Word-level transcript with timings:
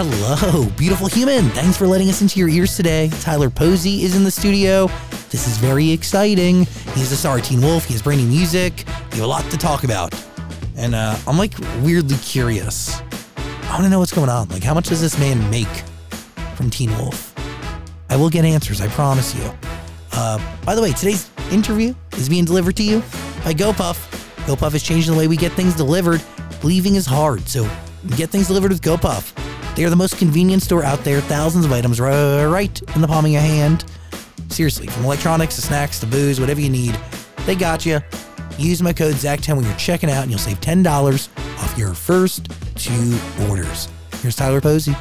Hello, 0.00 0.64
beautiful 0.76 1.08
human. 1.08 1.48
Thanks 1.48 1.76
for 1.76 1.88
letting 1.88 2.08
us 2.08 2.22
into 2.22 2.38
your 2.38 2.48
ears 2.48 2.76
today. 2.76 3.10
Tyler 3.20 3.50
Posey 3.50 4.04
is 4.04 4.14
in 4.14 4.22
the 4.22 4.30
studio. 4.30 4.86
This 5.30 5.48
is 5.48 5.58
very 5.58 5.90
exciting. 5.90 6.66
He's 6.94 7.10
the 7.10 7.16
star 7.16 7.40
Teen 7.40 7.60
Wolf. 7.60 7.84
He 7.84 7.94
has 7.94 8.02
brand 8.02 8.20
new 8.20 8.28
music. 8.28 8.84
We 9.10 9.16
have 9.16 9.24
a 9.24 9.26
lot 9.26 9.42
to 9.50 9.58
talk 9.58 9.82
about. 9.82 10.14
And 10.76 10.94
uh, 10.94 11.18
I'm 11.26 11.36
like 11.36 11.52
weirdly 11.82 12.16
curious. 12.18 13.00
I 13.38 13.70
want 13.72 13.82
to 13.82 13.88
know 13.88 13.98
what's 13.98 14.12
going 14.12 14.28
on. 14.28 14.48
Like, 14.50 14.62
how 14.62 14.72
much 14.72 14.86
does 14.88 15.00
this 15.00 15.18
man 15.18 15.50
make 15.50 15.66
from 16.54 16.70
Teen 16.70 16.96
Wolf? 16.96 17.34
I 18.08 18.14
will 18.14 18.30
get 18.30 18.44
answers, 18.44 18.80
I 18.80 18.86
promise 18.86 19.34
you. 19.34 19.52
Uh, 20.12 20.38
by 20.64 20.76
the 20.76 20.80
way, 20.80 20.92
today's 20.92 21.28
interview 21.50 21.92
is 22.12 22.28
being 22.28 22.44
delivered 22.44 22.76
to 22.76 22.84
you 22.84 23.00
by 23.42 23.52
GoPuff. 23.52 23.96
GoPuff 24.46 24.76
is 24.76 24.82
changing 24.84 25.12
the 25.12 25.18
way 25.18 25.26
we 25.26 25.36
get 25.36 25.50
things 25.54 25.74
delivered. 25.74 26.22
Leaving 26.62 26.94
is 26.94 27.04
hard, 27.04 27.48
so 27.48 27.68
get 28.16 28.30
things 28.30 28.46
delivered 28.46 28.70
with 28.70 28.80
GoPuff. 28.80 29.34
They 29.78 29.84
are 29.84 29.90
the 29.90 29.94
most 29.94 30.18
convenient 30.18 30.64
store 30.64 30.82
out 30.82 31.04
there. 31.04 31.20
Thousands 31.20 31.64
of 31.64 31.70
items 31.70 32.00
right 32.00 32.82
in 32.96 33.00
the 33.00 33.06
palm 33.06 33.24
of 33.24 33.30
your 33.30 33.40
hand. 33.40 33.84
Seriously, 34.48 34.88
from 34.88 35.04
electronics 35.04 35.54
to 35.54 35.60
snacks 35.62 36.00
to 36.00 36.06
booze, 36.06 36.40
whatever 36.40 36.60
you 36.60 36.68
need, 36.68 36.98
they 37.46 37.54
got 37.54 37.86
you. 37.86 38.00
Use 38.58 38.82
my 38.82 38.92
code 38.92 39.14
ZACH10 39.14 39.54
when 39.54 39.64
you're 39.64 39.76
checking 39.76 40.10
out, 40.10 40.22
and 40.22 40.32
you'll 40.32 40.40
save 40.40 40.60
$10 40.60 41.28
off 41.60 41.78
your 41.78 41.94
first 41.94 42.48
two 42.74 43.16
orders. 43.48 43.86
Here's 44.14 44.34
Tyler 44.34 44.60
Posey. 44.60 44.96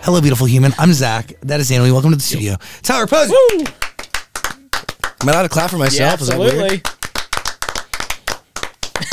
Hello, 0.00 0.22
beautiful 0.22 0.46
human. 0.46 0.72
I'm 0.78 0.94
Zach. 0.94 1.34
That 1.42 1.60
is 1.60 1.70
Annalie. 1.70 1.92
Welcome 1.92 2.12
to 2.12 2.16
the 2.16 2.22
studio. 2.22 2.56
Tyler 2.80 3.06
Posey. 3.06 3.32
Woo! 3.32 3.64
Am 5.20 5.28
I 5.28 5.32
allowed 5.32 5.42
to 5.42 5.50
clap 5.50 5.68
for 5.68 5.76
myself? 5.76 6.20
Yeah, 6.20 6.22
Is 6.22 6.28
that 6.28 6.38
weird? 6.38 6.54
absolutely. 6.54 6.99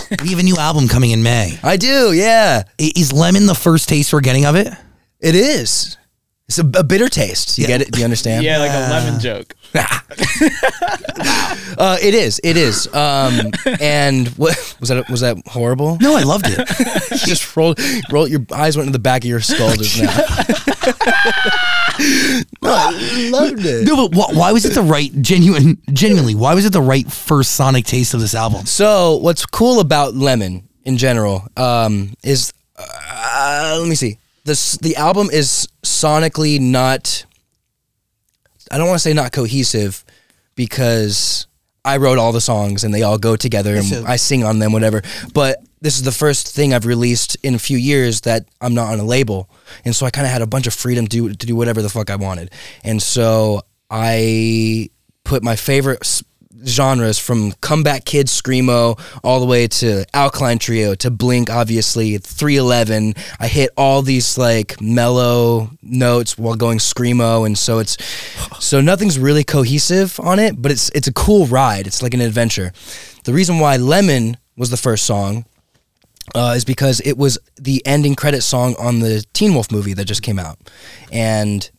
We 0.24 0.30
have 0.30 0.40
a 0.40 0.44
new 0.44 0.56
album 0.58 0.88
coming 0.88 1.12
in 1.12 1.22
May. 1.24 1.60
I 1.64 1.78
do, 1.78 2.12
yeah. 2.14 2.64
I- 2.80 2.92
Is 2.96 3.12
Lemon 3.14 3.46
the 3.46 3.56
first 3.56 3.90
taste 3.90 4.14
we're 4.14 4.22
getting 4.22 4.46
of 4.46 4.56
it? 4.56 4.74
It 5.20 5.36
is. 5.36 5.98
It's 6.50 6.60
a, 6.60 6.72
a 6.80 6.84
bitter 6.84 7.10
taste. 7.10 7.58
You 7.58 7.64
Yeah. 7.64 7.68
get 7.68 7.82
it? 7.82 7.92
Do 7.92 8.00
you 8.00 8.06
understand? 8.06 8.46
Yeah, 8.46 8.60
like 8.60 8.72
a 8.72 8.90
lemon 8.90 9.20
joke. 9.20 9.54
Uh, 11.80 11.96
it 12.02 12.16
is. 12.16 12.42
It 12.44 12.58
is. 12.58 12.88
Um, 12.92 13.52
and 13.80 14.28
what 14.30 14.56
was 14.80 14.90
that? 14.90 15.08
Was 15.12 15.22
that 15.22 15.38
horrible? 15.46 15.98
No, 16.02 16.16
I 16.18 16.24
loved 16.24 16.46
it. 16.48 16.58
You 17.12 17.18
just 17.28 17.56
rolled, 17.56 17.80
rolled. 18.12 18.30
Your 18.32 18.42
eyes 18.52 18.76
went 18.78 18.88
in 18.88 18.94
the 18.94 19.00
back 19.00 19.24
of 19.24 19.30
your 19.30 19.42
skull 19.42 19.76
just 19.76 20.02
now. 20.02 20.08
no, 22.64 22.72
I 22.74 23.30
loved 23.32 23.64
it. 23.66 23.88
No, 23.88 24.08
but 24.10 24.16
wh- 24.18 24.36
why 24.36 24.52
was 24.52 24.66
it 24.66 24.74
the 24.74 24.82
right 24.82 25.12
genuine 25.22 25.78
genuinely? 25.94 26.34
Why 26.34 26.56
was 26.56 26.66
it 26.66 26.74
the 26.74 26.82
right 26.82 27.06
first 27.12 27.52
sonic 27.54 27.86
taste 27.86 28.14
of 28.16 28.22
this 28.22 28.34
album? 28.34 28.66
So 28.66 29.18
what's 29.18 29.46
cool 29.46 29.80
about 29.80 30.16
Lemon 30.16 30.68
in 30.84 30.98
general 30.98 31.44
um, 31.58 32.14
is, 32.24 32.54
uh, 32.78 33.78
let 33.80 33.88
me 33.88 33.96
see. 33.96 34.18
This 34.48 34.78
the 34.78 34.96
album 34.96 35.30
is 35.32 35.68
sonically 35.84 36.60
not. 36.60 37.26
I 38.72 38.78
don't 38.78 38.88
want 38.88 38.96
to 38.96 39.04
say 39.04 39.14
not 39.14 39.32
cohesive, 39.32 40.04
because 40.56 41.48
I 41.86 41.98
wrote 41.98 42.18
all 42.18 42.32
the 42.32 42.42
songs 42.42 42.84
and 42.84 42.94
they 42.94 43.04
all 43.04 43.18
go 43.18 43.36
together 43.36 43.76
and 43.76 44.08
I 44.08 44.16
sing 44.18 44.44
on 44.44 44.60
them, 44.60 44.72
whatever. 44.72 45.02
But 45.34 45.64
this 45.82 45.98
is 45.98 46.04
the 46.04 46.12
first 46.12 46.54
thing 46.54 46.74
I've 46.74 46.86
released 46.86 47.38
in 47.44 47.56
a 47.56 47.60
few 47.60 47.78
years 47.78 48.22
that 48.22 48.48
I'm 48.60 48.74
not 48.74 48.92
on 48.92 49.00
a 49.00 49.04
label, 49.04 49.50
and 49.86 49.96
so 49.96 50.06
I 50.06 50.12
kind 50.12 50.26
of 50.26 50.34
had 50.34 50.42
a 50.42 50.48
bunch 50.48 50.66
of 50.66 50.74
freedom 50.74 51.08
to 51.08 51.30
to 51.30 51.46
do 51.46 51.56
whatever 51.56 51.82
the 51.82 51.90
fuck 51.90 52.10
I 52.10 52.16
wanted, 52.16 52.52
and 52.84 53.02
so 53.02 53.62
I 53.90 54.90
put 55.24 55.44
my 55.44 55.58
favorite 55.58 56.24
genres 56.66 57.20
from 57.20 57.52
comeback 57.62 58.06
kids 58.06 58.42
screamo 58.42 59.00
all 59.24 59.40
the 59.40 59.46
way 59.46 59.68
to 59.68 60.06
alkaline 60.14 60.58
trio 60.58 60.96
to 60.96 61.12
blink 61.12 61.50
obviously 61.50 62.18
311 62.18 63.14
i 63.40 63.48
hit 63.48 63.70
all 63.78 64.02
these 64.02 64.38
like 64.38 64.80
mellow 64.82 65.70
notes 65.82 66.38
while 66.38 66.56
going 66.56 66.80
screamo 66.80 67.46
and 67.46 67.58
so 67.58 67.80
it's 67.80 67.98
so 68.60 68.82
nothing's 68.82 69.20
really 69.20 69.44
cohesive 69.44 70.20
on 70.20 70.40
it 70.40 70.60
but 70.62 70.72
it's 70.72 70.90
it's 70.98 71.08
a 71.08 71.14
cool 71.14 71.46
ride. 71.48 71.88
It's 71.88 72.02
like 72.02 72.14
an 72.14 72.22
adventure. 72.22 72.72
The 73.24 73.34
reason 73.34 73.60
why 73.60 73.78
lemon 73.78 74.38
was 74.56 74.70
the 74.70 74.78
first 74.78 75.06
song 75.06 75.46
uh, 76.36 76.54
is 76.56 76.66
because 76.66 77.00
it 77.02 77.18
was 77.18 77.38
the 77.56 77.86
ending 77.86 78.16
credit 78.16 78.42
song 78.42 78.76
on 78.80 79.00
the 79.00 79.24
Teen 79.34 79.54
Wolf 79.54 79.72
movie 79.72 79.94
that 79.94 80.06
just 80.06 80.24
came 80.24 80.40
out, 80.40 80.58
and 81.12 81.70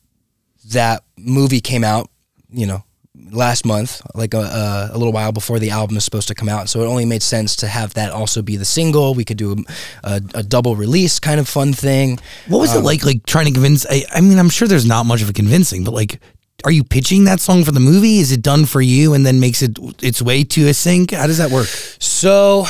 that 0.70 1.02
movie 1.16 1.60
came 1.60 1.84
out, 1.84 2.10
you 2.50 2.66
know, 2.66 2.84
last 3.30 3.64
month, 3.64 4.00
like 4.14 4.34
a, 4.34 4.40
a, 4.40 4.90
a 4.92 4.98
little 4.98 5.12
while 5.12 5.32
before 5.32 5.58
the 5.58 5.70
album 5.70 5.96
is 5.96 6.04
supposed 6.04 6.28
to 6.28 6.34
come 6.34 6.48
out. 6.48 6.68
So 6.68 6.82
it 6.82 6.86
only 6.86 7.04
made 7.04 7.22
sense 7.22 7.56
to 7.56 7.68
have 7.68 7.94
that 7.94 8.12
also 8.12 8.42
be 8.42 8.56
the 8.56 8.64
single. 8.64 9.14
We 9.14 9.24
could 9.24 9.36
do 9.36 9.52
a, 9.52 9.56
a, 10.04 10.20
a 10.34 10.42
double 10.42 10.76
release 10.76 11.18
kind 11.18 11.40
of 11.40 11.48
fun 11.48 11.72
thing. 11.72 12.18
What 12.46 12.58
was 12.58 12.74
it 12.74 12.78
um, 12.78 12.84
like? 12.84 13.04
Like 13.04 13.26
trying 13.26 13.46
to 13.46 13.52
convince? 13.52 13.86
I, 13.88 14.04
I 14.12 14.20
mean, 14.20 14.38
I'm 14.38 14.50
sure 14.50 14.68
there's 14.68 14.86
not 14.86 15.06
much 15.06 15.22
of 15.22 15.28
a 15.28 15.32
convincing, 15.32 15.84
but 15.84 15.94
like, 15.94 16.20
are 16.64 16.72
you 16.72 16.82
pitching 16.82 17.24
that 17.24 17.40
song 17.40 17.64
for 17.64 17.70
the 17.70 17.80
movie? 17.80 18.18
Is 18.18 18.32
it 18.32 18.42
done 18.42 18.66
for 18.66 18.80
you 18.80 19.14
and 19.14 19.24
then 19.24 19.38
makes 19.38 19.62
it 19.62 19.78
its 20.02 20.20
way 20.20 20.42
to 20.44 20.68
a 20.68 20.74
sync? 20.74 21.12
How 21.12 21.26
does 21.26 21.38
that 21.38 21.50
work? 21.50 21.66
So, 21.66 22.66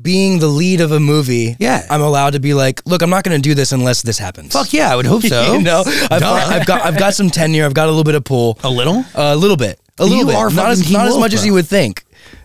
being 0.00 0.38
the 0.38 0.46
lead 0.48 0.80
of 0.80 0.92
a 0.92 1.00
movie, 1.00 1.56
Yeah. 1.58 1.84
I'm 1.90 2.00
allowed 2.00 2.30
to 2.34 2.40
be 2.40 2.54
like, 2.54 2.82
look, 2.86 3.02
I'm 3.02 3.10
not 3.10 3.24
going 3.24 3.36
to 3.36 3.42
do 3.42 3.54
this 3.54 3.72
unless 3.72 4.02
this 4.02 4.18
happens. 4.18 4.52
Fuck 4.52 4.72
yeah, 4.72 4.92
I 4.92 4.96
would 4.96 5.06
hope 5.14 5.22
so. 5.22 5.54
you 5.54 5.62
know, 5.62 5.82
I've, 5.86 6.20
Duh. 6.20 6.32
I've 6.32 6.66
got 6.66 6.82
I've 6.82 6.98
got 6.98 7.14
some 7.14 7.30
tenure. 7.30 7.64
I've 7.64 7.74
got 7.74 7.86
a 7.86 7.90
little 7.90 8.04
bit 8.04 8.14
of 8.14 8.24
pull. 8.24 8.58
a 8.62 8.70
little. 8.70 9.04
A 9.14 9.34
little 9.36 9.56
bit. 9.56 9.80
A 9.98 10.04
You 10.04 10.10
little 10.10 10.26
bit. 10.26 10.36
are 10.36 10.50
not 10.50 10.54
fucking 10.54 10.70
as 10.70 10.82
Teen 10.82 10.92
not 10.92 11.06
as 11.06 11.12
Wolf, 11.12 11.20
much 11.20 11.34
as 11.34 11.40
bro. 11.40 11.46
you 11.46 11.52
would 11.54 11.66
think. 11.66 12.04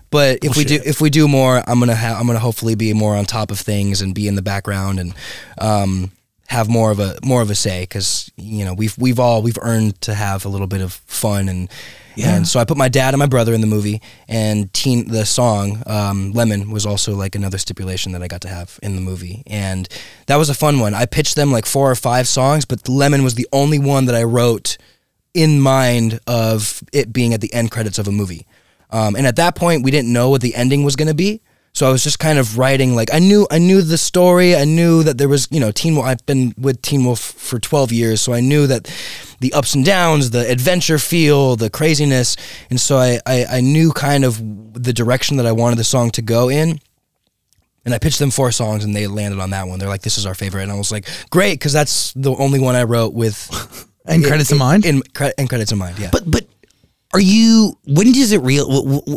But 0.10 0.40
if 0.44 0.56
we 0.58 0.64
do 0.64 0.76
Bullshit. 0.78 0.88
if 0.88 1.02
we 1.02 1.10
do 1.10 1.28
more, 1.28 1.62
I'm 1.68 1.80
gonna 1.80 1.96
have 1.96 2.20
I'm 2.20 2.28
gonna 2.28 2.40
hopefully 2.40 2.76
be 2.76 2.94
more 2.94 3.16
on 3.16 3.26
top 3.26 3.50
of 3.52 3.60
things 3.60 4.02
and 4.02 4.14
be 4.16 4.28
in 4.28 4.36
the 4.36 4.42
background 4.44 5.00
and 5.00 5.14
um, 5.60 6.12
have 6.48 6.70
more 6.70 6.92
of 6.92 7.00
a 7.00 7.18
more 7.24 7.42
of 7.42 7.50
a 7.50 7.56
say 7.56 7.82
because 7.84 8.32
you 8.38 8.64
know 8.66 8.74
we've 8.76 8.96
we've 8.98 9.20
all 9.20 9.42
we've 9.42 9.58
earned 9.62 10.00
to 10.02 10.14
have 10.14 10.46
a 10.46 10.50
little 10.50 10.68
bit 10.68 10.82
of 10.82 10.94
fun 10.94 11.50
and 11.50 11.68
Yeah. 12.16 12.36
and 12.36 12.48
so 12.48 12.60
I 12.60 12.66
put 12.66 12.78
my 12.78 12.90
dad 12.90 13.14
and 13.14 13.20
my 13.20 13.26
brother 13.26 13.54
in 13.54 13.62
the 13.62 13.68
movie 13.68 14.02
and 14.28 14.72
teen 14.74 15.08
the 15.08 15.26
song 15.26 15.82
um, 15.88 16.32
Lemon 16.32 16.72
was 16.72 16.86
also 16.86 17.16
like 17.16 17.36
another 17.36 17.58
stipulation 17.58 18.12
that 18.12 18.22
I 18.22 18.28
got 18.28 18.42
to 18.42 18.48
have 18.50 18.80
in 18.84 18.96
the 18.96 19.02
movie 19.02 19.44
and 19.48 19.88
that 20.28 20.36
was 20.36 20.50
a 20.50 20.54
fun 20.54 20.80
one. 20.80 20.94
I 20.94 21.06
pitched 21.06 21.36
them 21.36 21.52
like 21.52 21.66
four 21.66 21.90
or 21.90 21.96
five 21.96 22.28
songs, 22.28 22.66
but 22.66 22.88
Lemon 22.88 23.24
was 23.24 23.36
the 23.36 23.48
only 23.52 23.80
one 23.80 24.06
that 24.06 24.16
I 24.16 24.24
wrote 24.24 24.78
in 25.34 25.60
mind 25.60 26.20
of 26.28 26.84
it 26.94 27.12
being 27.12 27.34
at 27.34 27.42
the 27.42 27.54
end 27.54 27.72
credits 27.72 27.98
of 27.98 28.08
a 28.08 28.12
movie. 28.12 28.46
Um, 28.92 29.16
and 29.16 29.26
at 29.26 29.38
that 29.38 29.56
point, 29.56 29.84
we 29.84 29.92
didn't 29.92 30.14
know 30.14 30.30
what 30.30 30.42
the 30.42 30.56
ending 30.56 30.84
was 30.84 30.96
going 30.96 31.08
to 31.08 31.16
be. 31.16 31.42
So 31.74 31.88
I 31.88 31.92
was 31.92 32.04
just 32.04 32.20
kind 32.20 32.38
of 32.38 32.58
writing 32.60 32.96
like 32.96 33.12
I 33.12 33.18
knew 33.20 33.48
I 33.50 33.58
knew 33.58 33.82
the 33.82 33.98
story. 33.98 34.56
I 34.56 34.64
knew 34.64 35.02
that 35.04 35.18
there 35.18 35.28
was 35.28 35.48
you 35.50 35.60
know 35.60 35.72
Teen 35.72 35.96
Wolf. 35.96 36.06
I've 36.06 36.26
been 36.26 36.54
with 36.58 36.82
Teen 36.84 37.04
Wolf 37.04 37.20
for 37.20 37.60
twelve 37.60 37.92
years, 37.92 38.22
so 38.22 38.32
I 38.32 38.42
knew 38.42 38.68
that 38.68 38.92
the 39.40 39.54
ups 39.54 39.74
and 39.74 39.84
downs, 39.84 40.30
the 40.30 40.50
adventure 40.50 41.00
feel, 41.00 41.56
the 41.56 41.72
craziness, 41.72 42.38
and 42.70 42.80
so 42.80 42.98
I 42.98 43.20
I, 43.26 43.46
I 43.46 43.62
knew 43.62 43.92
kind 43.92 44.24
of 44.24 44.38
the 44.74 44.94
direction 44.94 45.38
that 45.38 45.48
I 45.48 45.52
wanted 45.52 45.80
the 45.80 45.84
song 45.84 46.12
to 46.12 46.22
go 46.22 46.50
in. 46.50 46.80
And 47.86 47.94
I 47.94 47.98
pitched 47.98 48.20
them 48.20 48.32
four 48.32 48.54
songs, 48.54 48.86
and 48.86 48.96
they 48.96 49.08
landed 49.08 49.42
on 49.42 49.50
that 49.50 49.68
one. 49.68 49.78
They're 49.78 49.90
like, 49.90 50.04
"This 50.04 50.18
is 50.18 50.26
our 50.26 50.36
favorite," 50.36 50.64
and 50.64 50.72
I 50.72 50.76
was 50.76 50.92
like, 50.92 51.06
"Great," 51.32 51.56
because 51.56 51.74
that's 51.74 52.14
the 52.14 52.34
only 52.36 52.60
one 52.60 52.76
I 52.76 52.84
wrote 52.84 53.14
with 53.14 53.50
And 54.06 54.24
credits 54.24 54.52
in 54.52 54.58
mind? 54.58 54.86
In, 54.86 55.02
and 55.38 55.50
credits 55.50 55.72
in 55.72 55.78
mind, 55.78 55.98
yeah. 55.98 56.10
But 56.12 56.30
but 56.30 56.46
Are 57.14 57.20
you? 57.22 57.78
When 57.86 58.12
does 58.12 58.32
it 58.32 58.42
real? 58.42 58.64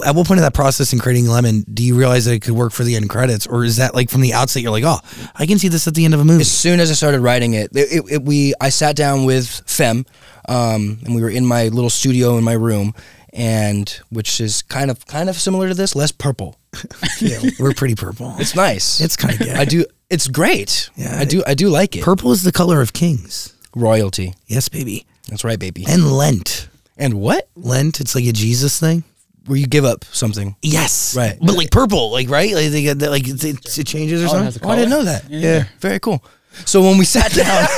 At 0.07 0.15
what 0.15 0.27
point 0.27 0.39
of 0.39 0.45
that 0.45 0.53
process 0.55 0.93
in 0.93 0.99
creating 0.99 1.29
Lemon 1.29 1.63
do 1.73 1.83
you 1.83 1.97
realize 1.97 2.27
that 2.27 2.35
it 2.35 2.43
could 2.43 2.53
work 2.55 2.73
for 2.73 2.85
the 2.85 2.95
end 2.95 3.09
credits, 3.09 3.47
or 3.47 3.65
is 3.65 3.77
that 3.79 3.95
like 3.95 4.11
from 4.11 4.21
the 4.21 4.35
outset 4.35 4.63
you're 4.63 4.71
like, 4.71 4.85
oh, 4.85 4.99
I 5.35 5.47
can 5.47 5.59
see 5.59 5.69
this 5.69 5.89
at 5.89 5.95
the 5.95 6.05
end 6.05 6.13
of 6.13 6.21
a 6.21 6.25
movie? 6.25 6.43
as 6.43 6.51
soon 6.53 6.79
as 6.81 6.91
I 6.91 6.95
started 6.95 7.21
writing 7.21 7.55
it, 7.55 7.71
it, 7.75 7.89
it, 7.93 8.13
it- 8.13 8.23
we 8.23 8.53
I 8.61 8.69
sat 8.69 8.97
down 8.97 9.25
with 9.25 9.49
Phem, 9.67 10.05
um, 10.49 10.99
and 11.05 11.15
we 11.15 11.23
were 11.23 11.31
in 11.31 11.47
my 11.47 11.69
little 11.69 11.89
studio 11.91 12.37
in 12.37 12.45
my 12.45 12.53
room, 12.53 12.93
and 13.33 13.89
which 14.11 14.41
is 14.43 14.61
kind 14.63 14.91
of 14.91 15.07
kind 15.07 15.31
of 15.31 15.37
similar 15.37 15.69
to 15.69 15.75
this, 15.75 15.97
less 15.97 16.13
purple. 16.13 16.59
Yeah, 17.19 17.41
we're 17.59 17.73
pretty 17.73 17.95
purple. 17.95 18.35
It's 18.39 18.55
nice. 18.55 19.01
It's 19.01 19.17
kind 19.17 19.41
of. 19.41 19.49
I 19.49 19.65
do. 19.65 19.87
It's 20.11 20.29
great. 20.29 20.91
Yeah. 20.97 21.19
I 21.19 21.25
do. 21.25 21.43
I 21.47 21.55
do 21.55 21.71
like 21.71 21.97
it. 21.97 22.03
Purple 22.05 22.31
is 22.33 22.43
the 22.43 22.53
color 22.53 22.83
of 22.83 22.93
kings. 22.93 23.55
Royalty. 23.75 24.35
Yes, 24.47 24.69
baby. 24.69 25.07
That's 25.31 25.43
right, 25.45 25.59
baby. 25.59 25.87
And 25.89 26.13
Lent. 26.13 26.69
And 26.97 27.15
what? 27.15 27.49
Lent, 27.57 28.01
it's 28.01 28.15
like 28.15 28.25
a 28.25 28.33
Jesus 28.33 28.79
thing. 28.81 29.05
Where 29.47 29.57
you 29.59 29.67
give 29.69 29.85
up 29.85 30.05
something. 30.07 30.57
Yes. 30.63 31.15
Right. 31.17 31.39
But 31.41 31.57
like 31.57 31.71
purple, 31.71 32.11
like 32.11 32.29
right? 32.29 32.53
Like 32.53 32.71
they 32.71 32.83
get 32.83 32.99
that, 32.99 33.11
like 33.11 33.29
it, 33.29 33.45
it, 33.45 33.79
it 33.79 33.87
changes 33.87 34.23
or 34.23 34.27
Oh, 34.27 34.29
something. 34.31 34.63
Oh, 34.65 34.71
I 34.71 34.75
didn't 34.77 34.91
know 34.91 35.05
that. 35.05 35.31
Yeah. 35.31 35.65
Very 35.79 36.01
cool. 36.01 36.25
So 36.65 36.81
when 36.83 36.97
we 36.99 37.05
sat 37.05 37.31
down, 37.33 37.69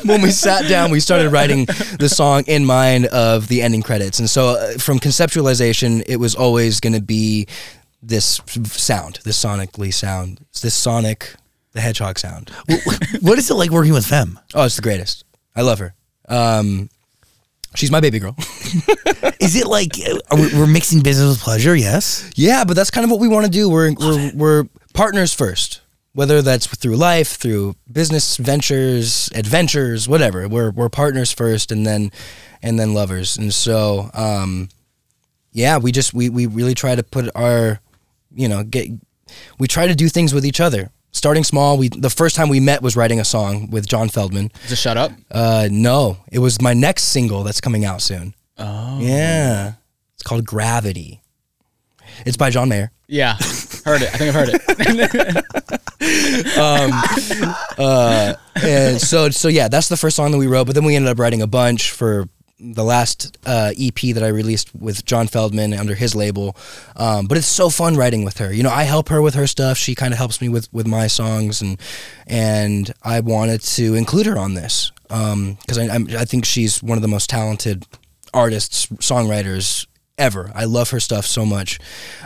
when 0.04 0.22
we 0.22 0.30
sat 0.30 0.68
down, 0.68 0.90
we 0.90 1.00
started 1.00 1.30
writing 1.30 1.66
the 1.98 2.08
song 2.08 2.44
in 2.46 2.64
mind 2.64 3.06
of 3.06 3.48
the 3.48 3.62
ending 3.62 3.82
credits. 3.82 4.20
And 4.20 4.30
so 4.30 4.50
uh, 4.50 4.78
from 4.78 4.98
conceptualization, 5.00 6.02
it 6.06 6.16
was 6.16 6.34
always 6.34 6.80
going 6.80 6.92
to 6.94 7.02
be 7.02 7.46
this 8.02 8.40
sound, 8.64 9.18
this 9.24 9.42
sonically 9.42 9.92
sound, 9.92 10.44
this 10.62 10.74
Sonic 10.74 11.34
the 11.72 11.80
Hedgehog 11.80 12.18
sound. 12.18 12.50
what 13.20 13.38
is 13.38 13.50
it 13.50 13.54
like 13.54 13.70
working 13.70 13.92
with 13.92 14.06
Phem? 14.06 14.38
Oh, 14.54 14.64
it's 14.64 14.76
the 14.76 14.82
greatest. 14.82 15.24
I 15.54 15.62
love 15.62 15.80
her. 15.80 15.94
Um, 16.28 16.88
she's 17.74 17.90
my 17.90 18.00
baby 18.00 18.18
girl. 18.18 18.34
Is 19.40 19.56
it 19.56 19.66
like 19.66 19.92
uh, 19.98 20.36
we, 20.36 20.54
we're 20.54 20.66
mixing 20.66 21.02
business 21.02 21.28
with 21.28 21.40
pleasure? 21.40 21.74
Yes. 21.74 22.30
Yeah, 22.34 22.64
but 22.64 22.74
that's 22.74 22.90
kind 22.90 23.04
of 23.04 23.10
what 23.10 23.20
we 23.20 23.28
want 23.28 23.46
to 23.46 23.50
do. 23.50 23.68
We're 23.68 23.92
we're, 23.94 24.30
we're 24.34 24.64
partners 24.94 25.34
first, 25.34 25.80
whether 26.12 26.42
that's 26.42 26.66
through 26.66 26.96
life, 26.96 27.36
through 27.36 27.76
business 27.90 28.36
ventures, 28.36 29.30
adventures, 29.34 30.08
whatever. 30.08 30.48
We're 30.48 30.70
we're 30.70 30.88
partners 30.88 31.32
first, 31.32 31.70
and 31.72 31.86
then 31.86 32.10
and 32.62 32.78
then 32.78 32.94
lovers. 32.94 33.36
And 33.36 33.52
so, 33.52 34.10
um, 34.14 34.68
yeah, 35.52 35.78
we 35.78 35.92
just 35.92 36.12
we 36.14 36.28
we 36.28 36.46
really 36.46 36.74
try 36.74 36.94
to 36.94 37.02
put 37.02 37.30
our, 37.34 37.80
you 38.34 38.48
know, 38.48 38.64
get 38.64 38.88
we 39.58 39.68
try 39.68 39.86
to 39.86 39.94
do 39.94 40.08
things 40.08 40.34
with 40.34 40.44
each 40.44 40.60
other. 40.60 40.90
Starting 41.12 41.42
small, 41.42 41.78
we 41.78 41.88
the 41.88 42.10
first 42.10 42.36
time 42.36 42.48
we 42.48 42.60
met 42.60 42.82
was 42.82 42.94
writing 42.96 43.18
a 43.18 43.24
song 43.24 43.70
with 43.70 43.86
John 43.86 44.08
Feldmann. 44.08 44.50
Just 44.68 44.82
shut 44.82 44.96
up. 44.96 45.10
Uh, 45.30 45.68
no, 45.70 46.18
it 46.30 46.38
was 46.38 46.60
my 46.60 46.74
next 46.74 47.04
single 47.04 47.42
that's 47.44 47.60
coming 47.60 47.84
out 47.84 48.02
soon. 48.02 48.34
Oh, 48.58 48.98
yeah, 49.00 49.74
it's 50.14 50.22
called 50.22 50.44
Gravity. 50.44 51.22
It's 52.26 52.36
by 52.36 52.50
John 52.50 52.68
Mayer. 52.68 52.90
Yeah, 53.06 53.34
heard 53.84 54.02
it. 54.02 54.14
I 54.14 54.18
think 54.18 54.34
I've 54.34 54.34
heard 54.34 54.50
it. 54.52 54.62
and 58.62 59.00
so 59.00 59.30
so 59.30 59.48
yeah, 59.48 59.68
that's 59.68 59.88
the 59.88 59.96
first 59.96 60.16
song 60.16 60.30
that 60.32 60.38
we 60.38 60.46
wrote. 60.46 60.66
But 60.66 60.74
then 60.74 60.84
we 60.84 60.94
ended 60.94 61.10
up 61.10 61.18
writing 61.18 61.42
a 61.42 61.46
bunch 61.46 61.90
for 61.90 62.28
the 62.60 62.84
last 62.84 63.38
uh, 63.46 63.72
EP 63.78 64.14
that 64.14 64.22
I 64.22 64.28
released 64.28 64.74
with 64.74 65.04
John 65.04 65.28
Feldmann 65.28 65.78
under 65.78 65.94
his 65.94 66.14
label. 66.14 66.56
Um, 66.96 67.26
but 67.26 67.38
it's 67.38 67.46
so 67.46 67.70
fun 67.70 67.96
writing 67.96 68.24
with 68.24 68.38
her. 68.38 68.52
You 68.52 68.62
know, 68.62 68.70
I 68.70 68.82
help 68.82 69.08
her 69.10 69.22
with 69.22 69.34
her 69.34 69.46
stuff. 69.46 69.78
She 69.78 69.94
kind 69.94 70.12
of 70.12 70.18
helps 70.18 70.40
me 70.40 70.48
with 70.48 70.72
with 70.72 70.86
my 70.86 71.06
songs, 71.06 71.62
and 71.62 71.80
and 72.26 72.92
I 73.02 73.20
wanted 73.20 73.62
to 73.62 73.94
include 73.94 74.26
her 74.26 74.38
on 74.38 74.54
this 74.54 74.92
because 75.08 75.78
I 75.78 75.88
I'm, 75.88 76.08
I 76.16 76.24
think 76.24 76.44
she's 76.44 76.82
one 76.82 76.98
of 76.98 77.02
the 77.02 77.08
most 77.08 77.30
talented 77.30 77.86
artists, 78.34 78.86
songwriters 78.86 79.86
ever. 80.18 80.50
I 80.54 80.64
love 80.64 80.90
her 80.90 81.00
stuff 81.00 81.26
so 81.26 81.46
much. 81.46 81.78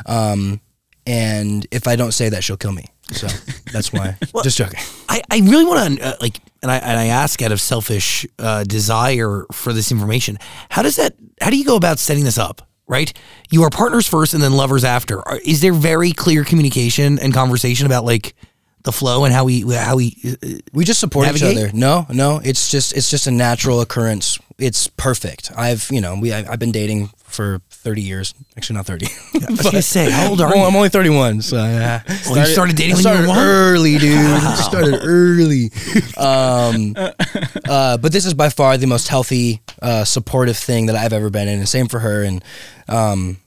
Um, 0.07 0.61
and 1.07 1.67
if 1.71 1.87
I 1.89 1.97
don't 1.97 2.13
say 2.13 2.29
that, 2.29 2.45
she'll 2.45 2.57
kill 2.57 2.73
me. 2.73 2.87
So 3.11 3.27
that's 3.73 3.93
why. 3.93 4.17
Just 4.43 4.59
joking. 4.59 4.81
I, 5.09 5.23
I 5.31 5.39
really 5.41 5.65
want 5.65 5.99
to 5.99 6.07
uh, 6.07 6.17
like, 6.21 6.39
and 6.63 6.71
I 6.71 6.77
and 6.79 6.99
I 6.99 7.07
ask 7.07 7.43
out 7.43 7.53
of 7.53 7.61
selfish 7.61 8.27
uh, 8.39 8.65
desire 8.65 9.45
for 9.53 9.73
this 9.73 9.91
information. 9.93 10.39
How 10.71 10.83
does 10.83 10.97
that? 10.97 11.15
How 11.41 11.51
do 11.51 11.57
you 11.59 11.65
go 11.65 11.77
about 11.77 11.99
setting 11.99 12.25
this 12.25 12.39
up? 12.39 12.63
Right, 12.89 13.13
you 13.51 13.63
are 13.63 13.71
partners 13.71 14.07
first, 14.07 14.35
and 14.35 14.43
then 14.43 14.53
lovers 14.53 14.85
after. 14.85 15.27
Are, 15.27 15.39
is 15.47 15.61
there 15.63 15.73
very 15.73 16.13
clear 16.13 16.45
communication 16.45 17.19
and 17.19 17.33
conversation 17.33 17.87
about 17.87 18.05
like 18.05 18.35
the 18.83 18.93
flow 18.93 19.25
and 19.25 19.33
how 19.33 19.45
we 19.45 19.63
how 19.73 19.97
we? 19.97 20.17
Uh, 20.43 20.59
We 20.75 20.85
just 20.85 21.01
support 21.01 21.27
each 21.37 21.43
other. 21.57 21.71
No, 21.73 22.07
no, 22.11 22.41
it's 22.45 22.71
just 22.71 22.95
it's 22.97 23.09
just 23.11 23.27
a 23.27 23.31
natural 23.31 23.81
occurrence. 23.81 24.39
It's 24.59 24.89
perfect. 24.89 25.51
I've 25.57 25.89
you 25.91 26.01
know 26.01 26.19
we 26.21 26.33
I, 26.33 26.41
I've 26.53 26.59
been 26.59 26.73
dating 26.73 27.11
for 27.33 27.61
thirty 27.71 28.03
years. 28.03 28.35
Actually, 28.57 28.77
not 28.77 28.87
thirty. 28.87 29.07
I 29.35 29.51
was 29.51 29.63
gonna 29.63 29.83
say, 29.83 30.11
how 30.11 30.31
old 30.31 30.41
are 30.41 30.49
Well, 30.49 30.67
I'm 30.67 30.77
only 30.77 30.89
thirty 30.89 31.11
one. 31.11 31.43
So 31.43 31.57
yeah. 31.57 32.03
Oh, 32.27 32.37
you 32.37 32.47
started 32.47 32.77
dating 32.77 33.07
I 33.07 33.15
when 33.15 33.23
you 33.23 33.29
were 33.29 33.35
early, 33.37 33.99
dude. 33.99 34.41
Started 34.59 35.01
early. 35.03 35.71
Um, 36.17 36.95
uh, 37.69 37.97
but 37.97 38.13
this 38.13 38.27
is 38.27 38.35
by 38.35 38.49
far 38.49 38.77
the 38.77 38.87
most 38.87 39.09
healthy, 39.09 39.63
uh, 39.81 40.05
supportive 40.05 40.57
thing 40.57 40.87
that 40.87 40.97
I've 40.97 41.13
ever 41.13 41.31
been 41.31 41.49
in, 41.49 41.59
and 41.59 41.69
same 41.69 41.89
for 41.89 41.99
her. 41.99 42.23
And 42.23 42.45
um, 42.89 43.39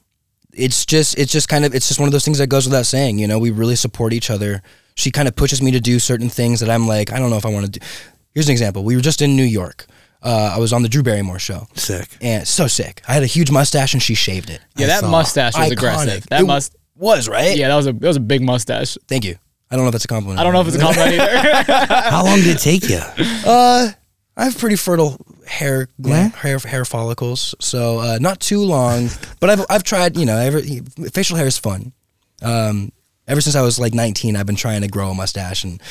it's 0.54 0.86
just 0.86 1.18
it's 1.18 1.32
just 1.32 1.50
kind 1.50 1.66
of 1.66 1.76
it's 1.76 1.88
just 1.88 2.00
one 2.00 2.08
of 2.08 2.14
those 2.14 2.26
things 2.26 2.40
that 2.40 2.48
goes 2.48 2.66
without 2.66 2.86
saying. 2.86 3.20
You 3.20 3.28
know, 3.28 3.40
we 3.40 3.52
really 3.52 3.76
support 3.76 4.14
each 4.14 4.30
other. 4.30 4.62
She 4.96 5.12
kind 5.12 5.28
of 5.28 5.36
pushes 5.36 5.62
me 5.62 5.72
to 5.72 5.80
do 5.80 6.00
certain 6.00 6.30
things 6.30 6.62
that 6.62 6.70
I'm 6.70 6.88
like, 6.88 7.12
I 7.12 7.20
don't 7.20 7.30
know 7.30 7.38
if 7.38 7.46
I 7.46 7.50
want 7.50 7.66
to 7.66 7.80
do. 7.80 7.86
Here's 8.34 8.48
an 8.48 8.54
example. 8.54 8.84
We 8.84 8.96
were 8.96 9.02
just 9.02 9.22
in 9.22 9.36
New 9.36 9.44
York. 9.44 9.86
Uh, 10.26 10.54
I 10.56 10.60
was 10.60 10.74
on 10.74 10.82
the 10.82 10.90
Drew 10.90 11.04
Barrymore 11.04 11.38
show. 11.40 11.68
Sick. 11.76 12.18
And 12.20 12.48
so 12.48 12.66
sick. 12.68 13.02
I 13.08 13.14
had 13.14 13.22
a 13.24 13.28
huge 13.28 13.52
mustache 13.52 13.94
and 13.94 14.02
she 14.02 14.16
shaved 14.16 14.50
it. 14.50 14.60
Yeah, 14.76 14.88
that 14.88 15.02
saw. 15.02 15.10
mustache 15.12 15.54
was 15.58 15.70
Iconic. 15.70 15.72
aggressive. 15.74 16.26
That 16.30 16.42
It 16.42 16.46
must. 16.48 16.76
was 16.96 17.30
right. 17.30 17.56
Yeah, 17.56 17.68
that 17.70 17.76
was 17.76 17.86
a 17.88 17.94
that 17.94 18.08
was 18.08 18.18
a 18.18 18.22
big 18.22 18.42
mustache. 18.42 18.98
Thank 19.08 19.24
you. 19.24 19.36
I 19.70 19.76
don't 19.76 19.86
know 19.86 19.90
if 19.90 19.92
that's 19.94 20.06
a 20.06 20.08
compliment. 20.08 20.40
I 20.40 20.44
don't 20.44 20.54
know 20.54 20.62
if 20.62 20.68
it's 20.68 20.78
a 20.78 20.80
compliment 20.80 21.14
either. 21.22 21.64
How 22.10 22.24
long 22.26 22.38
did 22.38 22.56
it 22.56 22.60
take 22.60 22.90
you? 22.90 23.00
Uh, 23.46 23.92
I 24.38 24.46
have 24.46 24.58
pretty 24.58 24.76
fertile 24.76 25.16
hair, 25.48 25.88
gland, 26.02 26.34
Yeah? 26.34 26.40
hair, 26.42 26.58
hair 26.60 26.84
follicles, 26.86 27.56
so 27.62 28.00
uh, 28.00 28.18
not 28.20 28.40
too 28.42 28.60
long. 28.66 29.10
but 29.40 29.50
I've 29.50 29.66
I've 29.70 29.84
tried. 29.84 30.18
You 30.18 30.26
know, 30.26 30.38
every, 30.38 30.82
facial 31.14 31.38
hair 31.38 31.48
is 31.48 31.58
fun. 31.58 31.94
Um, 32.42 32.92
ever 33.28 33.42
since 33.42 33.56
I 33.56 33.62
was 33.62 33.80
like 33.80 33.94
19, 33.94 34.36
I've 34.36 34.46
been 34.46 34.56
trying 34.56 34.82
to 34.82 34.88
grow 34.88 35.10
a 35.10 35.14
mustache, 35.16 35.64
and 35.64 35.82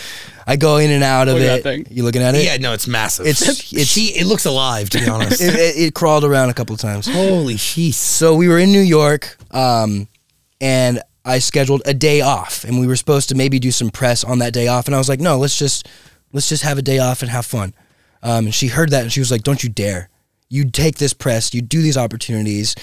I 0.47 0.57
go 0.57 0.77
in 0.77 0.91
and 0.91 1.03
out 1.03 1.29
of 1.29 1.35
Look 1.35 1.43
at 1.43 1.59
it. 1.61 1.63
that 1.65 1.69
thing. 1.85 1.87
You 1.91 2.05
looking 2.05 2.23
at 2.23 2.35
it? 2.35 2.45
Yeah, 2.45 2.57
no, 2.59 2.73
it's 2.73 2.87
massive. 2.87 3.27
It's- 3.27 3.49
It's 3.49 3.73
it's- 3.73 3.87
she. 3.89 4.07
It 4.19 4.27
looks 4.27 4.45
alive, 4.47 4.91
to 4.91 4.99
be 5.01 5.09
honest. 5.09 5.41
It, 5.43 5.55
it, 5.55 5.77
it 5.77 5.95
crawled 5.95 6.25
around 6.25 6.51
a 6.51 6.55
couple 6.55 6.75
of 6.75 6.81
times. 6.81 7.07
Holy 7.07 7.55
sheesh. 7.57 7.95
So 7.95 8.35
we 8.37 8.49
were 8.49 8.59
in 8.59 8.71
New 8.73 8.81
York, 8.81 9.37
um, 9.51 10.09
and 10.61 11.01
I 11.25 11.39
scheduled 11.39 11.83
a 11.87 11.95
day 11.95 12.21
off, 12.21 12.65
and 12.65 12.79
we 12.79 12.87
were 12.87 12.97
supposed 12.97 13.29
to 13.31 13.35
maybe 13.35 13.59
do 13.59 13.71
some 13.71 13.91
press 13.91 14.25
on 14.25 14.39
that 14.41 14.53
day 14.53 14.69
off. 14.69 14.87
And 14.87 14.95
I 14.95 14.99
was 14.99 15.09
like, 15.09 15.21
no, 15.21 15.39
let's 15.39 15.59
just 15.59 15.89
let's 16.33 16.49
just 16.49 16.63
have 16.63 16.79
a 16.79 16.83
day 16.83 16.99
off 16.99 17.23
and 17.23 17.31
have 17.31 17.47
fun. 17.47 17.73
Um, 18.23 18.47
and 18.47 18.55
she 18.55 18.69
heard 18.69 18.91
that, 18.91 19.03
and 19.03 19.13
she 19.13 19.21
was 19.21 19.31
like, 19.31 19.43
don't 19.43 19.63
you 19.63 19.69
dare! 19.71 20.09
You 20.49 20.71
take 20.71 20.97
this 20.97 21.13
press, 21.15 21.53
you 21.55 21.63
do 21.63 21.83
these 21.83 21.97
opportunities, 21.97 22.75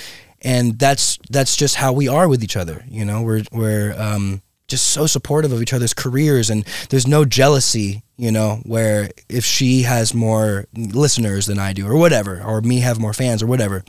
and 0.41 0.77
that's 0.77 1.17
that's 1.29 1.55
just 1.55 1.75
how 1.75 1.93
we 1.93 2.07
are 2.07 2.27
with 2.27 2.43
each 2.43 2.55
other. 2.57 2.83
You 2.87 3.05
know, 3.05 3.21
we're 3.21 3.43
we're 3.51 3.93
um, 3.97 4.41
just 4.71 4.87
so 4.87 5.05
supportive 5.05 5.51
of 5.51 5.61
each 5.61 5.73
other's 5.73 5.93
careers, 5.93 6.49
and 6.49 6.65
there's 6.89 7.07
no 7.07 7.25
jealousy. 7.25 8.01
You 8.17 8.31
know, 8.31 8.61
where 8.63 9.09
if 9.29 9.45
she 9.45 9.83
has 9.83 10.13
more 10.13 10.65
listeners 10.75 11.45
than 11.45 11.59
I 11.59 11.73
do, 11.73 11.87
or 11.87 11.97
whatever, 11.97 12.41
or 12.41 12.61
me 12.61 12.79
have 12.79 12.99
more 12.99 13.13
fans, 13.13 13.43
or 13.43 13.47
whatever 13.47 13.83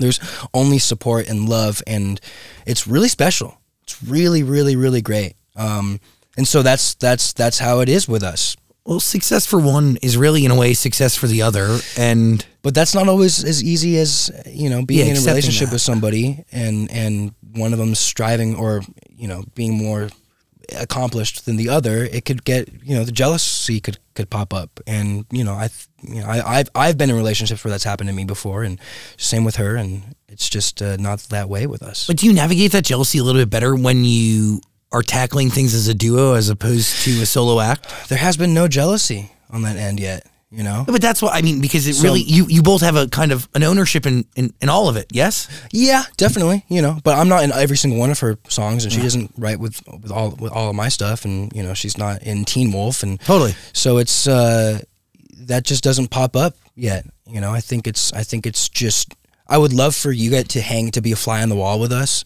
there's 0.00 0.18
only 0.52 0.78
support 0.78 1.28
and 1.28 1.48
love 1.48 1.80
and 1.86 2.20
it's 2.66 2.84
really 2.84 3.06
special 3.06 3.60
it's 3.84 4.02
really 4.02 4.42
really 4.42 4.74
really 4.74 5.00
great 5.00 5.34
um, 5.54 6.00
and 6.36 6.48
so 6.48 6.62
that's 6.62 6.94
that's 6.94 7.32
that's 7.32 7.60
how 7.60 7.78
it 7.78 7.88
is 7.88 8.08
with 8.08 8.24
us 8.24 8.56
Well, 8.84 8.98
success 9.00 9.46
for 9.46 9.60
one 9.60 9.96
is 10.02 10.16
really, 10.16 10.44
in 10.44 10.50
a 10.50 10.56
way, 10.56 10.74
success 10.74 11.14
for 11.16 11.26
the 11.28 11.42
other, 11.42 11.78
and 11.96 12.44
but 12.64 12.74
that's 12.74 12.94
not 12.94 13.06
always 13.08 13.44
as 13.44 13.62
easy 13.62 13.96
as 13.98 14.30
you 14.46 14.68
know 14.68 14.84
being 14.84 15.06
Yeah, 15.06 15.12
in 15.14 15.18
a 15.22 15.26
relationship 15.30 15.68
that. 15.68 15.74
with 15.74 15.82
somebody 15.82 16.44
and 16.50 16.90
and 16.90 17.32
one 17.54 17.72
of 17.72 17.78
them 17.78 17.94
striving 17.94 18.56
or 18.56 18.82
you 19.22 19.28
know 19.28 19.44
being 19.54 19.74
more 19.78 20.08
accomplished 20.78 21.44
than 21.46 21.56
the 21.56 21.68
other 21.68 22.04
it 22.04 22.24
could 22.24 22.42
get 22.44 22.68
you 22.82 22.94
know 22.96 23.04
the 23.04 23.12
jealousy 23.12 23.80
could 23.80 23.98
could 24.14 24.30
pop 24.30 24.54
up 24.54 24.80
and 24.86 25.26
you 25.30 25.44
know 25.44 25.52
i 25.52 25.68
you 26.02 26.20
know 26.20 26.26
I, 26.26 26.58
i've 26.60 26.70
i've 26.74 26.96
been 26.98 27.10
in 27.10 27.16
relationships 27.16 27.62
where 27.62 27.70
that's 27.70 27.84
happened 27.84 28.08
to 28.08 28.14
me 28.14 28.24
before 28.24 28.62
and 28.64 28.80
same 29.18 29.44
with 29.44 29.56
her 29.56 29.76
and 29.76 30.14
it's 30.28 30.48
just 30.48 30.80
uh, 30.82 30.96
not 30.96 31.20
that 31.28 31.48
way 31.50 31.66
with 31.66 31.82
us 31.82 32.06
But 32.06 32.16
do 32.16 32.26
you 32.26 32.32
navigate 32.32 32.72
that 32.72 32.84
jealousy 32.84 33.18
a 33.18 33.22
little 33.24 33.40
bit 33.42 33.50
better 33.50 33.74
when 33.76 34.04
you 34.04 34.60
are 34.90 35.02
tackling 35.02 35.50
things 35.50 35.74
as 35.74 35.86
a 35.86 35.94
duo 35.94 36.34
as 36.34 36.48
opposed 36.48 37.02
to 37.04 37.10
a 37.22 37.26
solo 37.26 37.60
act? 37.60 38.08
there 38.08 38.18
has 38.18 38.36
been 38.38 38.54
no 38.54 38.66
jealousy 38.66 39.30
on 39.50 39.62
that 39.62 39.76
end 39.76 40.00
yet 40.00 40.26
you 40.56 40.62
know 40.62 40.84
But 40.86 41.00
that's 41.02 41.20
what 41.20 41.34
I 41.34 41.42
mean 41.42 41.60
because 41.60 41.86
it 41.86 41.94
So- 41.94 42.04
really 42.04 42.22
you 42.22 42.46
you 42.48 42.62
both 42.62 42.82
have 42.82 42.96
a 42.96 43.06
kind 43.08 43.32
of 43.32 43.48
an 43.54 43.62
ownership 43.62 44.06
in 44.06 44.24
in, 44.36 44.52
in 44.60 44.68
all 44.68 44.88
of 44.88 44.96
it. 44.96 45.06
Yes. 45.12 45.48
Yeah, 45.72 46.04
definitely. 46.16 46.64
You 46.68 46.82
know, 46.82 46.98
but 47.02 47.18
I'm 47.18 47.28
not 47.28 47.42
in 47.44 47.52
every 47.52 47.76
single 47.76 47.98
one 47.98 48.10
of 48.10 48.20
her 48.20 48.38
songs, 48.48 48.84
and 48.84 48.92
she 48.92 49.00
doesn't 49.02 49.32
write 49.36 49.58
with 49.58 49.82
with 50.02 50.10
all 50.12 50.30
with 50.38 50.52
all 50.52 50.68
of 50.70 50.74
my 50.76 50.88
stuff, 50.88 51.24
and 51.24 51.52
you 51.54 51.62
know, 51.62 51.74
she's 51.74 51.98
not 51.98 52.22
in 52.22 52.44
Teen 52.44 52.72
Wolf, 52.72 53.02
and 53.02 53.20
Totally. 53.20 53.54
So 53.72 53.98
it's 53.98 54.26
uh, 54.26 54.80
that 55.46 55.64
just 55.64 55.82
doesn't 55.84 56.08
pop 56.08 56.36
up 56.36 56.54
yet. 56.76 57.04
You 57.26 57.40
know, 57.40 57.52
I 57.52 57.60
think 57.60 57.86
it's 57.86 58.12
I 58.12 58.22
think 58.22 58.46
it's 58.46 58.68
just 58.68 59.14
I 59.48 59.58
would 59.58 59.72
love 59.72 59.94
for 59.94 60.12
you 60.12 60.30
guys 60.30 60.48
to 60.48 60.60
hang 60.60 60.90
to 60.92 61.00
be 61.02 61.12
a 61.12 61.16
fly 61.16 61.42
on 61.42 61.48
the 61.48 61.56
wall 61.56 61.78
with 61.80 61.92
us 61.92 62.24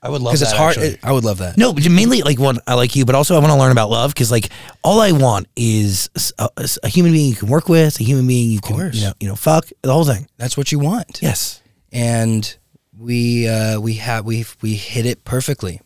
I 0.00 0.10
would 0.10 0.22
love 0.22 0.32
because 0.32 0.42
it's 0.42 0.52
hard. 0.52 0.76
it- 0.76 1.00
I 1.02 1.10
would 1.12 1.24
love 1.24 1.38
that. 1.38 1.56
No, 1.58 1.72
but 1.72 1.88
mainly 1.90 2.22
like 2.22 2.38
one, 2.38 2.58
I 2.66 2.74
like 2.74 2.94
you, 2.94 3.04
but 3.04 3.14
also 3.14 3.34
I 3.34 3.38
want 3.40 3.50
to 3.52 3.58
learn 3.58 3.72
about 3.72 3.90
love 3.90 4.12
because 4.14 4.30
like 4.30 4.48
all 4.84 5.00
I 5.00 5.10
want 5.12 5.48
is 5.56 6.08
s- 6.14 6.32
a, 6.38 6.48
a- 6.56 6.68
a 6.84 6.88
human 6.88 7.12
being 7.12 7.28
you 7.30 7.34
can 7.34 7.48
work 7.48 7.68
with, 7.68 7.98
a 8.00 8.04
human 8.04 8.26
being 8.26 8.50
you 8.50 8.60
can, 8.60 8.76
course. 8.76 8.94
you 8.94 9.02
know, 9.06 9.12
you 9.20 9.28
know, 9.28 9.34
fuck 9.34 9.66
the 9.82 9.92
whole 9.92 10.04
thing. 10.04 10.28
That's 10.36 10.56
what 10.56 10.70
you 10.72 10.78
want. 10.78 11.20
Yes. 11.22 11.60
and 11.92 12.56
we 12.96 13.46
uh, 13.48 13.78
we 13.80 13.94
have 13.94 14.24
we 14.24 14.44
we 14.60 14.74
hit 14.74 15.06
it 15.06 15.24
perfectly. 15.24 15.80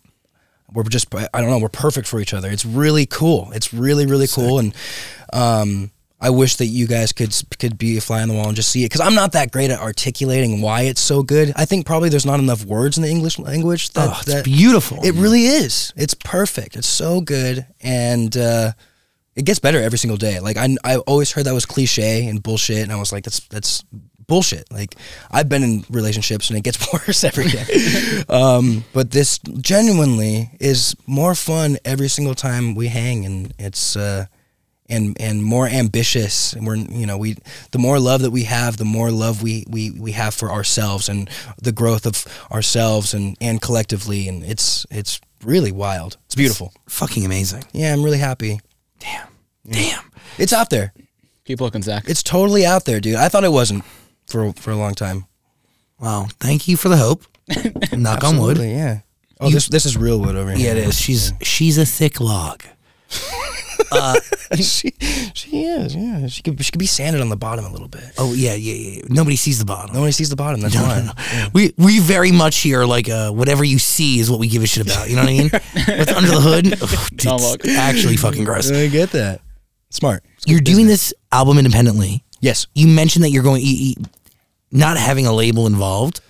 We're 0.73 0.83
just 0.85 1.15
I 1.15 1.27
don't 1.41 1.51
know 1.51 1.59
we're 1.59 1.69
perfect 1.69 2.07
for 2.09 2.19
each 2.21 2.33
other. 2.35 2.51
It's 2.51 2.65
really 2.65 3.05
cool. 3.07 3.51
It's 3.55 3.73
really 3.75 4.07
really 4.07 4.27
cool, 4.27 4.59
and 4.59 4.75
um, 5.33 5.91
I 6.23 6.31
wish 6.31 6.57
that 6.57 6.67
you 6.67 6.87
guys 6.87 7.13
could 7.13 7.35
could 7.59 7.77
be 7.77 7.99
a 7.99 8.01
fly 8.01 8.23
on 8.23 8.29
the 8.29 8.35
wall 8.35 8.47
and 8.47 8.55
just 8.55 8.71
see 8.71 8.85
it 8.85 8.87
because 8.87 9.01
I'm 9.01 9.17
not 9.17 9.33
that 9.33 9.51
great 9.51 9.73
at 9.73 9.81
articulating 9.81 10.63
why 10.63 10.83
it's 10.83 11.01
so 11.01 11.25
good. 11.25 11.53
I 11.57 11.65
think 11.65 11.85
probably 11.85 12.11
there's 12.11 12.25
not 12.25 12.39
enough 12.39 12.65
words 12.65 12.97
in 12.97 13.03
the 13.03 13.11
English 13.11 13.41
language. 13.41 13.91
That, 13.91 14.09
oh, 14.09 14.17
it's 14.21 14.33
that 14.33 14.45
beautiful. 14.45 14.99
it 15.03 15.15
really 15.17 15.47
is. 15.47 15.93
It's 15.97 16.15
perfect. 16.15 16.77
It's 16.77 16.87
so 16.87 17.21
good, 17.21 17.67
and 17.81 18.37
uh, 18.37 18.71
it 19.35 19.45
gets 19.45 19.59
better 19.59 19.83
every 19.83 19.99
single 19.99 20.17
day. 20.17 20.39
Like 20.39 20.57
I, 20.57 20.77
I 20.85 20.99
always 20.99 21.33
heard 21.33 21.47
that 21.47 21.55
was 21.55 21.67
cliche 21.67 22.29
and 22.29 22.41
bullshit, 22.41 22.85
and 22.85 22.93
I 22.93 22.97
was 22.97 23.13
like, 23.13 23.25
that's 23.25 23.41
that's 23.49 23.83
bullshit. 24.29 24.71
Like 24.71 24.95
I've 25.29 25.49
been 25.49 25.65
in 25.65 25.85
relationships, 25.91 26.51
and 26.51 26.57
it 26.57 26.63
gets 26.63 26.93
worse 26.93 27.25
every 27.25 27.49
day. 27.49 28.23
um, 28.29 28.85
but 28.93 29.11
this 29.11 29.39
genuinely 29.39 30.53
is 30.61 30.95
more 31.05 31.35
fun 31.35 31.79
every 31.85 32.09
single 32.09 32.37
time 32.37 32.77
we 32.77 32.87
hang, 32.87 33.27
and 33.27 33.53
it's. 33.59 33.97
Uh, 33.97 34.27
and, 34.93 35.17
and 35.21 35.43
more 35.43 35.67
ambitious 35.67 36.53
and 36.53 36.67
we're 36.67 36.77
you 36.77 37.07
know 37.07 37.17
we 37.19 37.37
the 37.71 37.79
more 37.79 37.99
love 37.99 38.21
that 38.23 38.31
we 38.31 38.45
have 38.45 38.77
the 38.77 38.85
more 38.85 39.11
love 39.11 39.43
we, 39.43 39.65
we, 39.69 39.91
we 39.91 40.13
have 40.13 40.35
for 40.35 40.51
ourselves 40.53 41.09
and 41.09 41.29
the 41.61 41.73
growth 41.73 42.07
of 42.07 42.25
ourselves 42.51 43.15
and, 43.15 43.37
and 43.41 43.61
collectively 43.61 44.29
and 44.29 44.45
it's 44.45 44.87
it's 44.91 45.21
really 45.45 45.73
wild 45.73 46.17
it's 46.27 46.35
beautiful 46.35 46.73
fucking 46.89 47.25
amazing. 47.25 47.65
yeah 47.73 47.93
i'm 47.93 48.03
really 48.05 48.19
happy 48.19 48.61
Damn. 49.01 49.29
Damn. 49.69 50.05
it's 50.39 50.53
out 50.53 50.71
there 50.71 50.93
Keep 51.45 51.61
looking, 51.61 51.83
Zach. 51.83 52.05
it's 52.07 52.23
totally 52.23 52.65
out 52.65 52.85
there 52.85 53.01
dude 53.01 53.17
i 53.17 53.29
thought 53.29 53.45
it 53.45 53.53
wasn't 53.53 53.85
for 54.27 54.53
for 54.53 54.71
a 54.71 54.77
long 54.77 54.95
time 54.95 55.25
Wow. 55.99 56.27
Thank 56.41 56.67
you 56.67 56.77
for 56.77 56.89
the 56.89 56.97
hope. 56.97 57.23
Knock 57.93 58.25
on 58.25 58.37
wood. 58.39 58.59
Yeah 58.59 59.03
oh 59.43 59.51
this 59.51 59.69
this 59.69 59.85
is 59.87 59.97
real 59.97 60.19
wood 60.21 60.35
over 60.37 60.51
here 60.51 60.67
Yeah, 60.75 60.81
it 60.81 60.89
is. 60.89 60.99
She's 60.99 61.33
she's 61.43 61.79
a 61.79 61.87
thick 61.87 62.21
log. 62.21 62.65
she, 64.57 64.93
she 65.35 65.65
is 65.65 65.95
yeah 65.95 66.27
she 66.27 66.43
could, 66.43 66.63
she 66.65 66.71
could 66.73 66.79
be 66.79 66.87
sanded 66.87 67.21
on 67.21 67.29
the 67.29 67.37
bottom 67.37 67.65
a 67.65 67.71
little 67.71 67.89
bit 67.89 68.05
Oh 68.19 68.33
yeah, 68.35 68.55
yeah, 68.55 68.73
yeah. 68.75 68.97
yeah. 68.99 69.03
Nobody 69.09 69.37
sees 69.37 69.59
the 69.59 69.65
bottom. 69.65 69.95
nobody 69.95 70.13
sees 70.13 70.29
the 70.31 70.37
bottom 70.37 70.61
that's 70.61 70.75
No, 70.75 70.83
why 70.83 70.99
no, 71.01 71.13
no. 71.43 71.49
We 71.53 71.73
we 71.79 71.99
very 72.01 72.33
much 72.33 72.59
here 72.59 72.85
like 72.85 73.09
uh, 73.09 73.31
whatever 73.31 73.65
you 73.65 73.79
see 73.79 74.19
is 74.19 74.31
what 74.31 74.41
we 74.41 74.49
give 74.49 74.63
a 74.63 74.67
shit 74.67 74.85
about. 74.87 75.09
You 75.09 75.17
know 75.17 75.23
what 75.23 75.31
I 75.31 75.33
mean? 75.33 75.51
What's 75.99 76.13
under 76.13 76.31
the 76.31 76.41
hood? 76.41 76.79
Oh, 76.83 77.07
dude, 77.15 77.41
look. 77.41 77.67
actually 77.67 78.17
fucking 78.17 78.45
gross. 78.45 78.71
i 78.71 78.89
get 78.89 79.11
that 79.13 79.41
smart 79.91 80.25
It's 80.37 80.47
You're 80.47 80.61
doing 80.61 80.87
business. 80.87 81.11
this 81.11 81.15
album 81.31 81.59
independently. 81.59 82.25
yes 82.41 82.67
You 82.75 82.87
mentioned 82.89 83.25
that 83.25 83.31
you're 83.31 83.43
going 83.43 83.63
you, 83.63 83.73
you- 83.75 83.95
not 84.71 84.97
having 84.97 85.27
a 85.27 85.33
label 85.33 85.67
involved 85.67 86.21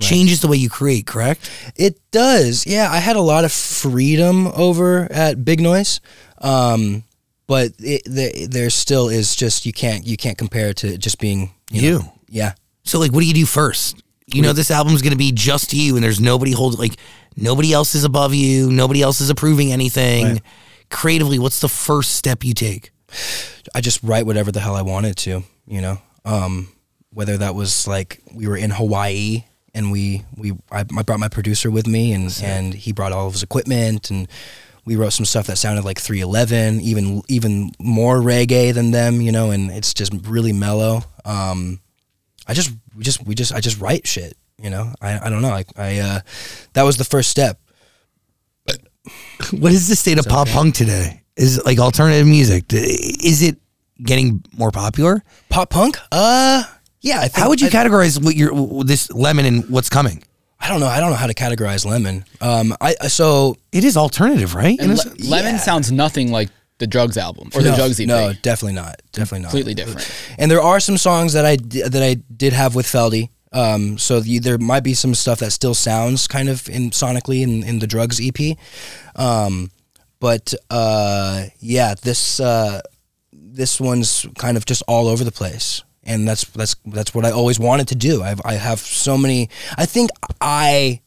changes 0.00 0.40
the 0.40 0.46
way 0.46 0.56
you 0.56 0.70
create. 0.70 1.06
Correct? 1.08 1.50
It 1.74 1.98
does. 2.12 2.64
Yeah, 2.68 2.88
I 2.88 2.98
had 2.98 3.16
a 3.16 3.20
lot 3.20 3.44
of 3.44 3.50
freedom 3.50 4.46
over 4.46 5.10
at 5.10 5.44
Big 5.44 5.60
Noise. 5.60 6.00
Um, 6.40 7.02
but 7.48 7.72
it, 7.80 8.04
the, 8.04 8.46
there 8.48 8.70
still 8.70 9.08
is 9.08 9.34
just 9.34 9.66
you 9.66 9.72
can't 9.72 10.06
you 10.06 10.16
can't 10.16 10.38
compare 10.38 10.68
it 10.68 10.76
to 10.78 10.96
just 10.96 11.18
being 11.18 11.50
you. 11.72 11.98
know- 11.98 12.12
yeah. 12.28 12.52
So 12.84 13.00
like, 13.00 13.12
what 13.12 13.20
do 13.20 13.26
you 13.26 13.34
do 13.34 13.44
first? 13.46 14.00
You 14.26 14.42
know, 14.42 14.52
this 14.52 14.70
album's 14.70 15.02
gonna 15.02 15.16
be 15.16 15.32
just 15.32 15.72
you, 15.74 15.96
and 15.96 16.04
there's 16.04 16.20
nobody 16.20 16.52
hold 16.52 16.78
like 16.78 16.94
nobody 17.36 17.72
else 17.72 17.94
is 17.96 18.04
above 18.04 18.32
you. 18.34 18.70
Nobody 18.70 19.02
else 19.02 19.20
is 19.20 19.30
approving 19.30 19.72
anything. 19.72 20.24
Right. 20.24 20.42
Creatively, 20.90 21.38
what's 21.38 21.60
the 21.60 21.68
first 21.68 22.12
step 22.12 22.44
you 22.44 22.54
take? 22.54 22.92
I 23.74 23.80
just 23.80 24.02
write 24.02 24.24
whatever 24.26 24.52
the 24.52 24.60
hell 24.60 24.74
I 24.74 24.82
wanted 24.82 25.16
to, 25.18 25.42
you 25.66 25.80
know. 25.80 25.98
Um, 26.24 26.68
whether 27.12 27.38
that 27.38 27.54
was 27.54 27.86
like 27.88 28.20
we 28.34 28.46
were 28.46 28.56
in 28.56 28.70
Hawaii 28.70 29.44
and 29.74 29.90
we 29.90 30.24
we 30.36 30.52
I, 30.70 30.80
I 30.80 31.02
brought 31.02 31.20
my 31.20 31.28
producer 31.28 31.70
with 31.70 31.86
me 31.86 32.12
and 32.12 32.38
and 32.44 32.74
he 32.74 32.92
brought 32.92 33.12
all 33.12 33.26
of 33.28 33.32
his 33.32 33.42
equipment 33.42 34.10
and 34.10 34.28
we 34.88 34.96
wrote 34.96 35.12
some 35.12 35.26
stuff 35.26 35.46
that 35.48 35.58
sounded 35.58 35.84
like 35.84 36.00
311, 36.00 36.80
even 36.80 37.22
even 37.28 37.72
more 37.78 38.16
reggae 38.16 38.72
than 38.72 38.90
them, 38.90 39.20
you 39.20 39.30
know, 39.30 39.50
and 39.50 39.70
it's 39.70 39.92
just 39.92 40.14
really 40.26 40.54
mellow. 40.54 41.02
Um, 41.26 41.80
I 42.46 42.54
just 42.54 42.72
we 42.96 43.04
just 43.04 43.24
we 43.26 43.34
just 43.34 43.52
I 43.52 43.60
just 43.60 43.78
write 43.82 44.06
shit, 44.06 44.34
you 44.56 44.70
know. 44.70 44.94
I 45.02 45.26
I 45.26 45.28
don't 45.28 45.42
know. 45.42 45.50
I 45.50 45.64
I 45.76 45.98
uh, 45.98 46.20
that 46.72 46.84
was 46.84 46.96
the 46.96 47.04
first 47.04 47.30
step. 47.30 47.60
What 49.52 49.72
is 49.72 49.88
the 49.88 49.96
state 49.96 50.18
of 50.18 50.24
pop 50.24 50.48
punk 50.48 50.74
today? 50.74 51.22
Is 51.36 51.58
it 51.58 51.66
like 51.66 51.78
alternative 51.78 52.26
music? 52.26 52.64
Is 52.72 53.42
it 53.42 53.58
getting 54.02 54.42
more 54.56 54.70
popular? 54.70 55.22
Pop 55.50 55.68
punk? 55.68 55.98
Uh, 56.10 56.64
yeah. 57.02 57.20
Think, 57.20 57.36
How 57.36 57.48
would 57.50 57.60
you 57.60 57.68
I, 57.68 57.70
categorize 57.70 58.22
what 58.22 58.34
your 58.36 58.84
this 58.84 59.10
lemon 59.12 59.44
and 59.44 59.68
what's 59.68 59.90
coming? 59.90 60.22
I 60.60 60.68
don't 60.68 60.80
know. 60.80 60.86
I 60.86 61.00
don't 61.00 61.10
know 61.10 61.16
how 61.16 61.26
to 61.28 61.34
categorize 61.34 61.86
lemon. 61.86 62.24
Um, 62.40 62.74
I 62.80 62.94
I- 63.00 63.08
so 63.08 63.56
It 63.72 63.84
is 63.84 63.96
alternative, 63.96 64.54
right? 64.54 64.78
And 64.78 64.86
In 64.86 64.90
a 64.90 64.94
Le- 64.94 64.98
sense? 65.02 65.28
Lemon 65.28 65.54
yeah. 65.54 65.60
sounds 65.60 65.90
nothing 65.92 66.30
like 66.32 66.48
the 66.78 66.86
Drugs 66.86 67.16
album 67.16 67.50
or 67.54 67.62
the 67.62 67.70
no, 67.70 67.76
Drugs 67.76 67.98
EP. 68.00 68.06
No, 68.06 68.32
definitely 68.42 68.74
not. 68.74 69.00
Definitely 69.12 69.40
not. 69.42 69.50
Completely 69.50 69.74
different. 69.74 70.10
And 70.38 70.50
there 70.50 70.62
are 70.62 70.78
some 70.80 70.96
songs 70.96 71.32
that 71.32 71.44
I 71.44 71.56
di- 71.56 71.82
that 71.82 72.02
I 72.02 72.14
did 72.36 72.52
have 72.52 72.74
with 72.74 72.86
Feldy. 72.86 73.30
Um, 73.52 73.96
so 73.98 74.20
the, 74.20 74.38
there 74.40 74.58
might 74.58 74.84
be 74.84 74.92
some 74.94 75.14
stuff 75.14 75.38
that 75.40 75.52
still 75.52 75.74
sounds 75.74 76.26
kind 76.28 76.48
of 76.50 76.68
in 76.68 76.90
sonically 76.90 77.42
in, 77.42 77.62
in 77.64 77.78
the 77.78 77.86
Drugs 77.86 78.20
EP. 78.20 78.56
Um, 79.16 79.70
but 80.20 80.52
uh, 80.70 81.44
yeah, 81.60 81.94
this 82.02 82.40
uh, 82.40 82.80
this 83.32 83.80
one's 83.80 84.26
kind 84.36 84.56
of 84.56 84.66
just 84.66 84.82
all 84.86 85.08
over 85.08 85.24
the 85.24 85.32
place, 85.32 85.82
and 86.08 86.26
that's 86.26 86.44
that's 86.44 86.74
that's 86.86 87.14
what 87.14 87.24
I 87.24 87.30
always 87.30 87.60
wanted 87.60 87.88
to 87.88 87.94
do. 87.94 88.22
I've, 88.22 88.40
I 88.44 88.54
have 88.54 88.80
so 88.80 89.16
many. 89.16 89.50
I 89.76 89.86
think 89.86 90.10
I 90.40 91.02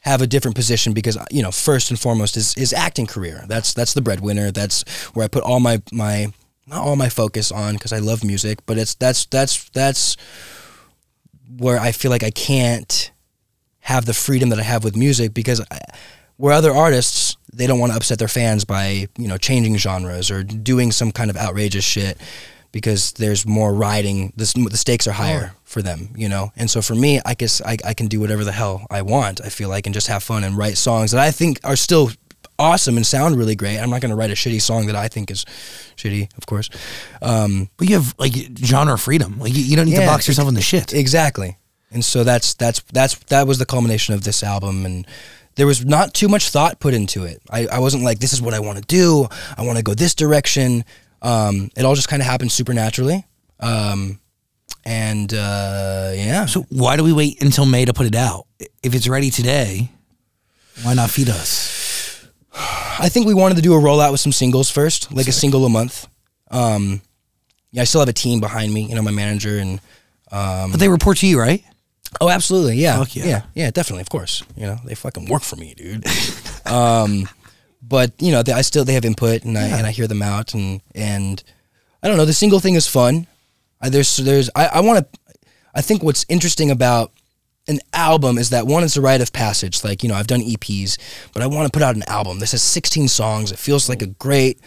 have 0.00 0.22
a 0.22 0.26
different 0.26 0.54
position 0.54 0.92
because 0.92 1.18
you 1.30 1.42
know 1.42 1.50
first 1.50 1.90
and 1.90 1.98
foremost 1.98 2.36
is 2.36 2.54
is 2.56 2.72
acting 2.72 3.06
career. 3.06 3.44
That's 3.48 3.72
that's 3.72 3.94
the 3.94 4.02
breadwinner. 4.02 4.50
That's 4.50 4.82
where 5.14 5.24
I 5.24 5.28
put 5.28 5.42
all 5.42 5.60
my 5.60 5.82
my 5.90 6.32
not 6.66 6.84
all 6.84 6.96
my 6.96 7.08
focus 7.08 7.50
on 7.50 7.74
because 7.74 7.92
I 7.92 7.98
love 7.98 8.22
music, 8.22 8.60
but 8.66 8.78
it's 8.78 8.94
that's 8.94 9.24
that's 9.26 9.68
that's 9.70 10.16
where 11.56 11.80
I 11.80 11.92
feel 11.92 12.10
like 12.10 12.22
I 12.22 12.30
can't 12.30 13.10
have 13.80 14.04
the 14.04 14.14
freedom 14.14 14.50
that 14.50 14.58
I 14.58 14.64
have 14.64 14.84
with 14.84 14.94
music 14.94 15.32
because 15.32 15.62
I, 15.70 15.78
where 16.36 16.52
other 16.52 16.72
artists 16.72 17.36
they 17.52 17.66
don't 17.66 17.78
want 17.78 17.92
to 17.92 17.96
upset 17.96 18.18
their 18.18 18.28
fans 18.28 18.66
by 18.66 19.08
you 19.16 19.26
know 19.26 19.38
changing 19.38 19.76
genres 19.78 20.30
or 20.30 20.42
doing 20.42 20.92
some 20.92 21.12
kind 21.12 21.30
of 21.30 21.36
outrageous 21.36 21.84
shit 21.84 22.18
because 22.72 23.12
there's 23.12 23.46
more 23.46 23.72
riding 23.72 24.32
the, 24.36 24.66
the 24.70 24.76
stakes 24.76 25.06
are 25.06 25.12
higher 25.12 25.52
for 25.64 25.82
them 25.82 26.10
you 26.16 26.28
know 26.28 26.52
and 26.56 26.70
so 26.70 26.82
for 26.82 26.94
me 26.94 27.20
I 27.24 27.34
guess 27.34 27.60
I, 27.62 27.76
I 27.84 27.94
can 27.94 28.06
do 28.06 28.20
whatever 28.20 28.44
the 28.44 28.52
hell 28.52 28.86
I 28.90 29.02
want 29.02 29.40
I 29.44 29.48
feel 29.48 29.68
like 29.68 29.86
and 29.86 29.94
just 29.94 30.06
have 30.08 30.22
fun 30.22 30.44
and 30.44 30.56
write 30.56 30.76
songs 30.76 31.12
that 31.12 31.20
I 31.20 31.30
think 31.30 31.60
are 31.64 31.76
still 31.76 32.10
awesome 32.58 32.96
and 32.96 33.06
sound 33.06 33.36
really 33.36 33.54
great 33.54 33.78
I'm 33.78 33.90
not 33.90 34.00
going 34.00 34.10
to 34.10 34.16
write 34.16 34.30
a 34.30 34.34
shitty 34.34 34.60
song 34.60 34.86
that 34.86 34.96
I 34.96 35.08
think 35.08 35.30
is 35.30 35.44
shitty 35.96 36.36
of 36.36 36.46
course 36.46 36.68
um, 37.22 37.70
But 37.76 37.88
you 37.88 37.94
have 37.96 38.14
like 38.18 38.32
genre 38.58 38.98
freedom. 38.98 39.38
Like 39.38 39.54
you, 39.54 39.62
you 39.62 39.76
don't 39.76 39.86
need 39.86 39.96
to 39.96 40.06
box 40.06 40.26
yourself 40.28 40.48
in 40.48 40.54
the 40.54 40.60
shit. 40.60 40.92
Exactly. 40.92 41.56
And 41.90 42.04
so 42.04 42.24
that's 42.24 42.54
that's 42.54 42.80
that's 42.92 43.14
that 43.26 43.46
was 43.46 43.58
the 43.58 43.66
culmination 43.66 44.14
of 44.14 44.24
this 44.24 44.42
album 44.42 44.84
and 44.84 45.06
there 45.54 45.66
was 45.66 45.84
not 45.84 46.14
too 46.14 46.28
much 46.28 46.50
thought 46.50 46.78
put 46.78 46.94
into 46.94 47.24
it. 47.24 47.42
I, 47.50 47.66
I 47.66 47.78
wasn't 47.80 48.04
like 48.04 48.20
this 48.20 48.32
is 48.32 48.40
what 48.40 48.54
I 48.54 48.60
want 48.60 48.78
to 48.78 48.84
do. 48.84 49.26
I 49.56 49.62
want 49.62 49.76
to 49.78 49.82
go 49.82 49.94
this 49.94 50.14
direction. 50.14 50.84
Um, 51.22 51.70
it 51.76 51.84
all 51.84 51.94
just 51.94 52.08
kind 52.08 52.22
of 52.22 52.26
happened 52.26 52.52
supernaturally. 52.52 53.24
Um, 53.60 54.20
and 54.84 55.32
uh, 55.32 56.12
yeah. 56.14 56.46
So 56.46 56.66
why 56.70 56.96
do 56.96 57.04
we 57.04 57.12
wait 57.12 57.42
until 57.42 57.66
May 57.66 57.84
to 57.84 57.92
put 57.92 58.06
it 58.06 58.14
out? 58.14 58.46
If 58.82 58.94
it's 58.94 59.08
ready 59.08 59.30
today, 59.30 59.90
why 60.82 60.94
not 60.94 61.10
feed 61.10 61.28
us? 61.28 62.26
I 62.54 63.08
think 63.08 63.26
we 63.26 63.34
wanted 63.34 63.56
to 63.56 63.62
do 63.62 63.74
a 63.74 63.78
rollout 63.78 64.12
with 64.12 64.20
some 64.20 64.32
singles 64.32 64.70
first, 64.70 65.12
like 65.12 65.28
a 65.28 65.32
single 65.32 65.64
a 65.64 65.68
month. 65.68 66.06
Um, 66.50 67.02
yeah, 67.70 67.82
I 67.82 67.84
still 67.84 68.00
have 68.00 68.08
a 68.08 68.14
team 68.14 68.40
behind 68.40 68.72
me, 68.72 68.82
you 68.82 68.94
know, 68.94 69.02
my 69.02 69.10
manager 69.10 69.58
and 69.58 69.80
but 70.30 70.76
they 70.78 70.88
report 70.88 71.18
to 71.18 71.26
you, 71.26 71.38
right? 71.38 71.64
Oh, 72.20 72.28
absolutely. 72.28 72.76
Yeah. 72.76 72.98
Fuck 72.98 73.16
yeah. 73.16 73.26
yeah. 73.26 73.42
Yeah, 73.54 73.70
definitely. 73.70 74.02
Of 74.02 74.10
course. 74.10 74.42
You 74.56 74.66
know, 74.66 74.78
they 74.84 74.94
fucking 74.94 75.26
work 75.26 75.42
for 75.42 75.56
me, 75.56 75.74
dude. 75.74 76.06
um, 76.66 77.28
but 77.82 78.12
you 78.18 78.32
know, 78.32 78.42
they, 78.42 78.52
I 78.52 78.62
still, 78.62 78.84
they 78.84 78.94
have 78.94 79.04
input 79.04 79.44
and 79.44 79.56
I, 79.56 79.64
and 79.64 79.86
I 79.86 79.90
hear 79.90 80.06
them 80.06 80.22
out 80.22 80.54
and, 80.54 80.80
and 80.94 81.42
I 82.02 82.08
don't 82.08 82.16
know, 82.16 82.24
the 82.24 82.32
single 82.32 82.60
thing 82.60 82.74
is 82.74 82.86
fun. 82.86 83.26
I, 83.80 83.88
there's, 83.88 84.16
there's, 84.16 84.50
I, 84.54 84.66
I 84.66 84.80
want 84.80 85.12
to, 85.12 85.20
I 85.74 85.80
think 85.80 86.02
what's 86.02 86.26
interesting 86.28 86.70
about 86.70 87.12
an 87.68 87.80
album 87.92 88.38
is 88.38 88.50
that 88.50 88.66
one, 88.66 88.82
it's 88.82 88.96
a 88.96 89.00
rite 89.00 89.20
of 89.20 89.32
passage. 89.32 89.84
Like, 89.84 90.02
you 90.02 90.08
know, 90.08 90.14
I've 90.14 90.26
done 90.26 90.40
EPs, 90.40 90.98
but 91.32 91.42
I 91.42 91.46
want 91.46 91.66
to 91.66 91.76
put 91.76 91.82
out 91.82 91.96
an 91.96 92.02
album. 92.08 92.38
This 92.38 92.52
has 92.52 92.62
16 92.62 93.08
songs. 93.08 93.52
It 93.52 93.58
feels 93.58 93.88
like 93.88 94.02
a 94.02 94.06
great 94.06 94.58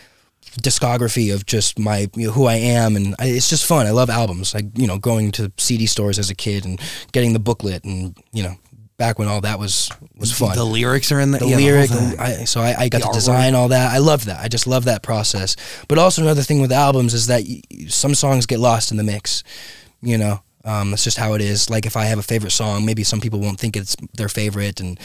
discography 0.60 1.34
of 1.34 1.46
just 1.46 1.80
my 1.80 2.10
you 2.16 2.28
know, 2.28 2.34
who 2.34 2.46
I 2.46 2.56
am, 2.56 2.96
and 2.96 3.16
I, 3.20 3.28
it's 3.28 3.50
just 3.50 3.66
fun. 3.66 3.88
I 3.88 3.92
love 3.92 4.10
albums. 4.10 4.54
Like 4.54 4.78
you 4.78 4.88
know, 4.88 4.98
going 4.98 5.32
to 5.34 5.52
CD 5.58 5.86
stores 5.86 6.20
as 6.20 6.30
a 6.30 6.36
kid 6.36 6.66
and 6.66 6.80
getting 7.12 7.34
the 7.34 7.40
booklet, 7.40 7.84
and 7.84 8.18
you 8.32 8.44
know, 8.44 8.56
back 9.02 9.18
when 9.18 9.28
all 9.28 9.42
that 9.42 9.58
was 9.58 9.90
was 10.16 10.32
fun. 10.32 10.56
The 10.56 10.64
lyrics 10.64 11.12
are 11.12 11.20
in 11.20 11.32
the, 11.32 11.40
the 11.40 11.48
yeah, 11.48 11.56
lyric. 11.56 11.90
I, 11.92 12.46
so 12.46 12.62
I, 12.62 12.76
I 12.84 12.90
got 12.90 13.02
The 13.02 13.08
to 13.08 13.14
design 13.14 13.56
all 13.56 13.70
that. 13.70 13.92
I 13.92 13.98
love 13.98 14.26
that. 14.26 14.40
I 14.40 14.48
just 14.48 14.68
love 14.68 14.86
that 14.86 15.02
process. 15.02 15.56
But 15.88 15.98
also 15.98 16.22
another 16.22 16.44
thing 16.44 16.62
with 16.62 16.72
albums 16.72 17.16
is 17.16 17.26
that 17.26 17.42
y- 17.44 17.64
some 17.88 18.14
songs 18.14 18.46
get 18.46 18.60
lost 18.60 18.92
in 18.92 18.98
the 18.98 19.04
mix. 19.04 19.44
You 20.04 20.20
know, 20.20 20.44
um, 20.66 20.92
that's 20.92 21.04
just 21.04 21.18
how 21.18 21.34
it 21.34 21.42
is. 21.42 21.68
Like 21.68 21.88
if 21.88 21.98
I 21.98 22.06
have 22.06 22.20
a 22.20 22.24
favorite 22.34 22.52
song, 22.52 22.86
maybe 22.86 23.04
some 23.04 23.20
people 23.22 23.40
won't 23.40 23.60
think 23.60 23.76
it's 23.76 23.96
their 24.14 24.30
favorite, 24.30 24.80
and 24.80 25.00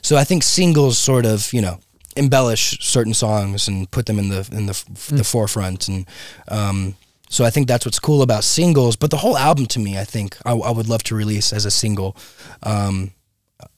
so 0.00 0.16
I 0.16 0.24
think 0.24 0.42
singles 0.42 0.96
sort 0.96 1.26
of 1.26 1.52
you 1.52 1.60
know 1.60 1.80
embellish 2.16 2.78
certain 2.80 3.12
songs 3.14 3.68
and 3.68 3.90
put 3.90 4.06
them 4.06 4.18
in 4.18 4.30
the 4.30 4.48
in 4.52 4.64
the 4.66 4.72
f- 4.72 5.08
the 5.08 5.24
forefront 5.24 5.88
and. 5.88 6.06
Um, 6.48 6.94
so 7.30 7.44
I 7.44 7.50
think 7.50 7.66
that's 7.66 7.84
what's 7.84 7.98
cool 7.98 8.22
about 8.22 8.44
singles, 8.44 8.94
but 8.96 9.10
the 9.10 9.16
whole 9.16 9.36
album 9.36 9.66
to 9.66 9.80
me, 9.80 9.98
I 9.98 10.04
think 10.04 10.36
I, 10.46 10.52
I 10.52 10.70
would 10.70 10.88
love 10.88 11.02
to 11.04 11.16
release 11.16 11.52
as 11.52 11.64
a 11.64 11.70
single. 11.70 12.16
Um, 12.62 13.10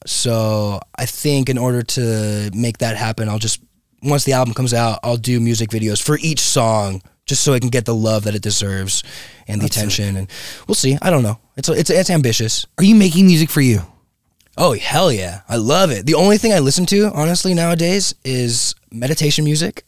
so 0.05 0.79
I 0.95 1.05
think 1.05 1.49
in 1.49 1.57
order 1.57 1.81
to 1.81 2.51
make 2.53 2.79
that 2.79 2.97
happen, 2.97 3.29
I'll 3.29 3.39
just 3.39 3.61
once 4.03 4.23
the 4.23 4.33
album 4.33 4.53
comes 4.53 4.73
out, 4.73 4.99
I'll 5.03 5.17
do 5.17 5.39
music 5.39 5.69
videos 5.69 6.01
for 6.01 6.17
each 6.21 6.39
song 6.39 7.01
just 7.25 7.43
so 7.43 7.53
it 7.53 7.59
can 7.59 7.69
get 7.69 7.85
the 7.85 7.95
love 7.95 8.23
that 8.23 8.35
it 8.35 8.41
deserves 8.41 9.03
and 9.47 9.61
the 9.61 9.65
attention. 9.65 10.15
And 10.15 10.29
we'll 10.67 10.75
see. 10.75 10.97
I 11.01 11.09
don't 11.09 11.23
know. 11.23 11.39
It's 11.55 11.69
it's 11.69 11.89
it's 11.89 12.09
ambitious. 12.09 12.65
Are 12.77 12.83
you 12.83 12.95
making 12.95 13.25
music 13.25 13.49
for 13.49 13.61
you? 13.61 13.81
Oh 14.57 14.73
hell 14.73 15.11
yeah, 15.11 15.41
I 15.47 15.57
love 15.57 15.91
it. 15.91 16.05
The 16.05 16.15
only 16.15 16.37
thing 16.37 16.53
I 16.53 16.59
listen 16.59 16.85
to 16.87 17.11
honestly 17.13 17.53
nowadays 17.53 18.15
is 18.23 18.73
meditation 18.91 19.43
music. 19.43 19.83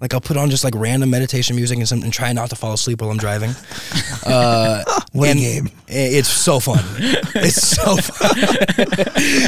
Like 0.00 0.12
I'll 0.12 0.20
put 0.20 0.36
on 0.36 0.50
just 0.50 0.64
like 0.64 0.74
random 0.76 1.08
meditation 1.10 1.56
music 1.56 1.78
and, 1.78 1.88
some, 1.88 2.02
and 2.02 2.12
try 2.12 2.32
not 2.32 2.50
to 2.50 2.56
fall 2.56 2.72
asleep 2.74 3.00
while 3.00 3.10
I'm 3.10 3.16
driving. 3.18 3.50
Uh, 4.26 4.82
What 5.12 5.28
a 5.28 5.34
game. 5.34 5.68
It's 5.86 6.28
so 6.28 6.58
fun. 6.58 6.82
It's 7.34 7.60
so 7.76 7.96
fun. 7.96 8.30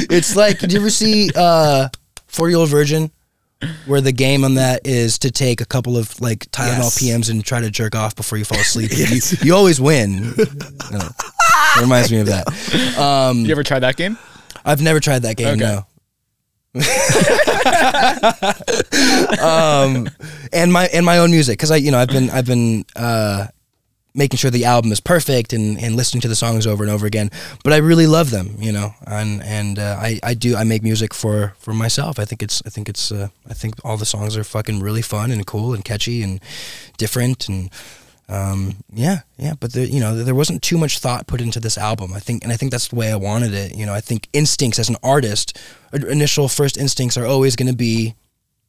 it's 0.09 0.35
like, 0.35 0.59
did 0.59 0.71
you 0.71 0.79
ever 0.79 0.91
see 0.91 1.31
uh, 1.35 1.89
40 2.27 2.51
Year 2.51 2.59
Old 2.59 2.69
Virgin? 2.69 3.09
Where 3.87 4.01
the 4.01 4.11
game 4.11 4.43
on 4.43 4.53
that 4.53 4.85
is 4.85 5.17
to 5.19 5.31
take 5.31 5.61
a 5.61 5.65
couple 5.65 5.97
of 5.97 6.21
like 6.21 6.41
Tylenol 6.51 6.77
Yes. 6.77 7.01
PMs 7.01 7.31
and 7.31 7.43
try 7.43 7.59
to 7.59 7.71
jerk 7.71 7.95
off 7.95 8.15
before 8.15 8.37
you 8.37 8.45
fall 8.45 8.59
asleep. 8.59 8.91
you, 8.95 9.19
you 9.41 9.55
always 9.55 9.81
win. 9.81 10.27
No. 10.91 10.99
It 11.75 11.81
reminds 11.81 12.11
me 12.11 12.19
of 12.19 12.27
that. 12.27 12.45
Um, 12.99 13.39
You 13.39 13.51
ever 13.51 13.63
tried 13.63 13.79
that 13.79 13.95
game? 13.95 14.15
I've 14.63 14.81
never 14.83 14.99
tried 14.99 15.23
that 15.23 15.37
game. 15.37 15.47
Okay. 15.47 15.57
No. 15.57 15.87
Um, 19.41 20.07
and 20.53 20.71
my 20.71 20.87
and 20.93 21.05
my 21.05 21.17
own 21.17 21.31
music 21.31 21.57
because 21.57 21.71
I 21.71 21.77
you 21.77 21.91
know 21.91 21.97
I've 21.97 22.09
been 22.09 22.29
I've 22.29 22.45
been 22.45 22.85
uh, 22.95 23.47
making 24.17 24.37
sure 24.37 24.49
the 24.51 24.65
album 24.65 24.91
is 24.91 24.99
perfect 24.99 25.53
and, 25.53 25.79
and 25.79 25.95
listening 25.95 26.21
to 26.21 26.27
the 26.27 26.35
songs 26.35 26.65
over 26.67 26.83
and 26.83 26.91
over 26.91 27.05
again. 27.05 27.29
But 27.63 27.73
I 27.73 27.77
really 27.77 28.07
love 28.07 28.31
them, 28.31 28.55
you 28.59 28.71
know, 28.71 28.93
and 29.05 29.41
and 29.43 29.79
uh, 29.79 29.97
I 29.99 30.19
I 30.23 30.33
do 30.33 30.55
I 30.55 30.63
make 30.63 30.83
music 30.83 31.13
for 31.13 31.53
for 31.59 31.73
myself. 31.73 32.19
I 32.19 32.25
think 32.25 32.43
it's 32.43 32.61
I 32.65 32.69
think 32.69 32.89
it's 32.89 33.11
uh, 33.11 33.29
I 33.49 33.53
think 33.53 33.75
all 33.85 33.97
the 33.97 34.05
songs 34.05 34.35
are 34.35 34.43
fucking 34.43 34.81
really 34.81 35.03
fun 35.03 35.31
and 35.31 35.45
cool 35.45 35.73
and 35.73 35.85
catchy 35.85 36.23
and 36.23 36.41
different 36.97 37.47
and 37.47 37.69
um, 38.29 38.75
yeah, 38.91 39.19
yeah, 39.37 39.53
but 39.57 39.71
there, 39.71 39.85
you 39.85 40.01
know, 40.01 40.15
there 40.15 40.35
wasn't 40.35 40.61
too 40.61 40.77
much 40.77 40.99
thought 40.99 41.27
put 41.27 41.39
into 41.39 41.59
this 41.59 41.77
album. 41.77 42.13
I 42.13 42.19
think, 42.19 42.43
and 42.43 42.51
I 42.51 42.57
think 42.57 42.71
that's 42.71 42.89
the 42.89 42.95
way 42.95 43.11
I 43.11 43.15
wanted 43.15 43.53
it. 43.53 43.75
You 43.75 43.85
know, 43.85 43.93
I 43.93 44.01
think 44.01 44.27
instincts 44.33 44.79
as 44.79 44.89
an 44.89 44.97
artist, 45.01 45.57
initial 45.93 46.49
first 46.49 46.77
instincts 46.77 47.17
are 47.17 47.25
always 47.25 47.55
going 47.55 47.71
to 47.71 47.75
be 47.75 48.15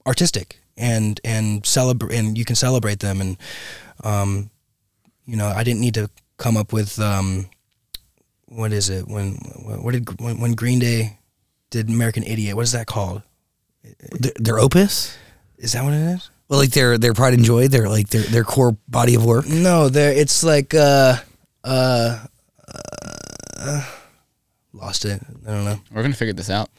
artistic 0.06 0.60
and 0.76 1.20
and 1.24 1.66
celebrate, 1.66 2.16
and 2.16 2.38
you 2.38 2.44
can 2.44 2.54
celebrate 2.54 3.00
them. 3.00 3.20
And 3.20 3.36
um, 4.04 4.50
you 5.26 5.36
know, 5.36 5.48
I 5.48 5.64
didn't 5.64 5.80
need 5.80 5.94
to 5.94 6.08
come 6.36 6.56
up 6.56 6.72
with 6.72 7.00
um, 7.00 7.50
what 8.46 8.72
is 8.72 8.90
it 8.90 9.08
when 9.08 9.34
what 9.82 9.92
did 9.92 10.20
when, 10.20 10.38
when 10.40 10.52
Green 10.54 10.78
Day 10.78 11.18
did 11.70 11.88
American 11.88 12.22
Idiot? 12.22 12.54
What 12.54 12.62
is 12.62 12.72
that 12.72 12.86
called? 12.86 13.22
Their, 14.12 14.32
their 14.36 14.58
opus? 14.60 15.16
Is 15.58 15.72
that 15.72 15.82
what 15.82 15.94
it 15.94 16.14
is? 16.14 16.30
Well, 16.49 16.59
like 16.61 16.71
their 16.71 16.97
their 16.99 17.12
pride 17.14 17.35
and 17.35 17.45
joy, 17.45 17.69
their 17.69 17.88
like 17.88 18.09
their 18.09 18.23
their 18.23 18.45
core 18.45 18.76
body 18.88 19.14
of 19.14 19.25
work. 19.25 19.47
No, 19.49 19.88
there. 19.88 20.12
It's 20.12 20.43
like 20.43 20.73
uh, 20.75 21.17
uh, 21.63 22.25
uh, 23.58 23.84
lost 24.73 25.04
it. 25.04 25.21
I 25.47 25.50
don't 25.50 25.65
know. 25.65 25.78
We're 25.93 26.02
gonna 26.02 26.15
figure 26.15 26.32
this 26.32 26.50
out. 26.50 26.71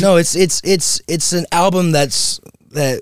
No, 0.00 0.16
it's 0.16 0.36
it's 0.36 0.60
it's 0.64 1.00
it's 1.08 1.32
an 1.32 1.46
album 1.52 1.90
that's 1.92 2.38
that 2.72 3.00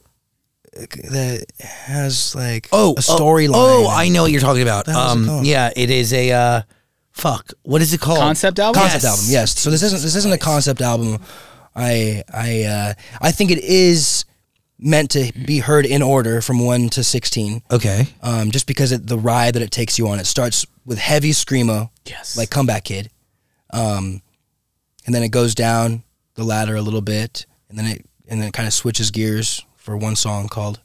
that 1.10 1.44
has 1.60 2.34
like 2.34 2.68
Oh, 2.72 2.92
a 2.92 3.00
storyline. 3.00 3.52
Oh, 3.54 3.88
I 3.90 4.08
know 4.08 4.22
what 4.22 4.30
you're 4.30 4.40
talking 4.40 4.62
about. 4.62 4.86
What 4.86 4.86
the 4.86 4.92
hell's 4.92 5.26
it 5.26 5.28
Um, 5.28 5.44
yeah, 5.44 5.70
it 5.76 5.90
is 5.90 6.12
a 6.12 6.30
uh, 6.32 6.62
fuck. 7.10 7.52
What 7.62 7.82
is 7.82 7.92
it 7.92 8.00
called? 8.00 8.18
Concept 8.20 8.58
album? 8.58 8.80
concept 8.80 9.02
Yes. 9.02 9.12
album. 9.12 9.24
Yes. 9.28 9.58
So 9.58 9.70
this 9.70 9.82
isn't 9.82 10.02
this 10.02 10.14
isn't 10.14 10.32
a 10.32 10.38
concept 10.38 10.80
album. 10.82 11.18
I 11.74 12.22
I 12.32 12.62
uh, 12.62 12.94
I 13.20 13.32
think 13.32 13.50
it 13.50 13.58
is 13.64 14.24
meant 14.82 15.10
to 15.12 15.32
be 15.46 15.60
heard 15.60 15.86
in 15.86 16.02
order 16.02 16.40
from 16.40 16.58
one 16.64 16.88
to 16.90 17.04
sixteen. 17.04 17.62
Okay. 17.70 18.06
Um, 18.22 18.50
just 18.50 18.66
because 18.66 18.92
it, 18.92 19.06
the 19.06 19.18
ride 19.18 19.54
that 19.54 19.62
it 19.62 19.70
takes 19.70 19.98
you 19.98 20.08
on. 20.08 20.18
It 20.18 20.26
starts 20.26 20.66
with 20.84 20.98
heavy 20.98 21.30
screamo. 21.30 21.90
Yes. 22.04 22.36
like 22.36 22.50
comeback 22.50 22.84
kid 22.84 23.10
um 23.72 24.20
and 25.06 25.14
then 25.14 25.22
it 25.22 25.30
goes 25.30 25.54
down 25.54 26.02
the 26.34 26.44
ladder 26.44 26.76
a 26.76 26.82
little 26.82 27.00
bit 27.00 27.46
and 27.68 27.78
then 27.78 27.86
it 27.86 28.06
and 28.28 28.40
then 28.40 28.48
it 28.48 28.54
kind 28.54 28.66
of 28.66 28.72
switches 28.72 29.10
gears 29.10 29.64
for 29.76 29.96
one 29.96 30.16
song 30.16 30.48
called 30.48 30.80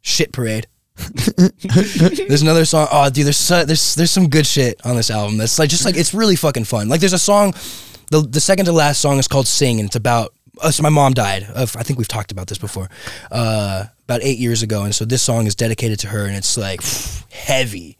shit 0.00 0.32
parade 0.32 0.66
there's 0.96 2.42
another 2.42 2.64
song 2.64 2.86
oh 2.90 3.10
dude 3.10 3.26
there's 3.26 3.36
so, 3.36 3.64
there's 3.64 3.94
there's 3.94 4.10
some 4.10 4.28
good 4.28 4.46
shit 4.46 4.80
on 4.84 4.96
this 4.96 5.10
album 5.10 5.36
that's 5.36 5.58
like 5.58 5.68
just 5.68 5.84
like 5.84 5.96
it's 5.96 6.14
really 6.14 6.36
fucking 6.36 6.64
fun 6.64 6.88
like 6.88 7.00
there's 7.00 7.12
a 7.12 7.18
song 7.18 7.52
the 8.10 8.20
the 8.20 8.40
second 8.40 8.64
to 8.64 8.72
last 8.72 9.00
song 9.00 9.18
is 9.18 9.28
called 9.28 9.46
sing 9.46 9.78
and 9.78 9.88
it's 9.88 9.96
about 9.96 10.34
us 10.62 10.80
my 10.80 10.88
mom 10.88 11.12
died 11.12 11.42
of 11.54 11.76
i 11.76 11.82
think 11.82 11.98
we've 11.98 12.08
talked 12.08 12.32
about 12.32 12.46
this 12.46 12.58
before 12.58 12.88
uh 13.30 13.84
about 14.04 14.22
eight 14.22 14.38
years 14.38 14.62
ago 14.62 14.84
and 14.84 14.94
so 14.94 15.04
this 15.04 15.22
song 15.22 15.46
is 15.46 15.54
dedicated 15.54 15.98
to 15.98 16.08
her 16.08 16.24
and 16.26 16.36
it's 16.36 16.56
like 16.56 16.80
heavy 17.30 17.96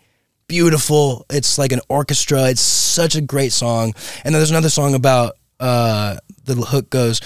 beautiful. 0.48 1.26
It's 1.28 1.58
like 1.58 1.72
an 1.72 1.80
orchestra. 1.88 2.48
It's 2.50 2.60
such 2.60 3.16
a 3.16 3.20
great 3.20 3.50
song. 3.52 3.94
And 4.22 4.32
then 4.32 4.38
there's 4.38 4.52
another 4.52 4.68
song 4.70 4.94
about 4.94 5.32
uh 5.58 6.18
the 6.44 6.54
hook 6.54 6.88
goes, 6.88 7.20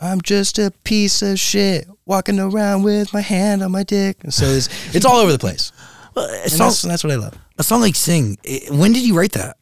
I'm 0.00 0.20
just 0.22 0.58
a 0.58 0.72
piece 0.82 1.22
of 1.22 1.38
shit 1.38 1.86
walking 2.04 2.40
around 2.40 2.82
with 2.82 3.12
my 3.14 3.20
hand 3.20 3.62
on 3.62 3.70
my 3.70 3.84
dick. 3.84 4.16
And 4.24 4.34
so 4.34 4.44
it's 4.46 4.68
it's 4.92 5.06
all 5.06 5.18
over 5.18 5.30
the 5.30 5.38
place. 5.38 5.70
Well, 6.16 6.28
And 6.42 6.50
song, 6.50 6.66
that's, 6.66 6.82
that's 6.82 7.04
what 7.04 7.12
I 7.12 7.16
love. 7.16 7.34
a 7.58 7.62
song 7.62 7.80
like 7.80 7.94
"Sing." 7.94 8.36
i- 8.44 8.62
When 8.72 8.92
did 8.92 9.06
you 9.06 9.16
write 9.16 9.32
that? 9.32 9.56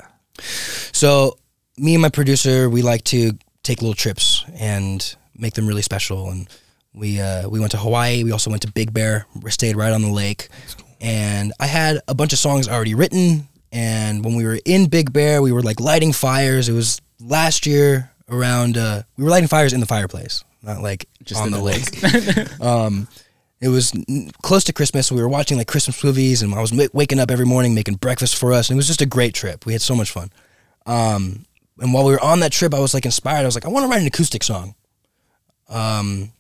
So 0.93 1.37
me 1.77 1.95
and 1.95 2.01
my 2.01 2.09
producer, 2.09 2.71
we 2.71 2.81
like 2.81 3.05
to 3.13 3.33
take 3.67 3.83
little 3.83 3.95
trips 3.95 4.45
and 4.59 5.17
make 5.37 5.55
them 5.55 5.67
really 5.67 5.83
special. 5.83 6.31
And 6.31 6.49
we 6.95 7.21
uh, 7.21 7.49
we 7.49 7.59
went 7.61 7.73
to 7.73 7.79
Hawaii. 7.79 8.25
We 8.25 8.33
also 8.33 8.51
went 8.51 8.63
to 8.63 8.73
Big 8.73 8.93
Bear. 8.93 9.27
We 9.43 9.51
stayed 9.51 9.77
right 9.77 9.93
on 9.93 10.03
the 10.03 10.11
lake. 10.11 10.49
And 11.01 11.53
I 11.61 11.67
had 11.67 12.01
a 12.09 12.15
bunch 12.15 12.33
of 12.33 12.39
songs 12.39 12.69
already 12.69 12.95
written. 12.95 13.49
And 13.71 14.25
when 14.25 14.35
we 14.35 14.45
were 14.45 14.59
in 14.65 14.89
Big 14.89 15.13
Bear, 15.13 15.43
we 15.43 15.53
were 15.53 15.63
like 15.63 15.81
lighting 15.81 16.13
fires. 16.13 16.69
It 16.69 16.73
was 16.73 17.01
last 17.21 17.67
year 17.67 18.11
around. 18.31 18.79
Uh, 18.79 19.03
we 19.17 19.25
were 19.25 19.31
lighting 19.31 19.49
fires 19.49 19.73
in 19.73 19.81
the 19.81 19.87
fireplace, 19.87 20.45
not 20.63 20.81
like 20.81 21.07
Just 21.23 21.41
on 21.41 21.49
in 21.49 21.53
the, 21.53 21.59
the 21.59 21.65
lake. 21.65 22.61
um, 22.63 23.09
it 23.61 23.69
was 23.69 23.93
n- 23.95 24.31
close 24.43 24.65
to 24.65 24.73
Christmas. 24.73 25.13
We 25.13 25.21
were 25.21 25.29
watching 25.29 25.59
like 25.59 25.67
Christmas 25.67 26.03
movies, 26.03 26.41
and 26.43 26.55
I 26.55 26.61
was 26.61 26.71
w- 26.71 26.89
waking 26.95 27.19
up 27.19 27.31
every 27.31 27.45
morning 27.47 27.75
making 27.75 27.97
breakfast 27.97 28.37
for 28.37 28.53
us. 28.53 28.71
And 28.71 28.77
it 28.77 28.79
was 28.79 28.87
just 28.87 29.03
a 29.03 29.07
great 29.07 29.35
trip. 29.35 29.67
We 29.67 29.73
had 29.73 29.83
so 29.83 29.95
much 29.95 30.11
fun. 30.11 30.31
Um, 30.87 31.45
and 31.79 31.93
while 31.93 32.05
we 32.05 32.13
were 32.13 32.23
on 32.23 32.41
that 32.41 32.53
trip, 32.53 32.75
I 32.75 32.81
was 32.81 32.95
like 32.95 33.05
inspired. 33.05 33.43
I 33.43 33.45
was 33.45 33.55
like, 33.55 33.67
I 33.67 33.69
want 33.69 33.85
to 33.85 33.89
write 33.89 34.01
an 34.01 34.07
acoustic 34.07 34.43
song. 34.43 34.75
Um, 35.69 36.33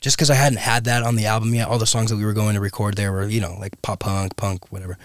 just 0.00 0.16
because 0.16 0.30
I 0.30 0.34
hadn't 0.34 0.58
had 0.58 0.84
that 0.84 1.04
on 1.04 1.14
the 1.14 1.26
album 1.26 1.54
yet. 1.54 1.68
All 1.68 1.78
the 1.78 1.86
songs 1.86 2.10
that 2.10 2.16
we 2.16 2.24
were 2.24 2.32
going 2.32 2.54
to 2.54 2.60
record 2.60 2.96
there 2.96 3.12
were, 3.12 3.28
you 3.28 3.40
know, 3.40 3.56
like 3.60 3.80
pop 3.82 4.00
punk, 4.00 4.36
punk, 4.36 4.70
whatever. 4.72 4.98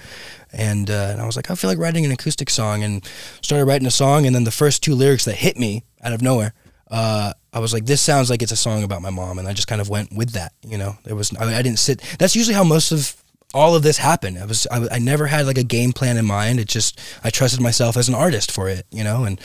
And, 0.51 0.89
uh, 0.89 1.09
and 1.11 1.21
I 1.21 1.25
was 1.25 1.35
like, 1.35 1.51
I 1.51 1.55
feel 1.55 1.69
like 1.69 1.77
writing 1.77 2.03
an 2.03 2.11
acoustic 2.11 2.49
song, 2.49 2.83
and 2.83 3.07
started 3.41 3.65
writing 3.65 3.87
a 3.87 3.91
song. 3.91 4.25
And 4.25 4.35
then 4.35 4.43
the 4.43 4.51
first 4.51 4.83
two 4.83 4.95
lyrics 4.95 5.25
that 5.25 5.35
hit 5.35 5.57
me 5.57 5.83
out 6.01 6.13
of 6.13 6.21
nowhere, 6.23 6.53
uh, 6.89 7.33
I 7.53 7.59
was 7.59 7.73
like, 7.73 7.85
this 7.85 8.01
sounds 8.01 8.29
like 8.29 8.41
it's 8.41 8.51
a 8.51 8.57
song 8.57 8.83
about 8.83 9.01
my 9.01 9.09
mom, 9.09 9.39
and 9.39 9.47
I 9.47 9.53
just 9.53 9.67
kind 9.67 9.81
of 9.81 9.89
went 9.89 10.11
with 10.15 10.31
that. 10.31 10.53
You 10.65 10.77
know, 10.77 10.97
there 11.03 11.15
was 11.15 11.35
I, 11.35 11.45
I 11.55 11.61
didn't 11.61 11.79
sit. 11.79 12.01
That's 12.17 12.35
usually 12.35 12.55
how 12.55 12.63
most 12.63 12.91
of 12.91 13.15
all 13.57 13.75
of 13.75 13.83
this 13.83 13.97
happened. 13.97 14.37
I 14.37 14.45
was 14.45 14.67
I, 14.71 14.87
I 14.91 14.99
never 14.99 15.25
had 15.27 15.45
like 15.47 15.57
a 15.57 15.63
game 15.63 15.91
plan 15.91 16.17
in 16.17 16.25
mind. 16.25 16.59
It 16.59 16.67
just 16.67 16.99
I 17.23 17.29
trusted 17.29 17.59
myself 17.59 17.97
as 17.97 18.07
an 18.07 18.15
artist 18.15 18.51
for 18.51 18.69
it. 18.69 18.85
You 18.91 19.03
know, 19.03 19.23
and 19.23 19.41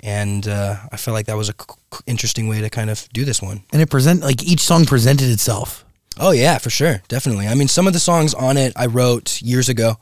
and 0.00 0.48
uh, 0.48 0.76
I 0.90 0.96
felt 0.96 1.14
like 1.14 1.26
that 1.26 1.36
was 1.36 1.50
a 1.50 1.52
c- 1.52 2.00
interesting 2.06 2.48
way 2.48 2.60
to 2.62 2.70
kind 2.70 2.88
of 2.88 3.06
do 3.12 3.24
this 3.24 3.42
one. 3.42 3.62
And 3.72 3.82
it 3.82 3.90
present 3.90 4.22
like 4.22 4.42
each 4.42 4.60
song 4.60 4.86
presented 4.86 5.30
itself. 5.30 5.84
Oh 6.18 6.30
yeah, 6.30 6.58
for 6.58 6.70
sure, 6.70 7.02
definitely. 7.08 7.46
I 7.48 7.54
mean, 7.54 7.68
some 7.68 7.86
of 7.86 7.92
the 7.92 8.00
songs 8.00 8.34
on 8.34 8.56
it 8.56 8.72
I 8.76 8.86
wrote 8.86 9.42
years 9.42 9.68
ago. 9.68 9.98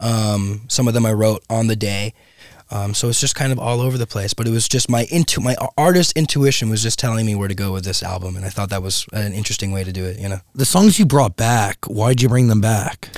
Um, 0.00 0.62
some 0.68 0.88
of 0.88 0.94
them 0.94 1.06
I 1.06 1.12
wrote 1.12 1.44
on 1.48 1.66
the 1.66 1.76
day. 1.76 2.14
Um, 2.70 2.94
so 2.94 3.08
it's 3.08 3.20
just 3.20 3.34
kind 3.34 3.52
of 3.52 3.58
all 3.58 3.80
over 3.80 3.98
the 3.98 4.06
place. 4.06 4.34
But 4.34 4.46
it 4.46 4.50
was 4.50 4.68
just 4.68 4.88
my 4.88 5.06
into 5.10 5.40
my 5.40 5.56
artist 5.76 6.16
intuition 6.16 6.70
was 6.70 6.82
just 6.82 6.98
telling 6.98 7.26
me 7.26 7.34
where 7.34 7.48
to 7.48 7.54
go 7.54 7.72
with 7.72 7.84
this 7.84 8.02
album, 8.02 8.36
and 8.36 8.44
I 8.44 8.48
thought 8.48 8.70
that 8.70 8.82
was 8.82 9.06
an 9.12 9.32
interesting 9.32 9.72
way 9.72 9.84
to 9.84 9.92
do 9.92 10.04
it. 10.04 10.18
You 10.18 10.28
know. 10.28 10.38
The 10.54 10.64
songs 10.64 10.98
you 10.98 11.06
brought 11.06 11.36
back, 11.36 11.84
why'd 11.86 12.20
you 12.22 12.28
bring 12.28 12.48
them 12.48 12.60
back? 12.60 13.10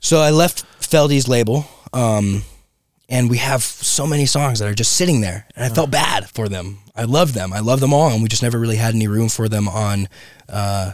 So 0.00 0.20
I 0.20 0.30
left 0.30 0.64
Feldy's 0.80 1.28
label, 1.28 1.66
um, 1.92 2.42
and 3.08 3.28
we 3.28 3.38
have 3.38 3.62
so 3.62 4.06
many 4.06 4.26
songs 4.26 4.58
that 4.58 4.68
are 4.68 4.74
just 4.74 4.92
sitting 4.92 5.20
there, 5.20 5.46
and 5.56 5.64
I 5.64 5.74
felt 5.74 5.90
bad 5.90 6.28
for 6.30 6.48
them. 6.48 6.78
I 6.94 7.04
love 7.04 7.32
them, 7.32 7.52
I 7.52 7.60
love 7.60 7.80
them 7.80 7.92
all, 7.92 8.10
and 8.10 8.22
we 8.22 8.28
just 8.28 8.42
never 8.42 8.58
really 8.58 8.76
had 8.76 8.94
any 8.94 9.08
room 9.08 9.28
for 9.28 9.48
them 9.48 9.68
on, 9.68 10.08
uh, 10.48 10.92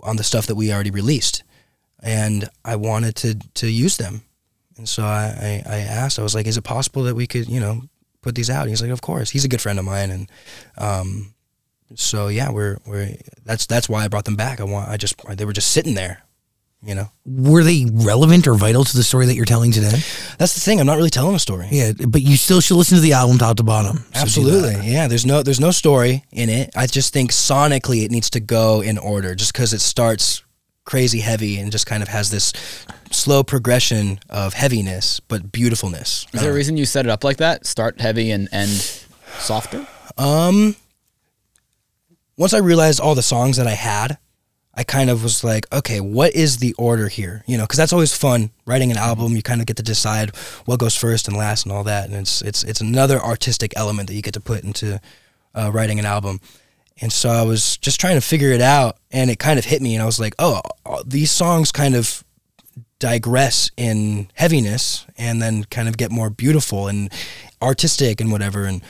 on 0.00 0.16
the 0.16 0.24
stuff 0.24 0.46
that 0.46 0.54
we 0.56 0.72
already 0.72 0.90
released, 0.90 1.42
and 2.00 2.48
I 2.64 2.76
wanted 2.76 3.14
to 3.16 3.34
to 3.54 3.68
use 3.68 3.96
them, 3.96 4.22
and 4.78 4.88
so 4.88 5.02
I, 5.02 5.62
I, 5.66 5.74
I 5.74 5.78
asked, 5.80 6.18
I 6.18 6.22
was 6.22 6.34
like, 6.34 6.46
is 6.46 6.56
it 6.56 6.62
possible 6.62 7.02
that 7.04 7.14
we 7.14 7.26
could, 7.26 7.48
you 7.48 7.60
know, 7.60 7.82
put 8.22 8.34
these 8.34 8.48
out? 8.48 8.68
He's 8.68 8.80
like, 8.80 8.90
of 8.90 9.00
course. 9.00 9.30
He's 9.30 9.44
a 9.44 9.48
good 9.48 9.60
friend 9.60 9.78
of 9.78 9.84
mine, 9.84 10.10
and 10.10 10.30
um, 10.78 11.34
so 11.94 12.28
yeah, 12.28 12.50
we're 12.50 12.78
we're 12.86 13.16
that's 13.44 13.66
that's 13.66 13.88
why 13.88 14.04
I 14.04 14.08
brought 14.08 14.24
them 14.24 14.36
back. 14.36 14.60
I 14.60 14.64
want 14.64 14.88
I 14.88 14.96
just 14.96 15.20
they 15.36 15.44
were 15.44 15.52
just 15.52 15.70
sitting 15.72 15.94
there, 15.94 16.22
you 16.82 16.94
know. 16.94 17.10
Were 17.26 17.64
they 17.64 17.86
relevant 17.90 18.46
or 18.46 18.54
vital 18.54 18.84
to 18.84 18.96
the 18.96 19.02
story 19.02 19.26
that 19.26 19.34
you're 19.34 19.44
telling 19.44 19.72
today? 19.72 19.98
That's 20.38 20.54
the 20.54 20.60
thing. 20.60 20.80
I'm 20.80 20.86
not 20.86 20.96
really 20.96 21.10
telling 21.10 21.34
a 21.34 21.38
story. 21.38 21.68
Yeah, 21.70 21.92
but 22.06 22.22
you 22.22 22.36
still 22.36 22.60
should 22.60 22.76
listen 22.76 22.96
to 22.96 23.02
the 23.02 23.14
album 23.14 23.38
top 23.38 23.56
to 23.56 23.64
bottom. 23.64 23.98
So 24.14 24.20
Absolutely. 24.20 24.86
Yeah, 24.86 25.08
there's 25.08 25.26
no 25.26 25.42
there's 25.42 25.60
no 25.60 25.70
story 25.70 26.24
in 26.30 26.50
it. 26.50 26.70
I 26.76 26.86
just 26.86 27.12
think 27.12 27.32
sonically 27.32 28.04
it 28.04 28.10
needs 28.10 28.30
to 28.30 28.40
go 28.40 28.80
in 28.80 28.98
order 28.98 29.34
just 29.34 29.54
cuz 29.54 29.72
it 29.72 29.80
starts 29.80 30.42
crazy 30.88 31.20
heavy 31.20 31.58
and 31.58 31.70
just 31.70 31.84
kind 31.84 32.02
of 32.02 32.08
has 32.08 32.30
this 32.30 32.50
slow 33.10 33.44
progression 33.44 34.18
of 34.30 34.54
heaviness 34.54 35.20
but 35.20 35.52
beautifulness. 35.52 36.26
Is 36.32 36.40
there 36.40 36.50
a 36.50 36.54
reason 36.54 36.78
you 36.78 36.86
set 36.86 37.04
it 37.04 37.10
up 37.10 37.24
like 37.24 37.36
that? 37.36 37.66
Start 37.66 38.00
heavy 38.00 38.30
and 38.30 38.48
end 38.52 38.70
softer? 39.38 39.86
Um 40.16 40.76
once 42.38 42.54
I 42.54 42.58
realized 42.58 43.00
all 43.00 43.14
the 43.14 43.22
songs 43.22 43.58
that 43.58 43.66
I 43.66 43.72
had, 43.72 44.16
I 44.72 44.82
kind 44.82 45.10
of 45.10 45.22
was 45.22 45.44
like, 45.44 45.66
okay, 45.74 46.00
what 46.00 46.34
is 46.34 46.56
the 46.56 46.72
order 46.78 47.08
here? 47.08 47.44
You 47.46 47.58
know, 47.58 47.64
because 47.64 47.76
that's 47.76 47.92
always 47.92 48.16
fun. 48.16 48.50
Writing 48.64 48.90
an 48.90 48.96
album, 48.96 49.36
you 49.36 49.42
kind 49.42 49.60
of 49.60 49.66
get 49.66 49.76
to 49.76 49.82
decide 49.82 50.34
what 50.64 50.78
goes 50.78 50.96
first 50.96 51.28
and 51.28 51.36
last 51.36 51.66
and 51.66 51.72
all 51.72 51.84
that, 51.84 52.08
and 52.08 52.14
it's 52.14 52.40
it's 52.40 52.62
it's 52.64 52.80
another 52.80 53.18
artistic 53.20 53.72
element 53.76 54.08
that 54.08 54.14
you 54.14 54.22
get 54.22 54.34
to 54.34 54.40
put 54.40 54.64
into 54.64 55.00
uh, 55.54 55.70
writing 55.70 55.98
an 55.98 56.06
album. 56.06 56.40
And 57.00 57.12
so 57.12 57.30
I 57.30 57.42
was 57.42 57.76
just 57.76 58.00
trying 58.00 58.16
to 58.16 58.20
figure 58.20 58.50
it 58.50 58.60
out, 58.60 58.96
and 59.10 59.30
it 59.30 59.38
kind 59.38 59.58
of 59.58 59.64
hit 59.64 59.80
me, 59.80 59.94
and 59.94 60.02
I 60.02 60.06
was 60.06 60.18
like, 60.18 60.34
oh, 60.38 60.60
uh, 60.84 61.02
these 61.06 61.30
songs 61.30 61.70
kind 61.70 61.94
of 61.94 62.24
digress 62.98 63.70
in 63.76 64.30
heaviness, 64.34 65.06
and 65.16 65.40
then 65.40 65.64
kind 65.64 65.88
of 65.88 65.96
get 65.96 66.10
more 66.10 66.30
beautiful 66.30 66.88
and 66.88 67.12
artistic 67.62 68.20
and 68.20 68.32
whatever, 68.32 68.64
and 68.64 68.82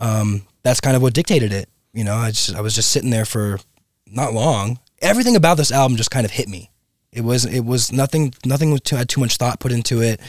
um, 0.00 0.42
that's 0.62 0.80
kind 0.80 0.96
of 0.96 1.02
what 1.02 1.14
dictated 1.14 1.52
it. 1.52 1.68
You 1.92 2.04
know, 2.04 2.14
I 2.14 2.30
just 2.30 2.54
I 2.54 2.60
was 2.60 2.74
just 2.74 2.90
sitting 2.90 3.10
there 3.10 3.24
for 3.24 3.58
not 4.06 4.34
long. 4.34 4.78
Everything 5.00 5.36
about 5.36 5.56
this 5.56 5.72
album 5.72 5.96
just 5.96 6.10
kind 6.10 6.24
of 6.24 6.32
hit 6.32 6.48
me. 6.48 6.70
It 7.12 7.22
was 7.22 7.44
it 7.44 7.64
was 7.64 7.92
nothing 7.92 8.34
nothing 8.44 8.70
was 8.72 8.80
too, 8.82 8.96
had 8.96 9.08
too 9.08 9.20
much 9.20 9.36
thought 9.36 9.60
put 9.60 9.72
into 9.72 10.02
it, 10.02 10.20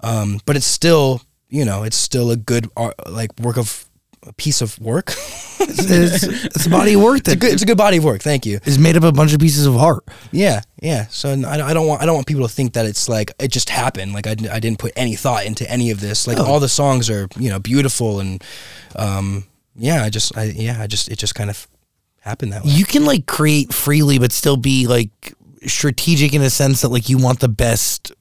um, 0.00 0.40
but 0.44 0.56
it's 0.56 0.66
still 0.66 1.22
you 1.48 1.64
know 1.64 1.84
it's 1.84 1.96
still 1.96 2.30
a 2.30 2.36
good 2.36 2.68
art, 2.76 2.94
like 3.08 3.30
work 3.38 3.56
of 3.56 3.87
a 4.28 4.32
piece 4.34 4.60
of 4.60 4.78
work. 4.78 5.14
It's, 5.60 6.22
it's 6.24 6.66
a 6.66 6.70
body 6.70 6.94
of 6.94 7.02
work 7.02 7.18
it's 7.18 7.28
a 7.28 7.30
that 7.32 7.40
good 7.40 7.52
it's 7.52 7.62
a 7.62 7.66
good 7.66 7.76
body 7.76 7.98
of 7.98 8.04
work. 8.04 8.22
Thank 8.22 8.46
you. 8.46 8.58
It's 8.64 8.78
made 8.78 8.96
up 8.96 9.02
of 9.02 9.08
a 9.10 9.12
bunch 9.12 9.34
of 9.34 9.40
pieces 9.40 9.66
of 9.66 9.76
art. 9.76 10.04
Yeah, 10.32 10.62
yeah. 10.80 11.06
So 11.08 11.30
I, 11.30 11.60
I 11.70 11.74
don't 11.74 11.86
want 11.86 12.00
I 12.00 12.06
don't 12.06 12.14
want 12.14 12.26
people 12.26 12.46
to 12.46 12.52
think 12.52 12.72
that 12.72 12.86
it's 12.86 13.08
like 13.08 13.32
it 13.38 13.48
just 13.48 13.68
happened. 13.68 14.12
Like 14.12 14.26
I, 14.26 14.36
I 14.50 14.60
didn't 14.60 14.78
put 14.78 14.92
any 14.96 15.14
thought 15.14 15.44
into 15.46 15.68
any 15.70 15.90
of 15.90 16.00
this. 16.00 16.26
Like 16.26 16.38
Oh. 16.38 16.44
all 16.46 16.60
the 16.60 16.68
songs 16.68 17.10
are 17.10 17.28
you 17.38 17.50
know 17.50 17.58
beautiful 17.58 18.20
and 18.20 18.42
um, 18.96 19.44
yeah. 19.76 20.02
I 20.04 20.10
just 20.10 20.36
I 20.38 20.44
yeah 20.44 20.80
I 20.80 20.86
just 20.86 21.08
it 21.10 21.18
just 21.18 21.34
kind 21.34 21.50
of 21.50 21.66
happened 22.20 22.52
that 22.52 22.64
way. 22.64 22.70
You 22.70 22.84
can 22.84 23.04
like 23.04 23.26
create 23.26 23.72
freely, 23.72 24.18
but 24.18 24.32
still 24.32 24.56
be 24.56 24.86
like 24.86 25.34
strategic 25.66 26.34
in 26.34 26.42
a 26.42 26.50
sense 26.50 26.80
that 26.82 26.88
like 26.88 27.08
you 27.08 27.18
want 27.18 27.40
the 27.40 27.48
best, 27.48 28.12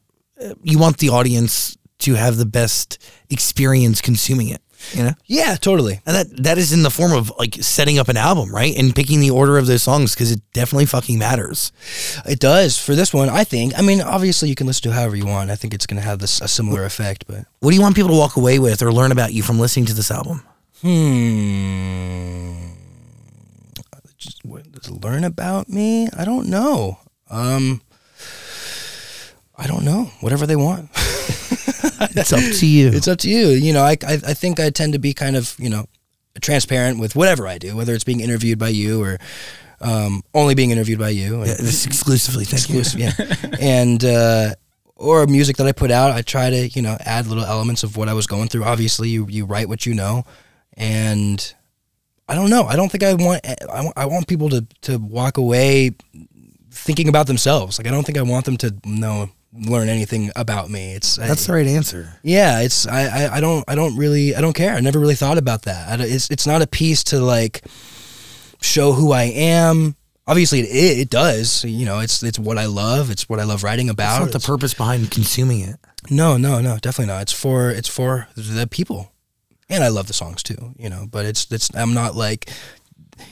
uh, 0.44 0.54
you 0.64 0.80
want 0.80 0.98
the 0.98 1.10
audience 1.10 1.78
to 2.00 2.16
have 2.16 2.38
the 2.38 2.46
best 2.46 2.98
experience 3.30 4.02
consuming 4.02 4.50
it. 4.50 4.62
You 4.94 5.04
know, 5.04 5.14
yeah, 5.26 5.56
totally. 5.56 6.02
and 6.06 6.16
that 6.16 6.44
that 6.44 6.58
is 6.58 6.72
in 6.72 6.84
the 6.84 6.90
form 6.92 7.12
of 7.12 7.32
like 7.40 7.56
setting 7.56 7.98
up 7.98 8.10
an 8.10 8.18
album, 8.18 8.54
right, 8.54 8.76
and 8.78 8.96
picking 8.96 9.20
the 9.20 9.32
order 9.32 9.58
of 9.58 9.66
those 9.66 9.82
songs 9.84 10.14
because 10.14 10.32
it 10.32 10.40
definitely 10.54 10.86
fucking 10.86 11.18
matters. 11.18 11.72
It 12.26 12.40
does 12.40 12.78
for 12.78 12.94
this 12.96 13.14
one. 13.14 13.28
I 13.30 13.44
think. 13.44 13.74
I 13.78 13.82
mean, 13.82 14.02
obviously 14.02 14.50
you 14.50 14.56
can 14.56 14.68
listen 14.68 14.84
to 14.90 14.96
however 14.96 15.16
you 15.16 15.26
want. 15.26 15.50
I 15.50 15.56
think 15.56 15.74
it's 15.74 15.88
going 15.88 16.02
to 16.02 16.08
have 16.08 16.20
this 16.20 16.42
a 16.42 16.48
similar 16.48 16.86
effect, 16.86 17.26
but 17.28 17.46
What 17.60 17.72
do 17.72 17.76
you 17.76 17.82
want 17.82 17.96
people 17.96 18.12
to 18.12 18.18
walk 18.18 18.38
away 18.38 18.60
with 18.60 18.82
or 18.82 18.92
learn 18.94 19.12
about 19.12 19.34
you 19.34 19.42
from 19.44 19.60
listening 19.60 19.88
to 19.88 19.94
this 19.94 20.12
album? 20.12 20.44
Hmm. 20.82 22.54
Just 24.18 24.46
what, 24.46 24.66
learn 24.90 25.24
about 25.24 25.70
me? 25.70 26.08
I 26.16 26.24
don't 26.24 26.48
know. 26.50 27.00
Um. 27.30 27.82
I 29.60 29.66
don't 29.66 29.84
know. 29.84 30.12
Whatever 30.22 30.46
they 30.46 30.56
want. 30.56 30.90
It's 32.16 32.34
up 32.34 32.40
to 32.60 32.66
you. 32.66 32.90
It's 32.90 33.08
up 33.08 33.20
to 33.20 33.30
you. 33.30 33.50
You 33.50 33.74
know, 33.74 33.84
I, 33.84 33.98
I 34.08 34.14
I 34.14 34.34
think 34.34 34.60
I 34.60 34.70
tend 34.70 34.94
to 34.94 35.00
be 35.00 35.14
kind 35.14 35.36
of 35.36 35.56
you 35.60 35.70
know 35.70 35.86
transparent 36.42 37.00
with 37.00 37.16
whatever 37.16 37.48
I 37.48 37.58
do, 37.58 37.76
whether 37.76 37.94
it's 37.94 38.04
being 38.04 38.20
interviewed 38.22 38.60
by 38.60 38.70
you 38.70 39.04
or 39.04 39.20
um, 39.82 40.24
only 40.34 40.56
being 40.56 40.72
interviewed 40.72 41.00
by 41.00 41.10
you. 41.10 41.42
And 41.42 41.48
Yeah, 41.48 41.56
this 41.56 41.86
exclusively. 41.86 42.46
Thank 42.46 42.70
you. 42.70 42.80
exclusive, 42.80 43.00
yeah. 43.00 43.50
and 43.60 44.04
uh, 44.04 44.56
or 44.96 45.26
music 45.28 45.58
that 45.58 45.68
I 45.68 45.72
put 45.72 45.92
out, 45.92 46.12
I 46.12 46.22
try 46.22 46.50
to 46.50 46.68
you 46.70 46.82
know 46.82 46.98
add 47.02 47.28
little 47.28 47.46
elements 47.46 47.84
of 47.84 47.98
what 47.98 48.10
I 48.10 48.14
was 48.14 48.28
going 48.28 48.48
through. 48.48 48.64
Obviously, 48.64 49.10
you 49.10 49.28
you 49.30 49.46
write 49.46 49.68
what 49.68 49.86
you 49.86 49.94
know, 49.94 50.26
and 50.76 51.54
I 52.28 52.36
don't 52.36 52.50
know. 52.50 52.64
I 52.64 52.76
don't 52.76 52.92
think 52.92 53.04
I 53.04 53.14
want 53.14 53.46
I 53.46 53.82
want, 53.84 53.98
I 53.98 54.06
want 54.06 54.28
people 54.28 54.50
to 54.50 54.66
to 54.82 54.98
walk 54.98 55.38
away 55.38 55.92
thinking 56.72 57.08
about 57.08 57.28
themselves. 57.28 57.78
Like 57.78 57.88
I 57.88 57.92
don't 57.92 58.06
think 58.06 58.18
I 58.18 58.24
want 58.24 58.46
them 58.46 58.58
to 58.58 58.76
know 58.86 59.30
learn 59.54 59.90
anything 59.90 60.32
about 60.36 60.70
me. 60.70 60.94
It's 60.94 61.16
That's 61.16 61.44
I, 61.44 61.48
the 61.48 61.54
right 61.58 61.68
answer. 61.68 62.14
yeah. 62.24 62.62
It's 62.62 62.88
I, 62.88 63.02
I 63.26 63.38
I 63.38 63.42
don't 63.42 63.64
I 63.68 63.76
don't 63.76 63.96
really 63.98 64.36
I 64.36 64.42
don't 64.42 64.54
care. 64.54 64.74
I 64.76 64.80
never 64.82 65.00
really 65.00 65.16
thought 65.16 65.38
about 65.38 65.64
that. 65.64 66.00
I, 66.00 66.04
it's 66.04 66.30
it's 66.30 66.46
not 66.48 66.62
a 66.62 66.68
piece 66.68 67.04
to 67.06 67.20
like 67.20 67.64
show 68.62 68.94
who 68.94 69.12
I 69.12 69.24
am. 69.24 69.96
Obviously, 70.30 70.60
it, 70.60 70.66
it, 70.66 71.00
it 71.00 71.10
does. 71.10 71.64
You 71.64 71.86
know, 71.86 72.00
it's 72.00 72.22
it's 72.24 72.38
what 72.38 72.58
I 72.58 72.66
love. 72.66 73.10
It's 73.10 73.30
what 73.30 73.40
I 73.40 73.44
love 73.46 73.64
writing 73.64 73.88
That's 73.88 73.94
about. 73.96 74.20
not 74.20 74.32
the 74.32 74.40
purpose 74.46 74.74
behind 74.74 75.10
consuming 75.12 75.62
it. 75.62 75.78
no, 76.10 76.38
no, 76.38 76.60
no, 76.60 76.78
definitely 76.78 77.14
not. 77.14 77.22
It's 77.22 77.34
for 77.34 77.70
it's 77.72 77.88
for 77.88 78.28
the 78.36 78.68
people, 78.68 79.12
and 79.70 79.84
I 79.84 79.88
love 79.88 80.08
the 80.08 80.14
songs 80.14 80.44
too. 80.44 80.74
You 80.78 80.90
know, 80.90 81.08
but 81.10 81.26
it's 81.26 81.50
it's 81.52 81.74
I'm 81.74 81.94
not 81.94 82.16
like 82.16 82.50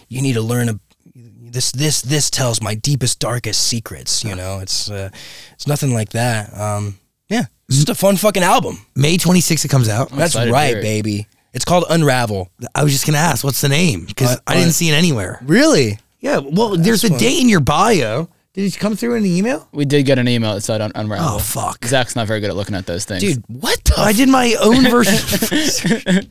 you 0.07 0.21
need 0.21 0.33
to 0.33 0.41
learn 0.41 0.69
a 0.69 0.79
this 1.15 1.71
this 1.71 2.01
this 2.01 2.29
tells 2.29 2.61
my 2.61 2.75
deepest 2.75 3.19
darkest 3.19 3.61
secrets. 3.67 4.23
You 4.23 4.35
know, 4.35 4.59
it's 4.59 4.89
uh, 4.91 5.09
it's 5.53 5.67
nothing 5.67 5.93
like 5.93 6.09
that. 6.09 6.53
Um, 6.59 6.97
yeah, 7.29 7.45
it's 7.67 7.77
just 7.77 7.89
a 7.89 7.95
fun 7.95 8.17
fucking 8.17 8.43
album. 8.43 8.85
May 8.95 9.17
26th 9.17 9.65
it 9.65 9.69
comes 9.69 9.87
out. 9.89 10.09
That's 10.09 10.33
excited 10.33 10.47
to 10.49 10.53
right, 10.53 10.67
hear 10.69 10.77
it. 10.79 10.81
baby. 10.83 11.27
It's 11.53 11.63
called 11.65 11.85
Unravel. 11.89 12.49
I 12.75 12.83
was 12.83 12.91
just 12.91 13.05
gonna 13.05 13.17
ask, 13.17 13.43
what's 13.43 13.61
the 13.61 13.69
name? 13.69 14.03
Because 14.05 14.35
Uh, 14.35 14.39
I 14.47 14.55
didn't 14.55 14.69
uh, 14.69 14.73
see 14.73 14.89
it 14.89 14.93
anywhere. 14.93 15.39
Really? 15.43 15.99
Yeah, 16.19 16.39
well, 16.39 16.75
there's 16.75 17.03
a 17.05 17.09
date 17.17 17.39
in 17.41 17.47
your 17.49 17.61
bio. 17.61 18.27
Did 18.53 18.73
it 18.73 18.79
come 18.79 18.95
through 18.95 19.15
in 19.15 19.23
the 19.23 19.29
email? 19.29 19.67
We 19.73 19.83
did 19.85 20.05
get 20.05 20.17
an 20.17 20.27
email 20.27 20.53
that 20.55 20.61
said 20.61 20.81
un- 20.81 20.91
unravel. 20.95 21.25
Oh 21.35 21.39
fuck, 21.39 21.85
Zach's 21.85 22.15
not 22.15 22.27
very 22.27 22.39
good 22.41 22.49
at 22.49 22.55
looking 22.57 22.75
at 22.75 22.85
those 22.85 23.05
things. 23.05 23.21
Dude, 23.21 23.43
what 23.47 23.81
the 23.85 23.93
I 23.97 24.11
did 24.11 24.27
my 24.29 24.53
own 24.61 24.83
version. 24.89 26.27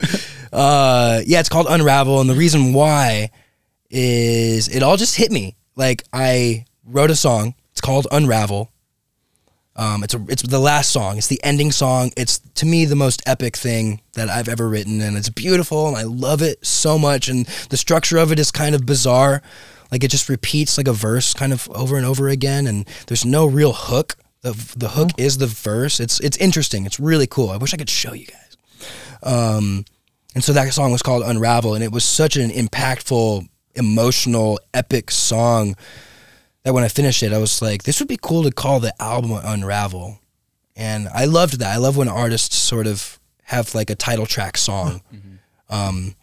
Uh, 0.53 1.21
yeah, 1.25 1.39
it's 1.39 1.49
called 1.49 1.67
Unravel, 1.69 2.21
and 2.21 2.29
the 2.29 2.35
reason 2.35 2.73
why 2.73 3.29
is 3.97 4.67
it 4.67 4.83
all 4.83 4.97
just 4.97 5.15
hit 5.15 5.31
me. 5.31 5.55
Like 5.77 6.03
I 6.11 6.65
wrote 6.85 7.09
a 7.11 7.15
song. 7.15 7.55
It's 7.71 7.79
called 7.79 8.07
Unravel. 8.11 8.69
Um, 9.77 10.03
it's 10.03 10.13
a, 10.13 10.23
it's 10.29 10.41
the 10.41 10.59
last 10.59 10.91
song. 10.91 11.17
It's 11.17 11.27
the 11.27 11.41
ending 11.43 11.71
song. 11.71 12.11
It's 12.15 12.39
to 12.55 12.65
me 12.65 12.85
the 12.85 12.95
most 12.95 13.21
epic 13.25 13.55
thing 13.55 14.01
that 14.13 14.29
I've 14.29 14.47
ever 14.49 14.67
written, 14.67 15.01
and 15.01 15.17
it's 15.17 15.29
beautiful, 15.29 15.87
and 15.87 15.97
I 15.97 16.03
love 16.03 16.41
it 16.41 16.65
so 16.65 16.97
much. 16.97 17.27
And 17.29 17.45
the 17.69 17.77
structure 17.77 18.17
of 18.17 18.31
it 18.31 18.39
is 18.39 18.51
kind 18.51 18.75
of 18.75 18.85
bizarre. 18.85 19.41
Like 19.91 20.03
it 20.03 20.11
just 20.11 20.29
repeats 20.29 20.77
like 20.77 20.87
a 20.87 20.93
verse 20.93 21.33
kind 21.33 21.53
of 21.53 21.69
over 21.71 21.95
and 21.95 22.05
over 22.05 22.27
again, 22.27 22.67
and 22.67 22.87
there's 23.07 23.25
no 23.25 23.45
real 23.45 23.73
hook. 23.73 24.15
The 24.41 24.51
the 24.77 24.89
hook 24.89 25.11
is 25.17 25.37
the 25.37 25.47
verse. 25.47 26.01
It's 26.01 26.19
it's 26.19 26.37
interesting. 26.37 26.85
It's 26.85 26.99
really 26.99 27.27
cool. 27.27 27.49
I 27.49 27.57
wish 27.57 27.73
I 27.73 27.77
could 27.77 27.89
show 27.89 28.13
you 28.13 28.27
guys. 28.27 28.57
Um, 29.23 29.85
and 30.35 30.43
so 30.43 30.51
that 30.53 30.73
song 30.73 30.91
was 30.91 31.01
called 31.01 31.23
Unravel, 31.23 31.75
and 31.75 31.83
it 31.83 31.91
was 31.91 32.03
such 32.03 32.35
an 32.35 32.49
impactful, 32.49 33.47
emotional, 33.75 34.59
epic 34.73 35.11
song 35.11 35.75
that 36.63 36.73
when 36.73 36.83
I 36.83 36.87
finished 36.87 37.21
it, 37.23 37.31
I 37.33 37.37
was 37.37 37.61
like, 37.61 37.83
this 37.83 37.99
would 37.99 38.07
be 38.09 38.17
cool 38.21 38.43
to 38.43 38.51
call 38.51 38.79
the 38.79 38.93
album 39.01 39.31
Unravel. 39.43 40.19
And 40.75 41.07
I 41.13 41.25
loved 41.25 41.59
that. 41.59 41.73
I 41.73 41.77
love 41.77 41.95
when 41.97 42.07
artists 42.09 42.55
sort 42.55 42.87
of 42.87 43.19
have 43.43 43.73
like 43.75 43.89
a 43.89 43.95
title 43.95 44.25
track 44.25 44.57
song. 44.57 45.01
Um, 45.67 46.13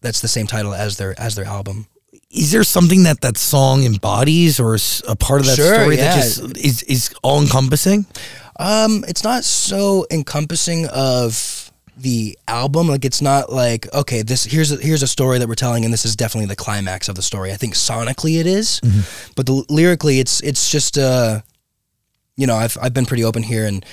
that's 0.00 0.22
the 0.22 0.28
same 0.28 0.46
title 0.46 0.72
as 0.72 0.96
their 0.96 1.14
as 1.20 1.34
their 1.34 1.44
album. 1.44 1.86
Is 2.30 2.50
there 2.50 2.64
something 2.64 3.02
that 3.02 3.20
that 3.20 3.36
song 3.36 3.84
embodies, 3.84 4.58
or 4.58 4.74
is 4.76 5.02
a 5.06 5.14
part 5.14 5.40
of 5.42 5.46
that 5.48 5.56
Sure, 5.56 5.74
story 5.74 5.96
yeah. 5.98 6.14
that 6.14 6.16
just 6.16 6.56
is 6.56 6.82
is 6.84 7.14
all 7.22 7.42
encompassing? 7.42 8.06
Um, 8.58 9.04
it's 9.06 9.22
not 9.22 9.44
so 9.44 10.06
encompassing 10.10 10.86
of 10.86 11.63
the 11.96 12.38
album. 12.48 12.88
Like 12.88 13.04
it's 13.04 13.22
not 13.22 13.52
like 13.52 13.92
okay, 13.94 14.22
this 14.22 14.44
here's 14.44 14.72
a, 14.72 14.76
here's 14.76 15.02
a 15.02 15.06
story 15.06 15.38
that 15.38 15.48
we're 15.48 15.54
telling, 15.54 15.84
and 15.84 15.92
this 15.92 16.04
is 16.04 16.16
definitely 16.16 16.46
the 16.46 16.56
climax 16.56 17.08
of 17.08 17.14
the 17.14 17.22
story. 17.22 17.52
I 17.52 17.56
think 17.56 17.74
sonically 17.74 18.40
it 18.40 18.46
is, 18.46 18.80
but 19.36 19.46
the, 19.46 19.64
lyrically 19.68 20.18
it's 20.20 20.40
it's 20.42 20.70
just 20.70 20.98
uh, 20.98 21.40
you 22.36 22.46
know, 22.46 22.56
I've 22.56 22.76
I've 22.80 22.94
been 22.94 23.06
pretty 23.06 23.24
open 23.24 23.42
here, 23.42 23.66
and 23.66 23.84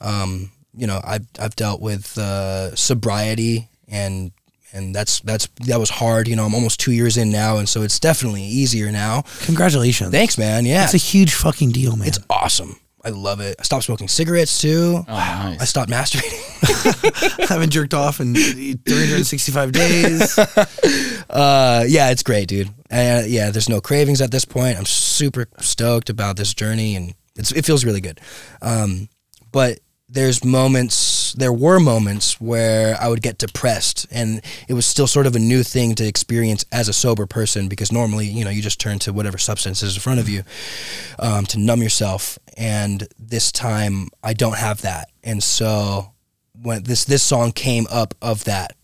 um, 0.00 0.50
you 0.74 0.86
know, 0.86 1.00
I've 1.04 1.26
I've 1.38 1.56
dealt 1.56 1.80
with 1.80 2.16
uh, 2.18 2.74
sobriety 2.76 3.68
and. 3.88 4.32
And 4.72 4.94
that's 4.94 5.18
that's 5.18 5.48
that 5.66 5.80
was 5.80 5.90
hard, 5.90 6.28
you 6.28 6.36
know. 6.36 6.44
I'm 6.46 6.54
almost 6.54 6.78
two 6.78 6.92
years 6.92 7.16
in 7.16 7.32
now, 7.32 7.56
and 7.56 7.68
so 7.68 7.82
it's 7.82 7.98
definitely 7.98 8.44
easier 8.44 8.92
now. 8.92 9.24
Congratulations. 9.46 10.12
Thanks, 10.12 10.38
man. 10.38 10.64
Yeah, 10.64 10.84
it's 10.84 10.94
a 10.94 10.96
huge 10.96 11.34
fucking 11.34 11.72
deal, 11.72 11.96
man. 11.96 12.06
it's 12.06 12.20
awesome. 12.30 12.78
I 13.04 13.08
love 13.10 13.40
it. 13.40 13.56
I 13.58 13.62
stopped 13.62 13.84
smoking 13.84 14.08
cigarettes 14.08 14.60
too. 14.60 15.04
Oh, 15.08 15.12
nice. 15.12 15.60
I 15.60 15.64
stopped 15.64 15.90
masturbating. 15.90 17.40
I 17.50 17.52
haven't 17.52 17.70
jerked 17.70 17.94
off 17.94 18.20
in 18.20 18.34
365 18.34 19.72
days. 19.72 20.38
Uh, 21.30 21.84
yeah, 21.86 22.10
it's 22.10 22.24
great, 22.24 22.48
dude. 22.48 22.68
Uh, 22.90 23.22
yeah, 23.24 23.50
there's 23.50 23.68
no 23.68 23.80
cravings 23.80 24.20
at 24.20 24.32
this 24.32 24.44
point. 24.44 24.76
I'm 24.76 24.84
super 24.84 25.46
stoked 25.60 26.10
about 26.10 26.36
this 26.36 26.52
journey, 26.54 26.96
and 26.96 27.14
it's, 27.36 27.52
it 27.52 27.64
feels 27.64 27.84
really 27.84 28.00
good. 28.00 28.20
Um, 28.60 29.08
but 29.52 29.78
there's 30.12 30.44
moments, 30.44 31.32
there 31.34 31.52
were 31.52 31.78
moments 31.78 32.40
where 32.40 32.96
I 33.00 33.08
would 33.08 33.22
get 33.22 33.38
depressed, 33.38 34.06
and 34.10 34.42
it 34.68 34.74
was 34.74 34.84
still 34.84 35.06
sort 35.06 35.26
of 35.26 35.36
a 35.36 35.38
new 35.38 35.62
thing 35.62 35.94
to 35.96 36.06
experience 36.06 36.64
as 36.72 36.88
a 36.88 36.92
sober 36.92 37.26
person 37.26 37.68
because 37.68 37.92
normally, 37.92 38.26
you 38.26 38.44
know, 38.44 38.50
you 38.50 38.60
just 38.60 38.80
turn 38.80 38.98
to 39.00 39.12
whatever 39.12 39.38
substance 39.38 39.82
is 39.84 39.94
in 39.94 40.00
front 40.00 40.18
of 40.18 40.28
you 40.28 40.42
um, 41.20 41.44
to 41.46 41.58
numb 41.60 41.80
yourself. 41.80 42.38
And 42.56 43.06
this 43.18 43.52
time, 43.52 44.08
I 44.22 44.32
don't 44.32 44.58
have 44.58 44.82
that, 44.82 45.10
and 45.22 45.42
so 45.42 46.12
when 46.60 46.82
this 46.82 47.04
this 47.04 47.22
song 47.22 47.52
came 47.52 47.86
up 47.90 48.14
of 48.20 48.44
that 48.44 48.74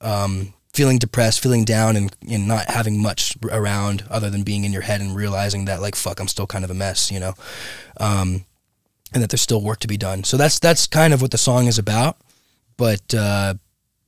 um, 0.00 0.52
feeling 0.74 0.98
depressed, 0.98 1.40
feeling 1.40 1.64
down, 1.64 1.96
and, 1.96 2.14
and 2.28 2.48
not 2.48 2.66
having 2.66 3.00
much 3.00 3.36
around 3.50 4.04
other 4.10 4.30
than 4.30 4.42
being 4.42 4.64
in 4.64 4.72
your 4.72 4.82
head 4.82 5.00
and 5.00 5.14
realizing 5.14 5.66
that 5.66 5.80
like 5.80 5.94
fuck, 5.94 6.18
I'm 6.18 6.28
still 6.28 6.46
kind 6.46 6.64
of 6.64 6.70
a 6.70 6.74
mess, 6.74 7.12
you 7.12 7.20
know, 7.20 7.34
um, 7.98 8.44
and 9.14 9.22
that 9.22 9.30
there's 9.30 9.40
still 9.42 9.62
work 9.62 9.80
to 9.80 9.88
be 9.88 9.96
done. 9.96 10.24
So 10.24 10.36
that's 10.36 10.58
that's 10.58 10.86
kind 10.86 11.12
of 11.14 11.20
what 11.22 11.30
the 11.30 11.38
song 11.38 11.66
is 11.66 11.78
about, 11.78 12.16
but 12.76 13.14
uh, 13.14 13.54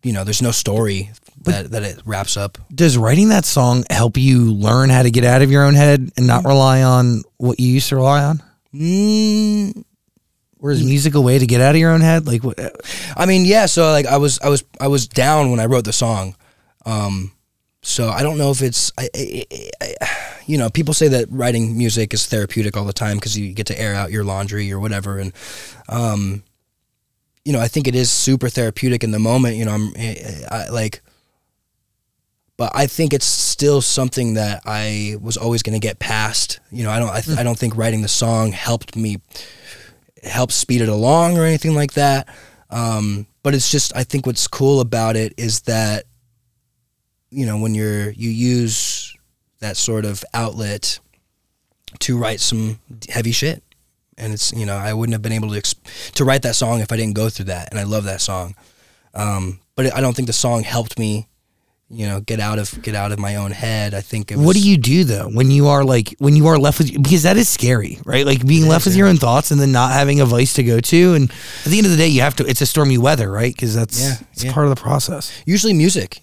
you 0.03 0.13
know, 0.13 0.25
there's 0.25 0.43
no 0.43 0.51
story 0.51 1.11
that 1.43 1.71
that 1.71 1.83
it 1.83 2.01
wraps 2.05 2.37
up. 2.37 2.59
Does 2.75 2.97
writing 2.97 3.29
that 3.31 3.45
song 3.45 3.85
help 3.91 4.17
you 4.17 4.53
learn 4.53 4.91
how 4.91 5.03
to 5.03 5.11
get 5.11 5.25
out 5.25 5.43
of 5.43 5.51
your 5.51 5.65
own 5.65 5.75
head 5.75 6.11
and 6.17 6.27
not 6.27 6.45
rely 6.45 6.83
on 6.83 7.23
what 7.39 7.59
you 7.61 7.69
used 7.69 7.89
to 7.91 7.97
rely 7.97 8.25
on? 8.25 8.43
Mm, 8.75 9.85
Or 10.59 10.71
is 10.73 10.85
music 10.85 11.15
a 11.15 11.21
way 11.21 11.39
to 11.39 11.47
get 11.47 11.61
out 11.61 11.75
of 11.75 11.81
your 11.81 11.93
own 11.93 12.01
head? 12.01 12.27
Like, 12.27 12.43
what? 12.45 12.59
I 13.17 13.27
mean, 13.27 13.45
yeah. 13.45 13.67
So 13.67 13.91
like, 13.91 14.07
I 14.07 14.17
was 14.17 14.39
I 14.41 14.49
was 14.49 14.65
I 14.81 14.89
was 14.89 15.07
down 15.07 15.51
when 15.51 15.61
I 15.61 15.67
wrote 15.67 15.85
the 15.85 15.93
song. 15.93 16.35
Um, 16.87 17.33
so 17.83 18.09
I 18.09 18.23
don't 18.23 18.39
know 18.39 18.51
if 18.51 18.63
it's 18.63 18.93
I, 18.99 19.09
I, 19.15 19.45
I, 19.81 19.95
I- 20.01 20.31
you 20.47 20.59
know 20.59 20.71
people 20.71 20.95
say 20.95 21.09
that 21.09 21.27
writing 21.31 21.77
music 21.77 22.15
is 22.15 22.27
therapeutic 22.27 22.77
all 22.77 22.85
the 22.85 22.93
time 22.93 23.17
because 23.17 23.39
you 23.39 23.53
get 23.53 23.67
to 23.67 23.81
air 23.81 23.95
out 23.95 24.11
your 24.11 24.25
laundry 24.25 24.71
or 24.73 24.81
whatever. 24.81 25.19
And 25.19 25.33
um, 25.89 26.43
you 27.45 27.53
know 27.53 27.61
I 27.61 27.69
think 27.69 27.87
it 27.87 27.95
is 27.95 28.11
super 28.11 28.49
therapeutic 28.49 29.05
in 29.05 29.11
the 29.11 29.19
moment 29.19 29.57
you 29.57 29.65
know 29.65 29.73
I'm 29.73 29.93
I, 29.97 30.45
I, 30.51 30.69
like 30.71 31.03
but 32.57 32.71
I 32.75 32.87
think 32.87 33.13
it's 33.13 33.27
still 33.27 33.81
something 33.81 34.35
that 34.35 34.63
I 34.65 35.17
was 35.21 35.37
always 35.37 35.63
going 35.63 35.79
to 35.79 35.87
get 35.87 35.99
past 35.99 36.61
you 36.71 36.85
know 36.85 36.91
I 36.91 36.99
don't 36.99 37.11
I, 37.11 37.21
th- 37.21 37.39
I 37.39 37.43
don't 37.43 37.59
think 37.59 37.77
writing 37.77 38.03
the 38.03 38.09
song 38.09 38.53
helped 38.53 38.97
me 38.97 39.21
help 40.25 40.53
speed 40.53 40.81
it 40.81 40.89
along 40.89 41.39
or 41.39 41.45
anything 41.45 41.75
like 41.75 41.93
that. 41.95 42.29
Um, 42.71 43.27
but 43.43 43.55
it's 43.55 43.71
just 43.71 43.95
I 43.95 44.05
think 44.05 44.27
what's 44.27 44.49
cool 44.49 44.81
about 44.81 45.17
it 45.17 45.35
is 45.37 45.63
that 45.63 46.05
you 47.31 47.47
know 47.47 47.59
when 47.59 47.75
you're 47.75 48.11
you 48.11 48.31
use 48.31 49.14
that 49.65 49.77
sort 49.77 50.05
of 50.05 50.23
outlet 50.35 50.99
to 52.01 52.19
write 52.19 52.41
some 52.41 52.79
heavy 53.09 53.33
shit 53.33 53.63
and 54.19 54.33
it's 54.33 54.53
you 54.53 54.67
know 54.67 54.77
I 54.77 54.93
wouldn't 54.93 55.15
have 55.15 55.23
been 55.23 55.33
able 55.33 55.51
to 55.51 55.61
exp- 55.61 56.13
to 56.15 56.25
write 56.25 56.43
that 56.43 56.55
song 56.55 56.81
if 56.81 56.93
I 56.93 56.97
didn't 56.97 57.15
go 57.15 57.29
through 57.29 57.47
that 57.47 57.69
and 57.71 57.79
I 57.81 57.85
love 57.85 58.05
that 58.05 58.21
song 58.21 58.55
um, 59.15 59.61
but 59.77 59.95
I 59.95 60.01
don't 60.01 60.15
think 60.15 60.27
the 60.27 60.33
song 60.33 60.63
helped 60.63 60.99
me 60.99 61.29
you 61.91 62.07
know 62.07 62.21
get 62.21 62.41
out 62.41 62.59
of 62.59 62.81
get 62.83 62.95
out 62.95 63.13
of 63.13 63.19
my 63.19 63.37
own 63.37 63.51
head 63.53 63.95
I 63.95 64.01
think 64.01 64.33
it 64.33 64.37
was, 64.37 64.47
What 64.47 64.57
do 64.57 64.63
you 64.71 64.77
do 64.77 65.05
though 65.05 65.29
when 65.29 65.51
you 65.51 65.69
are 65.69 65.85
like 65.85 66.15
when 66.19 66.35
you 66.35 66.47
are 66.49 66.59
left 66.59 66.79
with 66.79 66.93
because 67.03 67.23
that 67.25 67.37
is 67.37 67.49
scary, 67.49 67.99
right? 68.05 68.25
Like 68.27 68.45
being 68.47 68.67
left 68.67 68.87
with 68.87 68.97
your 68.97 69.07
own 69.07 69.19
thoughts 69.19 69.51
and 69.51 69.61
then 69.61 69.71
not 69.71 69.93
having 69.93 70.21
a 70.21 70.25
vice 70.27 70.55
to 70.55 70.63
go 70.65 70.81
to, 70.81 71.15
and 71.15 71.31
at 71.65 71.71
the 71.71 71.77
end 71.79 71.87
of 71.87 71.93
the 71.93 71.99
day, 71.99 72.09
you 72.09 72.23
have 72.23 72.35
to. 72.37 72.47
It's 72.47 72.63
a 72.63 72.67
stormy 72.67 72.99
weather, 72.99 73.31
right? 73.31 73.55
Because 73.55 73.75
that's 73.75 74.01
Yeah, 74.01 74.17
it's 74.33 74.45
yeah. 74.45 74.53
part 74.53 74.67
of 74.67 74.75
the 74.75 74.81
process. 74.81 75.31
usually 75.47 75.75
music 75.75 76.21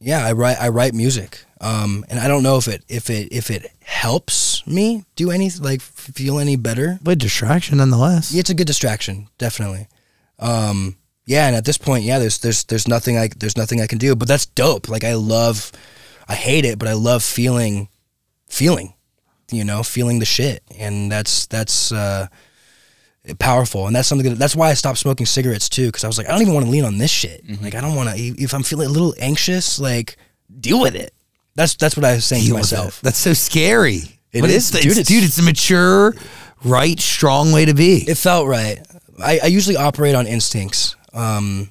yeah 0.00 0.24
I 0.26 0.32
write 0.32 0.58
I 0.60 0.68
write 0.68 0.92
music 0.94 1.44
um, 1.60 2.04
and 2.08 2.18
I 2.18 2.28
don't 2.28 2.42
know 2.42 2.56
if 2.58 2.68
it 2.68 2.84
if 2.88 3.08
it 3.08 3.32
if 3.32 3.50
it 3.50 3.70
helps 3.82 4.66
me 4.66 5.04
do 5.14 5.30
anything 5.30 5.62
like 5.62 5.80
feel 5.80 6.38
any 6.38 6.56
better 6.56 6.98
But 7.02 7.18
distraction 7.18 7.78
nonetheless. 7.78 8.32
Yeah, 8.32 8.40
it's 8.40 8.50
a 8.50 8.54
good 8.54 8.66
distraction, 8.66 9.28
definitely. 9.38 9.88
Um, 10.38 10.96
yeah, 11.24 11.46
and 11.46 11.56
at 11.56 11.64
this 11.64 11.78
point, 11.78 12.04
yeah, 12.04 12.18
there's 12.18 12.38
there's 12.38 12.64
there's 12.64 12.86
nothing 12.86 13.16
I 13.18 13.28
there's 13.36 13.56
nothing 13.56 13.80
I 13.80 13.86
can 13.86 13.98
do, 13.98 14.14
but 14.14 14.28
that's 14.28 14.46
dope. 14.46 14.88
Like 14.88 15.02
I 15.02 15.14
love, 15.14 15.72
I 16.28 16.34
hate 16.34 16.64
it, 16.64 16.78
but 16.78 16.88
I 16.88 16.92
love 16.92 17.22
feeling, 17.22 17.88
feeling, 18.48 18.94
you 19.50 19.64
know, 19.64 19.82
feeling 19.82 20.18
the 20.18 20.24
shit, 20.24 20.62
and 20.78 21.10
that's 21.10 21.46
that's 21.46 21.90
uh, 21.90 22.28
powerful, 23.38 23.86
and 23.86 23.96
that's 23.96 24.06
something 24.06 24.28
that, 24.28 24.38
that's 24.38 24.54
why 24.54 24.70
I 24.70 24.74
stopped 24.74 24.98
smoking 24.98 25.26
cigarettes 25.26 25.68
too, 25.68 25.86
because 25.86 26.04
I 26.04 26.06
was 26.06 26.18
like, 26.18 26.28
I 26.28 26.32
don't 26.32 26.42
even 26.42 26.54
want 26.54 26.66
to 26.66 26.70
lean 26.70 26.84
on 26.84 26.98
this 26.98 27.10
shit. 27.10 27.44
Like 27.62 27.74
I 27.74 27.80
don't 27.80 27.96
want 27.96 28.10
to. 28.10 28.16
If 28.16 28.52
I'm 28.54 28.62
feeling 28.62 28.86
a 28.88 28.92
little 28.92 29.14
anxious, 29.18 29.80
like 29.80 30.18
deal 30.60 30.80
with 30.80 30.94
it. 30.94 31.12
That's 31.56 31.74
that's 31.74 31.96
what 31.96 32.04
I 32.04 32.14
was 32.14 32.24
saying 32.24 32.42
to 32.42 32.46
Deal 32.48 32.54
with 32.56 32.70
myself. 32.72 32.98
it. 32.98 33.02
That's 33.04 33.18
so 33.18 33.32
scary. 33.32 34.02
It 34.32 34.40
But 34.42 34.50
is, 34.50 34.56
it's, 34.56 34.70
dude, 34.70 34.92
it's- 34.92 34.98
it's- 34.98 35.08
dude. 35.08 35.24
It's 35.24 35.38
a 35.38 35.42
mature, 35.42 36.14
right, 36.64 37.00
strong 37.00 37.50
way 37.52 37.64
to 37.64 37.74
be. 37.74 38.04
It 38.08 38.16
felt 38.18 38.46
right. 38.46 38.78
I, 39.18 39.40
I 39.44 39.46
usually 39.46 39.76
operate 39.76 40.14
on 40.14 40.26
instincts. 40.26 40.94
Um, 41.14 41.70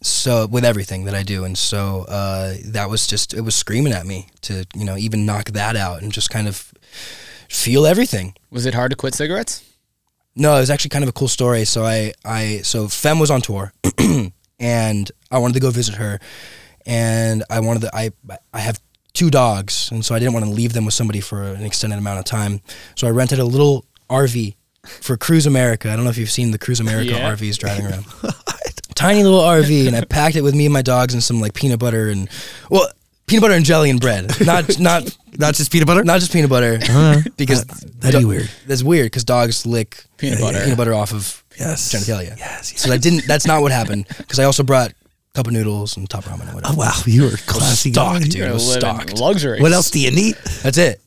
so 0.00 0.46
with 0.46 0.64
everything 0.64 1.04
that 1.06 1.14
I 1.16 1.24
do, 1.24 1.42
and 1.44 1.58
so 1.58 2.04
uh, 2.08 2.54
that 2.66 2.88
was 2.88 3.06
just 3.08 3.34
it 3.34 3.40
was 3.40 3.56
screaming 3.56 3.92
at 3.92 4.06
me 4.06 4.28
to 4.42 4.64
you 4.76 4.84
know 4.84 4.96
even 4.96 5.26
knock 5.26 5.46
that 5.50 5.74
out 5.74 6.00
and 6.02 6.12
just 6.12 6.30
kind 6.30 6.46
of 6.46 6.72
feel 7.48 7.84
everything. 7.84 8.34
Was 8.50 8.64
it 8.66 8.74
hard 8.74 8.90
to 8.92 8.96
quit 8.96 9.14
cigarettes? 9.14 9.64
No, 10.36 10.54
it 10.56 10.60
was 10.60 10.70
actually 10.70 10.90
kind 10.90 11.02
of 11.02 11.08
a 11.08 11.12
cool 11.12 11.26
story. 11.26 11.64
So 11.64 11.84
I, 11.84 12.12
I 12.24 12.60
so 12.62 12.86
Phem 12.86 13.18
was 13.18 13.28
on 13.32 13.40
tour, 13.40 13.72
and 14.60 15.10
I 15.32 15.38
wanted 15.38 15.54
to 15.54 15.60
go 15.60 15.70
visit 15.70 15.96
her, 15.96 16.20
and 16.86 17.42
I 17.50 17.58
wanted 17.58 17.80
to. 17.82 17.90
I 17.96 18.10
I 18.52 18.60
have 18.60 18.78
two 19.18 19.30
dogs, 19.30 19.90
and 19.90 20.04
so 20.04 20.14
I 20.14 20.18
didn't 20.18 20.34
want 20.34 20.44
to 20.46 20.50
leave 20.50 20.72
them 20.72 20.84
with 20.84 20.94
somebody 20.94 21.20
for 21.20 21.42
an 21.42 21.64
extended 21.64 21.98
amount 21.98 22.18
of 22.20 22.24
time. 22.24 22.60
So 22.94 23.06
I 23.06 23.10
rented 23.10 23.38
a 23.38 23.44
little 23.44 23.84
RV 24.08 24.54
for 24.84 25.16
Cruise 25.16 25.46
America. 25.46 25.90
I 25.90 25.96
don't 25.96 26.04
know 26.04 26.10
if 26.10 26.18
you've 26.18 26.30
seen 26.30 26.50
the 26.52 26.58
Cruise 26.58 26.80
America 26.80 27.10
Yeah. 27.12 27.34
RVs 27.34 27.58
driving 27.62 27.86
around. 27.86 28.04
Tiny 28.94 29.22
little 29.22 29.40
RV, 29.40 29.86
and 29.86 29.94
I 29.96 30.04
packed 30.04 30.36
it 30.36 30.42
with 30.42 30.54
me 30.54 30.66
and 30.66 30.72
my 30.72 30.82
dogs 30.82 31.14
and 31.14 31.22
some 31.22 31.40
like 31.40 31.54
peanut 31.54 31.78
butter 31.78 32.08
and 32.08 32.28
well, 32.70 32.88
peanut 33.26 33.42
butter 33.42 33.54
and 33.54 33.64
jelly 33.64 33.90
and 33.90 34.00
bread. 34.00 34.24
Not 34.44 34.78
not 34.90 35.16
Not 35.38 35.54
just 35.54 35.70
peanut 35.70 35.86
butter. 35.86 36.02
not 36.04 36.18
just 36.20 36.32
peanut 36.32 36.50
butter 36.50 36.74
uh-huh. 36.82 37.20
because 37.36 37.64
that'd 37.64 38.20
be 38.20 38.24
weird. 38.24 38.50
That's 38.66 38.82
weird 38.82 39.06
because 39.06 39.24
dogs 39.24 39.64
lick 39.66 40.04
Peanut 40.16 40.38
uh, 40.40 40.42
butter. 40.46 40.62
peanut 40.64 40.76
butter 40.78 40.94
off 40.94 41.12
of 41.12 41.44
Yes. 41.58 41.92
genitalia. 41.92 42.36
Yes, 42.38 42.72
yes. 42.72 42.80
So 42.82 42.88
that 42.90 43.00
didn't. 43.02 43.26
That's 43.26 43.46
not 43.46 43.62
what 43.62 43.70
happened 43.72 44.06
because 44.16 44.38
I 44.38 44.44
also 44.44 44.62
brought 44.64 44.92
cup 45.34 45.46
of 45.46 45.52
noodles 45.52 45.96
and 45.96 46.08
top 46.08 46.24
ramen 46.24 46.42
and 46.46 46.54
whatever. 46.54 46.74
Oh 46.74 46.78
wow, 46.78 46.92
you 47.06 47.24
were 47.24 47.36
classy 47.46 47.90
guy. 47.90 48.18
stocked, 48.18 48.30
dude. 48.32 48.42
It 48.42 48.52
was 48.52 48.72
stocked. 48.74 49.18
Luxury. 49.18 49.60
What 49.60 49.72
else 49.72 49.90
do 49.90 50.00
you 50.00 50.10
need? 50.10 50.34
That's 50.62 50.78
it. 50.78 51.00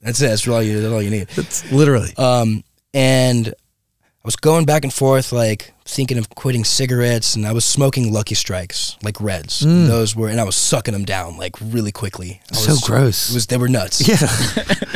That's 0.00 0.20
it. 0.20 0.28
That's 0.28 0.48
all 0.48 0.62
you. 0.62 0.80
That's 0.80 0.92
all 0.92 1.02
you 1.02 1.10
need. 1.10 1.28
That's 1.28 1.70
literally. 1.70 2.12
Um, 2.16 2.64
and 2.94 3.48
I 3.48 4.24
was 4.24 4.36
going 4.36 4.64
back 4.66 4.84
and 4.84 4.92
forth, 4.92 5.32
like 5.32 5.72
thinking 5.84 6.16
of 6.18 6.30
quitting 6.30 6.64
cigarettes, 6.64 7.34
and 7.36 7.46
I 7.46 7.52
was 7.52 7.64
smoking 7.64 8.12
Lucky 8.12 8.34
Strikes, 8.34 8.96
like 9.02 9.20
Reds. 9.20 9.60
Those 9.60 10.14
were, 10.16 10.28
and 10.28 10.40
I 10.40 10.44
was 10.44 10.56
sucking 10.56 10.92
them 10.92 11.04
down 11.04 11.36
like 11.36 11.56
really 11.60 11.92
quickly. 11.92 12.40
I 12.50 12.54
Mm. 12.54 12.56
So 12.56 12.70
was- 12.72 12.80
gross. 12.80 13.30
It 13.30 13.34
was. 13.34 13.46
They 13.46 13.56
were 13.58 13.68
nuts. 13.68 14.06
yeah. 14.08 14.16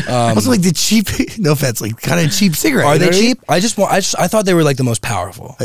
also, 0.34 0.50
like 0.50 0.62
the 0.62 0.72
cheap. 0.74 1.06
No 1.38 1.52
offense, 1.52 1.80
like 1.80 2.00
kind 2.00 2.24
of 2.26 2.32
cheap 2.34 2.54
cigarette. 2.56 2.86
Are 2.86 2.98
they 2.98 3.08
I 3.08 3.12
cheap? 3.12 3.38
I 3.48 3.60
just 3.60 3.76
want. 3.78 3.92
I 3.92 3.96
just. 4.00 4.18
I 4.18 4.26
thought 4.28 4.44
they 4.46 4.54
were 4.54 4.64
like 4.64 4.76
the 4.76 4.84
most 4.84 5.02
powerful. 5.02 5.56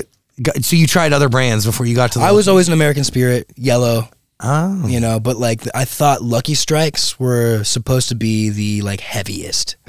Got- 0.42 0.64
So 0.64 0.76
you 0.76 0.88
tried 0.88 1.14
other 1.14 1.30
brands 1.30 1.66
before 1.66 1.86
you 1.86 1.96
got 1.96 2.12
to 2.14 2.20
the. 2.20 2.26
I 2.26 2.32
was 2.32 2.48
always 2.48 2.68
an 2.68 2.74
American 2.74 3.04
Spirit, 3.04 3.52
yellow. 3.56 4.10
Oh. 4.44 4.88
you 4.88 5.00
know 5.00 5.20
but 5.20 5.38
like 5.38 5.62
i 5.76 5.86
thought 5.86 6.24
lucky 6.24 6.56
strikes 6.56 7.20
were 7.20 7.64
supposed 7.64 8.10
to 8.10 8.16
be 8.16 8.50
the 8.50 8.82
like 8.82 9.00
heaviest 9.00 9.76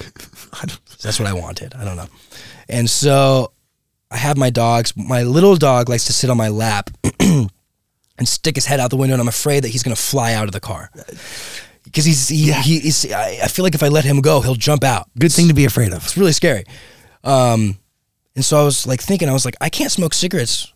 that's 1.02 1.18
what 1.18 1.26
i 1.26 1.32
wanted 1.32 1.72
i 1.74 1.84
don't 1.86 1.96
know 1.96 2.04
and 2.68 2.90
so 2.90 3.52
i 4.10 4.18
have 4.18 4.36
my 4.36 4.50
dogs 4.50 4.92
my 4.94 5.22
little 5.22 5.56
dog 5.56 5.88
likes 5.88 6.04
to 6.04 6.12
sit 6.12 6.28
on 6.28 6.36
my 6.36 6.48
lap 6.50 6.90
and 7.20 7.48
stick 8.28 8.54
his 8.56 8.66
head 8.66 8.78
out 8.78 8.90
the 8.90 8.96
window 8.98 9.14
and 9.14 9.22
i'm 9.22 9.28
afraid 9.28 9.64
that 9.64 9.68
he's 9.68 9.82
going 9.82 9.96
to 9.96 10.02
fly 10.02 10.34
out 10.34 10.44
of 10.44 10.52
the 10.52 10.60
car 10.60 10.90
because 11.84 12.04
he's 12.04 12.28
he, 12.28 12.52
he, 12.52 12.80
he's 12.80 13.10
I, 13.10 13.38
I 13.44 13.48
feel 13.48 13.62
like 13.62 13.74
if 13.74 13.82
i 13.82 13.88
let 13.88 14.04
him 14.04 14.20
go 14.20 14.42
he'll 14.42 14.54
jump 14.54 14.84
out 14.84 15.08
Good 15.18 15.32
thing 15.32 15.48
to 15.48 15.54
be 15.54 15.64
afraid 15.64 15.94
of. 15.94 16.04
it's 16.04 16.18
really 16.18 16.32
scary. 16.32 16.64
Um, 17.24 17.78
and 18.34 18.44
so 18.44 18.60
I 18.60 18.64
was 18.64 18.86
like 18.86 19.00
thinking, 19.00 19.28
I 19.28 19.32
was 19.32 19.44
like, 19.44 19.56
I 19.60 19.68
can't 19.68 19.92
smoke 19.92 20.14
cigarettes 20.14 20.72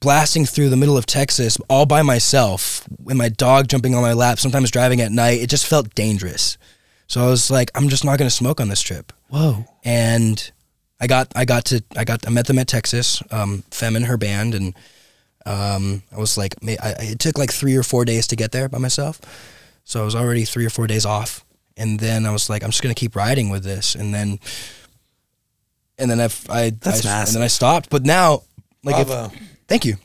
blasting 0.00 0.44
through 0.44 0.68
the 0.68 0.76
middle 0.76 0.96
of 0.96 1.06
Texas 1.06 1.58
all 1.68 1.86
by 1.86 2.02
myself 2.02 2.86
with 2.98 3.16
my 3.16 3.28
dog 3.28 3.68
jumping 3.68 3.94
on 3.94 4.02
my 4.02 4.12
lap, 4.12 4.38
sometimes 4.38 4.70
driving 4.70 5.00
at 5.00 5.12
night. 5.12 5.40
It 5.40 5.48
just 5.48 5.66
felt 5.66 5.94
dangerous. 5.94 6.58
So 7.06 7.22
I 7.22 7.28
was 7.28 7.50
like, 7.50 7.70
I'm 7.74 7.88
just 7.88 8.04
not 8.04 8.18
going 8.18 8.28
to 8.28 8.34
smoke 8.34 8.60
on 8.60 8.68
this 8.68 8.80
trip. 8.80 9.12
Whoa. 9.28 9.64
And 9.84 10.50
I 11.00 11.06
got, 11.06 11.32
I 11.36 11.44
got 11.44 11.66
to, 11.66 11.82
I 11.96 12.04
got, 12.04 12.26
I 12.26 12.30
met 12.30 12.46
them 12.46 12.58
at 12.58 12.68
Texas, 12.68 13.22
um, 13.30 13.62
Phem 13.70 13.96
and 13.96 14.06
her 14.06 14.16
band. 14.16 14.54
And, 14.54 14.74
um, 15.46 16.02
I 16.12 16.18
was 16.18 16.38
like, 16.38 16.54
I, 16.66 16.94
it 17.00 17.18
took 17.18 17.38
like 17.38 17.52
three 17.52 17.76
or 17.76 17.82
four 17.82 18.04
days 18.04 18.26
to 18.28 18.36
get 18.36 18.52
there 18.52 18.68
by 18.68 18.78
myself. 18.78 19.20
So 19.84 20.00
I 20.00 20.04
was 20.04 20.14
already 20.14 20.44
three 20.44 20.64
or 20.64 20.70
four 20.70 20.86
days 20.86 21.04
off. 21.04 21.44
And 21.76 22.00
then 22.00 22.24
I 22.24 22.30
was 22.30 22.48
like, 22.48 22.62
I'm 22.62 22.70
just 22.70 22.82
going 22.82 22.94
to 22.94 22.98
keep 22.98 23.16
riding 23.16 23.50
with 23.50 23.64
this. 23.64 23.94
And 23.94 24.14
then, 24.14 24.38
and 25.98 26.10
then 26.10 26.20
I've, 26.20 26.46
I, 26.50 26.70
That's 26.70 27.04
I, 27.04 27.08
massive. 27.08 27.28
and 27.28 27.36
then 27.36 27.42
I 27.44 27.48
stopped. 27.48 27.90
But 27.90 28.04
now, 28.04 28.42
like, 28.82 28.96
if, 29.00 29.06
Bravo. 29.08 29.34
Thank 29.68 29.84
you. 29.84 29.96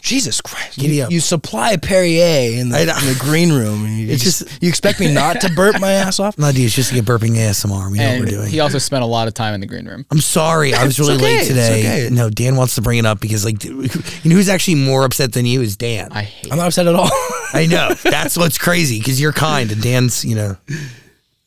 Jesus 0.00 0.40
Christ! 0.40 0.78
Giddy 0.78 0.96
You, 0.96 1.02
up. 1.04 1.10
you 1.10 1.20
supply 1.20 1.76
Perrier 1.76 2.58
in 2.58 2.70
the, 2.70 2.78
I 2.78 2.80
in 2.82 2.86
know. 2.86 2.94
the 3.00 3.16
green 3.20 3.52
room. 3.52 3.84
and 3.84 3.98
You, 3.98 4.08
It's 4.08 4.22
just, 4.24 4.46
just- 4.46 4.62
you 4.62 4.68
expect 4.70 4.98
me 4.98 5.12
not 5.12 5.40
to 5.42 5.50
burp 5.54 5.78
my 5.78 5.92
ass 5.92 6.18
off? 6.20 6.38
No, 6.44 6.50
dude, 6.52 6.64
it's 6.64 6.74
just 6.74 6.88
to 6.88 6.94
get 6.96 7.04
burping 7.04 7.36
ASMR. 7.36 7.90
We 7.90 7.98
know 7.98 8.12
what 8.12 8.20
we're 8.20 8.26
doing. 8.26 8.48
he 8.48 8.60
also 8.60 8.78
spent 8.78 9.02
a 9.02 9.06
lot 9.06 9.28
of 9.28 9.34
time 9.34 9.54
in 9.54 9.60
the 9.60 9.66
green 9.66 9.86
room. 9.86 10.04
I'm 10.10 10.20
sorry, 10.20 10.72
I 10.74 10.84
was 10.84 10.98
really 10.98 11.14
okay, 11.16 11.22
late 11.24 11.38
it's 11.40 11.48
today. 11.48 12.04
okay. 12.06 12.14
No, 12.14 12.30
Dan 12.30 12.56
wants 12.56 12.74
to 12.76 12.82
bring 12.82 12.98
it 12.98 13.06
up 13.06 13.20
because, 13.20 13.44
like, 13.44 13.58
dude, 13.58 13.94
you 14.24 14.30
know 14.30 14.36
who's 14.36 14.48
actually 14.48 14.76
more 14.76 15.04
upset 15.04 15.32
than 15.32 15.44
you 15.46 15.60
is 15.60 15.76
Dan. 15.76 16.08
I 16.12 16.22
hate. 16.22 16.50
I'm 16.50 16.58
not 16.58 16.68
upset 16.68 16.86
at 16.86 16.94
all. 16.94 17.10
I 17.52 17.66
know 17.68 17.90
that's 18.02 18.36
what's 18.38 18.56
crazy 18.58 18.98
because 18.98 19.20
you're 19.20 19.32
kind 19.32 19.70
and 19.70 19.82
Dan's, 19.82 20.24
you 20.24 20.34
know, 20.34 20.56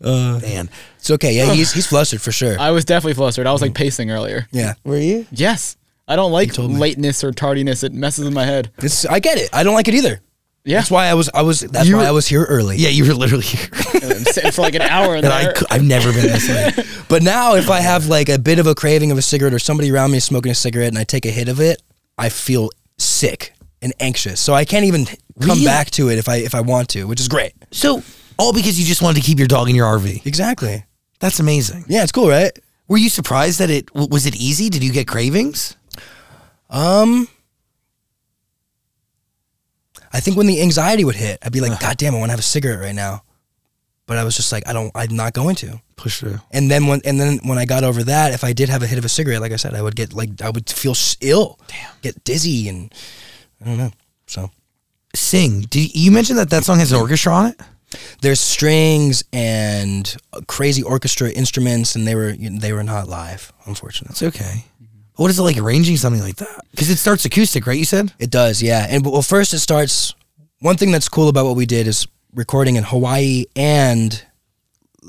Uh, 0.03 0.39
Dan. 0.39 0.69
it's 0.97 1.09
okay. 1.11 1.33
Yeah, 1.35 1.53
he's 1.53 1.73
he's 1.73 1.87
flustered 1.87 2.21
for 2.21 2.31
sure. 2.31 2.59
I 2.59 2.71
was 2.71 2.85
definitely 2.85 3.15
flustered. 3.15 3.47
I 3.47 3.51
was 3.51 3.61
like 3.61 3.73
pacing 3.73 4.11
earlier. 4.11 4.47
yeah, 4.51 4.73
Were 4.83 4.97
you? 4.99 5.25
Yes, 5.31 5.75
I 6.07 6.15
don't 6.15 6.31
like 6.31 6.53
told 6.53 6.71
me. 6.71 6.77
lateness 6.77 7.23
or 7.23 7.31
tardiness. 7.31 7.83
It 7.83 7.93
messes 7.93 8.25
with 8.25 8.33
my 8.33 8.45
head. 8.45 8.71
it's 8.77 9.05
I 9.05 9.19
get 9.19 9.37
it. 9.39 9.49
I 9.53 9.63
don't 9.63 9.73
like 9.73 9.87
it 9.87 9.95
either. 9.95 10.21
Yeah, 10.65 10.79
That's 10.79 10.91
why 10.91 11.07
I 11.07 11.13
was 11.13 11.29
I 11.33 11.43
was 11.43 11.61
that's 11.61 11.87
You 11.87 11.95
why 11.95 12.05
I 12.05 12.11
was 12.11 12.27
here 12.27 12.43
early. 12.43 12.75
Yeah, 12.75 12.89
you 12.89 13.05
were 13.05 13.13
literally 13.13 13.45
here. 13.45 13.69
I'm 13.93 14.25
sitting 14.25 14.51
for 14.51 14.61
like 14.63 14.75
an 14.75 14.81
hour 14.81 15.15
in 15.15 15.23
and 15.23 15.33
I, 15.33 15.43
there. 15.43 15.53
cou- 15.53 15.65
I've 15.69 15.83
never 15.83 16.11
been 16.11 16.23
this 16.27 16.49
way. 16.49 16.83
But 17.09 17.23
now 17.23 17.55
if 17.55 17.69
I 17.69 17.79
have 17.79 18.07
like 18.07 18.27
a 18.27 18.37
bit 18.37 18.59
of 18.59 18.67
a 18.67 18.75
craving 18.75 19.11
of 19.11 19.17
a 19.17 19.21
cigarette 19.21 19.53
or 19.53 19.59
somebody 19.59 19.89
around 19.91 20.11
me 20.11 20.17
is 20.17 20.25
smoking 20.25 20.51
a 20.51 20.55
cigarette 20.55 20.89
and 20.89 20.97
I 20.97 21.05
take 21.05 21.25
a 21.25 21.29
hit 21.31 21.47
of 21.47 21.61
it, 21.61 21.81
I 22.17 22.27
feel 22.27 22.69
sick 22.97 23.53
and 23.81 23.93
anxious. 24.01 24.41
So 24.41 24.53
I 24.53 24.65
can't 24.65 24.83
even 24.83 25.05
come 25.05 25.15
Really? 25.37 25.63
back 25.63 25.89
to 25.91 26.09
it 26.09 26.17
if 26.17 26.27
I 26.27 26.37
if 26.37 26.53
I 26.53 26.59
want 26.59 26.89
to, 26.89 27.05
which 27.07 27.21
is 27.21 27.29
great. 27.29 27.53
So, 27.71 28.03
all 28.39 28.53
because 28.53 28.79
you 28.79 28.85
just 28.85 29.01
wanted 29.01 29.21
to 29.21 29.25
keep 29.25 29.37
your 29.39 29.47
dog 29.47 29.69
in 29.69 29.75
your 29.75 29.87
RV. 29.87 30.25
Exactly. 30.25 30.85
That's 31.19 31.39
amazing. 31.39 31.85
Yeah, 31.87 32.03
it's 32.03 32.11
cool, 32.11 32.29
right? 32.29 32.51
Were 32.87 32.97
you 32.97 33.09
surprised 33.09 33.59
that 33.59 33.69
it 33.69 33.93
was 33.93 34.25
it 34.25 34.35
easy? 34.35 34.69
Did 34.69 34.83
you 34.83 34.91
get 34.91 35.07
cravings? 35.07 35.75
Um, 36.69 37.27
I 40.13 40.19
think 40.19 40.37
when 40.37 40.47
the 40.47 40.61
anxiety 40.61 41.03
would 41.03 41.15
hit, 41.15 41.39
I'd 41.43 41.51
be 41.51 41.61
like, 41.61 41.79
God 41.79 41.97
damn, 41.97 42.15
I 42.15 42.19
want 42.19 42.29
to 42.29 42.33
have 42.33 42.39
a 42.39 42.43
cigarette 42.43 42.79
right 42.79 42.95
now. 42.95 43.23
But 44.05 44.17
I 44.17 44.23
was 44.23 44.37
just 44.37 44.53
like, 44.53 44.65
I 44.67 44.73
don't, 44.73 44.89
I'm 44.95 45.15
not 45.15 45.33
going 45.33 45.55
to. 45.57 45.81
Push 45.97 46.19
through. 46.19 46.39
And 46.51 46.71
then 46.71 46.87
when, 46.87 47.01
and 47.03 47.19
then 47.19 47.39
when 47.43 47.57
I 47.57 47.65
got 47.65 47.83
over 47.83 48.03
that, 48.03 48.33
if 48.33 48.43
I 48.43 48.53
did 48.53 48.69
have 48.69 48.81
a 48.81 48.87
hit 48.87 48.97
of 48.97 49.03
a 49.03 49.09
cigarette, 49.09 49.41
like 49.41 49.51
I 49.51 49.57
said, 49.57 49.73
I 49.73 49.81
would 49.81 49.95
get 49.97 50.13
like, 50.13 50.41
I 50.41 50.49
would 50.49 50.69
feel 50.69 50.93
ill, 51.19 51.59
damn, 51.67 51.91
get 52.01 52.23
dizzy, 52.23 52.69
and 52.69 52.93
I 53.61 53.65
don't 53.65 53.77
know. 53.77 53.91
So 54.27 54.49
Sing. 55.17 55.61
Did 55.61 55.95
you 55.95 56.11
mentioned 56.11 56.37
that 56.39 56.49
that 56.51 56.63
song 56.63 56.79
has 56.79 56.91
an 56.91 56.99
orchestra 56.99 57.33
on 57.33 57.47
it? 57.47 57.59
There's 58.21 58.39
strings 58.39 59.23
and 59.31 60.15
crazy 60.47 60.83
orchestra 60.83 61.29
instruments, 61.31 61.95
and 61.95 62.07
they 62.07 62.15
were, 62.15 62.33
they 62.33 62.73
were 62.73 62.83
not 62.83 63.07
live, 63.07 63.53
unfortunately. 63.65 64.13
It's 64.13 64.23
okay. 64.35 64.65
What 65.15 65.31
is 65.31 65.39
it 65.39 65.43
like 65.43 65.57
arranging 65.57 65.97
something 65.97 66.21
like 66.21 66.35
that? 66.37 66.59
Because 66.71 66.89
it 66.89 66.97
starts 66.97 67.25
acoustic, 67.25 67.65
right? 67.65 67.77
You 67.77 67.85
said. 67.85 68.13
It 68.19 68.29
does, 68.29 68.61
yeah. 68.61 68.85
And 68.89 69.05
well, 69.05 69.21
first 69.21 69.53
it 69.53 69.59
starts. 69.59 70.13
One 70.59 70.77
thing 70.77 70.91
that's 70.91 71.09
cool 71.09 71.27
about 71.27 71.45
what 71.45 71.55
we 71.55 71.65
did 71.65 71.87
is 71.87 72.07
recording 72.33 72.75
in 72.75 72.83
Hawaii 72.83 73.45
and 73.55 74.23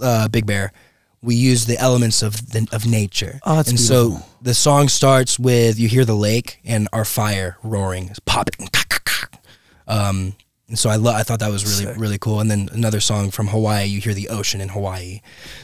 uh, 0.03 0.29
Big 0.29 0.47
Bear. 0.47 0.73
We 1.21 1.35
use 1.35 1.67
the 1.67 1.77
elements 1.79 2.23
of 2.23 2.53
the, 2.53 2.67
of 2.73 2.87
nature. 2.87 3.41
Oh, 3.45 3.57
that's 3.57 3.71
and 3.71 3.81
so 3.81 4.19
the 4.41 4.55
song 4.55 4.89
starts 4.89 5.39
with 5.39 5.79
you 5.79 5.89
hear 5.89 6.05
the 6.05 6.15
lake 6.15 6.61
and 6.65 6.89
our 6.93 7.05
fire 7.05 7.59
roaring, 7.63 8.09
it's 8.09 8.21
popping. 8.21 8.69
Um, 9.89 10.35
and 10.69 10.79
so 10.79 10.91
I 10.91 10.97
lo- 10.97 11.13
I 11.15 11.23
thought 11.23 11.41
that 11.41 11.51
was 11.51 11.65
really 11.65 11.93
Sick. 11.93 12.01
really 12.01 12.19
cool. 12.19 12.41
And 12.41 12.51
then 12.51 12.69
another 12.73 13.01
song 13.01 13.31
from 13.31 13.49
Hawaii, 13.49 13.87
you 13.87 14.01
hear 14.01 14.15
the 14.15 14.29
ocean 14.29 14.61
in 14.61 14.69
Hawaii 14.69 15.21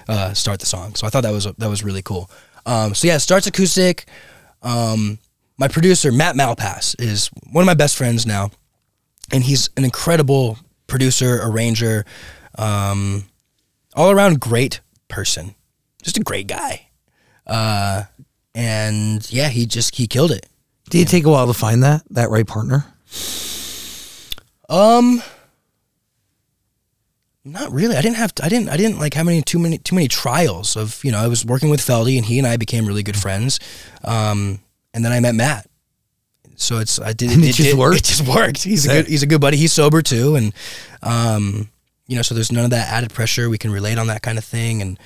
uh, 0.08 0.32
start 0.34 0.60
the 0.60 0.66
song. 0.66 0.94
So 0.94 1.06
I 1.06 1.10
thought 1.10 1.22
that 1.22 1.32
was 1.32 1.44
that 1.44 1.68
was 1.68 1.84
really 1.84 2.02
cool. 2.02 2.30
Um, 2.66 2.94
so 2.94 3.06
yeah, 3.06 3.16
it 3.16 3.20
starts 3.20 3.46
acoustic. 3.46 4.06
Um, 4.62 5.18
my 5.58 5.68
producer 5.68 6.10
Matt 6.10 6.36
Malpass 6.36 6.98
is 6.98 7.28
one 7.52 7.62
of 7.62 7.66
my 7.66 7.74
best 7.74 7.96
friends 7.96 8.26
now, 8.26 8.50
and 9.30 9.44
he's 9.44 9.68
an 9.76 9.84
incredible 9.84 10.58
producer, 10.86 11.38
arranger, 11.42 12.04
um, 12.56 13.26
all 13.94 14.10
around 14.10 14.40
great 14.40 14.80
person, 15.08 15.54
just 16.02 16.16
a 16.16 16.20
great 16.20 16.46
guy. 16.46 16.88
Uh, 17.46 18.04
and 18.54 19.30
yeah, 19.30 19.48
he 19.48 19.66
just 19.66 19.94
he 19.96 20.06
killed 20.06 20.30
it. 20.30 20.46
Did 20.88 21.02
it 21.02 21.08
take 21.08 21.24
a 21.24 21.30
while 21.30 21.46
to 21.46 21.54
find 21.54 21.82
that 21.82 22.02
that 22.10 22.30
right 22.30 22.46
partner? 22.46 22.86
Um, 24.68 25.22
not 27.44 27.70
really. 27.72 27.96
I 27.96 28.00
didn't 28.00 28.16
have. 28.16 28.32
I 28.42 28.48
didn't. 28.48 28.68
I 28.70 28.76
didn't 28.76 28.98
like 28.98 29.14
have 29.14 29.26
many 29.26 29.42
too 29.42 29.58
many 29.58 29.76
too 29.78 29.94
many 29.94 30.08
trials 30.08 30.76
of 30.76 31.02
you 31.04 31.12
know. 31.12 31.18
I 31.18 31.26
was 31.28 31.44
working 31.44 31.68
with 31.68 31.80
Feldy, 31.80 32.16
and 32.16 32.24
he 32.24 32.38
and 32.38 32.46
I 32.46 32.56
became 32.56 32.86
really 32.86 33.02
good 33.02 33.16
friends. 33.16 33.60
Um, 34.02 34.60
and 34.94 35.04
then 35.04 35.12
I 35.12 35.20
met 35.20 35.34
Matt. 35.34 35.66
So 36.56 36.78
it's 36.78 36.98
I 37.00 37.12
did 37.12 37.32
And 37.32 37.44
it 37.44 37.54
just 37.54 37.76
worked? 37.76 37.98
It 37.98 38.04
just 38.04 38.26
worked. 38.26 38.62
He's 38.62 38.86
a 38.86 38.88
good. 38.88 39.06
He's 39.08 39.22
a 39.22 39.26
good 39.26 39.40
buddy. 39.40 39.56
He's 39.58 39.72
sober 39.72 40.00
too, 40.00 40.36
and 40.36 40.54
um, 41.02 41.68
you 42.06 42.16
know, 42.16 42.22
so 42.22 42.34
there's 42.34 42.50
none 42.52 42.64
of 42.64 42.70
that 42.70 42.90
added 42.90 43.12
pressure. 43.12 43.50
We 43.50 43.58
can 43.58 43.70
relate 43.72 43.98
on 43.98 44.06
that 44.06 44.22
kind 44.22 44.38
of 44.38 44.44
thing, 44.44 44.80
and 44.80 44.98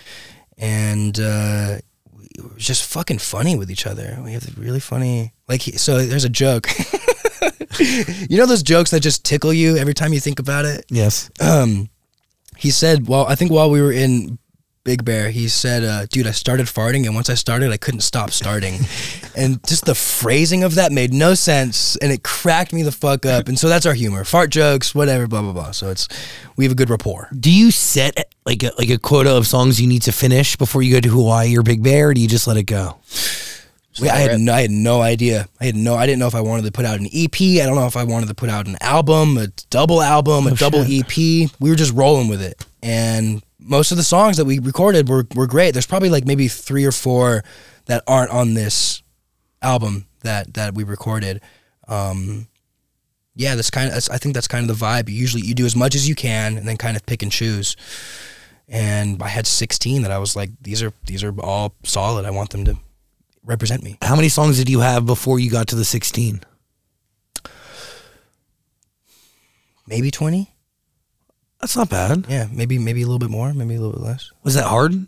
and 0.57 1.19
uh, 1.19 1.79
it 2.21 2.55
was 2.55 2.65
just 2.65 2.85
fucking 2.85 3.19
funny 3.19 3.57
with 3.57 3.69
each 3.71 3.87
other. 3.87 4.17
We 4.23 4.33
have 4.35 4.57
really 4.57 4.81
funny. 4.81 5.33
Like, 5.49 5.63
he- 5.63 5.77
so 5.79 6.05
there's 6.05 6.25
a 6.25 6.29
joke. 6.29 6.69
you 8.29 8.37
know 8.37 8.47
those 8.47 8.63
jokes 8.63 8.91
that 8.91 9.01
just 9.01 9.25
tickle 9.25 9.53
you 9.53 9.77
every 9.77 9.95
time 9.95 10.13
you 10.13 10.21
think 10.21 10.39
about 10.39 10.65
it. 10.65 10.85
Yes. 10.89 11.31
Um, 11.41 11.89
he 12.57 12.71
said, 12.71 13.07
well, 13.07 13.27
I 13.27 13.35
think 13.35 13.53
while 13.53 13.71
we 13.71 13.81
were 13.81 13.93
in 13.93 14.39
Big 14.89 15.05
Bear, 15.05 15.29
he 15.29 15.49
said, 15.49 15.85
uh, 15.85 16.07
"Dude, 16.07 16.27
I 16.27 16.31
started 16.31 16.65
farting, 16.65 17.05
and 17.05 17.15
once 17.15 17.29
I 17.29 17.35
started, 17.35 17.71
I 17.73 17.77
couldn't 17.77 18.01
stop 18.01 18.31
starting." 18.31 18.79
and 19.37 19.63
just 19.67 19.85
the 19.85 19.95
phrasing 19.95 20.65
of 20.65 20.77
that 20.77 20.93
made 20.93 21.13
no 21.13 21.35
sense, 21.35 21.97
and 21.97 22.11
it 22.11 22.23
cracked 22.23 22.73
me 22.73 22.83
the 22.83 22.91
fuck 22.91 23.27
up. 23.27 23.49
And 23.49 23.59
so 23.59 23.69
that's 23.69 23.85
our 23.85 23.93
humor: 23.93 24.25
fart 24.25 24.49
jokes, 24.49 24.95
whatever, 24.95 25.27
blah 25.27 25.43
blah 25.43 25.53
blah. 25.53 25.73
So 25.73 25.91
it's 25.91 26.09
we 26.57 26.65
have 26.65 26.73
a 26.73 26.75
good 26.75 26.89
rapport. 26.89 27.29
Do 27.39 27.53
you 27.53 27.71
set 27.71 28.33
like 28.47 28.63
a, 28.63 28.73
like 28.79 28.89
a 28.89 28.97
quota 28.97 29.37
of 29.37 29.47
songs 29.47 29.79
you 29.79 29.87
need 29.87 30.03
to 30.03 30.13
finish 30.13 30.57
before 30.57 30.81
you 30.81 30.95
go 30.95 31.01
to 31.01 31.11
Hawaii 31.11 31.55
or 31.59 31.63
Big 31.63 31.83
Bear? 31.83 32.09
Or 32.09 32.15
do 32.15 32.23
you 32.23 32.29
just 32.29 32.47
let 32.47 32.57
it 32.57 32.63
go? 32.63 32.97
We, 34.01 34.09
I 34.09 34.17
had 34.19 34.41
no, 34.41 34.53
I 34.53 34.61
had 34.61 34.71
no 34.71 35.01
idea. 35.01 35.49
I 35.61 35.67
had 35.67 35.75
no. 35.75 35.97
I 35.97 36.07
didn't 36.07 36.21
know 36.21 36.29
if 36.29 36.35
I 36.35 36.41
wanted 36.41 36.65
to 36.67 36.73
put 36.73 36.85
out 36.85 37.01
an 37.01 37.09
EP. 37.13 37.35
I 37.41 37.67
don't 37.67 37.75
know 37.75 37.87
if 37.87 37.97
I 37.97 38.05
wanted 38.05 38.29
to 38.29 38.35
put 38.35 38.49
out 38.49 38.67
an 38.67 38.77
album, 38.81 39.37
a 39.37 39.49
double 39.71 40.03
album, 40.03 40.47
a 40.47 40.55
double 40.55 40.85
EP. 40.87 41.17
We 41.17 41.71
were 41.71 41.75
just 41.75 41.95
rolling 41.95 42.29
with 42.29 42.41
it, 42.41 42.65
and 42.83 43.43
most 43.59 43.91
of 43.91 43.97
the 43.97 44.05
songs 44.05 44.37
that 44.37 44.45
we 44.45 44.59
recorded 44.59 45.09
were 45.09 45.27
were 45.35 45.47
great. 45.47 45.73
There's 45.73 45.87
probably 45.87 46.11
like 46.11 46.27
maybe 46.27 46.49
three 46.49 46.85
or 46.85 46.93
four 46.93 47.43
that 47.87 48.05
aren't 48.07 48.31
on 48.31 48.55
this 48.55 49.03
album 49.63 50.07
that 50.21 50.55
that 50.55 50.75
we 50.75 50.85
recorded. 50.85 51.41
Um, 51.89 52.47
yeah, 53.35 53.55
that's 53.55 53.71
kind 53.71 53.89
of. 53.89 53.95
That's, 53.95 54.11
I 54.11 54.19
think 54.19 54.35
that's 54.35 54.49
kind 54.49 54.69
of 54.69 54.79
the 54.79 54.85
vibe. 54.85 55.09
Usually, 55.09 55.43
you 55.43 55.55
do 55.55 55.67
as 55.67 55.75
much 55.75 55.95
as 55.95 56.09
you 56.09 56.15
can, 56.15 56.57
and 56.57 56.69
then 56.69 56.77
kind 56.77 56.97
of 56.97 57.05
pick 57.07 57.23
and 57.23 57.33
choose. 57.33 57.77
And 58.69 59.23
I 59.23 59.29
had 59.29 59.47
16 59.47 60.03
that 60.03 60.11
I 60.11 60.19
was 60.19 60.37
like, 60.37 60.51
these 60.61 60.83
are 60.83 60.93
these 61.07 61.25
are 61.25 61.35
all 61.41 61.75
solid. 61.85 62.27
I 62.27 62.31
want 62.31 62.51
them 62.51 62.65
to 62.67 62.77
represent 63.49 63.83
me. 63.83 63.99
How 64.03 64.15
many 64.15 64.29
songs 64.29 64.59
did 64.59 64.69
you 64.69 64.81
have 64.81 65.05
before 65.07 65.41
you 65.41 65.51
got 65.51 65.67
to 65.69 65.77
the 65.77 65.85
16? 65.85 66.43
maybe 69.87 70.11
20 70.11 70.53
That's 71.61 71.77
not 71.77 71.89
bad. 71.89 72.27
yeah 72.29 72.47
maybe 72.53 72.79
maybe 72.79 73.03
a 73.03 73.07
little 73.07 73.19
bit 73.19 73.31
more 73.31 73.55
maybe 73.55 73.75
a 73.75 73.81
little 73.81 73.93
bit 73.99 74.03
less 74.03 74.31
Was 74.43 74.55
that 74.55 74.67
hard 74.67 75.07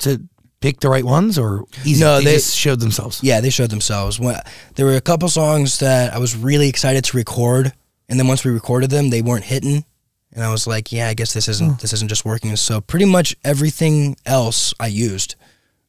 to 0.00 0.22
pick 0.60 0.78
the 0.80 0.88
right 0.88 1.04
ones 1.04 1.38
or 1.38 1.64
easy? 1.84 2.00
No, 2.04 2.18
they, 2.18 2.24
they- 2.26 2.34
just 2.34 2.54
showed 2.56 2.78
themselves. 2.80 3.20
yeah 3.24 3.40
they 3.40 3.50
showed 3.50 3.70
themselves 3.70 4.20
when, 4.20 4.36
there 4.76 4.86
were 4.86 4.94
a 4.94 5.00
couple 5.00 5.28
songs 5.28 5.80
that 5.80 6.14
i 6.14 6.18
was 6.18 6.36
really 6.36 6.68
excited 6.68 7.04
to 7.06 7.16
record 7.16 7.72
and 8.08 8.18
then 8.20 8.28
once 8.28 8.44
we 8.44 8.50
recorded 8.52 8.90
them 8.90 9.10
they 9.10 9.20
weren't 9.22 9.44
hitting 9.44 9.84
and 10.32 10.44
i 10.44 10.50
was 10.52 10.64
like 10.66 10.92
yeah 10.92 11.08
i 11.08 11.14
guess 11.14 11.32
this 11.34 11.48
isn't 11.48 11.80
this 11.80 11.92
isn't 11.92 12.08
just 12.08 12.24
working 12.24 12.54
so 12.54 12.80
pretty 12.80 13.06
much 13.06 13.34
everything 13.42 14.14
else 14.26 14.72
i 14.78 14.86
used 14.86 15.34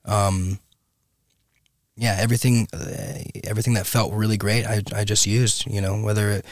um 0.05 0.57
yeah 1.97 2.15
everything 2.19 2.67
uh, 2.73 3.19
everything 3.43 3.73
that 3.73 3.85
felt 3.85 4.13
really 4.13 4.37
great 4.37 4.65
i 4.65 4.81
i 4.95 5.03
just 5.03 5.25
used 5.25 5.65
you 5.67 5.81
know 5.81 6.01
whether 6.01 6.29
it 6.29 6.45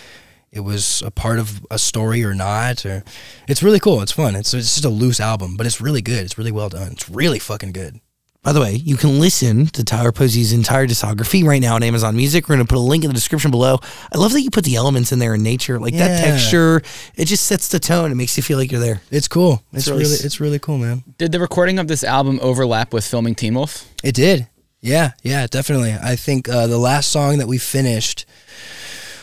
it 0.51 0.61
was 0.61 1.01
a 1.05 1.11
part 1.11 1.37
of 1.39 1.61
a 1.69 1.77
story 1.77 2.23
or 2.23 2.33
not 2.33 2.85
or 2.85 3.03
it's 3.47 3.61
really 3.63 3.79
cool 3.79 4.01
it's 4.01 4.11
fun 4.11 4.35
it's, 4.35 4.53
it's 4.53 4.73
just 4.73 4.85
a 4.85 4.89
loose 4.89 5.19
album 5.19 5.55
but 5.55 5.65
it's 5.65 5.79
really 5.79 6.01
good 6.01 6.23
it's 6.23 6.37
really 6.37 6.51
well 6.51 6.69
done 6.69 6.91
it's 6.91 7.09
really 7.09 7.39
fucking 7.39 7.71
good 7.71 7.99
By 8.41 8.53
the 8.53 8.61
way, 8.61 8.73
you 8.75 8.95
can 8.95 9.19
listen 9.19 9.67
to 9.75 9.83
Tyler 9.83 10.13
Posey's 10.13 10.53
entire 10.53 10.87
discography 10.87 11.43
right 11.43 11.61
now 11.61 11.75
on 11.75 11.83
Amazon 11.83 12.15
Music. 12.15 12.47
We're 12.47 12.55
going 12.55 12.65
to 12.65 12.73
put 12.73 12.79
a 12.79 12.89
link 12.91 13.03
in 13.03 13.09
the 13.09 13.13
description 13.13 13.51
below. 13.51 13.79
I 14.13 14.17
love 14.17 14.31
that 14.31 14.41
you 14.41 14.49
put 14.49 14.63
the 14.63 14.77
elements 14.77 15.11
in 15.11 15.19
there 15.19 15.35
in 15.35 15.43
nature, 15.43 15.77
like 15.77 15.93
that 15.95 16.23
texture. 16.23 16.81
It 17.15 17.25
just 17.25 17.45
sets 17.47 17.67
the 17.67 17.79
tone. 17.79 18.13
It 18.13 18.15
makes 18.15 18.37
you 18.37 18.43
feel 18.43 18.57
like 18.57 18.71
you're 18.71 18.79
there. 18.79 19.01
It's 19.11 19.27
cool. 19.27 19.61
It's, 19.73 19.89
really 19.89 20.03
really, 20.03 20.15
it's 20.23 20.39
really 20.39 20.57
cool, 20.57 20.77
man. 20.77 21.03
Did 21.17 21.33
the 21.33 21.39
recording 21.41 21.79
of 21.79 21.87
this 21.89 22.01
album 22.01 22.39
overlap 22.41 22.93
with 22.93 23.05
filming 23.05 23.35
Teen 23.35 23.55
Wolf? 23.55 23.83
It 24.05 24.15
did. 24.15 24.47
Yeah, 24.81 25.11
yeah, 25.23 25.45
definitely. 25.47 25.93
I 25.93 26.15
think 26.15 26.47
uh, 26.47 26.67
the 26.67 26.77
last 26.77 27.11
song 27.11 27.37
that 27.39 27.47
we 27.47 27.57
finished, 27.57 28.25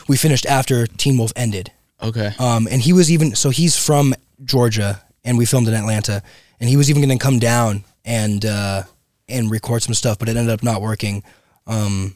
we 0.07 0.17
finished 0.17 0.45
after 0.45 0.85
Teen 0.85 1.17
Wolf 1.17 1.33
ended. 1.35 1.71
Okay. 2.01 2.31
Um, 2.37 2.67
and 2.69 2.81
he 2.81 2.93
was 2.93 3.11
even 3.11 3.35
so 3.35 3.49
he's 3.49 3.77
from 3.77 4.13
Georgia, 4.43 5.01
and 5.23 5.37
we 5.37 5.45
filmed 5.45 5.67
in 5.67 5.73
Atlanta, 5.73 6.21
and 6.59 6.69
he 6.69 6.77
was 6.77 6.89
even 6.89 7.01
going 7.01 7.17
to 7.17 7.23
come 7.23 7.39
down 7.39 7.83
and 8.05 8.45
uh, 8.45 8.83
and 9.27 9.49
record 9.49 9.81
some 9.81 9.95
stuff, 9.95 10.19
but 10.19 10.29
it 10.29 10.37
ended 10.37 10.53
up 10.53 10.63
not 10.63 10.81
working. 10.81 11.23
Um, 11.65 12.15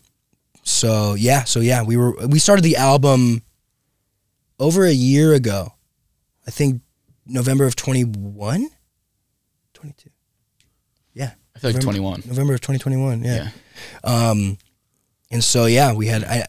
so 0.64 1.16
yeah, 1.16 1.44
so 1.46 1.60
yeah, 1.62 1.82
we 1.82 1.98
were 1.98 2.16
we 2.28 2.38
started 2.38 2.62
the 2.62 2.76
album 2.76 3.42
over 4.60 4.86
a 4.86 4.92
year 4.92 5.34
ago. 5.34 5.74
I 6.46 6.52
think 6.52 6.82
November 7.26 7.66
of 7.66 7.76
21? 7.76 8.70
22. 9.74 10.10
Yeah. 11.62 11.70
I 11.70 11.74
feel 11.74 11.80
like 11.80 11.86
November- 11.86 12.18
21. 12.18 12.24
November 12.28 12.54
of 12.56 12.62
2021. 12.62 13.24
Yeah. 13.24 13.50
Um, 14.04 14.58
and 15.32 15.44
so 15.44 15.66
yeah, 15.66 15.94
we 15.94 16.08
had 16.08 16.24
I 16.24 16.46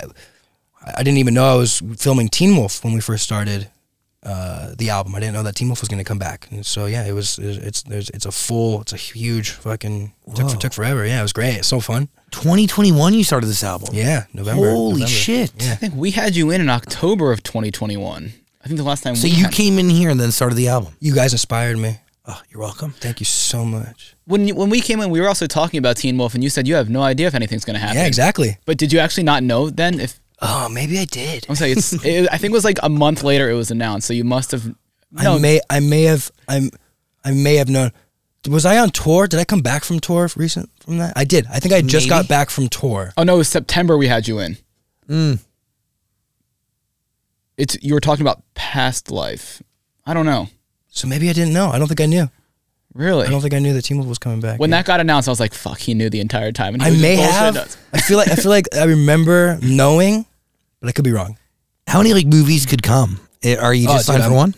I 0.96 1.02
didn't 1.02 1.18
even 1.18 1.34
know 1.34 1.44
I 1.44 1.54
was 1.54 1.80
filming 1.96 2.28
Teen 2.28 2.56
Wolf 2.56 2.82
when 2.84 2.92
we 2.94 3.00
first 3.00 3.22
started 3.24 3.68
uh, 4.24 4.74
the 4.78 4.90
album. 4.90 5.14
I 5.14 5.20
didn't 5.20 5.34
know 5.34 5.42
that 5.44 5.54
Teen 5.56 5.68
Wolf 5.68 5.80
was 5.80 5.88
going 5.88 5.98
to 5.98 6.04
come 6.04 6.18
back. 6.18 6.48
And 6.50 6.64
so 6.66 6.86
yeah, 6.86 7.04
it 7.06 7.12
was 7.12 7.38
it's 7.38 7.82
there's 7.82 8.08
it's 8.10 8.26
a 8.26 8.32
full 8.32 8.80
it's 8.82 8.92
a 8.92 8.96
huge 8.96 9.50
fucking 9.50 10.12
took, 10.34 10.46
Whoa. 10.48 10.54
took 10.56 10.72
forever. 10.72 11.06
Yeah, 11.06 11.20
it 11.20 11.22
was 11.22 11.32
great. 11.32 11.56
It's 11.58 11.68
so 11.68 11.80
fun. 11.80 12.08
2021, 12.32 13.14
you 13.14 13.24
started 13.24 13.46
this 13.46 13.62
album. 13.62 13.90
Yeah, 13.94 14.24
November. 14.32 14.70
Holy 14.70 14.92
November. 15.00 15.06
shit. 15.08 15.52
Yeah. 15.58 15.72
I 15.72 15.74
think 15.76 15.94
we 15.94 16.10
had 16.12 16.34
you 16.34 16.50
in 16.50 16.60
in 16.60 16.68
October 16.70 17.30
of 17.32 17.42
2021. 17.42 18.32
I 18.64 18.66
think 18.68 18.78
the 18.78 18.84
last 18.84 19.02
time 19.02 19.16
So 19.16 19.24
we 19.24 19.30
you 19.34 19.44
had- 19.44 19.52
came 19.52 19.78
in 19.78 19.90
here 19.90 20.08
and 20.10 20.18
then 20.20 20.30
started 20.32 20.54
the 20.54 20.68
album. 20.68 20.94
You 21.00 21.14
guys 21.14 21.32
inspired 21.32 21.78
me. 21.78 21.98
Oh, 22.24 22.40
you're 22.50 22.60
welcome. 22.60 22.92
Thank 22.92 23.18
you 23.20 23.26
so 23.26 23.64
much. 23.64 24.14
when 24.26 24.46
you, 24.46 24.54
when 24.54 24.70
we 24.70 24.80
came 24.80 25.00
in, 25.00 25.10
we 25.10 25.20
were 25.20 25.26
also 25.28 25.46
talking 25.48 25.78
about 25.78 25.96
Teen 25.96 26.16
Wolf, 26.16 26.34
and 26.34 26.44
you 26.44 26.50
said 26.50 26.68
you 26.68 26.76
have 26.76 26.88
no 26.88 27.02
idea 27.02 27.26
if 27.26 27.34
anything's 27.34 27.64
going 27.64 27.74
to 27.74 27.80
happen. 27.80 27.96
Yeah, 27.96 28.06
exactly. 28.06 28.58
But 28.64 28.78
did 28.78 28.92
you 28.92 29.00
actually 29.00 29.24
not 29.24 29.42
know 29.42 29.70
then? 29.70 29.98
If 29.98 30.20
Oh, 30.40 30.68
maybe 30.68 30.98
I 30.98 31.04
did. 31.04 31.46
I'm 31.48 31.54
saying 31.56 31.78
it's, 31.78 31.92
it, 32.04 32.28
I 32.32 32.36
think 32.38 32.52
it 32.52 32.54
was 32.54 32.64
like 32.64 32.78
a 32.82 32.88
month 32.88 33.22
later 33.24 33.50
it 33.50 33.54
was 33.54 33.70
announced, 33.72 34.06
so 34.06 34.12
you 34.14 34.24
must 34.24 34.52
have. 34.52 34.72
No, 35.10 35.34
I 35.36 35.38
may 35.38 35.60
I 35.68 35.80
may 35.80 36.04
have 36.04 36.30
I'm 36.48 36.70
I 37.24 37.32
may 37.32 37.56
have 37.56 37.68
known. 37.68 37.90
Was 38.48 38.64
I 38.66 38.78
on 38.78 38.90
tour? 38.90 39.26
Did 39.28 39.38
I 39.38 39.44
come 39.44 39.60
back 39.60 39.84
from 39.84 40.00
tour 40.00 40.28
recent 40.36 40.68
from 40.80 40.98
that? 40.98 41.12
I 41.16 41.24
did. 41.24 41.46
I 41.46 41.58
think 41.60 41.74
I 41.74 41.80
just 41.82 42.06
Maybe. 42.06 42.10
got 42.10 42.28
back 42.28 42.50
from 42.50 42.68
tour. 42.68 43.12
oh 43.16 43.22
no, 43.24 43.34
it 43.34 43.38
was 43.38 43.48
September 43.48 43.96
we 43.98 44.06
had 44.08 44.26
you 44.26 44.38
in. 44.38 44.56
Mm. 45.08 45.38
It's 47.56 47.76
you 47.82 47.94
were 47.94 48.00
talking 48.00 48.22
about 48.22 48.42
past 48.54 49.10
life. 49.10 49.62
I 50.06 50.14
don't 50.14 50.26
know. 50.26 50.48
So 50.94 51.08
maybe 51.08 51.28
I 51.28 51.32
didn't 51.32 51.52
know. 51.54 51.70
I 51.70 51.78
don't 51.78 51.88
think 51.88 52.00
I 52.00 52.06
knew. 52.06 52.28
Really? 52.94 53.26
I 53.26 53.30
don't 53.30 53.40
think 53.40 53.54
I 53.54 53.58
knew 53.58 53.72
that 53.72 53.82
Teen 53.82 53.96
Wolf 53.96 54.08
was 54.08 54.18
coming 54.18 54.40
back. 54.40 54.60
when 54.60 54.68
Yeah. 54.70 54.76
that 54.76 54.86
got 54.86 55.00
announced, 55.00 55.26
I 55.26 55.32
was 55.32 55.40
like, 55.40 55.54
"Fuck!" 55.54 55.78
He 55.78 55.94
knew 55.94 56.10
the 56.10 56.20
entire 56.20 56.52
time. 56.52 56.74
And 56.74 56.82
I 56.82 56.90
may 56.90 57.16
have. 57.16 57.56
us. 57.56 57.76
I 57.92 58.00
feel 58.02 58.18
like 58.18 58.28
I 58.30 58.36
feel 58.36 58.50
like 58.50 58.68
I 58.76 58.84
remember 58.84 59.58
knowing, 59.62 60.26
but 60.80 60.88
I 60.88 60.92
could 60.92 61.04
be 61.04 61.10
wrong. 61.12 61.38
How 61.86 61.98
many 61.98 62.12
like 62.12 62.26
movies 62.26 62.66
could 62.66 62.82
come? 62.82 63.18
Eh, 63.42 63.56
Are 63.56 63.72
you 63.74 63.88
Oh, 63.88 63.94
just 63.94 64.06
dude, 64.06 64.12
signed 64.14 64.22
for 64.24 64.28
I'm- 64.30 64.36
one? 64.36 64.54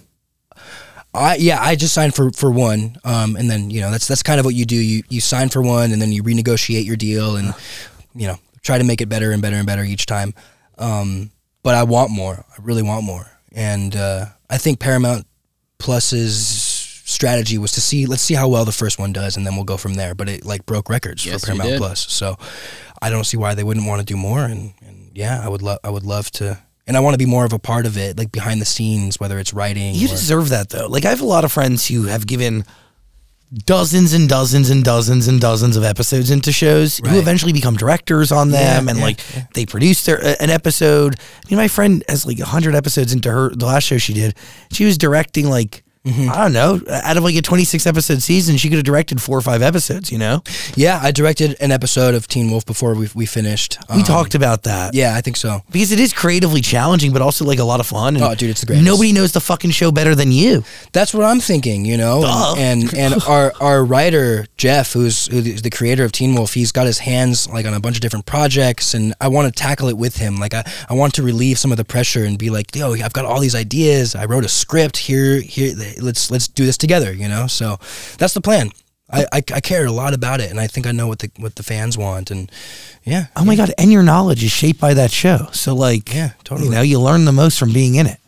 I 1.14 1.36
yeah, 1.36 1.62
I 1.62 1.76
just 1.76 1.94
signed 1.94 2.12
for 2.16 2.32
for 2.32 2.50
one, 2.50 2.96
um, 3.04 3.36
and 3.36 3.48
then 3.48 3.70
you 3.70 3.80
know 3.80 3.92
that's 3.92 4.08
that's 4.08 4.24
kind 4.24 4.40
of 4.40 4.44
what 4.44 4.56
you 4.56 4.64
do. 4.64 4.74
You 4.74 5.04
you 5.08 5.20
sign 5.20 5.48
for 5.48 5.62
one, 5.62 5.92
and 5.92 6.02
then 6.02 6.10
you 6.10 6.24
renegotiate 6.24 6.84
your 6.84 6.96
deal, 6.96 7.36
and 7.36 7.54
you 8.16 8.26
know 8.26 8.36
try 8.62 8.78
to 8.78 8.84
make 8.84 9.00
it 9.00 9.08
better 9.08 9.30
and 9.30 9.40
better 9.40 9.54
and 9.56 9.66
better 9.66 9.84
each 9.84 10.06
time. 10.06 10.34
Um, 10.76 11.30
but 11.62 11.76
I 11.76 11.84
want 11.84 12.10
more. 12.10 12.44
I 12.50 12.60
really 12.62 12.82
want 12.82 13.04
more, 13.04 13.30
and 13.52 13.94
uh, 13.94 14.26
I 14.50 14.58
think 14.58 14.80
Paramount 14.80 15.24
Plus's 15.84 16.38
strategy 17.04 17.58
was 17.58 17.72
to 17.72 17.80
see 17.82 18.06
let's 18.06 18.22
see 18.22 18.32
how 18.32 18.48
well 18.48 18.64
the 18.64 18.72
first 18.72 18.98
one 18.98 19.12
does, 19.12 19.36
and 19.36 19.46
then 19.46 19.54
we'll 19.54 19.66
go 19.66 19.76
from 19.76 19.94
there. 19.94 20.14
But 20.14 20.30
it 20.30 20.44
like 20.46 20.64
broke 20.64 20.88
records 20.88 21.26
Yes, 21.26 21.40
for 21.40 21.48
Paramount. 21.48 21.76
Plus, 21.76 22.10
so 22.10 22.36
I 23.02 23.10
don't 23.10 23.24
see 23.24 23.36
why 23.36 23.54
they 23.54 23.64
wouldn't 23.64 23.86
want 23.86 24.00
to 24.00 24.06
do 24.06 24.16
more. 24.16 24.40
And, 24.40 24.72
and 24.80 25.10
yeah, 25.14 25.42
I 25.44 25.48
would 25.48 25.60
love 25.60 25.80
I 25.84 25.90
would 25.90 26.04
love 26.04 26.30
to. 26.32 26.58
And 26.86 26.96
I 26.96 27.00
want 27.00 27.14
to 27.14 27.18
be 27.18 27.26
more 27.26 27.44
of 27.44 27.52
a 27.52 27.58
part 27.58 27.84
of 27.84 27.98
it, 27.98 28.16
like 28.16 28.32
behind 28.32 28.62
the 28.62 28.66
scenes, 28.66 29.20
whether 29.20 29.38
it's 29.38 29.52
writing. 29.52 29.94
You 29.94 30.06
or, 30.06 30.10
deserve 30.10 30.48
that 30.48 30.70
though. 30.70 30.86
Like 30.86 31.04
I 31.04 31.10
have 31.10 31.20
a 31.20 31.26
lot 31.26 31.44
of 31.44 31.52
friends 31.52 31.86
who 31.86 32.04
have 32.04 32.26
given 32.26 32.64
dozens 33.52 34.12
and 34.12 34.28
dozens 34.28 34.70
and 34.70 34.82
dozens 34.82 35.28
and 35.28 35.40
dozens 35.40 35.76
of 35.76 35.84
episodes 35.84 36.30
into 36.30 36.50
shows 36.50 36.98
who 36.98 37.18
eventually 37.18 37.52
become 37.52 37.76
directors 37.76 38.32
on 38.32 38.50
them 38.50 38.86
Yeah, 38.86 38.90
and 38.90 38.98
yeah, 38.98 39.04
like 39.04 39.20
they 39.54 39.66
produce 39.66 40.04
their 40.04 40.20
uh, 40.22 40.34
an 40.40 40.50
episode. 40.50 41.16
I 41.18 41.50
mean, 41.50 41.58
my 41.58 41.68
friend 41.68 42.02
has 42.08 42.26
like 42.26 42.40
hundred 42.40 42.74
episodes 42.74 43.12
into 43.12 43.30
her 43.30 43.50
the 43.50 43.66
last 43.66 43.84
show 43.84 43.98
she 43.98 44.12
did. 44.14 44.34
She 44.72 44.84
was 44.84 44.98
directing 44.98 45.48
like 45.48 45.83
Mm-hmm. 46.04 46.28
I 46.30 46.36
don't 46.36 46.52
know 46.52 46.80
out 46.90 47.16
of 47.16 47.24
like 47.24 47.34
a 47.34 47.40
twenty 47.42 47.64
six 47.64 47.86
episode 47.86 48.20
season, 48.22 48.56
she 48.58 48.68
could 48.68 48.76
have 48.76 48.84
directed 48.84 49.22
four 49.22 49.38
or 49.38 49.40
five 49.40 49.62
episodes. 49.62 50.12
You 50.12 50.18
know, 50.18 50.42
Yeah, 50.76 51.00
I 51.02 51.10
directed 51.12 51.56
an 51.60 51.72
episode 51.72 52.14
of 52.14 52.28
Teen 52.28 52.50
Wolf 52.50 52.66
before 52.66 52.94
we, 52.94 53.08
we 53.14 53.24
finished. 53.26 53.78
we 53.88 53.96
Um, 53.96 54.02
talked 54.02 54.34
about 54.34 54.64
that. 54.64 54.94
Yeah, 54.94 55.14
I 55.16 55.22
think 55.22 55.36
so. 55.38 55.62
because 55.70 55.92
it 55.92 56.00
is 56.00 56.12
creatively 56.12 56.60
challenging, 56.60 57.12
but 57.12 57.22
also 57.22 57.44
like 57.46 57.58
a 57.58 57.64
lot 57.64 57.80
of 57.80 57.86
fun. 57.86 58.16
And 58.16 58.24
Oh, 58.24 58.34
dude, 58.34 58.50
it's 58.50 58.60
the 58.60 58.66
greatest. 58.66 58.84
Nobody 58.86 59.12
knows 59.12 59.32
the 59.32 59.40
fucking 59.40 59.70
show 59.70 59.90
better 59.92 60.14
than 60.14 60.30
you. 60.30 60.62
That's 60.92 61.14
what 61.14 61.24
I'm 61.24 61.40
thinking, 61.40 61.84
you 61.86 61.96
know. 61.96 62.20
Duh. 62.22 62.54
And 62.58 62.92
and 62.94 63.14
our 63.26 63.52
our 63.60 63.82
writer 63.84 64.46
Jeff, 64.58 64.92
who's, 64.92 65.26
who's 65.28 65.62
the 65.62 65.70
creator 65.70 66.04
of 66.04 66.12
Teen 66.12 66.34
Wolf, 66.34 66.52
he's 66.54 66.70
got 66.72 66.86
his 66.86 66.98
hands 66.98 67.48
like 67.48 67.64
on 67.66 67.72
a 67.72 67.80
bunch 67.80 67.96
of 67.96 68.02
different 68.02 68.26
projects, 68.26 68.92
and 68.94 69.14
I 69.22 69.28
want 69.28 69.46
to 69.54 69.58
tackle 69.58 69.88
it 69.88 69.96
with 69.96 70.16
him. 70.18 70.36
Like 70.36 70.52
I, 70.52 70.70
I 70.90 70.92
want 70.94 71.14
to 71.14 71.22
relieve 71.22 71.58
some 71.58 71.70
of 71.70 71.78
the 71.78 71.84
pressure 71.84 72.24
and 72.24 72.38
be 72.38 72.50
like, 72.50 72.74
yo, 72.76 72.92
I've 72.92 73.12
got 73.14 73.24
all 73.24 73.40
these 73.40 73.54
ideas. 73.54 74.14
I 74.14 74.26
wrote 74.26 74.44
a 74.44 74.48
script 74.48 74.98
here. 74.98 75.40
Here, 75.40 75.74
let's 76.00 76.30
let's 76.30 76.48
do 76.48 76.64
this 76.64 76.76
together, 76.78 77.12
you 77.12 77.28
know. 77.28 77.46
So 77.46 77.78
that's 78.18 78.34
the 78.34 78.40
plan. 78.40 78.70
I, 79.10 79.26
I, 79.32 79.36
I 79.36 79.60
care 79.60 79.84
a 79.84 79.92
lot 79.92 80.14
about 80.14 80.40
it, 80.40 80.50
and 80.50 80.58
I 80.58 80.66
think 80.66 80.86
I 80.86 80.92
know 80.92 81.06
what 81.06 81.18
the 81.18 81.30
what 81.36 81.56
the 81.56 81.62
fans 81.62 81.98
want, 81.98 82.30
and 82.30 82.50
yeah. 83.04 83.26
Oh 83.36 83.44
my 83.44 83.54
god! 83.54 83.72
And 83.78 83.92
your 83.92 84.02
knowledge 84.02 84.42
is 84.42 84.50
shaped 84.50 84.80
by 84.80 84.94
that 84.94 85.10
show. 85.10 85.48
So 85.52 85.74
like, 85.74 86.12
Yeah, 86.12 86.32
totally. 86.42 86.68
You 86.68 86.74
know, 86.74 86.82
you 86.82 87.00
learn 87.00 87.24
the 87.24 87.32
most 87.32 87.58
from 87.58 87.72
being 87.72 87.96
in 87.96 88.06
it. 88.06 88.18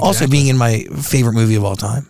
Also, 0.00 0.26
being 0.26 0.48
in 0.48 0.56
my 0.56 0.84
favorite 1.02 1.34
movie 1.34 1.54
of 1.54 1.64
all 1.64 1.76
time. 1.76 2.08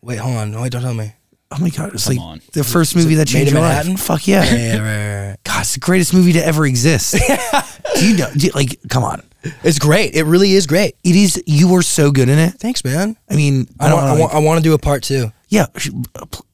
Wait, 0.00 0.16
hold 0.18 0.36
on. 0.36 0.60
Wait, 0.60 0.72
don't 0.72 0.80
tell 0.82 0.94
me. 0.94 1.12
Oh 1.52 1.58
my 1.60 1.68
god! 1.70 1.92
It's 1.94 2.06
Come 2.06 2.16
like 2.16 2.24
on. 2.24 2.40
the 2.52 2.62
first 2.62 2.94
movie 2.94 3.16
that 3.16 3.26
changed 3.26 3.52
your 3.52 3.60
Manhattan? 3.60 3.92
life. 3.92 4.00
Fuck 4.02 4.28
yeah! 4.28 4.44
Yeah, 4.44 4.78
right, 4.78 4.80
right, 4.80 5.28
right. 5.30 5.36
God, 5.44 5.60
it's 5.62 5.74
the 5.74 5.80
greatest 5.80 6.14
movie 6.14 6.32
to 6.34 6.44
ever 6.44 6.64
exist. 6.64 7.12
do 7.96 8.08
you 8.08 8.16
know? 8.16 8.30
Do 8.36 8.46
you- 8.46 8.52
like, 8.54 8.78
come 8.88 9.02
on! 9.02 9.22
It's 9.64 9.78
great. 9.80 10.14
It 10.14 10.24
really 10.24 10.52
is 10.52 10.66
great. 10.68 10.94
It 11.02 11.16
is. 11.16 11.42
You 11.46 11.68
were 11.72 11.82
so 11.82 12.12
good 12.12 12.28
in 12.28 12.38
it. 12.38 12.54
Thanks, 12.54 12.84
man. 12.84 13.16
I 13.28 13.34
mean, 13.34 13.66
I, 13.80 13.86
I, 13.86 13.88
don't 13.88 13.98
want. 13.98 14.08
I, 14.08 14.20
want, 14.20 14.34
I 14.34 14.38
want 14.38 14.58
to 14.58 14.62
do 14.62 14.74
a 14.74 14.78
part 14.78 15.02
two. 15.02 15.32
yeah. 15.48 15.66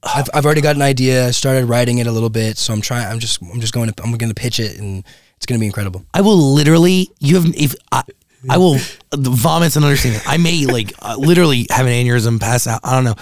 I've, 0.02 0.28
I've 0.32 0.44
already 0.46 0.60
got 0.60 0.76
an 0.76 0.82
idea. 0.82 1.26
I 1.26 1.30
started 1.32 1.66
writing 1.66 1.98
it 1.98 2.06
a 2.06 2.12
little 2.12 2.30
bit, 2.30 2.56
so 2.56 2.72
I'm 2.72 2.80
trying. 2.80 3.06
I'm 3.06 3.18
just 3.18 3.42
I'm 3.42 3.60
just 3.60 3.74
going 3.74 3.90
to 3.90 4.02
I'm 4.02 4.12
going 4.12 4.30
to 4.32 4.40
pitch 4.40 4.60
it, 4.60 4.78
and 4.78 5.04
it's 5.36 5.44
going 5.46 5.58
to 5.58 5.60
be 5.60 5.66
incredible. 5.66 6.04
I 6.14 6.22
will 6.22 6.54
literally. 6.54 7.10
You 7.18 7.34
have 7.36 7.54
if 7.54 7.74
I. 7.92 8.02
I 8.48 8.58
will 8.58 8.76
vomit 9.14 9.74
and 9.74 9.84
understand. 9.84 10.22
I 10.24 10.36
may 10.36 10.66
like 10.66 10.92
uh, 11.00 11.16
literally 11.18 11.66
have 11.70 11.84
an 11.86 11.92
aneurysm, 11.92 12.38
pass 12.40 12.68
out. 12.68 12.80
I 12.84 12.94
don't 12.94 13.02
know. 13.02 13.16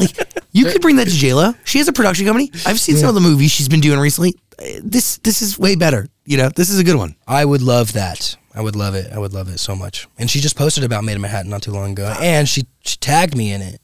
Like 0.00 0.44
you 0.52 0.64
could 0.66 0.82
bring 0.82 0.96
that 0.96 1.06
to 1.06 1.10
JLo. 1.10 1.56
She 1.64 1.78
has 1.78 1.88
a 1.88 1.92
production 1.92 2.26
company. 2.26 2.50
I've 2.66 2.80
seen 2.80 2.96
some 2.96 3.08
of 3.08 3.14
the 3.14 3.20
movies 3.20 3.50
she's 3.50 3.68
been 3.68 3.80
doing 3.80 3.98
recently. 4.00 4.34
This 4.82 5.18
this 5.18 5.42
is 5.42 5.58
way 5.58 5.76
better. 5.76 6.08
You 6.24 6.36
know, 6.36 6.48
this 6.48 6.70
is 6.70 6.78
a 6.78 6.84
good 6.84 6.96
one. 6.96 7.16
I 7.26 7.44
would 7.44 7.62
love 7.62 7.92
that. 7.94 8.36
I 8.54 8.60
would 8.60 8.76
love 8.76 8.94
it. 8.94 9.12
I 9.12 9.18
would 9.18 9.32
love 9.32 9.48
it 9.48 9.58
so 9.58 9.76
much. 9.76 10.08
And 10.18 10.28
she 10.28 10.40
just 10.40 10.56
posted 10.56 10.82
about 10.84 11.04
Maid 11.04 11.14
in 11.14 11.20
Manhattan 11.20 11.50
not 11.50 11.62
too 11.62 11.70
long 11.70 11.92
ago, 11.92 12.14
and 12.20 12.48
she 12.48 12.66
she 12.82 12.96
tagged 12.96 13.36
me 13.36 13.52
in 13.52 13.62
it. 13.62 13.80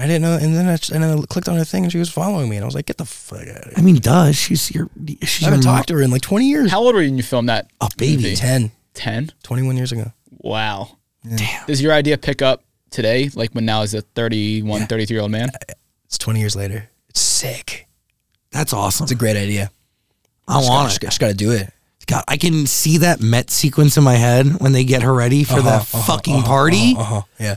I 0.00 0.06
didn't 0.06 0.22
know, 0.22 0.34
and 0.34 0.54
then 0.54 0.66
I, 0.66 0.78
and 0.94 1.02
then 1.02 1.18
I 1.18 1.22
clicked 1.26 1.48
on 1.48 1.56
her 1.56 1.64
thing, 1.64 1.82
and 1.82 1.90
she 1.90 1.98
was 1.98 2.08
following 2.08 2.48
me, 2.48 2.56
and 2.56 2.64
I 2.64 2.66
was 2.66 2.74
like, 2.74 2.86
"Get 2.86 2.98
the 2.98 3.04
fuck 3.04 3.40
out 3.40 3.48
of 3.48 3.64
here!" 3.64 3.74
I 3.76 3.80
mean, 3.80 3.96
does 3.96 4.36
She's 4.36 4.72
your. 4.72 4.88
She's 5.22 5.42
I 5.42 5.46
haven't 5.46 5.64
your 5.64 5.72
mo- 5.72 5.76
talked 5.76 5.88
to 5.88 5.94
her 5.94 6.02
in 6.02 6.10
like 6.10 6.22
20 6.22 6.48
years. 6.48 6.70
How 6.70 6.80
old 6.80 6.94
were 6.94 7.02
you 7.02 7.10
when 7.10 7.16
you 7.16 7.24
filmed 7.24 7.48
that? 7.48 7.68
A 7.80 7.88
baby. 7.96 8.22
movie? 8.22 8.36
10, 8.36 8.70
10? 8.94 9.32
21 9.42 9.76
years 9.76 9.90
ago. 9.90 10.12
Wow. 10.30 10.98
Damn. 11.36 11.66
Does 11.66 11.82
your 11.82 11.92
idea 11.92 12.16
pick 12.16 12.42
up 12.42 12.62
today, 12.90 13.30
like 13.34 13.50
when 13.52 13.64
now 13.64 13.82
is 13.82 13.94
a 13.94 14.00
31, 14.02 14.86
33 14.86 15.14
year 15.14 15.22
old 15.22 15.30
man? 15.30 15.50
It's 16.06 16.18
20 16.18 16.40
years 16.40 16.56
later. 16.56 16.88
It's 17.08 17.20
sick. 17.20 17.86
That's 18.50 18.72
awesome. 18.72 19.04
It's 19.04 19.12
a 19.12 19.16
great 19.16 19.36
idea. 19.36 19.70
I 20.46 20.58
Just 20.60 20.68
want 20.70 20.84
gotta, 20.90 20.96
it. 20.96 21.08
Just, 21.08 21.20
got 21.20 21.28
to 21.28 21.34
do 21.34 21.50
it. 21.52 21.70
God, 22.06 22.24
I 22.26 22.38
can 22.38 22.66
see 22.66 22.96
that 22.98 23.20
Met 23.20 23.50
sequence 23.50 23.98
in 23.98 24.04
my 24.04 24.14
head 24.14 24.46
when 24.60 24.72
they 24.72 24.84
get 24.84 25.02
her 25.02 25.12
ready 25.12 25.44
for 25.44 25.60
that 25.60 25.82
Uh-huh, 25.82 25.98
uh-huh, 25.98 26.12
fucking 26.14 26.36
uh-huh, 26.36 26.46
party. 26.46 26.94
Uh 26.96 27.02
huh. 27.04 27.22
Yeah. 27.38 27.56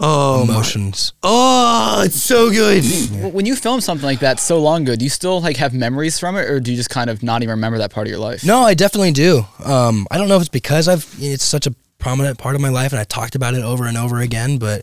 Oh, 0.00 0.44
my- 0.46 0.52
Emotions. 0.54 1.12
oh, 1.22 2.02
it's 2.04 2.20
so 2.22 2.50
good. 2.50 2.82
W- 2.82 3.28
When 3.28 3.46
you 3.46 3.56
film 3.56 3.80
something 3.80 4.04
like 4.06 4.20
that 4.20 4.38
so 4.40 4.60
long 4.60 4.82
ago, 4.82 4.94
do 4.96 5.04
you 5.04 5.10
still 5.10 5.40
like 5.40 5.56
have 5.56 5.72
memories 5.74 6.18
from 6.18 6.36
it, 6.36 6.48
or 6.50 6.60
do 6.60 6.70
you 6.70 6.76
just 6.76 6.90
kind 6.90 7.08
of 7.08 7.22
not 7.22 7.42
even 7.42 7.50
remember 7.52 7.78
that 7.78 7.90
part 7.92 8.06
of 8.06 8.10
your 8.10 8.18
life? 8.20 8.44
No, 8.44 8.60
I 8.60 8.74
definitely 8.74 9.12
do. 9.12 9.46
Um, 9.64 10.06
I 10.10 10.18
don't 10.18 10.28
know 10.28 10.36
if 10.36 10.42
it's 10.42 10.48
because 10.50 10.86
I've 10.88 11.06
it's 11.18 11.44
such 11.44 11.66
a 11.66 11.74
prominent 11.98 12.38
part 12.38 12.54
of 12.54 12.60
my 12.60 12.68
life 12.68 12.92
and 12.92 13.00
I 13.00 13.04
talked 13.04 13.34
about 13.34 13.54
it 13.54 13.62
over 13.62 13.84
and 13.86 13.96
over 13.96 14.20
again, 14.20 14.58
but 14.58 14.82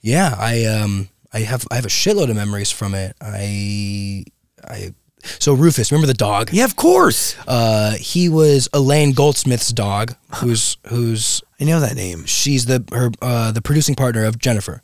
yeah, 0.00 0.34
I 0.38 0.64
um 0.64 1.08
I 1.32 1.40
have 1.40 1.66
I 1.70 1.76
have 1.76 1.84
a 1.86 1.88
shitload 1.88 2.30
of 2.30 2.36
memories 2.36 2.70
from 2.70 2.94
it. 2.94 3.16
I 3.20 4.24
I 4.62 4.94
So 5.40 5.54
Rufus, 5.54 5.90
remember 5.90 6.06
the 6.06 6.14
dog? 6.14 6.50
Yeah, 6.52 6.64
of 6.64 6.76
course. 6.76 7.34
Uh, 7.48 7.92
he 7.92 8.28
was 8.28 8.68
Elaine 8.72 9.12
Goldsmith's 9.12 9.72
dog, 9.72 10.14
who's 10.36 10.76
who's 10.88 11.42
I 11.60 11.64
know 11.64 11.80
that 11.80 11.96
name. 11.96 12.24
she's 12.26 12.66
the 12.66 12.84
her 12.92 13.10
uh, 13.22 13.52
the 13.52 13.62
producing 13.62 13.94
partner 13.94 14.24
of 14.24 14.38
Jennifer. 14.38 14.82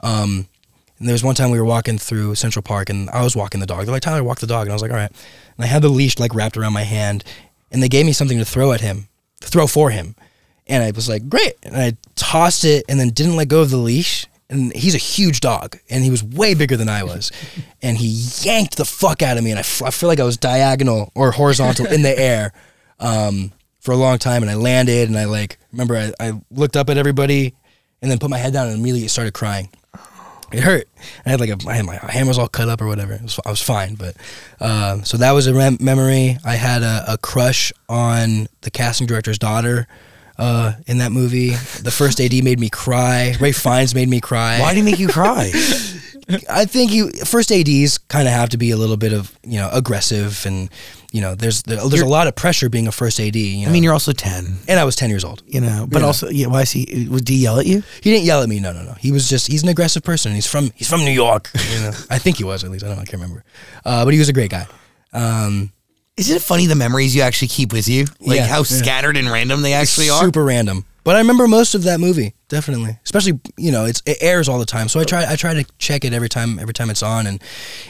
Um, 0.00 0.48
and 0.98 1.06
there 1.06 1.14
was 1.14 1.22
one 1.22 1.36
time 1.36 1.50
we 1.50 1.58
were 1.60 1.64
walking 1.64 1.96
through 1.98 2.34
Central 2.34 2.62
Park, 2.62 2.90
and 2.90 3.08
I 3.10 3.22
was 3.22 3.36
walking 3.36 3.60
the 3.60 3.66
dog. 3.66 3.84
They're 3.84 3.92
like, 3.92 4.02
"Tyler, 4.02 4.24
walk 4.24 4.40
the 4.40 4.46
dog," 4.48 4.62
and 4.62 4.70
I 4.70 4.74
was 4.74 4.82
like, 4.82 4.90
"All 4.90 4.96
right." 4.96 5.10
And 5.56 5.64
I 5.64 5.66
had 5.68 5.82
the 5.82 5.88
leash 5.88 6.18
like 6.18 6.34
wrapped 6.34 6.56
around 6.56 6.72
my 6.72 6.82
hand, 6.82 7.22
and 7.70 7.82
they 7.82 7.88
gave 7.88 8.04
me 8.04 8.12
something 8.12 8.38
to 8.38 8.44
throw 8.44 8.72
at 8.72 8.80
him, 8.80 9.08
to 9.40 9.48
throw 9.48 9.66
for 9.68 9.90
him, 9.90 10.16
and 10.68 10.82
I 10.82 10.90
was 10.90 11.08
like, 11.08 11.28
"Great!" 11.28 11.54
And 11.62 11.76
I 11.76 11.96
tossed 12.16 12.64
it, 12.64 12.84
and 12.88 12.98
then 12.98 13.10
didn't 13.10 13.36
let 13.36 13.48
go 13.48 13.62
of 13.62 13.70
the 13.70 13.76
leash. 13.76 14.26
And 14.50 14.74
he's 14.74 14.94
a 14.94 14.98
huge 14.98 15.40
dog, 15.40 15.76
and 15.90 16.02
he 16.02 16.10
was 16.10 16.24
way 16.24 16.54
bigger 16.54 16.76
than 16.76 16.88
I 16.88 17.02
was, 17.04 17.30
and 17.82 17.98
he 17.98 18.06
yanked 18.42 18.78
the 18.78 18.86
fuck 18.86 19.20
out 19.22 19.36
of 19.36 19.44
me, 19.44 19.50
and 19.50 19.58
I, 19.58 19.60
f- 19.60 19.82
I 19.82 19.90
feel 19.90 20.08
like 20.08 20.20
I 20.20 20.24
was 20.24 20.38
diagonal 20.38 21.12
or 21.14 21.32
horizontal 21.32 21.86
in 21.86 22.02
the 22.02 22.18
air. 22.18 22.52
Um, 22.98 23.52
for 23.88 23.92
a 23.92 23.96
long 23.96 24.18
time 24.18 24.42
and 24.42 24.50
I 24.50 24.54
landed 24.54 25.08
and 25.08 25.16
I 25.16 25.24
like 25.24 25.58
remember 25.72 25.96
I, 25.96 26.12
I 26.20 26.32
looked 26.50 26.76
up 26.76 26.90
at 26.90 26.98
everybody 26.98 27.54
and 28.02 28.10
then 28.10 28.18
put 28.18 28.28
my 28.28 28.36
head 28.36 28.52
down 28.52 28.66
and 28.66 28.78
immediately 28.78 29.08
started 29.08 29.32
crying. 29.32 29.70
It 30.52 30.60
hurt. 30.60 30.88
I 31.24 31.30
had 31.30 31.40
like 31.40 31.50
a 31.50 31.56
I 31.66 31.74
had 31.74 31.86
my 31.86 31.96
hand 31.96 32.28
was 32.28 32.38
all 32.38 32.48
cut 32.48 32.68
up 32.68 32.82
or 32.82 32.86
whatever. 32.86 33.14
It 33.14 33.22
was, 33.22 33.40
I 33.46 33.50
was 33.50 33.62
fine, 33.62 33.94
but 33.94 34.16
um, 34.60 35.04
so 35.04 35.16
that 35.18 35.32
was 35.32 35.46
a 35.46 35.54
rem- 35.54 35.78
memory. 35.80 36.38
I 36.44 36.54
had 36.56 36.82
a, 36.82 37.04
a 37.14 37.18
crush 37.18 37.72
on 37.88 38.48
the 38.62 38.70
casting 38.70 39.06
director's 39.06 39.38
daughter 39.38 39.86
uh, 40.38 40.72
in 40.86 40.98
that 40.98 41.12
movie. 41.12 41.50
The 41.50 41.90
first 41.90 42.20
AD 42.20 42.32
made 42.44 42.60
me 42.60 42.68
cry. 42.70 43.34
Ray 43.40 43.52
Fiennes 43.52 43.94
made 43.94 44.08
me 44.08 44.20
cry. 44.20 44.60
Why 44.60 44.74
did 44.74 44.84
he 44.84 44.90
make 44.90 45.00
you 45.00 45.08
cry? 45.08 45.50
I 46.50 46.66
think 46.66 46.92
you 46.92 47.10
first 47.10 47.50
ads 47.50 47.96
kind 47.96 48.28
of 48.28 48.34
have 48.34 48.50
to 48.50 48.58
be 48.58 48.70
a 48.70 48.76
little 48.76 48.98
bit 48.98 49.14
of 49.14 49.36
you 49.42 49.56
know 49.58 49.70
aggressive 49.72 50.44
and 50.44 50.68
you 51.10 51.22
know 51.22 51.34
there's 51.34 51.62
there, 51.62 51.78
there's 51.88 52.02
a 52.02 52.06
lot 52.06 52.26
of 52.26 52.34
pressure 52.36 52.68
being 52.68 52.86
a 52.86 52.92
first 52.92 53.18
AD. 53.18 53.34
You 53.34 53.62
know? 53.64 53.70
I 53.70 53.72
mean, 53.72 53.82
you're 53.82 53.94
also 53.94 54.12
ten. 54.12 54.58
and 54.68 54.78
I 54.78 54.84
was 54.84 54.94
ten 54.94 55.08
years 55.08 55.24
old. 55.24 55.42
You 55.46 55.62
know, 55.62 55.86
but 55.88 56.00
Yeah. 56.00 56.06
also, 56.06 56.28
yeah. 56.28 56.46
Why 56.48 56.60
is 56.62 56.70
he? 56.70 56.84
Did 56.84 57.28
he 57.30 57.36
yell 57.36 57.58
at 57.58 57.64
you? 57.64 57.82
He 58.02 58.10
didn't 58.10 58.26
yell 58.26 58.42
at 58.42 58.48
me. 58.50 58.60
No, 58.60 58.72
no, 58.74 58.82
no. 58.82 58.92
He 59.00 59.10
was 59.10 59.26
just 59.26 59.46
he's 59.46 59.62
an 59.62 59.70
aggressive 59.70 60.02
person. 60.02 60.34
He's 60.34 60.46
from 60.46 60.70
he's 60.74 60.88
from 60.88 61.00
New 61.00 61.12
York. 61.12 61.50
You 61.72 61.80
know, 61.80 61.92
I 62.10 62.18
think 62.18 62.36
he 62.36 62.44
was 62.44 62.62
at 62.62 62.70
least. 62.70 62.84
I 62.84 62.88
don't 62.88 62.96
know. 62.96 63.02
I 63.02 63.06
can't 63.06 63.22
remember. 63.22 63.42
Uh, 63.86 64.04
but 64.04 64.12
he 64.12 64.18
was 64.18 64.28
a 64.28 64.34
great 64.34 64.50
guy. 64.50 64.66
Um, 65.14 65.72
Isn't 66.18 66.36
it 66.36 66.42
funny 66.42 66.66
the 66.66 66.74
memories 66.74 67.14
you 67.14 67.22
actually 67.22 67.48
keep 67.48 67.72
with 67.72 67.88
you? 67.88 68.06
Like 68.20 68.36
Yeah, 68.38 68.46
how 68.46 68.58
yeah. 68.58 68.62
scattered 68.64 69.16
and 69.16 69.30
random 69.30 69.62
they 69.62 69.72
actually 69.72 70.10
are. 70.10 70.22
super 70.24 70.44
random. 70.44 70.84
But 71.04 71.16
I 71.16 71.20
remember 71.20 71.48
most 71.48 71.74
of 71.74 71.84
that 71.84 72.00
movie, 72.00 72.34
definitely. 72.48 72.98
Especially, 73.02 73.40
you 73.56 73.72
know, 73.72 73.86
it's 73.86 74.02
it 74.04 74.18
airs 74.20 74.46
all 74.48 74.58
the 74.58 74.66
time. 74.66 74.88
So 74.88 75.00
I 75.00 75.04
try 75.04 75.24
I 75.30 75.36
try 75.36 75.54
to 75.54 75.64
check 75.78 76.04
it 76.04 76.12
every 76.12 76.28
time 76.28 76.58
every 76.58 76.74
time 76.74 76.90
it's 76.90 77.02
on 77.02 77.26
and 77.26 77.42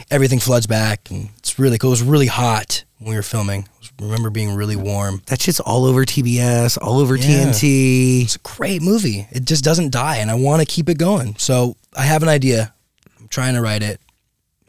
everything 0.09 0.39
floods 0.39 0.67
back 0.67 1.09
and 1.11 1.29
it's 1.39 1.59
really 1.59 1.77
cool. 1.77 1.89
It 1.89 1.93
was 1.99 2.03
really 2.03 2.27
hot 2.27 2.85
when 2.99 3.09
we 3.09 3.15
were 3.15 3.21
filming. 3.23 3.67
I 3.99 4.03
remember 4.05 4.29
being 4.29 4.55
really 4.55 4.77
warm. 4.77 5.21
That 5.25 5.41
shit's 5.41 5.59
all 5.59 5.83
over 5.83 6.05
TBS, 6.05 6.77
all 6.81 6.99
over 6.99 7.17
Yeah. 7.17 7.51
TNT. 7.51 8.23
It's 8.23 8.35
a 8.37 8.39
great 8.39 8.81
movie. 8.81 9.27
It 9.31 9.43
just 9.43 9.65
doesn't 9.65 9.89
die 9.91 10.17
and 10.17 10.31
I 10.31 10.35
want 10.35 10.61
to 10.61 10.65
keep 10.65 10.87
it 10.87 10.97
going. 10.97 11.35
So 11.37 11.75
I 11.97 12.03
have 12.03 12.23
an 12.23 12.29
idea. 12.29 12.73
I'm 13.19 13.27
trying 13.27 13.55
to 13.55 13.61
write 13.61 13.83
it. 13.83 13.99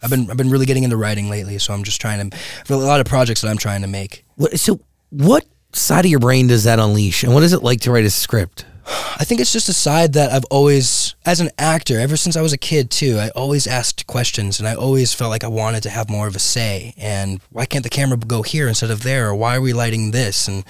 I've 0.02 0.10
been 0.10 0.30
I've 0.30 0.36
been 0.36 0.50
really 0.50 0.66
getting 0.66 0.84
into 0.84 0.96
writing 0.96 1.28
lately, 1.28 1.58
so 1.58 1.74
I'm 1.74 1.84
just 1.84 2.00
trying 2.00 2.30
to 2.30 2.36
a 2.68 2.76
lot 2.76 3.00
of 3.00 3.06
projects 3.06 3.40
that 3.42 3.48
I'm 3.48 3.58
trying 3.58 3.82
to 3.82 3.88
make. 3.88 4.24
What, 4.36 4.58
so, 4.58 4.80
what 5.10 5.44
side 5.72 6.04
of 6.04 6.10
your 6.10 6.20
brain 6.20 6.46
does 6.46 6.64
that 6.64 6.78
unleash, 6.78 7.22
and 7.22 7.34
what 7.34 7.42
is 7.42 7.52
it 7.52 7.62
like 7.62 7.80
to 7.82 7.90
write 7.92 8.04
a 8.04 8.10
script? 8.10 8.64
I 8.86 9.24
think 9.24 9.40
it's 9.40 9.52
just 9.52 9.68
a 9.68 9.74
side 9.74 10.14
that 10.14 10.32
I've 10.32 10.46
always, 10.46 11.14
as 11.24 11.40
an 11.40 11.50
actor, 11.58 12.00
ever 12.00 12.16
since 12.16 12.36
I 12.36 12.42
was 12.42 12.52
a 12.52 12.58
kid 12.58 12.90
too, 12.90 13.18
I 13.18 13.28
always 13.30 13.66
asked 13.66 14.06
questions 14.06 14.58
and 14.58 14.66
I 14.66 14.74
always 14.74 15.14
felt 15.14 15.30
like 15.30 15.44
I 15.44 15.48
wanted 15.48 15.82
to 15.84 15.90
have 15.90 16.10
more 16.10 16.26
of 16.26 16.34
a 16.34 16.40
say. 16.40 16.94
And 16.96 17.40
why 17.50 17.66
can't 17.66 17.84
the 17.84 17.90
camera 17.90 18.16
go 18.16 18.42
here 18.42 18.66
instead 18.66 18.90
of 18.90 19.02
there? 19.02 19.28
Or 19.28 19.34
why 19.34 19.56
are 19.56 19.60
we 19.60 19.72
lighting 19.72 20.10
this? 20.10 20.48
And, 20.48 20.64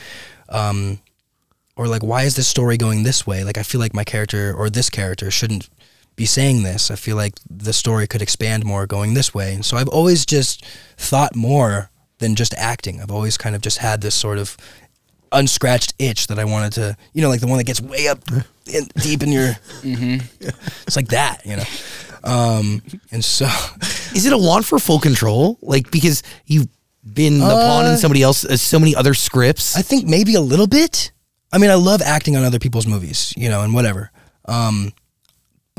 um, 0.49 0.99
or 1.77 1.87
like, 1.87 2.03
why 2.03 2.25
is 2.25 2.37
this 2.37 2.49
story 2.49 2.77
going 2.77 3.05
this 3.05 3.27
way? 3.27 3.43
Like, 3.45 3.57
I 3.57 3.63
feel 3.63 3.81
like 3.81 3.95
my 3.95 4.05
character 4.05 4.53
or 4.53 4.69
this 4.69 4.91
character 4.91 5.31
shouldn't 5.31 5.71
be 6.21 6.27
saying 6.27 6.63
this. 6.63 6.91
I 6.91 6.97
feel 6.97 7.17
like 7.17 7.33
the 7.49 7.73
story 7.73 8.07
could 8.07 8.21
expand 8.21 8.67
more 8.67 8.87
going 8.87 9.15
this 9.15 9.33
way. 9.33 9.55
And 9.55 9.65
so 9.65 9.79
I've 9.79 9.89
always 9.89 10.27
just 10.27 10.67
thought 10.99 11.35
more 11.35 11.91
than 12.19 12.35
just 12.37 12.53
acting. 12.55 13.01
I've 13.01 13.11
always 13.11 13.39
kind 13.39 13.57
of 13.57 13.63
just 13.63 13.79
had 13.79 14.03
this 14.03 14.15
sort 14.15 14.37
of 14.37 14.55
unscratched 15.33 15.95
itch 15.99 16.27
that 16.27 16.39
I 16.39 16.45
wanted 16.45 16.75
to, 16.75 16.97
you 17.15 17.23
know, 17.23 17.31
like 17.31 17.41
the 17.41 17.47
one 17.47 17.57
that 17.57 17.65
gets 17.65 17.81
way 17.81 18.07
up 18.07 18.19
in, 18.67 18.87
deep 18.97 19.23
in 19.23 19.33
your. 19.33 19.57
It's 20.87 20.97
like 20.97 21.09
that, 21.09 21.41
you 21.47 21.57
know. 21.57 21.65
Um, 22.23 22.83
and 23.11 23.25
so, 23.25 23.47
Is 24.15 24.27
it 24.27 24.35
a 24.35 24.39
want 24.39 24.67
for 24.67 24.79
full 24.79 25.01
control? 25.01 25.57
Like 25.63 25.91
because 25.91 26.23
you've 26.45 26.69
been 27.03 27.39
the 27.39 27.47
pawn 27.47 27.87
in 27.87 27.97
somebody 27.97 28.23
else, 28.23 28.45
uh, 28.45 28.59
so 28.59 28.79
many 28.79 28.95
other 28.95 29.15
scripts. 29.15 29.75
I 29.75 29.81
think 29.81 30.07
maybe 30.07 30.35
a 30.35 30.41
little 30.43 30.67
bit. 30.67 31.13
I 31.51 31.57
mean, 31.57 31.71
I 31.71 31.77
love 31.77 32.03
acting 32.03 32.37
on 32.37 32.45
other 32.45 32.59
people's 32.59 32.87
movies, 32.87 33.33
you 33.39 33.49
know, 33.49 33.63
and 33.63 33.73
whatever. 33.73 34.11
Um, 34.45 34.93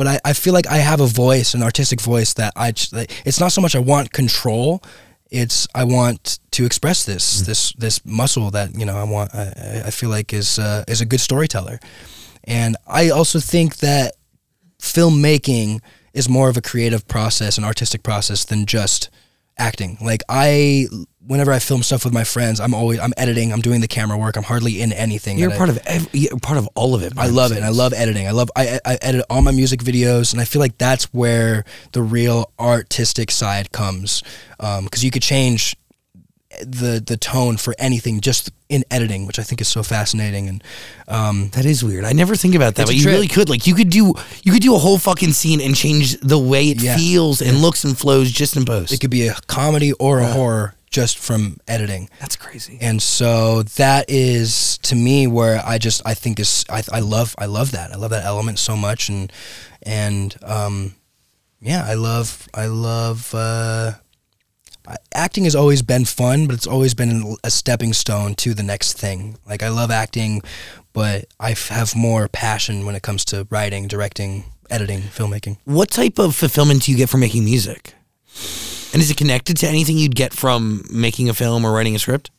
but 0.01 0.07
I, 0.07 0.19
I 0.31 0.33
feel 0.33 0.53
like 0.53 0.65
I 0.65 0.77
have 0.77 0.99
a 0.99 1.05
voice, 1.05 1.53
an 1.53 1.61
artistic 1.61 2.01
voice 2.01 2.33
that 2.33 2.53
I. 2.55 2.69
It's 3.23 3.39
not 3.39 3.51
so 3.51 3.61
much 3.61 3.75
I 3.75 3.79
want 3.79 4.11
control. 4.11 4.81
It's 5.29 5.67
I 5.75 5.83
want 5.83 6.39
to 6.51 6.65
express 6.65 7.05
this 7.05 7.41
this 7.41 7.71
this 7.73 8.03
muscle 8.03 8.49
that 8.49 8.73
you 8.75 8.83
know 8.87 8.97
I 8.97 9.03
want. 9.03 9.29
I, 9.35 9.43
I- 9.43 9.83
I 9.85 9.91
feel 9.91 10.09
like 10.09 10.33
is 10.33 10.57
uh, 10.57 10.83
is 10.87 11.01
a 11.01 11.05
good 11.05 11.19
storyteller, 11.19 11.79
and 12.45 12.75
I 12.87 13.11
also 13.11 13.39
think 13.39 13.75
that 13.77 14.15
filmmaking 14.79 15.81
is 16.13 16.27
more 16.27 16.49
of 16.49 16.57
a 16.57 16.61
creative 16.61 17.07
process, 17.07 17.57
an 17.59 17.63
artistic 17.63 18.01
process 18.01 18.43
than 18.45 18.65
just 18.65 19.09
acting. 19.57 19.97
Like 20.01 20.21
I, 20.27 20.87
whenever 21.25 21.51
I 21.51 21.59
film 21.59 21.83
stuff 21.83 22.03
with 22.03 22.13
my 22.13 22.23
friends, 22.23 22.59
I'm 22.59 22.73
always 22.73 22.99
I'm 22.99 23.13
editing, 23.17 23.53
I'm 23.53 23.61
doing 23.61 23.81
the 23.81 23.87
camera 23.87 24.17
work, 24.17 24.35
I'm 24.37 24.43
hardly 24.43 24.81
in 24.81 24.91
anything. 24.91 25.37
You're 25.37 25.49
that 25.49 25.55
I- 25.55 25.57
part 25.57 25.69
of 25.69 25.79
every, 25.85 26.19
you're 26.19 26.39
part 26.39 26.57
of 26.57 26.67
all 26.75 26.95
of 26.95 27.03
it. 27.03 27.13
I 27.17 27.27
love 27.27 27.51
it. 27.51 27.57
And 27.57 27.65
I 27.65 27.69
love 27.69 27.93
editing. 27.93 28.27
I 28.27 28.31
love 28.31 28.49
I, 28.55 28.79
I 28.85 28.97
edit 29.01 29.25
all 29.29 29.41
my 29.41 29.51
music 29.51 29.81
videos, 29.81 30.33
and 30.33 30.41
I 30.41 30.45
feel 30.45 30.59
like 30.59 30.77
that's 30.77 31.05
where 31.13 31.63
the 31.91 32.01
real 32.01 32.51
artistic 32.59 33.31
side 33.31 33.71
comes, 33.71 34.23
um, 34.59 34.85
because 34.85 35.03
you 35.03 35.11
could 35.11 35.21
change 35.23 35.75
the 36.61 37.01
the 37.05 37.17
tone 37.17 37.57
for 37.57 37.73
anything 37.79 38.19
just 38.21 38.51
in 38.69 38.83
editing, 38.91 39.25
which 39.25 39.39
I 39.39 39.43
think 39.43 39.61
is 39.61 39.67
so 39.67 39.83
fascinating. 39.83 40.47
And 40.49 40.63
um, 41.07 41.49
That 41.53 41.65
is 41.65 41.83
weird. 41.83 42.05
I 42.05 42.13
never 42.13 42.35
think 42.35 42.55
about 42.55 42.75
that, 42.75 42.85
but 42.87 42.95
you 42.95 43.05
really 43.05 43.27
could. 43.27 43.49
Like 43.49 43.67
you 43.67 43.75
could 43.75 43.89
do 43.89 44.13
you 44.43 44.51
could 44.51 44.61
do 44.61 44.75
a 44.75 44.79
whole 44.79 44.97
fucking 44.97 45.33
scene 45.33 45.61
and 45.61 45.75
change 45.75 46.17
the 46.21 46.39
way 46.39 46.69
it 46.69 46.81
Yeah. 46.81 46.95
feels 46.97 47.41
and 47.41 47.57
looks 47.61 47.83
and 47.83 47.97
flows 47.97 48.31
just 48.31 48.55
in 48.57 48.65
post. 48.65 48.93
it 48.93 48.99
could 49.01 49.09
be 49.11 49.27
a 49.27 49.33
comedy 49.47 49.93
or 49.93 50.19
a 50.19 50.27
horror 50.27 50.75
just 50.89 51.17
from 51.17 51.57
editing. 51.69 52.09
That's 52.19 52.35
crazy. 52.35 52.77
And 52.81 53.01
so 53.01 53.63
that 53.77 54.09
is 54.09 54.77
to 54.79 54.95
me 54.95 55.25
where 55.27 55.61
I 55.65 55.77
just 55.77 56.01
I 56.05 56.13
think 56.15 56.37
is 56.39 56.65
I, 56.69 56.83
I 56.91 56.99
love 56.99 57.33
I 57.37 57.45
love 57.45 57.71
that 57.71 57.91
I 57.91 57.95
love 57.95 58.09
that 58.11 58.25
element 58.25 58.59
so 58.59 58.75
much 58.75 59.07
and 59.09 59.31
and 59.83 60.35
um, 60.43 60.95
yeah 61.61 61.83
I 61.85 61.93
love 61.95 62.47
I 62.53 62.65
love 62.67 63.33
uh, 63.33 63.93
acting 65.13 65.43
has 65.43 65.55
always 65.55 65.81
been 65.81 66.05
fun 66.05 66.47
but 66.47 66.53
it's 66.53 66.67
always 66.67 66.93
been 66.93 67.35
a 67.43 67.51
stepping 67.51 67.93
stone 67.93 68.35
to 68.35 68.53
the 68.53 68.63
next 68.63 68.97
thing 68.97 69.37
like 69.47 69.63
I 69.63 69.69
love 69.69 69.91
acting 69.91 70.41
but 70.93 71.25
I 71.39 71.51
f- 71.51 71.69
have 71.69 71.95
more 71.95 72.27
passion 72.27 72.85
when 72.85 72.95
it 72.95 73.01
comes 73.01 73.25
to 73.25 73.47
writing 73.49 73.87
directing 73.87 74.45
editing 74.69 75.01
filmmaking 75.01 75.57
What 75.65 75.89
type 75.89 76.19
of 76.19 76.35
fulfillment 76.35 76.83
do 76.83 76.91
you 76.91 76.97
get 76.97 77.09
from 77.09 77.19
making 77.19 77.45
music? 77.45 77.93
And 78.93 79.01
is 79.01 79.09
it 79.09 79.17
connected 79.17 79.55
to 79.57 79.67
anything 79.67 79.97
you'd 79.97 80.15
get 80.15 80.33
from 80.33 80.83
making 80.91 81.29
a 81.29 81.33
film 81.33 81.63
or 81.65 81.71
writing 81.71 81.95
a 81.95 81.99
script? 81.99 82.29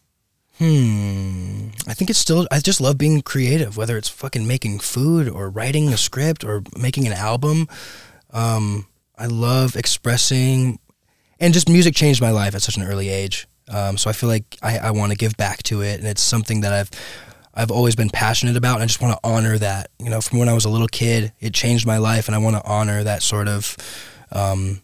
Hmm. 0.59 1.69
I 1.89 1.95
think 1.95 2.11
it's 2.11 2.19
still. 2.19 2.47
I 2.51 2.59
just 2.61 2.81
love 2.81 2.99
being 2.99 3.23
creative, 3.23 3.77
whether 3.77 3.97
it's 3.97 4.09
fucking 4.09 4.47
making 4.47 4.81
food 4.81 5.29
or 5.29 5.49
writing 5.49 5.89
a 5.89 5.97
script 5.97 6.45
or 6.45 6.63
making 6.77 7.07
an 7.07 7.15
album. 7.15 7.69
Um, 8.31 8.87
I 9.17 9.27
love 9.27 9.77
expressing, 9.77 10.79
and 11.43 11.53
just 11.53 11.68
music 11.68 11.95
changed 11.95 12.22
my 12.22 12.30
life 12.30 12.55
at 12.55 12.62
such 12.62 12.76
an 12.76 12.84
early 12.84 13.09
age. 13.11 13.47
Um, 13.68 13.99
so 13.99 14.09
I 14.09 14.12
feel 14.12 14.28
like 14.28 14.57
I, 14.62 14.78
I 14.78 14.90
want 14.93 15.11
to 15.12 15.18
give 15.18 15.36
back 15.36 15.62
to 15.64 15.82
it, 15.82 15.99
and 15.99 16.09
it's 16.09 16.22
something 16.22 16.62
that 16.62 16.72
I've 16.72 16.90
I've 17.53 17.70
always 17.70 17.95
been 17.95 18.09
passionate 18.09 18.57
about, 18.57 18.76
and 18.76 18.84
I 18.84 18.86
just 18.86 19.03
want 19.03 19.12
to 19.12 19.28
honor 19.28 19.59
that. 19.59 19.90
You 19.99 20.09
know, 20.09 20.20
from 20.20 20.38
when 20.38 20.49
I 20.49 20.55
was 20.55 20.64
a 20.64 20.70
little 20.70 20.88
kid, 20.88 21.32
it 21.40 21.53
changed 21.53 21.86
my 21.86 21.99
life, 21.99 22.28
and 22.28 22.34
I 22.34 22.38
want 22.38 22.57
to 22.57 22.64
honor 22.64 23.05
that 23.05 23.22
sort 23.22 23.49
of. 23.49 23.76
Um, 24.30 24.80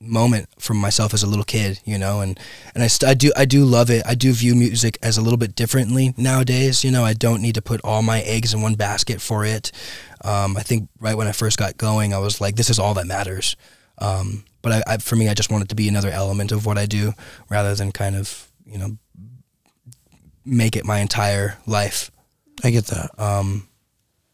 moment 0.00 0.48
from 0.60 0.76
myself 0.76 1.12
as 1.12 1.24
a 1.24 1.26
little 1.26 1.44
kid, 1.44 1.80
you 1.84 1.98
know, 1.98 2.20
and 2.20 2.38
and 2.72 2.84
I, 2.84 2.86
st- 2.86 3.10
I 3.10 3.14
do 3.14 3.32
I 3.36 3.44
do 3.44 3.64
love 3.64 3.90
it. 3.90 4.04
I 4.06 4.14
do 4.14 4.32
view 4.32 4.54
music 4.54 4.96
as 5.02 5.18
a 5.18 5.20
little 5.20 5.36
bit 5.36 5.56
differently 5.56 6.14
nowadays. 6.16 6.84
You 6.84 6.92
know, 6.92 7.04
I 7.04 7.14
don't 7.14 7.42
need 7.42 7.56
to 7.56 7.62
put 7.62 7.80
all 7.82 8.02
my 8.02 8.20
eggs 8.20 8.54
in 8.54 8.62
one 8.62 8.76
basket 8.76 9.20
for 9.20 9.44
it. 9.44 9.72
Um, 10.24 10.56
I 10.56 10.62
think 10.62 10.88
right 11.00 11.16
when 11.16 11.26
I 11.26 11.32
first 11.32 11.58
got 11.58 11.76
going, 11.76 12.14
I 12.14 12.18
was 12.18 12.40
like, 12.40 12.54
this 12.54 12.70
is 12.70 12.78
all 12.78 12.94
that 12.94 13.08
matters. 13.08 13.56
Um, 13.98 14.44
but 14.62 14.72
I, 14.72 14.82
I, 14.86 14.96
for 14.98 15.16
me, 15.16 15.28
I 15.28 15.34
just 15.34 15.50
want 15.50 15.64
it 15.64 15.68
to 15.68 15.74
be 15.74 15.88
another 15.88 16.10
element 16.10 16.52
of 16.52 16.66
what 16.66 16.78
I 16.78 16.86
do, 16.86 17.14
rather 17.48 17.74
than 17.74 17.92
kind 17.92 18.16
of 18.16 18.50
you 18.66 18.78
know 18.78 18.98
make 20.44 20.76
it 20.76 20.84
my 20.84 20.98
entire 20.98 21.58
life. 21.66 22.10
I 22.64 22.70
get 22.70 22.86
that. 22.86 23.10
Um, 23.18 23.68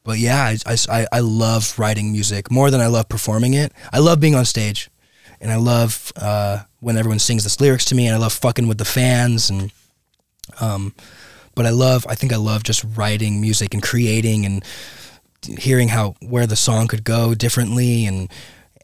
but 0.05 0.19
yeah, 0.19 0.55
I, 0.67 0.77
I, 0.89 1.07
I 1.11 1.21
love 1.21 1.79
writing 1.79 2.13
music 2.13 2.51
more 2.51 2.71
than 2.71 2.81
I 2.81 2.87
love 2.87 3.09
performing 3.09 3.55
it. 3.55 3.73
I 3.93 3.99
love 3.99 4.21
being 4.21 4.35
on 4.35 4.45
stage, 4.45 4.91
and 5.41 5.51
I 5.51 5.57
love 5.57 6.13
uh, 6.17 6.61
when 6.81 6.97
everyone 6.97 7.19
sings 7.19 7.45
this 7.45 7.61
lyrics 7.61 7.87
to 7.87 7.95
me, 7.95 8.07
and 8.07 8.15
I 8.15 8.19
love 8.19 8.33
fucking 8.33 8.69
with 8.69 8.79
the 8.79 8.85
fans, 8.85 9.51
and 9.51 9.73
um, 10.61 10.95
but 11.55 11.67
I 11.67 11.71
love, 11.71 12.07
I 12.09 12.15
think 12.15 12.33
I 12.33 12.37
love 12.37 12.65
just 12.65 12.85
writing 12.97 13.41
music 13.41 13.73
and 13.73 13.83
creating 13.83 14.45
and 14.45 14.65
hearing 15.59 15.89
how 15.89 16.15
where 16.21 16.47
the 16.47 16.57
song 16.57 16.87
could 16.87 17.05
go 17.05 17.35
differently, 17.35 18.05
and 18.07 18.31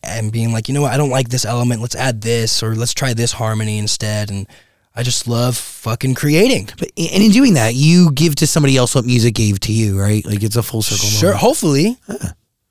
and 0.02 0.32
being 0.32 0.52
like, 0.52 0.68
you 0.68 0.74
know 0.74 0.82
what, 0.82 0.92
I 0.92 0.96
don't 0.96 1.10
like 1.10 1.28
this 1.28 1.44
element, 1.44 1.80
let's 1.80 1.94
add 1.94 2.22
this, 2.22 2.62
or 2.62 2.74
let's 2.74 2.94
try 2.94 3.14
this 3.14 3.32
harmony 3.32 3.78
instead, 3.78 4.30
and 4.30 4.46
I 4.94 5.02
just 5.02 5.28
love 5.28 5.56
fucking 5.56 6.14
creating. 6.14 6.70
But 6.78 6.90
and 6.96 7.22
in 7.22 7.30
doing 7.30 7.54
that, 7.54 7.74
you 7.74 8.12
give 8.12 8.34
to 8.36 8.46
somebody 8.46 8.76
else 8.76 8.94
what 8.94 9.04
music 9.04 9.34
gave 9.34 9.60
to 9.60 9.72
you, 9.72 10.00
right? 10.00 10.24
Like 10.24 10.42
it's 10.42 10.56
a 10.56 10.62
full 10.62 10.82
circle. 10.82 11.08
Sure, 11.08 11.28
moment. 11.30 11.40
hopefully. 11.40 11.98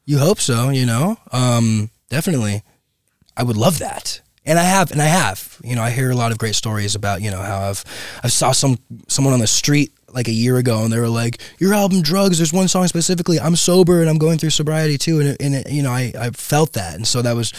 You 0.05 0.17
hope 0.17 0.39
so, 0.39 0.69
you 0.69 0.85
know? 0.87 1.17
Um, 1.31 1.91
definitely. 2.09 2.63
I 3.37 3.43
would 3.43 3.57
love 3.57 3.77
that. 3.79 4.21
And 4.43 4.57
I 4.57 4.63
have, 4.63 4.91
and 4.91 5.01
I 5.01 5.05
have. 5.05 5.59
You 5.63 5.75
know, 5.75 5.83
I 5.83 5.91
hear 5.91 6.09
a 6.09 6.15
lot 6.15 6.31
of 6.31 6.39
great 6.39 6.55
stories 6.55 6.95
about, 6.95 7.21
you 7.21 7.29
know, 7.29 7.41
how 7.41 7.69
I've, 7.69 7.85
I 8.23 8.27
saw 8.27 8.51
some 8.51 8.79
someone 9.07 9.33
on 9.35 9.39
the 9.39 9.45
street 9.45 9.91
like 10.13 10.27
a 10.27 10.31
year 10.31 10.57
ago, 10.57 10.83
and 10.83 10.91
they 10.91 10.99
were 10.99 11.07
like, 11.09 11.39
"Your 11.59 11.73
album, 11.73 12.01
Drugs." 12.01 12.37
There's 12.37 12.53
one 12.53 12.67
song 12.67 12.87
specifically. 12.87 13.39
I'm 13.39 13.55
sober 13.55 14.01
and 14.01 14.09
I'm 14.09 14.17
going 14.17 14.37
through 14.37 14.49
sobriety 14.51 14.97
too, 14.97 15.19
and, 15.19 15.29
it, 15.29 15.37
and 15.41 15.55
it, 15.55 15.69
you 15.71 15.83
know, 15.83 15.91
I, 15.91 16.11
I 16.19 16.29
felt 16.31 16.73
that, 16.73 16.95
and 16.95 17.07
so 17.07 17.21
that 17.21 17.35
was 17.35 17.51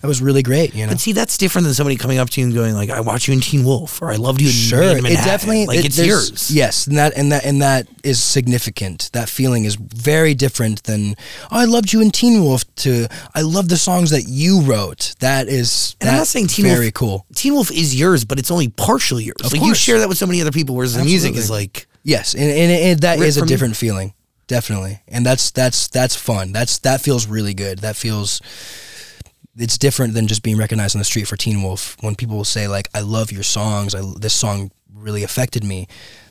that 0.00 0.08
was 0.08 0.20
really 0.20 0.42
great. 0.42 0.74
You 0.74 0.86
know, 0.86 0.92
But 0.92 1.00
see, 1.00 1.12
that's 1.12 1.36
different 1.38 1.64
than 1.66 1.74
somebody 1.74 1.96
coming 1.96 2.18
up 2.18 2.30
to 2.30 2.40
you 2.40 2.46
and 2.46 2.54
going 2.54 2.74
like, 2.74 2.90
"I 2.90 3.00
watched 3.00 3.28
you 3.28 3.34
in 3.34 3.40
Teen 3.40 3.64
Wolf," 3.64 4.00
or 4.02 4.10
"I 4.10 4.16
loved 4.16 4.40
you 4.40 4.48
in 4.48 4.52
sure, 4.52 4.82
in 4.82 4.98
it 4.98 5.02
Manhattan." 5.02 5.24
definitely 5.26 5.66
like 5.66 5.78
it- 5.80 5.84
it's 5.86 5.98
yours. 5.98 6.50
Yes, 6.50 6.86
and 6.86 6.96
that 6.98 7.16
and 7.16 7.32
that 7.32 7.44
and 7.44 7.62
that 7.62 7.86
is 8.02 8.20
significant. 8.20 9.10
That 9.12 9.28
feeling 9.28 9.64
is 9.64 9.76
very 9.76 10.34
different 10.34 10.82
than 10.84 11.14
oh, 11.50 11.58
I 11.58 11.64
loved 11.64 11.92
you 11.92 12.00
in 12.00 12.10
Teen 12.10 12.42
Wolf. 12.42 12.64
To 12.76 13.06
I 13.34 13.42
love 13.42 13.68
the 13.68 13.76
songs 13.76 14.10
that 14.10 14.24
you 14.28 14.60
wrote. 14.62 15.14
That 15.20 15.48
is 15.48 15.96
And 16.00 16.10
I'm 16.10 16.16
not 16.16 16.26
saying 16.26 16.48
Teen 16.48 16.64
very 16.66 16.86
Wolf, 16.86 16.94
cool. 16.94 17.26
Teen 17.34 17.54
Wolf 17.54 17.70
is 17.70 17.98
yours, 17.98 18.24
but 18.24 18.38
it's 18.38 18.50
only 18.50 18.68
partially 18.68 19.24
yours. 19.24 19.36
Of 19.44 19.52
like 19.52 19.62
you 19.62 19.74
share 19.74 19.98
that 20.00 20.08
with 20.08 20.18
so 20.18 20.26
many 20.26 20.40
other 20.40 20.50
people, 20.50 20.74
whereas 20.74 20.94
the 20.94 21.04
music 21.04 21.32
is 21.32 21.50
Absolutely. 21.50 21.64
like 21.66 21.86
Yes, 22.02 22.34
and, 22.34 22.42
and, 22.42 22.72
and 22.72 23.00
that 23.00 23.18
Ripped 23.18 23.28
is 23.28 23.36
a 23.36 23.40
from 23.40 23.48
you. 23.48 23.54
different 23.54 23.76
feeling, 23.76 24.14
definitely, 24.46 25.00
and 25.08 25.24
that's 25.24 25.50
that's 25.50 25.88
that's 25.88 26.16
fun. 26.16 26.52
That's 26.52 26.78
that 26.80 27.00
feels 27.00 27.26
really 27.26 27.54
good. 27.54 27.78
That 27.80 27.96
feels 27.96 28.40
it's 29.56 29.78
different 29.78 30.14
than 30.14 30.26
just 30.26 30.42
being 30.42 30.56
recognized 30.56 30.96
on 30.96 30.98
the 30.98 31.04
street 31.04 31.28
for 31.28 31.36
Teen 31.36 31.62
Wolf. 31.62 31.96
When 32.00 32.14
people 32.16 32.36
will 32.36 32.44
say 32.44 32.66
like, 32.66 32.88
"I 32.94 33.00
love 33.00 33.30
your 33.30 33.44
songs," 33.44 33.94
I, 33.94 34.02
this 34.18 34.34
song 34.34 34.70
really 34.92 35.22
affected 35.22 35.62
me. 35.64 35.86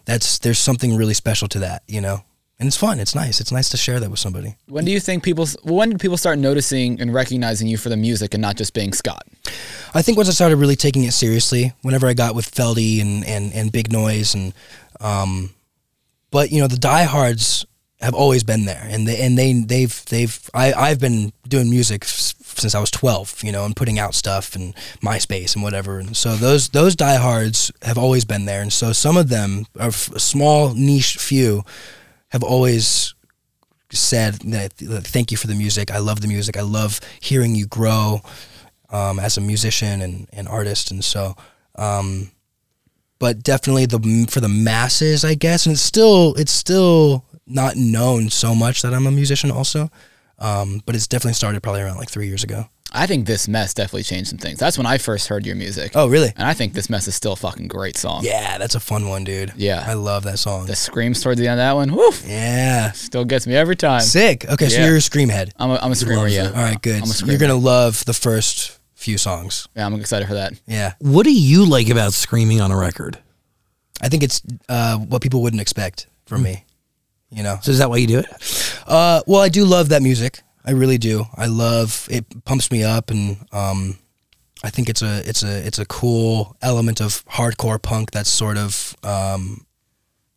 That's 0.06 0.40
there's 0.40 0.60
something 0.60 0.96
really 0.96 1.14
special 1.14 1.48
to 1.50 1.60
that, 1.60 1.84
you 1.88 2.02
know, 2.02 2.24
and 2.60 2.68
it's 2.68 2.78
fun. 2.78 3.00
It's 3.00 3.16
nice. 3.16 3.40
It's 3.40 3.52
nice 3.52 3.70
to 3.70 3.78
share 3.78 4.00
that 4.00 4.10
with 4.10 4.20
somebody. 4.20 4.56
When 4.68 4.84
do 4.84 4.92
you 4.92 5.00
think 5.00 5.24
people? 5.24 5.48
When 5.64 5.90
did 5.92 6.00
people 6.00 6.18
start 6.18 6.38
noticing 6.38 7.00
and 7.00 7.14
recognizing 7.14 7.68
you 7.68 7.78
for 7.78 7.90
the 7.90 7.98
music 7.98 8.34
and 8.34 8.42
not 8.42 8.58
just 8.58 8.74
being 8.74 8.92
Scott? 8.94 9.26
I 9.94 10.02
think 10.02 10.18
once 10.18 10.30
I 10.30 10.34
started 10.34 10.58
really 10.58 10.76
taking 10.76 11.04
it 11.04 11.14
seriously, 11.14 11.74
whenever 11.82 12.08
I 12.08 12.14
got 12.14 12.36
with 12.36 12.50
Feldy 12.50 13.02
and, 13.02 13.26
and, 13.26 13.54
and 13.54 13.72
Big 13.72 13.92
Noise 13.92 14.34
and 14.36 14.54
um, 15.02 15.54
but 16.32 16.52
you 16.52 16.62
know 16.62 16.68
the 16.68 16.78
diehards 16.78 17.66
have 18.02 18.16
always 18.16 18.44
been 18.44 18.66
there, 18.66 18.88
and 18.90 19.08
they 19.08 19.22
and 19.22 19.38
they 19.38 19.54
they've 19.54 20.06
they've 20.06 20.50
I 20.54 20.74
I've 20.74 21.00
been 21.00 21.32
doing 21.48 21.70
music 21.70 22.04
since 22.06 22.74
I 22.74 22.80
was 22.80 22.90
twelve, 22.90 23.44
you 23.44 23.52
know, 23.52 23.64
and 23.66 23.76
putting 23.76 24.00
out 24.00 24.16
stuff 24.16 24.56
and 24.56 24.74
MySpace 25.02 25.54
and 25.54 25.64
whatever, 25.64 26.00
and 26.00 26.18
so 26.18 26.36
those 26.36 26.70
those 26.70 26.96
diehards 26.96 27.72
have 27.84 27.98
always 27.98 28.26
been 28.26 28.46
there, 28.46 28.62
and 28.62 28.74
so 28.74 28.92
some 28.92 29.18
of 29.18 29.30
them, 29.30 29.66
a 29.80 29.86
f- 29.86 30.12
a 30.12 30.20
small 30.20 30.74
niche 30.74 31.18
few, 31.18 31.64
have 32.30 32.44
always 32.44 33.14
said 33.92 34.36
thank 34.38 35.32
you 35.32 35.38
for 35.38 35.48
the 35.48 35.56
music. 35.56 35.92
I 35.92 36.00
love 36.00 36.22
the 36.22 36.28
music. 36.28 36.58
I 36.58 36.62
love 36.62 37.02
hearing 37.20 37.56
you 37.56 37.68
grow 37.68 38.22
um, 38.90 39.20
as 39.20 39.38
a 39.38 39.42
musician 39.42 40.02
and, 40.02 40.28
and 40.34 40.48
artist, 40.48 40.92
and 40.92 41.04
so. 41.04 41.36
Um, 41.76 42.32
but 43.22 43.44
definitely 43.44 43.86
the 43.86 44.26
for 44.30 44.42
the 44.42 44.50
masses, 44.50 45.24
I 45.24 45.36
guess, 45.36 45.68
and 45.68 45.74
it's 45.74 45.82
still 45.82 46.34
it's 46.36 46.52
still 46.52 47.24
not 47.46 47.76
known 47.76 48.30
so 48.32 48.56
much 48.56 48.82
that 48.82 48.94
I'm 48.94 49.06
a 49.06 49.12
musician 49.12 49.52
also. 49.52 49.90
Um, 50.40 50.82
but 50.88 50.96
it's 50.96 51.08
definitely 51.08 51.36
started 51.36 51.62
probably 51.62 51.84
around 51.84 51.98
like 51.98 52.10
three 52.10 52.28
years 52.28 52.44
ago. 52.44 52.66
I 52.92 53.06
think 53.06 53.28
this 53.28 53.48
mess 53.48 53.76
definitely 53.76 54.04
changed 54.04 54.32
some 54.32 54.40
things. 54.40 54.58
That's 54.60 54.76
when 54.76 54.88
I 54.88 54.98
first 54.98 55.28
heard 55.28 55.46
your 55.46 55.56
music. 55.56 55.92
Oh, 55.94 56.08
really? 56.08 56.34
And 56.36 56.46
I 56.48 56.54
think 56.54 56.74
this 56.74 56.90
mess 56.90 57.08
is 57.08 57.16
still 57.16 57.34
a 57.34 57.36
fucking 57.38 57.68
great 57.68 57.96
song. 57.96 58.26
Yeah, 58.26 58.58
that's 58.58 58.74
a 58.76 58.80
fun 58.80 59.08
one, 59.08 59.24
dude. 59.24 59.54
Yeah. 59.56 59.84
I 59.86 59.94
love 59.94 60.24
that 60.24 60.40
song. 60.40 60.66
The 60.66 60.76
screams 60.76 61.22
towards 61.22 61.40
the 61.40 61.48
end 61.48 61.60
of 61.60 61.64
that 61.64 61.74
one, 61.74 61.96
woof, 61.96 62.26
yeah, 62.28 62.92
still 62.92 63.24
gets 63.24 63.46
me 63.48 63.56
every 63.56 63.76
time. 63.76 64.02
sick. 64.02 64.46
Okay, 64.50 64.68
so 64.68 64.84
you're 64.84 64.98
a 64.98 65.02
scream 65.02 65.30
head. 65.30 65.54
I'm 65.58 65.70
a, 65.70 65.76
I'm 65.76 65.92
a 65.92 65.96
screamer, 65.96 66.28
yeah. 66.28 66.48
All 66.48 66.54
right, 66.54 66.82
good. 66.82 67.04
You're 67.26 67.38
gonna 67.38 67.54
love 67.54 68.04
the 68.04 68.14
first 68.14 68.81
few 69.02 69.18
songs. 69.18 69.68
Yeah, 69.76 69.86
I'm 69.86 69.96
excited 69.96 70.28
for 70.28 70.36
that. 70.36 70.54
Yeah, 70.68 70.94
what 71.00 71.24
do 71.24 71.34
you 71.34 71.66
like 71.66 71.90
about 71.90 72.14
screaming 72.14 72.62
on 72.62 72.72
a 72.72 72.78
record? 72.78 73.18
I 74.02 74.10
think 74.10 74.24
it's 74.24 74.42
uh, 74.70 74.98
what 74.98 75.22
people 75.22 75.42
wouldn't 75.42 75.62
expect 75.62 76.08
from 76.26 76.44
me. 76.44 76.66
You 77.30 77.44
know, 77.44 77.60
So 77.62 77.72
is 77.72 77.78
that 77.78 77.90
why 77.90 77.98
you 77.98 78.08
do 78.08 78.20
it? 78.20 78.26
Uh, 78.86 79.22
well, 79.26 79.40
I 79.42 79.48
do 79.50 79.64
love 79.64 79.90
that 79.90 80.02
music. 80.02 80.42
I 80.66 80.72
really 80.72 80.98
do. 80.98 81.26
I 81.36 81.46
love 81.46 82.08
it. 82.12 82.26
Pumps 82.44 82.70
me 82.72 82.84
up, 82.84 83.10
and 83.10 83.38
um, 83.54 83.98
I 84.64 84.70
think 84.70 84.90
it's 84.90 85.02
a 85.02 85.28
it's 85.28 85.42
a 85.44 85.66
it's 85.66 85.80
a 85.80 85.86
cool 85.86 86.56
element 86.62 87.00
of 87.02 87.26
hardcore 87.26 87.82
punk 87.82 88.12
that's 88.12 88.30
sort 88.30 88.58
of 88.58 88.96
um, 89.04 89.66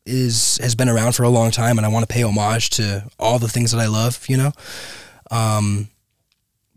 is 0.06 0.58
has 0.62 0.74
been 0.74 0.88
around 0.88 1.12
for 1.16 1.24
a 1.24 1.28
long 1.28 1.50
time, 1.50 1.78
and 1.78 1.84
I 1.86 1.88
want 1.88 2.08
to 2.08 2.12
pay 2.14 2.22
homage 2.22 2.70
to 2.70 3.10
all 3.18 3.38
the 3.38 3.48
things 3.48 3.72
that 3.72 3.80
I 3.80 3.86
love. 3.86 4.24
You 4.28 4.36
know, 4.36 4.52
um, 5.30 5.88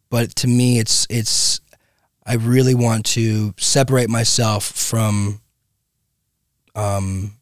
but 0.10 0.36
to 0.38 0.48
me, 0.48 0.80
it's 0.80 1.06
it's 1.10 1.62
I 2.28 2.36
really 2.36 2.76
want 2.76 3.06
to 3.08 3.54
separate 3.58 4.10
myself 4.10 4.66
from 4.66 5.40
um, 6.76 7.34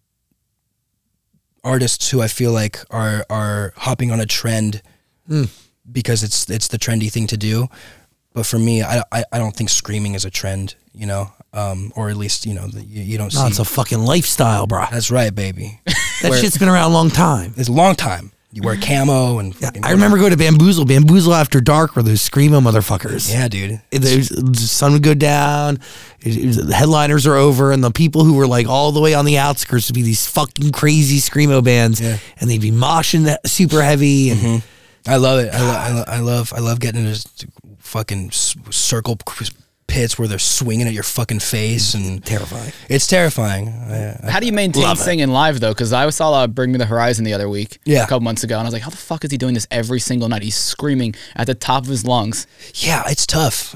artists 1.64 2.10
who 2.12 2.22
I 2.22 2.28
feel 2.28 2.52
like 2.52 2.78
are 2.92 3.26
are 3.30 3.74
hopping 3.78 4.12
on 4.12 4.20
a 4.20 4.26
trend 4.26 4.82
because 5.92 6.24
it's 6.24 6.50
it's 6.50 6.68
the 6.68 6.78
trendy 6.78 7.12
thing 7.12 7.28
to 7.28 7.38
do. 7.38 7.68
But 8.34 8.46
for 8.46 8.60
me, 8.60 8.84
I, 8.84 9.02
I, 9.14 9.24
I 9.32 9.38
don't 9.38 9.56
think 9.56 9.70
screaming 9.70 10.14
is 10.14 10.26
a 10.26 10.30
trend, 10.30 10.76
you 10.94 11.06
know, 11.06 11.32
um, 11.54 11.94
or 11.96 12.10
at 12.10 12.18
least 12.18 12.46
you 12.46 12.54
know 12.54 12.68
the, 12.68 12.84
you, 12.84 13.02
you 13.02 13.18
don't 13.18 13.34
No, 13.34 13.42
see. 13.42 13.48
it's 13.48 13.60
a 13.60 13.66
fucking 13.66 14.00
lifestyle, 14.00 14.68
bro. 14.68 14.84
That's 14.92 15.10
right, 15.12 15.34
baby. 15.34 15.80
That 16.22 16.34
shit's 16.40 16.58
been 16.58 16.70
around 16.70 16.90
a 16.92 16.94
long 16.94 17.10
time. 17.10 17.54
It's 17.58 17.68
a 17.70 17.74
long 17.74 17.94
time. 17.94 18.32
You 18.56 18.62
wear 18.62 18.78
camo 18.78 19.40
and 19.40 19.54
fucking 19.54 19.84
I 19.84 19.92
remember 19.92 20.18
going 20.18 20.32
to 20.32 20.38
Bamboozle, 20.38 20.86
Bamboozle 20.86 21.34
After 21.34 21.60
Dark, 21.60 21.98
where 21.98 22.04
those 22.04 22.22
screamo 22.28 22.62
motherfuckers. 22.64 23.30
Yeah, 23.30 23.50
dude. 23.50 23.82
It- 23.92 24.02
the 24.02 24.56
sun 24.56 24.94
would 24.94 25.04
go 25.04 25.14
down. 25.14 25.80
it- 26.22 26.66
the 26.66 26.74
headliners 26.74 27.28
are 27.28 27.36
over, 27.36 27.74
and 27.74 27.84
the 27.84 27.92
people 27.92 28.24
who 28.24 28.36
were 28.36 28.48
like 28.48 28.66
all 28.66 28.94
the 28.94 29.02
way 29.02 29.14
on 29.14 29.26
the 29.26 29.38
outskirts 29.38 29.90
would 29.90 29.96
be 29.96 30.04
these 30.04 30.26
fucking 30.26 30.72
crazy 30.72 31.20
screamo 31.20 31.62
bands, 31.62 32.00
Yeah. 32.00 32.18
and 32.40 32.50
they'd 32.50 32.62
be 32.62 32.72
moshing 32.72 33.26
that 33.26 33.46
super 33.48 33.82
heavy. 33.84 34.30
And 34.30 34.40
mm-hmm. 34.40 35.10
I 35.12 35.18
love 35.18 35.40
it. 35.40 35.54
I, 35.54 35.62
lo- 35.62 35.78
I, 35.78 35.92
lo- 35.92 36.04
I 36.08 36.20
love 36.22 36.54
I 36.56 36.60
love 36.62 36.80
getting 36.80 37.02
into 37.02 37.12
s- 37.12 37.28
fucking 37.80 38.30
s- 38.30 38.56
circle 38.72 39.18
pits 39.88 40.18
where 40.20 40.28
they're 40.28 40.40
swinging 40.40 40.88
at 40.88 40.94
your 40.94 41.04
fucking 41.04 41.40
face 41.40 41.94
and 41.94 42.24
terrifying. 42.26 42.72
it's 42.90 43.08
terrifying. 43.08 43.70
I, 43.70 44.18
I, 44.28 44.32
How 44.32 44.40
do 44.40 44.46
you 44.46 44.52
maintain 44.52 44.84
Love 44.84 45.00
it. 45.00 45.04
singing 45.04 45.30
live 45.30 45.60
though? 45.60 45.72
Because 45.74 45.94
I 45.94 46.10
saw 46.10 46.34
uh, 46.34 46.48
"Bring 46.48 46.72
Me 46.72 46.78
the 46.78 46.86
Horizon" 46.86 47.24
the 47.24 47.34
other 47.34 47.48
week, 47.50 47.80
Yeah. 47.86 48.04
a 48.04 48.08
couple 48.08 48.22
months 48.22 48.44
ago, 48.44 48.56
and 48.56 48.62
I 48.64 48.66
was 48.66 48.74
like, 48.74 48.84
"How 48.84 48.90
the 48.90 48.98
fuck 48.98 49.24
is 49.24 49.32
he 49.32 49.38
doing 49.38 49.54
this 49.54 49.68
every 49.72 50.00
single 50.00 50.28
night? 50.28 50.42
He's 50.42 50.56
screaming 50.58 51.16
at 51.36 51.48
the 51.48 51.56
top 51.56 51.84
of 51.84 51.90
his 51.90 52.04
lungs." 52.06 52.48
yeah, 52.76 53.04
it's 53.08 53.26
tough. 53.26 53.76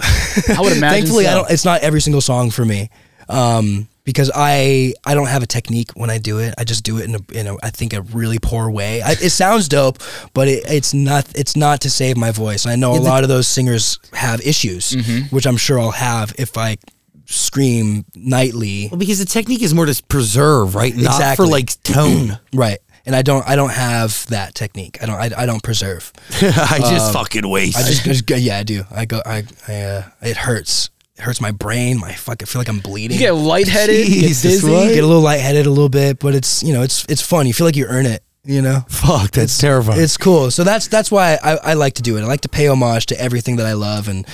I 0.50 0.60
would 0.62 0.74
imagine 0.78 1.02
Thankfully, 1.02 1.28
I 1.28 1.32
so. 1.32 1.36
don't. 1.42 1.52
It's 1.52 1.66
not 1.66 1.82
every 1.82 2.02
single 2.02 2.22
song 2.22 2.50
for 2.52 2.66
me, 2.66 2.90
um, 3.30 3.88
because 4.10 4.32
I 4.34 4.94
I 5.06 5.14
don't 5.14 5.28
have 5.28 5.44
a 5.44 5.48
technique 5.48 5.92
when 5.94 6.10
I 6.10 6.18
do 6.18 6.40
it. 6.40 6.56
I 6.58 6.64
just 6.64 6.84
do 6.84 6.98
it 6.98 7.06
in 7.06 7.14
a 7.16 7.20
in 7.40 7.46
a 7.48 7.56
I 7.62 7.70
think 7.70 7.94
a 7.94 8.02
really 8.02 8.40
poor 8.40 8.72
way. 8.72 9.02
I, 9.04 9.12
it 9.12 9.30
sounds 9.30 9.68
dope, 9.68 10.00
but 10.34 10.48
it, 10.48 10.64
it's 10.68 10.94
not. 10.96 11.26
It's 11.36 11.56
not 11.56 11.82
to 11.82 11.90
save 11.90 12.18
my 12.18 12.32
voice. 12.32 12.66
I 12.66 12.76
know 12.76 12.94
a 12.94 12.98
lot 13.14 13.22
of 13.24 13.30
those 13.30 13.48
singers 13.48 14.00
have 14.14 14.42
issues, 14.42 14.92
Mm-hmm. 14.94 15.36
which 15.36 15.46
I'm 15.46 15.58
sure 15.58 15.80
I'll 15.80 15.92
have 15.92 16.34
if 16.40 16.58
I 16.58 16.78
scream 17.26 18.06
nightly. 18.16 18.88
Well, 18.92 18.98
because 19.00 19.20
the 19.20 19.26
technique 19.26 19.62
is 19.62 19.74
more 19.74 19.86
to 19.86 20.04
preserve, 20.08 20.74
right? 20.76 20.96
Not 20.96 21.06
Exactly. 21.16 21.46
for 21.46 21.52
like 21.52 21.84
tone. 21.84 22.40
Right. 22.54 22.80
And 23.06 23.16
I 23.16 23.22
don't 23.22 23.48
I 23.48 23.56
don't 23.56 23.72
have 23.72 24.26
that 24.28 24.54
technique. 24.56 24.98
I 25.02 25.06
don't 25.06 25.16
I, 25.16 25.30
I 25.44 25.46
don't 25.46 25.64
preserve. 25.64 26.12
I 26.42 26.80
just 26.80 27.14
fucking 27.14 27.48
waste. 27.48 27.78
I 27.78 27.84
just, 27.84 28.04
just 28.04 28.26
go- 28.26 28.36
yeah, 28.36 28.58
I 28.58 28.64
do. 28.64 28.84
I 28.92 29.06
go 29.06 29.22
I 29.26 29.44
I 29.68 29.74
uh, 29.82 30.04
it 30.22 30.38
hurts. 30.38 30.90
It 31.20 31.24
hurts 31.24 31.42
my 31.42 31.52
brain. 31.52 32.00
My 32.00 32.14
fuck 32.14 32.42
I 32.42 32.46
feel 32.46 32.62
like 32.62 32.70
I'm 32.70 32.80
bleeding. 32.80 33.16
You 33.16 33.20
get 33.20 33.32
lightheaded, 33.36 34.08
you 34.08 34.22
get 34.22 34.28
dizzy. 34.42 34.72
what? 34.72 34.88
get 34.88 35.04
a 35.04 35.08
little 35.08 35.22
lightheaded 35.22 35.66
a 35.66 35.70
little 35.70 35.90
bit, 35.90 36.18
but 36.20 36.34
it's 36.34 36.64
you 36.64 36.74
know 36.74 36.82
it's 36.82 37.06
it's 37.10 37.22
fun. 37.22 37.46
You 37.46 37.54
feel 37.54 37.68
like 37.68 37.76
you 37.76 37.86
earn 37.88 38.06
it. 38.06 38.24
You 38.46 38.62
know, 38.62 38.86
Fuck, 38.88 39.32
that's 39.32 39.58
terrifying. 39.58 40.00
it's 40.02 40.16
cool. 40.16 40.50
So 40.50 40.64
that's 40.64 40.88
that's 40.88 41.12
why 41.12 41.38
I, 41.44 41.56
I 41.58 41.74
like 41.74 41.96
to 41.96 42.02
do 42.02 42.18
it. 42.18 42.22
I 42.22 42.26
like 42.26 42.42
to 42.42 42.50
pay 42.50 42.68
homage 42.68 43.08
to 43.08 43.22
everything 43.22 43.58
that 43.58 43.66
I 43.66 43.74
love, 43.74 44.08
and 44.08 44.26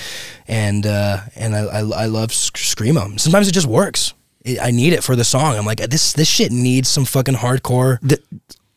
and 0.46 0.86
uh, 0.86 1.18
and 1.34 1.56
I, 1.56 1.58
I 1.64 1.78
I 1.80 2.06
love 2.06 2.32
sc- 2.32 2.56
screamo. 2.56 3.18
Sometimes 3.18 3.48
it 3.48 3.52
just 3.52 3.66
works. 3.66 4.14
It, 4.44 4.58
I 4.62 4.70
need 4.70 4.92
it 4.92 5.02
for 5.02 5.16
the 5.16 5.24
song. 5.24 5.56
I'm 5.56 5.66
like 5.66 5.78
this 5.80 6.12
this 6.12 6.28
shit 6.28 6.52
needs 6.52 6.88
some 6.88 7.04
fucking 7.04 7.34
hardcore. 7.34 7.98
D- 8.06 8.16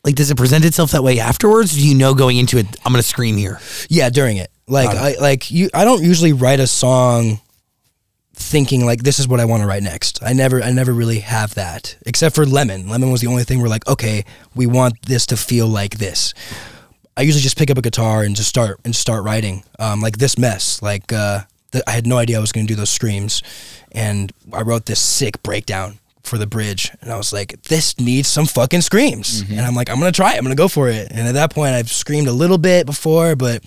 like, 0.04 0.16
does 0.16 0.32
it 0.32 0.36
present 0.36 0.66
itself 0.66 0.92
that 0.92 1.04
way 1.04 1.20
afterwards? 1.20 1.76
Do 1.76 1.88
you 1.88 1.94
know 1.94 2.16
going 2.16 2.38
into 2.38 2.58
it, 2.58 2.66
I'm 2.84 2.92
going 2.92 3.02
to 3.02 3.08
scream 3.08 3.38
here? 3.38 3.60
Yeah, 3.88 4.10
during 4.10 4.38
it. 4.38 4.50
Like 4.68 4.90
I 4.90 5.16
like 5.22 5.52
you. 5.52 5.70
I 5.74 5.86
don't 5.86 6.04
usually 6.04 6.34
write 6.34 6.60
a 6.60 6.68
song 6.68 7.40
thinking 8.40 8.86
like 8.86 9.04
this 9.04 9.20
is 9.20 9.28
what 9.28 9.40
I 9.40 9.46
want 9.46 9.62
to 9.62 9.68
write 9.68 9.84
next. 9.84 10.24
I 10.24 10.34
never 10.34 10.62
I 10.64 10.72
never 10.72 10.94
really 10.94 11.20
have 11.20 11.54
that 11.56 11.98
except 12.06 12.36
for 12.36 12.46
Lemon. 12.46 12.90
Lemon 12.90 13.12
was 13.12 13.22
the 13.22 13.28
only 13.28 13.44
thing 13.44 13.60
where 13.60 13.70
like 13.70 13.88
okay, 13.88 14.26
we 14.56 14.66
want 14.66 15.02
this 15.04 15.26
to 15.28 15.38
feel 15.38 15.68
like 15.68 15.98
this. 15.98 16.34
I 17.18 17.24
usually 17.24 17.42
just 17.42 17.58
pick 17.58 17.70
up 17.70 17.78
a 17.78 17.82
guitar 17.82 18.24
and 18.24 18.36
just 18.36 18.48
start 18.48 18.80
and 18.86 18.96
start 18.96 19.24
writing. 19.26 19.64
Um, 19.78 20.02
like 20.02 20.18
this 20.18 20.38
mess, 20.38 20.82
like 20.82 21.12
uh, 21.12 21.42
th- 21.74 21.84
I 21.86 21.92
had 21.92 22.08
no 22.08 22.18
idea 22.18 22.38
I 22.38 22.40
was 22.40 22.54
going 22.54 22.66
to 22.66 22.74
do 22.74 22.78
those 22.78 22.90
screams, 22.90 23.44
and 23.92 24.32
I 24.54 24.62
wrote 24.62 24.86
this 24.86 25.02
sick 25.02 25.44
breakdown 25.44 26.00
for 26.24 26.38
the 26.38 26.48
bridge, 26.48 26.92
and 27.02 27.12
I 27.12 27.18
was 27.18 27.34
like, 27.34 27.62
this 27.64 28.00
needs 28.00 28.30
some 28.30 28.46
fucking 28.46 28.82
screams, 28.82 29.42
and 29.50 29.60
I'm 29.62 29.74
like, 29.76 29.90
I'm 29.90 29.98
gonna 30.00 30.12
try 30.14 30.34
it, 30.36 30.38
I'm 30.38 30.44
gonna 30.44 30.56
go 30.56 30.68
for 30.70 30.88
it. 30.88 31.12
And 31.12 31.28
at 31.28 31.34
that 31.34 31.54
point, 31.54 31.74
I've 31.76 31.90
screamed 31.92 32.28
a 32.28 32.32
little 32.34 32.58
bit 32.58 32.86
before, 32.86 33.36
but 33.36 33.64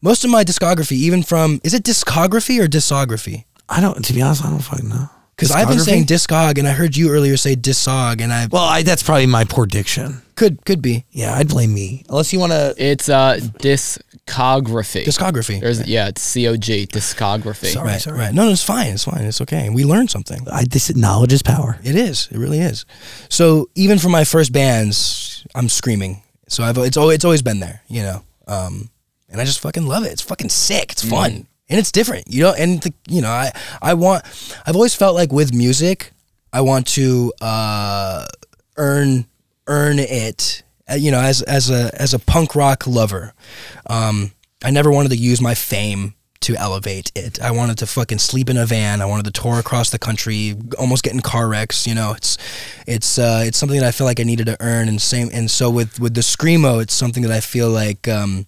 most 0.00 0.24
of 0.24 0.30
my 0.30 0.42
discography, 0.44 0.92
even 0.92 1.22
from 1.22 1.60
is 1.64 1.74
it 1.74 1.82
discography 1.82 2.62
or 2.62 2.66
discography? 2.66 3.44
I 3.68 3.80
don't. 3.80 4.04
To 4.04 4.12
be 4.12 4.22
honest, 4.22 4.44
I 4.44 4.50
don't 4.50 4.60
fucking 4.60 4.88
know. 4.88 5.08
Because 5.36 5.50
I've 5.50 5.68
been 5.68 5.80
saying 5.80 6.06
discog, 6.06 6.56
and 6.56 6.66
I 6.66 6.72
heard 6.72 6.96
you 6.96 7.10
earlier 7.10 7.36
say 7.36 7.56
disog, 7.56 8.22
and 8.22 8.32
I 8.32 8.46
Well, 8.50 8.64
I, 8.64 8.82
that's 8.82 9.02
probably 9.02 9.26
my 9.26 9.44
poor 9.44 9.66
diction. 9.66 10.22
could 10.34 10.64
could 10.64 10.80
be 10.80 11.04
Yeah, 11.10 11.34
I'd 11.34 11.48
blame 11.48 11.74
me. 11.74 12.04
Unless 12.08 12.32
you 12.32 12.38
want 12.38 12.52
to. 12.52 12.74
It's 12.78 13.10
uh 13.10 13.38
discography. 13.58 15.04
discography. 15.04 15.60
There's 15.60 15.86
yeah, 15.86 16.08
it's 16.08 16.22
C 16.22 16.48
O 16.48 16.56
G 16.56 16.86
discography. 16.86 17.66
Sorry. 17.66 17.86
right, 17.86 18.06
right. 18.06 18.34
No, 18.34 18.46
no, 18.46 18.50
it's 18.52 18.62
fine. 18.62 18.94
It's 18.94 19.04
fine. 19.04 19.24
It's 19.24 19.42
okay. 19.42 19.68
We 19.68 19.84
learned 19.84 20.10
something. 20.10 20.46
I 20.50 20.64
this 20.64 20.94
knowledge 20.96 21.34
is 21.34 21.42
power. 21.42 21.78
It 21.84 21.96
is. 21.96 22.28
It 22.30 22.38
really 22.38 22.60
is. 22.60 22.86
So 23.28 23.68
even 23.74 23.98
for 23.98 24.08
my 24.08 24.24
first 24.24 24.54
bands, 24.54 25.46
I'm 25.54 25.68
screaming. 25.68 26.22
So 26.48 26.64
I've 26.64 26.78
it's 26.78 26.96
always, 26.96 27.16
it's 27.16 27.24
always 27.26 27.42
been 27.42 27.60
there, 27.60 27.82
you 27.88 28.02
know. 28.02 28.22
Um, 28.46 28.88
and 29.28 29.38
I 29.38 29.44
just 29.44 29.60
fucking 29.60 29.86
love 29.86 30.04
it. 30.04 30.12
It's 30.12 30.22
fucking 30.22 30.48
sick. 30.48 30.92
It's 30.92 31.04
fun 31.06 31.46
and 31.68 31.78
it's 31.78 31.92
different, 31.92 32.28
you 32.28 32.42
know. 32.42 32.52
And 32.52 32.80
the, 32.82 32.92
you 33.08 33.22
know, 33.22 33.30
I 33.30 33.52
I 33.82 33.94
want. 33.94 34.24
I've 34.66 34.76
always 34.76 34.94
felt 34.94 35.14
like 35.14 35.32
with 35.32 35.54
music, 35.54 36.12
I 36.52 36.60
want 36.60 36.86
to 36.88 37.32
uh, 37.40 38.26
earn 38.76 39.26
earn 39.66 39.98
it. 39.98 40.62
uh, 40.90 40.94
You 40.94 41.10
know, 41.10 41.20
as 41.20 41.42
as 41.42 41.70
a 41.70 41.90
as 42.00 42.14
a 42.14 42.18
punk 42.18 42.54
rock 42.54 42.86
lover, 42.86 43.32
um, 43.88 44.32
I 44.64 44.70
never 44.70 44.90
wanted 44.90 45.10
to 45.10 45.16
use 45.16 45.40
my 45.40 45.54
fame 45.54 46.14
to 46.40 46.54
elevate 46.56 47.10
it. 47.16 47.40
I 47.40 47.50
wanted 47.50 47.78
to 47.78 47.86
fucking 47.86 48.18
sleep 48.18 48.48
in 48.48 48.56
a 48.56 48.66
van. 48.66 49.02
I 49.02 49.06
wanted 49.06 49.24
to 49.24 49.40
tour 49.42 49.58
across 49.58 49.90
the 49.90 49.98
country, 49.98 50.54
almost 50.78 51.02
getting 51.02 51.20
car 51.20 51.48
wrecks. 51.48 51.86
You 51.86 51.94
know, 51.94 52.12
it's 52.12 52.38
it's 52.86 53.18
uh, 53.18 53.42
it's 53.44 53.58
something 53.58 53.80
that 53.80 53.86
I 53.86 53.90
feel 53.90 54.06
like 54.06 54.20
I 54.20 54.24
needed 54.24 54.46
to 54.46 54.56
earn. 54.60 54.88
And 54.88 55.02
same 55.02 55.30
and 55.32 55.50
so 55.50 55.68
with 55.70 55.98
with 55.98 56.14
the 56.14 56.20
screamo, 56.20 56.80
it's 56.80 56.94
something 56.94 57.24
that 57.24 57.32
I 57.32 57.40
feel 57.40 57.70
like 57.70 58.06
um, 58.06 58.46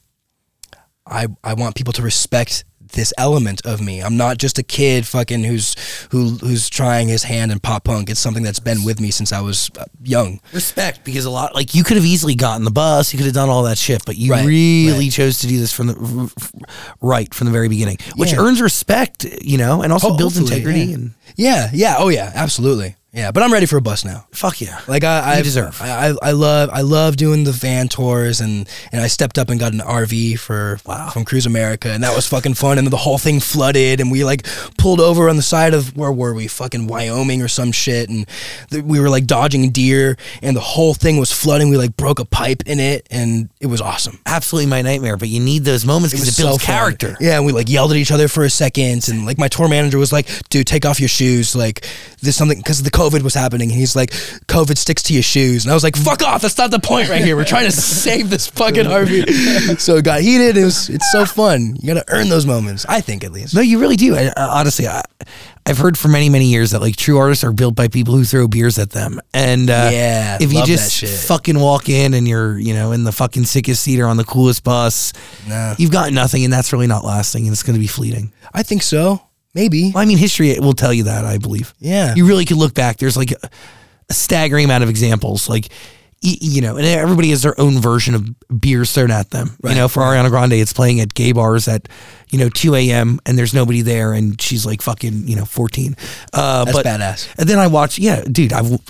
I 1.05 1.27
I 1.43 1.55
want 1.55 1.75
people 1.75 1.93
to 1.95 2.03
respect 2.03 2.65
this 2.93 3.13
element 3.19 3.65
of 3.65 3.81
me. 3.81 4.01
I'm 4.01 4.17
not 4.17 4.39
just 4.39 4.59
a 4.59 4.63
kid 4.63 5.07
fucking 5.07 5.45
who's 5.45 5.75
who 6.11 6.31
who's 6.39 6.69
trying 6.69 7.09
his 7.09 7.23
hand 7.25 7.53
in 7.53 7.61
pop 7.61 7.85
punk. 7.85 8.11
It's 8.11 8.21
something 8.21 8.43
that's 8.43 8.61
been 8.61 8.85
with 8.85 9.01
me 9.01 9.11
since 9.11 9.33
I 9.33 9.41
was 9.41 9.71
uh, 9.79 9.85
young. 10.03 10.41
Respect, 10.53 11.05
because 11.05 11.25
a 11.25 11.31
lot 11.31 11.55
like 11.55 11.75
you 11.75 11.85
could 11.85 11.97
have 11.97 12.07
easily 12.07 12.35
gotten 12.35 12.65
the 12.65 12.71
bus, 12.71 13.13
you 13.13 13.19
could 13.19 13.27
have 13.27 13.35
done 13.35 13.49
all 13.49 13.63
that 13.65 13.79
shit, 13.79 14.05
but 14.05 14.17
you 14.17 14.33
Right, 14.33 14.45
really 14.47 15.05
right. 15.05 15.13
chose 15.13 15.39
to 15.41 15.47
do 15.47 15.59
this 15.59 15.73
from 15.73 15.87
the 15.89 16.73
right 17.01 17.33
from 17.33 17.47
the 17.47 17.53
very 17.53 17.69
beginning, 17.69 17.99
which 18.17 18.33
Yeah. 18.33 18.39
earns 18.41 18.61
respect, 18.61 19.25
you 19.43 19.59
know, 19.59 19.83
and 19.83 19.93
also 19.93 20.11
Ho- 20.11 20.17
builds 20.17 20.37
integrity. 20.39 20.81
yeah. 20.85 20.95
And 20.95 21.15
Yeah, 21.37 21.71
yeah, 21.73 21.95
oh 21.99 22.09
yeah, 22.09 22.33
absolutely. 22.35 22.97
Yeah, 23.11 23.31
but 23.33 23.43
I'm 23.43 23.51
ready 23.53 23.65
for 23.65 23.79
a 23.79 23.81
bus 23.81 24.05
now. 24.05 24.27
fuck 24.33 24.61
yeah, 24.61 24.81
Like 24.87 25.03
I, 25.03 25.21
I 25.21 25.37
You 25.39 25.43
deserve. 25.43 25.81
I, 25.81 26.09
I, 26.11 26.15
I 26.23 26.31
love, 26.33 26.69
I 26.71 26.83
love 26.83 27.17
doing 27.17 27.45
the 27.45 27.53
van 27.53 27.89
tours, 27.89 28.43
and 28.43 28.69
and 28.93 29.01
I 29.01 29.07
stepped 29.07 29.39
up 29.39 29.49
and 29.49 29.59
got 29.59 29.73
an 29.73 29.79
RV 29.81 30.39
for 30.39 30.79
Wow. 30.85 31.09
from 31.09 31.25
Cruise 31.25 31.47
America, 31.47 31.89
and 31.91 32.03
that 32.05 32.15
was 32.15 32.27
fucking 32.27 32.53
fun. 32.55 32.77
And 32.77 32.87
then 32.87 32.91
the 32.91 32.99
whole 32.99 33.17
thing 33.17 33.41
flooded, 33.41 34.01
and 34.01 34.11
we 34.11 34.25
like 34.25 34.47
pulled 34.77 35.01
over 35.01 35.31
on 35.31 35.37
the 35.37 35.43
side 35.43 35.73
of 35.73 35.97
where 35.97 36.13
were 36.13 36.35
we, 36.35 36.49
fucking 36.49 36.87
Wyoming 36.87 37.41
or 37.41 37.49
some 37.49 37.73
shit, 37.73 38.11
and 38.11 38.27
th- 38.71 38.85
we 38.85 39.01
were 39.01 39.09
like 39.09 39.27
dodging 39.27 39.71
deer, 39.71 40.19
and 40.43 40.55
the 40.55 40.61
whole 40.61 40.93
thing 40.93 41.17
was 41.17 41.33
flooding. 41.33 41.71
We 41.71 41.79
like 41.79 41.97
broke 41.97 42.19
a 42.21 42.27
pipe 42.27 42.63
in 42.67 42.79
it, 42.79 43.07
and 43.11 43.49
it 43.59 43.67
was 43.69 43.81
awesome. 43.81 44.19
absolutely 44.27 44.69
my 44.69 44.83
nightmare. 44.83 45.17
But 45.17 45.29
you 45.31 45.41
need 45.41 45.65
those 45.65 45.87
moments 45.87 46.13
because 46.13 46.29
it, 46.29 46.33
was 46.33 46.47
builds 46.47 46.63
so 46.63 46.67
character. 46.73 47.17
Yeah, 47.21 47.39
and 47.39 47.47
we 47.47 47.53
like 47.53 47.71
yelled 47.71 47.91
at 47.91 47.97
each 47.97 48.13
other 48.13 48.29
for 48.29 48.45
a 48.45 48.51
second, 48.51 49.09
and 49.09 49.25
like 49.25 49.39
my 49.39 49.49
tour 49.49 49.67
manager 49.67 49.97
was 49.97 50.13
like, 50.13 50.29
"Dude, 50.51 50.67
take 50.67 50.85
off 50.85 51.01
your 51.01 51.09
shoes." 51.09 51.57
Like 51.57 51.87
there's 52.21 52.37
something 52.37 52.59
because 52.59 52.83
the 52.83 52.91
COVID 52.99 53.23
was 53.23 53.35
happening, 53.35 53.71
and 53.71 53.79
he's 53.79 53.95
like, 53.95 54.11
"COVID 54.49 54.77
sticks 54.77 55.03
to 55.05 55.13
your 55.15 55.23
shoes," 55.23 55.65
and 55.65 55.71
I 55.71 55.75
was 55.75 55.85
like, 55.85 55.97
"Fuck 55.97 56.23
off! 56.23 56.43
That's 56.43 56.59
not 56.59 56.71
the 56.71 56.81
point 56.81 57.09
right 57.09 57.23
here. 57.23 57.37
We're 57.37 57.45
trying 57.45 57.67
to 57.67 57.73
save 58.05 58.31
this 58.31 58.47
fucking 58.49 58.85
RV." 58.87 59.79
so 59.81 59.97
it 59.97 60.05
got 60.05 60.21
heated. 60.21 60.57
It 60.57 60.65
was 60.65 60.89
it's 60.91 61.11
so 61.13 61.25
fun. 61.25 61.77
You 61.81 61.87
gotta 61.95 62.05
earn 62.09 62.29
those 62.29 62.47
moments. 62.47 62.85
I 62.89 63.01
think 63.01 63.25
at 63.25 63.33
least. 63.33 63.55
No, 63.55 63.61
you 63.61 63.79
really 63.79 63.97
do. 63.97 64.17
I, 64.17 64.33
I, 64.37 64.61
honestly, 64.61 64.87
I, 64.89 65.03
I've 65.67 65.79
heard 65.79 65.99
for 65.99 66.09
many, 66.09 66.29
many 66.31 66.47
years 66.47 66.71
that 66.71 66.81
like 66.81 66.97
true 66.97 67.19
artists 67.19 67.45
are 67.45 67.53
built 67.53 67.75
by 67.77 67.89
people 67.89 68.17
who 68.17 68.25
throw 68.25 68.49
beers 68.49 68.79
at 68.79 68.91
them. 68.91 69.21
And 69.35 69.69
uh, 69.69 69.91
Yeah, 69.93 70.39
if 70.41 70.53
you 70.53 70.65
just 70.65 71.05
fucking 71.29 71.59
walk 71.59 71.89
in 71.89 72.15
and 72.15 72.27
you're, 72.27 72.59
you 72.59 72.73
know, 72.75 72.93
in 72.93 73.05
the 73.05 73.13
fucking 73.13 73.45
sickest 73.45 73.83
seat 73.83 74.01
or 74.01 74.07
on 74.07 74.17
the 74.17 74.25
coolest 74.25 74.65
bus, 74.65 75.13
Nah. 75.47 75.75
you've 75.79 75.93
got 75.93 76.13
nothing, 76.13 76.43
and 76.45 76.53
that's 76.53 76.73
really 76.73 76.87
not 76.87 77.05
lasting, 77.05 77.45
and 77.45 77.53
it's 77.53 77.63
going 77.63 77.75
to 77.75 77.81
be 77.81 77.87
fleeting. 77.87 78.33
I 78.55 78.63
think 78.63 78.83
so. 78.83 79.21
Maybe. 79.55 79.93
Well, 79.95 80.03
I 80.03 80.07
mean, 80.07 80.19
history 80.19 80.59
will 80.61 80.75
tell 80.75 80.93
you 80.93 81.05
that. 81.05 81.25
I 81.25 81.39
believe. 81.39 81.75
Yeah. 81.79 82.15
You 82.15 82.27
really 82.27 82.45
could 82.45 82.59
look 82.59 82.75
back. 82.75 82.99
There's 82.99 83.17
like 83.17 83.33
a, 83.33 83.51
a 84.09 84.15
staggering 84.15 84.65
amount 84.65 84.85
of 84.85 84.91
examples, 84.91 85.49
like. 85.49 85.69
You 86.21 86.63
know, 86.63 86.77
and 86.77 86.85
everybody 86.85 87.31
has 87.31 87.43
their 87.43 87.55
own 87.61 87.79
version 87.79 88.17
of 88.17 88.61
beers 88.61 88.93
thrown 88.93 89.13
at 89.13 89.31
them. 89.31 89.57
You 89.63 89.77
know, 89.77 89.87
for 89.87 90.01
Ariana 90.01 90.31
Grande, 90.31 90.55
it's 90.55 90.73
playing 90.73 90.99
at 90.99 91.15
gay 91.15 91.31
bars 91.31 91.69
at, 91.69 91.89
you 92.31 92.41
know, 92.41 92.49
2 92.49 92.75
a.m. 92.75 93.21
and 93.25 93.39
there's 93.39 93.55
nobody 93.55 93.83
there 93.83 94.13
and 94.15 94.41
she's 94.43 94.67
like 94.67 94.83
fucking, 94.83 95.29
you 95.29 95.37
know, 95.37 95.45
14. 95.45 95.95
Uh, 96.33 96.65
That's 96.65 96.77
but, 96.77 96.85
badass. 96.85 97.33
And 97.39 97.49
then 97.49 97.61
I 97.61 97.69
watch, 97.69 98.01
yeah, 98.01 98.25
dude, 98.25 98.53
I've, 98.53 98.81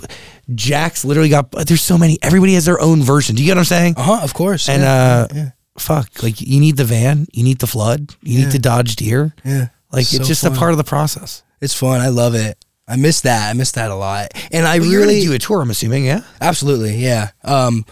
Jack's 0.55 1.05
literally 1.05 1.29
got, 1.29 1.51
there's 1.51 1.83
so 1.83 1.99
many, 1.99 2.17
everybody 2.23 2.55
has 2.55 2.65
their 2.65 2.81
own 2.81 3.03
version. 3.03 3.37
Do 3.37 3.43
you 3.43 3.47
get 3.49 3.57
what 3.57 3.59
I'm 3.59 3.65
saying? 3.67 3.95
Uh 3.99 4.03
huh. 4.05 4.21
Of 4.23 4.33
course. 4.33 4.67
And, 4.71 4.81
yeah. 4.81 5.27
uh, 5.31 5.51
fuck, 5.79 6.23
like 6.23 6.41
you 6.41 6.61
need 6.61 6.79
the 6.79 6.85
van, 6.87 7.27
you 7.35 7.45
need 7.45 7.59
the 7.59 7.67
flood, 7.67 8.15
you 8.23 8.39
need 8.39 8.53
to 8.53 8.59
dodge 8.59 8.97
deer. 8.97 9.35
yeah. 9.45 9.67
Like 9.93 10.07
So 10.07 10.19
it's 10.19 10.29
just 10.29 10.43
fun. 10.43 10.53
a 10.53 10.57
part 10.57 10.73
of 10.73 10.79
the 10.79 10.85
process. 10.85 11.43
It's 11.61 11.75
fun. 11.75 12.01
I 12.01 12.09
love 12.09 12.35
it. 12.35 12.63
I 12.87 12.97
miss 12.97 13.21
that. 13.23 13.51
I 13.51 13.53
miss 13.53 13.73
that 13.73 13.91
a 13.91 13.95
lot. 13.95 14.29
And 14.51 14.67
I 14.67 14.77
you're 14.77 15.01
really 15.03 15.21
do 15.21 15.33
a 15.35 15.39
tour, 15.39 15.61
I'm 15.61 15.71
assuming, 15.71 16.05
yeah. 16.07 16.23
Absolutely, 16.41 16.97
yeah. 16.97 17.31
Um, 17.45 17.85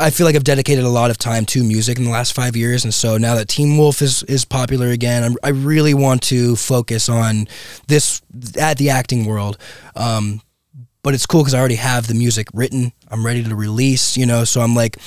I 0.00 0.10
feel 0.10 0.26
like 0.26 0.36
I've 0.36 0.44
dedicated 0.44 0.84
a 0.84 0.88
lot 0.88 1.10
of 1.10 1.18
time 1.18 1.44
to 1.46 1.62
music 1.64 1.98
in 1.98 2.04
the 2.04 2.10
last 2.10 2.32
five 2.32 2.54
years, 2.56 2.84
and 2.84 2.94
so 2.94 3.16
now 3.16 3.34
that 3.34 3.48
Teen 3.48 3.76
Wolf 3.76 4.00
is 4.00 4.22
is 4.24 4.44
popular 4.44 4.88
again, 4.90 5.24
I'm, 5.24 5.36
I 5.42 5.48
really 5.48 5.92
want 5.92 6.22
to 6.24 6.54
focus 6.54 7.08
on 7.08 7.48
this 7.88 8.22
at 8.60 8.78
the 8.78 8.90
acting 8.90 9.24
world. 9.24 9.58
Um, 9.96 10.40
but 11.02 11.14
it's 11.14 11.26
cool 11.26 11.40
because 11.40 11.54
I 11.54 11.58
already 11.58 11.76
have 11.76 12.06
the 12.06 12.14
music 12.14 12.46
written. 12.54 12.92
I'm 13.08 13.26
ready 13.26 13.42
to 13.42 13.56
release, 13.56 14.16
you 14.16 14.24
know. 14.26 14.44
So 14.44 14.60
I'm 14.60 14.74
like 14.76 14.98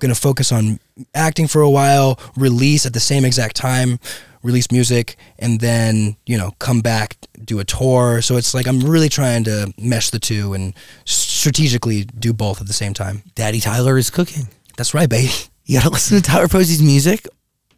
gonna 0.00 0.14
focus 0.14 0.52
on 0.52 0.80
acting 1.14 1.46
for 1.46 1.60
a 1.60 1.70
while, 1.70 2.18
release 2.36 2.86
at 2.86 2.94
the 2.94 3.00
same 3.00 3.26
exact 3.26 3.56
time, 3.56 3.98
release 4.42 4.70
music, 4.70 5.16
and 5.38 5.60
then 5.60 6.16
you 6.26 6.36
know 6.38 6.52
come 6.58 6.80
back 6.80 7.16
do 7.44 7.58
a 7.58 7.64
tour. 7.64 8.22
So 8.22 8.36
it's 8.36 8.54
like 8.54 8.66
I'm 8.66 8.80
really 8.80 9.08
trying 9.08 9.44
to 9.44 9.72
mesh 9.78 10.10
the 10.10 10.18
two 10.18 10.54
and 10.54 10.74
strategically 11.04 12.04
do 12.04 12.32
both 12.32 12.60
at 12.60 12.66
the 12.66 12.72
same 12.72 12.94
time. 12.94 13.22
Daddy 13.34 13.60
Tyler 13.60 13.98
is 13.98 14.10
cooking. 14.10 14.48
That's 14.76 14.94
right, 14.94 15.08
baby. 15.08 15.30
You 15.64 15.78
gotta 15.78 15.90
listen 15.90 16.16
to 16.16 16.22
Tyler 16.22 16.48
Posey's 16.48 16.82
music. 16.82 17.26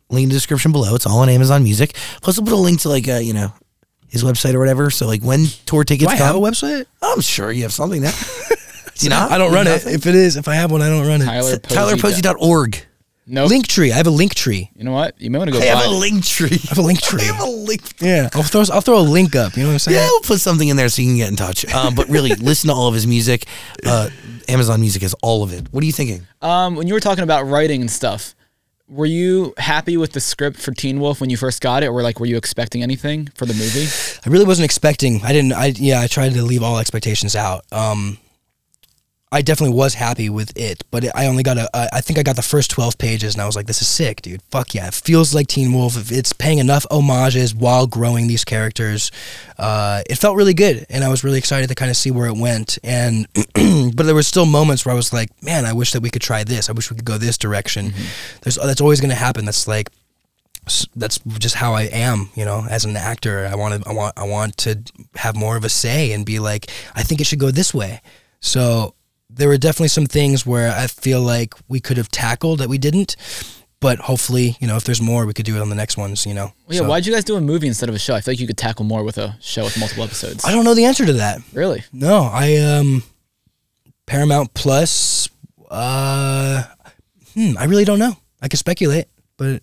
Link 0.09 0.25
in 0.25 0.29
the 0.29 0.35
description 0.35 0.73
below. 0.73 0.95
It's 0.95 1.07
all 1.07 1.21
on 1.21 1.29
Amazon 1.29 1.63
Music. 1.63 1.95
Plus, 2.21 2.39
we'll 2.39 2.47
put 2.47 2.55
a 2.55 2.57
link 2.57 2.81
to 2.81 2.89
like 2.89 3.09
uh, 3.09 3.15
you 3.17 3.33
know 3.33 3.53
his 4.09 4.23
website 4.23 4.55
or 4.55 4.59
whatever. 4.59 4.91
So 4.91 5.07
like 5.07 5.23
when 5.23 5.47
tour 5.67 5.85
Do 5.85 5.95
tickets 5.95 6.13
I 6.13 6.19
come, 6.19 6.27
have 6.27 6.37
a 6.37 6.41
website? 6.41 6.87
I'm 7.01 7.21
sure 7.21 7.51
you 7.51 7.63
have 7.63 7.73
something 7.73 8.03
now. 8.03 8.13
Do 8.51 8.57
you 9.07 9.11
not? 9.11 9.31
I 9.31 9.39
don't 9.39 9.53
run 9.53 9.67
it. 9.67 9.87
If 9.87 10.07
it 10.07 10.15
is, 10.15 10.37
if 10.37 10.49
I 10.49 10.55
have 10.55 10.71
one, 10.71 10.83
I 10.83 10.89
don't 10.89 11.07
run 11.07 11.23
it. 11.23 11.25
Tyler 11.25 11.57
TylerPosey.org. 13.27 13.27
No. 13.27 13.47
Linktree. 13.47 13.91
I 13.93 13.97
have 13.97 14.07
a 14.07 14.11
link 14.11 14.35
tree. 14.35 14.71
You 14.77 14.85
know 14.85 14.93
what? 14.93 15.21
You 15.21 15.31
may 15.31 15.39
want 15.39 15.49
to 15.49 15.57
go 15.59 15.63
I 15.63 15.67
have 15.67 15.79
buy 15.79 15.85
a 15.85 15.91
it. 15.91 15.99
link 15.99 16.25
tree. 16.25 16.51
I 16.53 16.67
have 16.69 16.79
a 16.79 16.83
link 16.83 17.01
tree. 17.03 17.21
I 17.23 17.25
have 17.25 17.41
a 17.41 17.51
link. 17.51 17.83
Yeah, 18.01 18.29
I'll 18.35 18.43
throw 18.43 18.65
I'll 18.73 18.81
throw 18.81 18.99
a 18.99 19.01
link 19.01 19.37
up. 19.37 19.57
You 19.57 19.63
know 19.63 19.69
what 19.69 19.73
I'm 19.75 19.79
saying? 19.81 19.97
Yeah, 19.97 20.07
we'll 20.07 20.21
put 20.21 20.41
something 20.41 20.69
in 20.69 20.77
there 20.77 20.89
so 20.89 21.03
you 21.03 21.09
can 21.09 21.17
get 21.17 21.29
in 21.31 21.37
touch. 21.37 21.65
Um, 21.75 21.95
but 21.95 22.09
really, 22.09 22.35
listen 22.35 22.69
to 22.69 22.75
all 22.75 22.87
of 22.87 22.95
his 22.95 23.07
music. 23.07 23.47
Uh, 23.85 24.11
Amazon 24.47 24.79
Music 24.81 25.03
has 25.03 25.15
all 25.23 25.43
of 25.43 25.53
it. 25.53 25.73
What 25.73 25.83
are 25.83 25.87
you 25.87 25.93
thinking? 25.93 26.27
Um, 26.43 26.77
when 26.77 26.87
you 26.87 26.93
were 26.95 27.01
talking 27.01 27.25
about 27.25 27.45
writing 27.47 27.81
and 27.81 27.91
stuff, 27.91 28.35
were 28.89 29.07
you 29.07 29.55
happy 29.57 29.97
with 29.97 30.13
the 30.13 30.21
script 30.21 30.59
for 30.61 30.71
Teen 30.73 31.01
Wolf 31.01 31.21
when 31.21 31.31
you 31.31 31.37
first 31.39 31.61
got 31.63 31.83
it, 31.83 31.87
or 31.89 32.03
like 32.03 32.21
were 32.21 32.27
you 32.27 32.37
expecting 32.37 32.83
anything 32.83 33.27
for 33.35 33.47
the 33.47 33.55
movie? 33.55 33.87
I 34.25 34.29
really 34.31 34.45
wasn't 34.45 34.65
expecting. 34.67 35.23
I 35.25 35.33
didn't. 35.33 35.55
I 35.55 35.67
yeah. 35.77 36.01
I 36.03 36.07
tried 36.09 36.35
to 36.35 36.43
leave 36.43 36.63
all 36.63 36.79
expectations 36.79 37.35
out. 37.35 37.65
Um, 37.73 38.19
I 39.33 39.41
definitely 39.41 39.75
was 39.75 39.95
happy 39.95 40.29
with 40.29 40.55
it, 40.59 40.85
but 40.91 41.05
I 41.17 41.27
only 41.27 41.43
got 41.43 41.57
a. 41.57 41.69
I 41.75 41.89
I 41.95 42.01
think 42.03 42.19
I 42.19 42.23
got 42.23 42.37
the 42.37 42.43
first 42.43 42.71
twelve 42.71 42.99
pages, 42.99 43.35
and 43.35 43.41
I 43.41 43.47
was 43.47 43.57
like, 43.57 43.67
"This 43.67 43.81
is 43.81 43.89
sick, 43.89 44.21
dude. 44.21 44.43
Fuck 44.51 44.75
yeah! 44.75 44.89
It 44.89 44.95
feels 44.95 45.35
like 45.35 45.47
Teen 45.47 45.73
Wolf. 45.73 45.97
If 45.97 46.13
It's 46.13 46.35
paying 46.35 46.59
enough 46.59 46.85
homages 46.91 47.55
while 47.55 47.87
growing 47.87 48.27
these 48.29 48.45
characters. 48.45 49.11
Uh, 49.59 50.03
it 50.09 50.17
felt 50.17 50.37
really 50.37 50.53
good, 50.53 50.85
and 50.91 51.03
I 51.03 51.09
was 51.09 51.25
really 51.25 51.39
excited 51.39 51.69
to 51.69 51.75
kind 51.75 51.91
of 51.91 51.97
see 51.97 52.11
where 52.11 52.27
it 52.27 52.37
went. 52.37 52.79
And 52.85 53.27
but 53.95 54.05
there 54.05 54.15
were 54.15 54.23
still 54.23 54.47
moments 54.47 54.85
where 54.85 54.93
I 54.93 54.97
was 54.97 55.15
like, 55.15 55.31
"Man, 55.43 55.65
I 55.65 55.73
wish 55.73 55.93
that 55.93 56.03
we 56.03 56.11
could 56.11 56.23
try 56.23 56.45
this. 56.45 56.69
I 56.69 56.73
wish 56.73 56.91
we 56.91 56.97
could 56.97 57.07
go 57.07 57.17
this 57.17 57.39
direction." 57.39 57.95
There's 58.43 58.57
that's 58.57 58.83
always 58.83 59.01
going 59.01 59.11
to 59.11 59.17
happen. 59.17 59.47
That's 59.47 59.67
like 59.67 59.89
that's 60.95 61.19
just 61.39 61.55
how 61.55 61.73
I 61.73 61.85
am, 61.85 62.29
you 62.35 62.45
know, 62.45 62.67
as 62.69 62.85
an 62.85 62.97
actor. 62.97 63.49
I 63.51 63.57
want 63.57 63.83
to, 63.83 63.89
I 63.89 63.93
want, 63.93 64.19
I 64.19 64.25
want 64.25 64.57
to 64.59 64.81
have 65.17 65.35
more 65.35 65.57
of 65.57 65.65
a 65.65 65.69
say 65.69 66.13
and 66.13 66.25
be 66.25 66.39
like, 66.39 66.71
I 66.95 67.03
think 67.03 67.21
it 67.21 67.27
should 67.27 67.41
go 67.41 67.51
this 67.51 67.75
way. 67.75 68.01
So 68.41 68.95
there 69.35 69.49
were 69.49 69.57
definitely 69.59 69.89
some 69.89 70.07
things 70.07 70.45
where 70.47 70.71
I 70.71 70.87
feel 70.87 71.21
like 71.21 71.55
we 71.69 71.81
could 71.81 71.97
have 71.97 72.09
tackled 72.11 72.59
that 72.61 72.69
we 72.69 72.79
didn't. 72.79 73.17
But 73.81 73.99
hopefully, 73.99 74.57
you 74.61 74.69
know, 74.69 74.77
if 74.77 74.85
there's 74.85 75.01
more, 75.03 75.27
we 75.27 75.33
could 75.33 75.45
do 75.45 75.57
it 75.57 75.61
on 75.61 75.69
the 75.69 75.75
next 75.75 75.97
ones. 75.97 76.25
You 76.25 76.35
know. 76.35 76.45
Well, 76.45 76.55
yeah, 76.69 76.79
So- 76.83 76.89
why'd 76.89 77.05
you 77.07 77.13
guys 77.13 77.25
do 77.25 77.35
a 77.37 77.41
movie 77.41 77.67
instead 77.67 77.89
of 77.89 77.95
a 77.97 77.99
show? 77.99 78.15
I 78.15 78.21
feel 78.21 78.33
like 78.33 78.41
you 78.41 78.47
could 78.47 78.57
tackle 78.59 78.85
more 78.85 79.03
with 79.03 79.19
a 79.19 79.37
show 79.41 79.65
with 79.65 79.77
multiple 79.79 80.05
episodes. 80.05 80.45
I 80.45 80.53
don't 80.53 80.65
know 80.65 80.75
the 80.75 80.85
answer 80.85 81.05
to 81.05 81.15
that. 81.15 81.41
really. 81.53 81.83
No, 81.93 82.31
I 82.33 82.57
um, 82.59 83.03
Paramount 84.07 84.55
Plus. 84.55 85.29
Uh, 85.71 86.63
hmm, 87.35 87.57
I 87.59 87.65
really 87.65 87.85
don't 87.85 87.99
know. 87.99 88.17
I 88.41 88.49
could 88.49 88.59
speculate, 88.59 89.07
but 89.37 89.63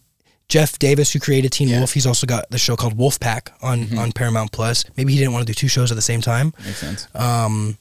Jeff 0.49 0.79
Davis, 0.79 1.13
who 1.13 1.19
created 1.19 1.51
Teen 1.51 1.67
Yeah. 1.69 1.77
Wolf, 1.77 1.93
he's 1.93 2.05
also 2.07 2.25
got 2.25 2.49
the 2.49 2.57
show 2.57 2.75
called 2.75 2.97
Wolfpack 2.97 3.49
on 3.61 3.97
on 3.97 4.11
Paramount 4.11 4.51
Plus. 4.51 4.83
Maybe 4.97 5.13
he 5.13 5.19
didn't 5.19 5.33
want 5.33 5.45
to 5.47 5.53
do 5.53 5.55
two 5.55 5.67
shows 5.67 5.91
at 5.91 5.95
the 5.95 6.01
same 6.01 6.19
time. 6.21 6.53
Makes 6.65 6.77
sense. 6.79 7.07
Um, 7.13 7.77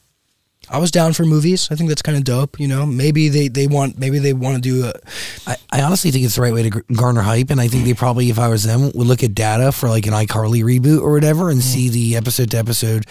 I 0.69 0.77
was 0.77 0.91
down 0.91 1.13
for 1.13 1.25
movies. 1.25 1.69
I 1.71 1.75
think 1.75 1.89
that's 1.89 2.01
kind 2.01 2.17
of 2.17 2.23
dope. 2.23 2.59
You 2.59 2.67
know, 2.67 2.85
maybe 2.85 3.29
they, 3.29 3.47
they 3.47 3.67
want 3.67 3.97
maybe 3.97 4.19
they 4.19 4.33
want 4.33 4.55
to 4.55 4.61
do 4.61 4.85
a 4.85 4.93
I, 5.47 5.55
I 5.71 5.81
honestly 5.81 6.11
think 6.11 6.25
it's 6.25 6.35
the 6.35 6.41
right 6.41 6.53
way 6.53 6.69
to 6.69 6.83
garner 6.93 7.21
hype, 7.21 7.49
and 7.49 7.59
I 7.59 7.67
think 7.67 7.85
they 7.85 7.93
probably, 7.93 8.29
if 8.29 8.39
I 8.39 8.47
was 8.47 8.63
them, 8.63 8.91
would 8.93 9.07
look 9.07 9.23
at 9.23 9.33
data 9.33 9.71
for 9.71 9.89
like 9.89 10.05
an 10.05 10.13
iCarly 10.13 10.63
reboot 10.63 11.01
or 11.01 11.11
whatever, 11.11 11.49
and 11.49 11.59
mm. 11.59 11.63
see 11.63 11.89
the 11.89 12.15
episode 12.15 12.51
to 12.51 12.57
episode 12.57 13.05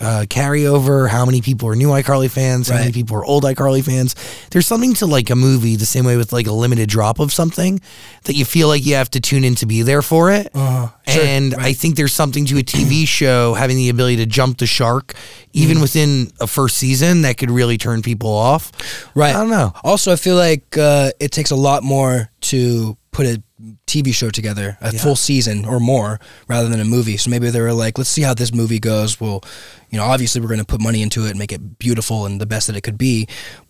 uh, 0.00 0.24
carryover. 0.28 1.08
How 1.08 1.24
many 1.24 1.40
people 1.40 1.68
are 1.68 1.76
new 1.76 1.88
iCarly 1.88 2.30
fans? 2.30 2.68
How 2.68 2.76
many 2.76 2.92
people 2.92 3.16
are 3.16 3.24
old 3.24 3.44
iCarly 3.44 3.84
fans? 3.84 4.14
There's 4.50 4.66
something 4.66 4.94
to 4.94 5.06
like 5.06 5.30
a 5.30 5.36
movie, 5.36 5.76
the 5.76 5.86
same 5.86 6.04
way 6.04 6.16
with 6.16 6.32
like 6.32 6.46
a 6.46 6.52
limited 6.52 6.88
drop 6.88 7.20
of 7.20 7.32
something 7.32 7.80
that 8.24 8.34
you 8.34 8.44
feel 8.44 8.68
like 8.68 8.84
you 8.84 8.94
have 8.94 9.10
to 9.10 9.20
tune 9.20 9.44
in 9.44 9.54
to 9.56 9.66
be 9.66 9.82
there 9.82 10.02
for 10.02 10.30
it. 10.30 10.48
Uh, 10.54 10.88
sure, 11.08 11.22
and 11.22 11.54
I 11.54 11.72
think 11.72 11.96
there's 11.96 12.12
something 12.12 12.46
to 12.46 12.58
a 12.58 12.62
TV 12.62 13.06
show 13.08 13.54
having 13.54 13.76
the 13.76 13.88
ability 13.88 14.16
to 14.16 14.26
jump 14.26 14.58
the 14.58 14.66
shark, 14.66 15.14
even 15.52 15.80
within 15.80 16.32
a 16.40 16.46
first 16.46 16.76
season, 16.76 17.22
that 17.22 17.38
could 17.38 17.50
really 17.50 17.78
turn 17.78 18.02
people 18.02 18.30
off. 18.30 18.72
Right. 19.14 19.34
I 19.34 19.38
don't 19.38 19.50
know. 19.50 19.72
Also, 19.82 20.12
I 20.12 20.16
feel 20.16 20.36
like 20.36 20.76
uh, 20.76 21.10
it 21.20 21.30
takes 21.30 21.50
a 21.50 21.56
lot 21.56 21.82
more 21.82 22.30
to 22.42 22.96
put 23.14 23.24
a 23.26 23.42
TV 23.86 24.12
show 24.12 24.28
together, 24.28 24.76
a 24.82 24.92
full 24.98 25.16
season 25.16 25.64
or 25.64 25.80
more, 25.80 26.20
rather 26.48 26.68
than 26.68 26.80
a 26.80 26.84
movie. 26.84 27.16
So 27.16 27.30
maybe 27.30 27.48
they 27.48 27.60
were 27.60 27.72
like, 27.72 27.96
let's 27.96 28.10
see 28.10 28.22
how 28.22 28.34
this 28.34 28.52
movie 28.52 28.80
goes. 28.80 29.18
Well, 29.20 29.42
you 29.90 29.96
know, 29.98 30.04
obviously 30.04 30.40
we're 30.42 30.48
going 30.48 30.58
to 30.60 30.66
put 30.66 30.82
money 30.82 31.00
into 31.00 31.24
it 31.26 31.30
and 31.30 31.38
make 31.38 31.52
it 31.52 31.78
beautiful 31.78 32.26
and 32.26 32.40
the 32.40 32.46
best 32.46 32.66
that 32.66 32.76
it 32.76 32.82
could 32.82 32.98
be, 32.98 33.26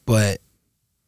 but 0.07 0.40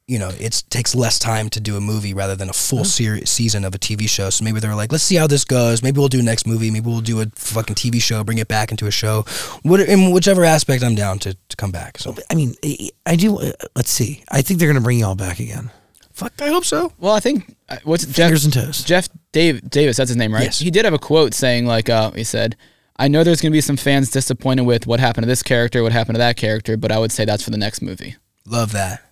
you 0.08 0.20
know, 0.20 0.28
it 0.38 0.62
takes 0.70 0.94
less 0.94 1.18
time 1.18 1.48
to 1.50 1.58
do 1.58 1.76
a 1.76 1.80
movie 1.80 2.14
rather 2.14 2.36
than 2.36 2.48
a 2.48 2.52
full 2.52 2.84
series 2.84 3.28
season 3.28 3.64
of 3.64 3.74
a 3.74 3.78
TV 3.78 4.08
show. 4.08 4.30
So 4.30 4.44
maybe 4.44 4.60
they 4.60 4.68
were 4.68 4.76
like, 4.76 4.92
let's 4.92 5.02
see 5.02 5.16
how 5.16 5.26
this 5.26 5.44
goes. 5.44 5.82
Maybe 5.82 5.98
we'll 5.98 6.06
do 6.06 6.22
next 6.22 6.46
movie. 6.46 6.70
Maybe 6.70 6.86
we'll 6.88 7.00
do 7.00 7.20
a 7.22 7.26
fucking 7.34 7.74
TV 7.74 8.00
show, 8.00 8.22
bring 8.22 8.38
it 8.38 8.46
back 8.46 8.70
into 8.70 8.86
a 8.86 8.92
show. 8.92 9.22
What, 9.62 9.80
in 9.80 10.12
whichever 10.12 10.44
aspect, 10.44 10.84
I'm 10.84 10.94
down 10.94 11.18
to, 11.20 11.34
to 11.34 11.56
come 11.56 11.72
back. 11.72 11.98
So 11.98 12.14
I 12.30 12.36
mean, 12.36 12.54
I- 12.64 12.90
I 13.04 13.16
do. 13.16 13.38
Uh, 13.40 13.50
let's 13.74 13.90
see. 13.90 14.22
I 14.30 14.42
think 14.42 14.60
they're 14.60 14.68
going 14.68 14.80
to 14.80 14.84
bring 14.84 15.00
y'all 15.00 15.16
back 15.16 15.40
again. 15.40 15.70
Fuck, 16.16 16.32
I 16.40 16.48
hope 16.48 16.64
so. 16.64 16.92
Well, 16.98 17.12
I 17.14 17.20
think 17.20 17.54
uh, 17.68 17.76
what's 17.84 18.04
Jeff, 18.04 18.16
Fingers 18.16 18.44
and 18.44 18.54
toes. 18.54 18.82
Jeff 18.82 19.08
Dave, 19.32 19.68
Davis, 19.68 19.96
that's 19.96 20.10
his 20.10 20.16
name, 20.16 20.32
right? 20.34 20.44
Yes. 20.44 20.58
He 20.58 20.70
did 20.70 20.84
have 20.84 20.94
a 20.94 20.98
quote 20.98 21.34
saying 21.34 21.66
like, 21.66 21.88
uh, 21.88 22.10
he 22.12 22.24
said, 22.24 22.56
"I 22.96 23.08
know 23.08 23.22
there's 23.22 23.40
going 23.40 23.52
to 23.52 23.56
be 23.56 23.60
some 23.60 23.76
fans 23.76 24.10
disappointed 24.10 24.62
with 24.62 24.86
what 24.86 24.98
happened 24.98 25.24
to 25.24 25.28
this 25.28 25.42
character, 25.42 25.82
what 25.82 25.92
happened 25.92 26.16
to 26.16 26.20
that 26.20 26.36
character, 26.36 26.76
but 26.76 26.90
I 26.90 26.98
would 26.98 27.12
say 27.12 27.24
that's 27.24 27.42
for 27.42 27.50
the 27.50 27.58
next 27.58 27.82
movie." 27.82 28.16
Love 28.46 28.72
that. 28.72 29.02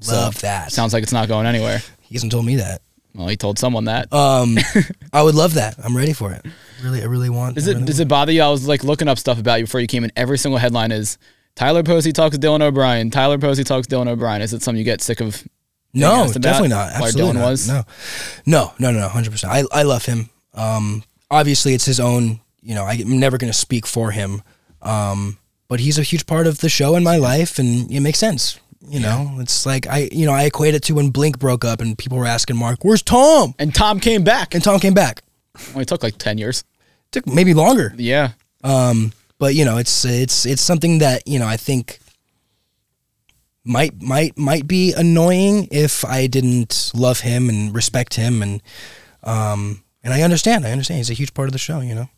So, 0.00 0.12
Love 0.14 0.40
that. 0.40 0.72
Sounds 0.72 0.92
like 0.92 1.02
it's 1.02 1.12
not 1.12 1.28
going 1.28 1.46
anywhere. 1.46 1.80
He 2.00 2.14
hasn't 2.14 2.32
told 2.32 2.44
me 2.44 2.56
that. 2.56 2.82
Well, 3.14 3.28
he 3.28 3.36
told 3.36 3.58
someone 3.58 3.84
that. 3.84 4.12
Um, 4.12 4.58
I 5.12 5.22
would 5.22 5.36
love 5.36 5.54
that. 5.54 5.76
I'm 5.82 5.96
ready 5.96 6.12
for 6.12 6.32
it. 6.32 6.44
Really, 6.82 7.00
I 7.00 7.04
really 7.04 7.30
want. 7.30 7.54
Does 7.54 7.68
it 7.68 7.74
really 7.74 7.84
does 7.86 8.00
it 8.00 8.08
bother 8.08 8.32
you? 8.32 8.42
I 8.42 8.50
was 8.50 8.66
like 8.66 8.82
looking 8.82 9.08
up 9.08 9.18
stuff 9.18 9.38
about 9.38 9.60
you 9.60 9.66
before 9.66 9.80
you 9.80 9.86
came 9.86 10.02
in. 10.04 10.10
Every 10.16 10.36
single 10.36 10.58
headline 10.58 10.90
is 10.90 11.16
Tyler 11.54 11.84
Posey 11.84 12.12
talks 12.12 12.36
to 12.36 12.44
Dylan 12.44 12.60
O'Brien. 12.60 13.10
Tyler 13.10 13.38
Posey 13.38 13.62
talks 13.62 13.86
Dylan 13.86 14.08
O'Brien. 14.08 14.42
Is 14.42 14.52
it 14.52 14.62
something 14.62 14.78
you 14.78 14.84
get 14.84 15.00
sick 15.00 15.20
of? 15.20 15.46
No, 15.94 16.10
being 16.10 16.20
asked 16.24 16.36
about? 16.36 16.42
definitely 16.42 16.68
not. 16.68 16.92
Absolutely 16.92 17.32
not. 17.34 17.50
was? 17.50 17.68
No, 17.68 17.84
no, 18.46 18.72
no, 18.78 18.90
no. 18.92 19.08
Hundred 19.08 19.30
percent. 19.30 19.52
I 19.52 19.62
I 19.72 19.82
love 19.82 20.04
him. 20.04 20.28
Um, 20.54 21.02
obviously 21.30 21.74
it's 21.74 21.84
his 21.84 22.00
own. 22.00 22.40
You 22.62 22.74
know, 22.74 22.84
I'm 22.84 23.18
never 23.18 23.36
going 23.36 23.52
to 23.52 23.58
speak 23.58 23.86
for 23.86 24.10
him. 24.10 24.42
Um, 24.80 25.38
but 25.68 25.80
he's 25.80 25.98
a 25.98 26.02
huge 26.02 26.26
part 26.26 26.46
of 26.46 26.60
the 26.60 26.68
show 26.68 26.96
in 26.96 27.02
my 27.02 27.16
life, 27.16 27.58
and 27.58 27.90
it 27.90 28.00
makes 28.00 28.18
sense. 28.18 28.58
You 28.86 29.00
know, 29.00 29.36
it's 29.40 29.64
like 29.64 29.86
I, 29.86 30.10
you 30.12 30.26
know, 30.26 30.32
I 30.32 30.44
equate 30.44 30.74
it 30.74 30.82
to 30.84 30.94
when 30.94 31.08
Blink 31.10 31.38
broke 31.38 31.64
up, 31.64 31.80
and 31.80 31.96
people 31.96 32.18
were 32.18 32.26
asking 32.26 32.56
Mark, 32.56 32.84
"Where's 32.84 33.02
Tom?" 33.02 33.54
And 33.58 33.74
Tom 33.74 33.98
came 33.98 34.24
back. 34.24 34.54
And 34.54 34.62
Tom 34.62 34.78
came 34.78 34.92
back. 34.92 35.22
It 35.74 35.88
took 35.88 36.02
like 36.02 36.18
ten 36.18 36.36
years. 36.36 36.64
It 37.06 37.12
took 37.12 37.26
maybe 37.26 37.54
longer. 37.54 37.94
Yeah. 37.96 38.32
Um, 38.62 39.12
but 39.38 39.54
you 39.54 39.64
know, 39.64 39.78
it's 39.78 40.04
it's 40.04 40.44
it's 40.44 40.60
something 40.60 40.98
that 40.98 41.26
you 41.26 41.38
know 41.38 41.46
I 41.46 41.56
think 41.56 41.98
might 43.64 44.00
might 44.02 44.36
might 44.38 44.66
be 44.68 44.92
annoying 44.92 45.68
if 45.70 46.04
I 46.04 46.26
didn't 46.26 46.90
love 46.94 47.20
him 47.20 47.48
and 47.48 47.74
respect 47.74 48.14
him 48.14 48.42
and 48.42 48.62
um 49.22 49.82
and 50.02 50.12
I 50.12 50.20
understand. 50.20 50.66
I 50.66 50.70
understand. 50.72 50.98
He's 50.98 51.08
a 51.10 51.14
huge 51.14 51.32
part 51.32 51.48
of 51.48 51.52
the 51.52 51.58
show. 51.58 51.80
You 51.80 51.94
know, 51.94 52.08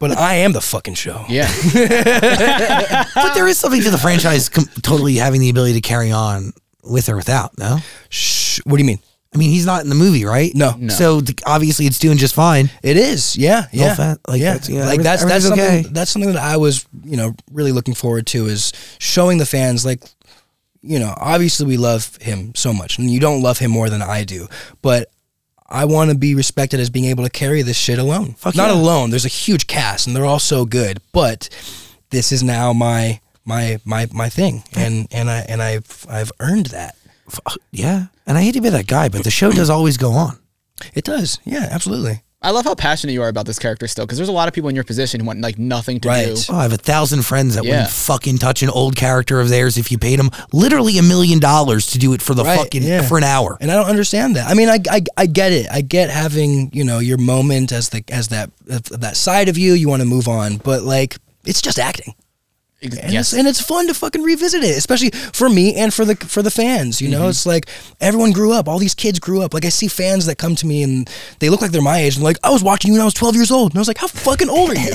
but 0.00 0.10
I 0.18 0.34
am 0.34 0.52
the 0.52 0.60
fucking 0.60 0.94
show. 0.94 1.24
Yeah. 1.28 1.48
But 3.14 3.34
there 3.34 3.46
is 3.48 3.58
something 3.58 3.82
to 3.82 3.90
the 3.90 3.98
franchise 3.98 4.48
com- 4.48 4.68
totally 4.82 5.16
having 5.16 5.40
the 5.40 5.50
ability 5.50 5.74
to 5.74 5.80
carry 5.80 6.10
on 6.10 6.52
with 6.82 7.08
or 7.08 7.16
without. 7.16 7.56
No, 7.58 7.78
Shh, 8.08 8.60
what 8.64 8.76
do 8.76 8.82
you 8.82 8.86
mean? 8.86 8.98
I 9.32 9.38
mean 9.38 9.50
he's 9.50 9.66
not 9.66 9.82
in 9.82 9.88
the 9.88 9.94
movie, 9.94 10.24
right? 10.24 10.52
No. 10.56 10.74
No. 10.76 10.92
So 10.92 11.20
th- 11.20 11.38
obviously 11.46 11.86
it's 11.86 12.00
doing 12.00 12.18
just 12.18 12.34
fine. 12.34 12.68
It 12.82 12.96
is, 12.96 13.36
yeah, 13.36 13.66
yeah, 13.72 13.92
offense, 13.92 14.18
like, 14.26 14.40
yeah. 14.40 14.52
that's- 14.54 14.68
yeah, 14.68 14.86
like 14.86 14.98
everyth- 15.00 15.02
that's 15.04 15.22
that's 15.24 15.44
everything's 15.44 15.48
something 15.68 15.80
okay. 15.86 15.92
that's 15.94 16.10
something 16.10 16.32
that 16.32 16.42
I 16.42 16.56
was, 16.56 16.84
you 17.04 17.16
know, 17.16 17.34
really 17.52 17.70
looking 17.70 17.94
forward 17.94 18.26
to 18.28 18.46
is 18.46 18.72
showing 18.98 19.38
the 19.38 19.46
fans 19.46 19.84
like, 19.86 20.02
you 20.82 20.98
know, 20.98 21.14
obviously 21.16 21.66
we 21.66 21.76
love 21.76 22.16
him 22.20 22.54
so 22.54 22.72
much, 22.72 22.98
and 22.98 23.10
you 23.10 23.20
don't 23.20 23.42
love 23.42 23.58
him 23.58 23.70
more 23.70 23.90
than 23.90 24.02
I 24.02 24.24
do, 24.24 24.48
but 24.82 25.10
I 25.68 25.84
want 25.84 26.10
to 26.10 26.16
be 26.16 26.34
respected 26.34 26.80
as 26.80 26.90
being 26.90 27.04
able 27.06 27.22
to 27.24 27.30
carry 27.30 27.62
this 27.62 27.76
shit 27.76 27.98
alone. 27.98 28.32
Fuck 28.34 28.56
Not 28.56 28.70
yeah. 28.74 28.80
alone. 28.80 29.10
There's 29.10 29.24
a 29.24 29.28
huge 29.28 29.66
cast, 29.66 30.06
and 30.06 30.16
they're 30.16 30.24
all 30.26 30.38
so 30.40 30.64
good, 30.64 31.00
but 31.12 31.48
this 32.10 32.32
is 32.32 32.42
now 32.42 32.72
my 32.72 33.20
my 33.44 33.78
my 33.84 34.08
my 34.12 34.28
thing, 34.28 34.64
and 34.76 35.06
and 35.12 35.30
I 35.30 35.40
and 35.48 35.62
I've 35.62 36.06
I've 36.08 36.32
earned 36.40 36.66
that. 36.66 36.96
F- 37.28 37.40
uh, 37.46 37.54
Yeah, 37.70 38.06
and 38.26 38.36
I 38.36 38.42
hate 38.42 38.54
to 38.54 38.60
be 38.60 38.70
that 38.70 38.86
guy, 38.88 39.08
but 39.08 39.22
the 39.22 39.30
show 39.30 39.52
does 39.52 39.70
always 39.70 39.96
go 39.96 40.12
on. 40.12 40.38
It 40.94 41.04
does, 41.04 41.38
yeah, 41.44 41.68
absolutely. 41.70 42.22
I 42.42 42.52
love 42.52 42.64
how 42.64 42.74
passionate 42.74 43.12
you 43.12 43.20
are 43.22 43.28
about 43.28 43.44
this 43.44 43.58
character 43.58 43.86
still, 43.86 44.06
because 44.06 44.16
there's 44.16 44.30
a 44.30 44.32
lot 44.32 44.48
of 44.48 44.54
people 44.54 44.70
in 44.70 44.74
your 44.74 44.84
position 44.84 45.20
who 45.20 45.26
want 45.26 45.42
like 45.42 45.58
nothing 45.58 46.00
to 46.00 46.08
Right. 46.08 46.24
do. 46.34 46.42
Oh, 46.48 46.56
I 46.56 46.62
have 46.62 46.72
a 46.72 46.78
thousand 46.78 47.22
friends 47.24 47.54
that 47.54 47.64
Yeah. 47.64 47.70
wouldn't 47.72 47.90
fucking 47.90 48.38
touch 48.38 48.62
an 48.62 48.70
old 48.70 48.96
character 48.96 49.40
of 49.40 49.50
theirs 49.50 49.76
if 49.76 49.92
you 49.92 49.98
paid 49.98 50.18
them 50.18 50.30
literally 50.50 50.96
a 50.96 51.02
million 51.02 51.38
dollars 51.38 51.86
to 51.88 51.98
do 51.98 52.14
it 52.14 52.22
for 52.22 52.32
the 52.32 52.42
Right, 52.44 52.58
fucking 52.58 52.82
yeah. 52.82 53.02
for 53.06 53.18
an 53.18 53.24
hour. 53.24 53.58
and 53.60 53.70
I 53.70 53.74
don't 53.74 53.88
understand 53.90 54.36
that. 54.36 54.48
I 54.48 54.54
mean, 54.54 54.70
I, 54.70 54.78
I, 54.90 55.02
I 55.18 55.26
get 55.26 55.52
it. 55.52 55.66
I 55.70 55.82
get 55.82 56.08
having 56.08 56.70
you 56.72 56.82
know 56.82 56.98
your 56.98 57.18
moment 57.18 57.72
as 57.72 57.90
the 57.90 58.02
as 58.08 58.28
that 58.28 58.50
that 58.66 59.16
side 59.18 59.50
of 59.50 59.58
you. 59.58 59.74
You 59.74 59.88
want 59.90 60.00
to 60.00 60.06
move 60.08 60.26
on, 60.26 60.56
but 60.56 60.82
like 60.82 61.18
it's 61.44 61.60
just 61.60 61.78
acting, 61.78 62.14
and, 62.82 62.94
yes. 62.94 63.32
it's, 63.32 63.32
and 63.34 63.46
it's 63.46 63.60
fun 63.60 63.86
to 63.88 63.94
fucking 63.94 64.22
revisit 64.22 64.62
it, 64.62 64.76
especially 64.76 65.10
for 65.10 65.48
me 65.48 65.74
and 65.74 65.92
for 65.92 66.04
the 66.04 66.16
for 66.16 66.42
the 66.42 66.50
fans. 66.50 67.00
You 67.00 67.08
know, 67.08 67.28
it's 67.28 67.44
like 67.44 67.66
everyone 68.00 68.32
grew 68.32 68.52
up. 68.52 68.68
All 68.68 68.78
these 68.78 68.94
kids 68.94 69.18
grew 69.18 69.42
up. 69.42 69.52
Like 69.52 69.66
I 69.66 69.68
see 69.68 69.88
fans 69.88 70.26
that 70.26 70.38
come 70.38 70.54
to 70.56 70.66
me 70.66 70.82
and 70.82 71.10
they 71.40 71.50
look 71.50 71.60
like 71.60 71.72
they're 71.72 71.82
my 71.82 71.98
age. 71.98 72.16
And 72.16 72.24
like 72.24 72.38
I 72.42 72.50
was 72.50 72.62
watching 72.62 72.88
you 72.88 72.94
when 72.94 73.02
I 73.02 73.04
was 73.04 73.14
twelve 73.14 73.34
years 73.34 73.50
old, 73.50 73.72
and 73.72 73.78
I 73.78 73.80
was 73.80 73.88
like, 73.88 73.98
how 73.98 74.06
fucking 74.06 74.48
old 74.48 74.70
are 74.70 74.74
you? 74.76 74.92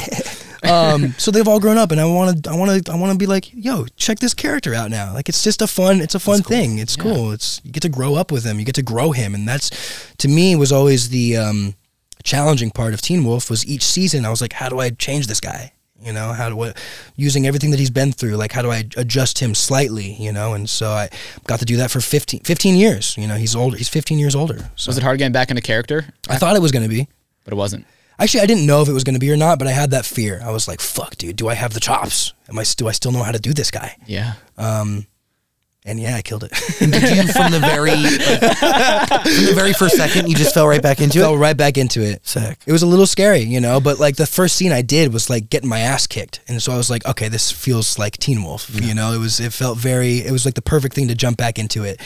um, 0.70 1.14
so 1.20 1.30
they've 1.30 1.48
all 1.48 1.60
grown 1.60 1.78
up, 1.78 1.92
and 1.92 2.02
I 2.02 2.06
want 2.06 2.44
to, 2.44 2.50
I 2.50 2.56
want 2.56 2.86
to, 2.86 2.92
I 2.92 2.96
want 2.96 3.12
to 3.12 3.18
be 3.20 3.28
like, 3.28 3.54
yo, 3.54 3.86
check 3.98 4.18
this 4.18 4.34
character 4.34 4.74
out 4.74 4.90
now. 4.90 5.14
Like 5.14 5.30
it's 5.30 5.44
just 5.44 5.62
a 5.62 5.68
fun, 5.68 6.02
it's 6.02 6.16
a 6.16 6.20
fun 6.20 6.42
thing. 6.42 6.80
It's 6.80 6.96
cool. 6.96 7.32
It's 7.34 7.62
you 7.64 7.72
get 7.72 7.84
to 7.84 7.90
grow 7.90 8.16
up 8.16 8.32
with 8.32 8.46
him, 8.46 8.58
you 8.58 8.66
get 8.66 8.76
to 8.76 8.84
grow 8.84 9.12
him, 9.12 9.36
and 9.36 9.48
that's 9.48 10.12
to 10.18 10.28
me 10.28 10.56
was 10.56 10.72
always 10.72 11.10
the 11.10 11.38
um, 11.38 11.76
challenging 12.24 12.72
part 12.72 12.96
of 12.96 13.02
Teen 13.02 13.24
Wolf. 13.24 13.50
Was 13.52 13.64
each 13.66 13.84
season 13.84 14.26
I 14.26 14.32
was 14.32 14.42
like, 14.42 14.54
how 14.54 14.70
do 14.70 14.80
I 14.80 14.90
change 14.90 15.28
this 15.28 15.40
guy? 15.40 15.72
You 16.06 16.14
know, 16.14 16.34
how 16.34 16.50
do 16.50 16.56
what 16.56 16.78
using 17.16 17.48
everything 17.48 17.72
that 17.72 17.80
he's 17.80 17.90
been 17.90 18.12
through, 18.12 18.36
like 18.36 18.52
how 18.52 18.62
do 18.62 18.72
I 18.72 18.84
adjust 18.96 19.40
him 19.40 19.56
slightly? 19.56 20.14
You 20.14 20.32
know, 20.32 20.54
and 20.54 20.70
so 20.70 20.90
I 20.90 21.10
got 21.48 21.60
to 21.60 21.66
do 21.66 21.78
that 21.78 21.90
for 21.90 22.00
15, 22.00 22.42
15 22.42 22.76
years. 22.76 23.18
You 23.18 23.28
know, 23.28 23.36
he's 23.36 23.56
older. 23.56 23.76
He's 23.76 23.90
fifteen 23.90 24.20
years 24.20 24.36
older. 24.36 24.70
So 24.76 24.90
was 24.90 24.98
it 24.98 25.04
hard 25.04 25.18
getting 25.18 25.34
back 25.34 25.50
into 25.50 25.62
character? 25.62 26.06
I 26.30 26.38
thought 26.38 26.56
it 26.56 26.62
was 26.62 26.72
going 26.72 26.84
to 26.84 26.90
be. 26.90 27.08
But 27.44 27.54
it 27.54 27.58
wasn't. 27.58 27.86
Actually, 28.18 28.42
I 28.42 28.46
didn't 28.46 28.66
know 28.66 28.82
if 28.82 28.88
it 28.88 28.94
was 28.94 29.04
going 29.04 29.16
to 29.16 29.20
be 29.20 29.30
or 29.32 29.36
not, 29.38 29.60
but 29.60 29.68
I 29.68 29.72
had 29.72 29.92
that 29.92 30.06
fear. 30.06 30.42
I 30.44 30.52
was 30.52 30.68
like, 30.68 30.80
"Fuck, 30.80 31.18
dude, 31.18 31.36
do 31.36 31.50
I 31.50 31.54
have 31.54 31.74
the 31.74 31.80
chops? 31.80 32.34
Am 32.48 32.58
I 32.58 32.64
do 32.78 32.88
I 32.88 32.92
still 32.92 33.12
know 33.12 33.24
how 33.24 33.32
to 33.32 33.40
do 33.40 33.54
this 33.54 33.72
guy?" 33.72 33.98
Yeah. 34.06 34.34
Um, 34.58 35.06
and 35.86 36.00
yeah, 36.00 36.16
I 36.16 36.22
killed 36.22 36.44
it. 36.44 36.52
And 36.82 36.92
did 36.92 37.04
you 37.04 37.32
from 37.32 37.52
the 37.52 37.60
very 37.60 37.96
like, 37.96 38.20
from 38.20 39.46
the 39.46 39.54
very 39.56 39.72
first 39.74 39.96
second 39.96 40.28
you 40.28 40.36
just 40.36 40.54
fell 40.54 40.68
right 40.68 40.82
back 40.82 41.00
into 41.00 41.20
Fell 41.20 41.36
it? 41.36 41.38
right 41.38 41.56
back 41.56 41.78
into 41.78 42.02
it. 42.02 42.26
Sick. 42.28 42.60
It 42.66 42.72
was 42.72 42.82
a 42.82 42.88
little 42.88 43.06
scary, 43.08 43.40
you 43.42 43.62
know, 43.62 43.80
but 43.80 43.98
like 43.98 44.18
the 44.18 44.26
first 44.26 44.56
scene 44.56 44.72
I 44.74 44.82
did 44.82 45.14
was 45.14 45.30
like 45.30 45.50
getting 45.50 45.70
my 45.70 45.80
ass 45.80 46.06
kicked. 46.06 46.42
And 46.48 46.62
so 46.62 46.74
I 46.74 46.78
was 46.78 46.90
like, 46.90 47.06
okay, 47.06 47.30
this 47.30 47.52
feels 47.52 47.98
like 47.98 48.18
Teen 48.18 48.44
Wolf, 48.44 48.70
you 48.74 48.94
know, 48.94 49.14
it 49.14 49.20
was, 49.20 49.40
it 49.40 49.54
felt 49.54 49.78
very, 49.78 50.18
it 50.18 50.32
was 50.32 50.44
like 50.44 50.56
the 50.56 50.62
perfect 50.62 50.96
thing 50.96 51.08
to 51.08 51.16
jump 51.16 51.38
back 51.38 51.58
into 51.58 51.84
it. 51.84 52.02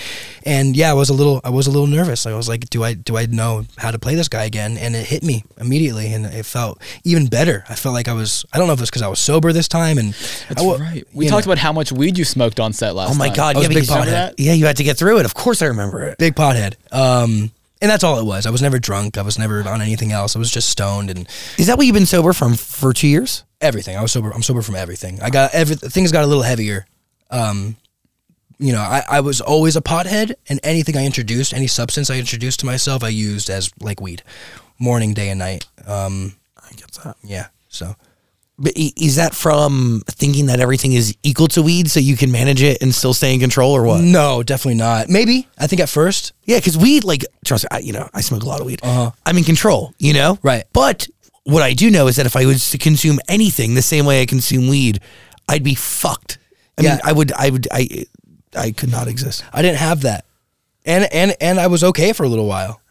And 0.46 0.78
yeah, 0.78 0.92
I 0.92 0.94
was 0.94 1.10
a 1.10 1.14
little, 1.14 1.42
I 1.44 1.50
was 1.50 1.66
a 1.66 1.72
little 1.72 1.88
nervous. 1.88 2.26
I 2.26 2.34
was 2.34 2.48
like, 2.48 2.70
do 2.70 2.84
I, 2.84 2.94
do 2.94 3.18
I 3.18 3.26
know 3.26 3.66
how 3.78 3.90
to 3.92 3.98
play 3.98 4.16
this 4.16 4.30
guy 4.30 4.44
again? 4.44 4.78
And 4.78 4.96
it 4.96 5.08
hit 5.08 5.24
me 5.24 5.44
immediately 5.58 6.14
and 6.14 6.26
it 6.28 6.46
felt 6.46 6.80
even 7.04 7.26
better. 7.28 7.64
I 7.68 7.76
felt 7.76 7.94
like 7.94 8.08
I 8.08 8.14
was, 8.14 8.46
I 8.54 8.60
don't 8.60 8.68
know 8.68 8.74
if 8.74 8.80
it 8.80 8.84
was 8.84 8.90
because 8.92 9.02
I 9.02 9.08
was 9.08 9.20
sober 9.20 9.52
this 9.52 9.68
time 9.68 9.98
and 9.98 10.14
That's 10.48 10.62
I 10.62 10.76
right. 10.76 11.04
We 11.14 11.28
talked 11.28 11.48
know, 11.48 11.54
about 11.54 11.62
how 11.62 11.74
much 11.74 11.92
weed 11.92 12.18
you 12.18 12.26
smoked 12.26 12.60
on 12.60 12.72
set 12.74 12.96
last 12.96 13.12
Oh 13.12 13.18
my 13.18 13.30
god! 13.30 13.56
Oh, 13.58 13.62
yeah, 13.62 13.68
a 13.72 13.80
big 13.80 13.84
pothead. 13.84 14.34
Yeah, 14.38 14.53
you 14.53 14.65
had 14.65 14.78
to 14.78 14.84
get 14.84 14.97
through 14.97 15.20
it. 15.20 15.26
Of 15.26 15.34
course, 15.34 15.61
I 15.61 15.67
remember 15.67 16.03
it. 16.03 16.17
big 16.17 16.36
pothead. 16.36 16.76
Um, 16.91 17.51
and 17.82 17.89
that's 17.89 18.03
all 18.03 18.20
it 18.20 18.26
was. 18.26 18.45
I 18.45 18.49
was 18.49 18.61
never 18.61 18.78
drunk. 18.80 19.17
I 19.17 19.22
was 19.22 19.39
never 19.39 19.67
on 19.67 19.82
anything 19.82 20.11
else. 20.11 20.36
I 20.36 20.39
was 20.39 20.51
just 20.51 20.70
stoned 20.70 21.09
and 21.09 21.28
Is 21.57 21.67
that 21.67 21.78
what 21.78 21.86
you've 21.86 21.93
been 21.93 22.05
sober 22.05 22.34
from 22.34 22.55
for 22.55 22.93
two 22.93 23.07
years? 23.07 23.43
everything. 23.61 23.97
I 23.97 24.01
was 24.01 24.11
sober. 24.13 24.32
I'm 24.32 24.41
sober 24.43 24.61
from 24.61 24.76
everything. 24.76 25.22
I 25.22 25.30
got 25.30 25.53
every 25.53 25.76
things 25.76 26.11
got 26.13 26.24
a 26.24 26.28
little 26.28 26.43
heavier. 26.43 26.86
Um, 27.30 27.76
you 28.57 28.72
know, 28.74 28.80
I, 28.82 29.03
I 29.09 29.20
was 29.22 29.39
always 29.41 29.76
a 29.78 29.82
pothead, 29.82 30.34
and 30.49 30.59
anything 30.63 30.97
I 30.97 31.05
introduced, 31.05 31.53
any 31.53 31.67
substance 31.67 32.09
I 32.09 32.17
introduced 32.20 32.59
to 32.61 32.65
myself, 32.65 33.03
I 33.03 33.09
used 33.09 33.49
as 33.49 33.72
like 33.82 34.01
weed, 34.01 34.24
morning, 34.80 35.13
day, 35.13 35.30
and 35.30 35.39
night. 35.39 35.65
Um, 35.86 36.36
I 36.57 36.72
get 36.76 36.91
that. 37.03 37.15
yeah. 37.24 37.47
So 37.70 37.95
But 38.62 38.74
is 38.76 39.16
that 39.16 39.34
from 39.34 40.03
thinking 40.07 40.47
that 40.47 40.60
everything 40.60 40.91
is 40.91 41.16
equal 41.24 41.47
to 41.49 41.62
weed, 41.64 41.89
so 41.89 41.99
you 42.01 42.18
can 42.18 42.30
manage 42.30 42.62
it 42.62 42.82
and 42.82 42.93
still 42.93 43.14
stay 43.14 43.34
in 43.34 43.39
control, 43.39 43.72
or 43.74 43.84
what? 43.86 44.01
no, 44.01 44.43
definitely 44.43 44.76
not. 44.76 45.07
Maybe 45.07 45.47
I 45.57 45.66
think 45.68 45.80
at 45.82 45.88
first, 45.88 46.34
Yeah, 46.43 46.57
because 46.57 46.78
weed, 46.78 47.05
like, 47.05 47.24
trust 47.45 47.64
me, 47.64 47.70
I, 47.72 47.80
you 47.80 47.93
know, 47.93 48.10
I 48.14 48.20
smoke 48.22 48.43
a 48.43 48.45
lot 48.45 48.60
of 48.60 48.66
weed. 48.66 48.82
Uh-huh. 48.84 49.12
I'm 49.26 49.38
in 49.38 49.45
control, 49.45 49.93
you 49.97 50.12
know? 50.14 50.38
Right. 50.43 50.66
But 50.74 51.07
what 51.45 51.64
I 51.64 51.72
do 51.74 51.89
know 51.89 52.07
is 52.07 52.18
that 52.18 52.26
if 52.26 52.36
I 52.36 52.45
was 52.45 52.70
to 52.72 52.78
consume 52.78 53.20
anything 53.30 53.76
the 53.76 53.82
same 53.82 54.05
way 54.05 54.22
I 54.22 54.26
consume 54.26 54.68
weed, 54.68 54.99
I'd 55.47 55.64
be 55.64 55.74
fucked. 55.76 56.38
I 56.78 56.82
Yeah. 56.82 56.89
mean, 56.95 56.99
I 57.05 57.14
would, 57.14 57.32
I 57.32 57.49
would, 57.49 57.68
I, 57.72 58.05
I 58.55 58.72
could 58.72 58.91
not 58.91 59.07
exist. 59.07 59.45
I 59.53 59.62
didn't 59.62 59.78
have 59.78 60.01
that, 60.01 60.26
and 60.86 61.07
and 61.14 61.36
and 61.39 61.60
I 61.60 61.68
was 61.68 61.84
okay 61.84 62.12
for 62.14 62.24
a 62.24 62.28
little 62.30 62.47
while. 62.47 62.82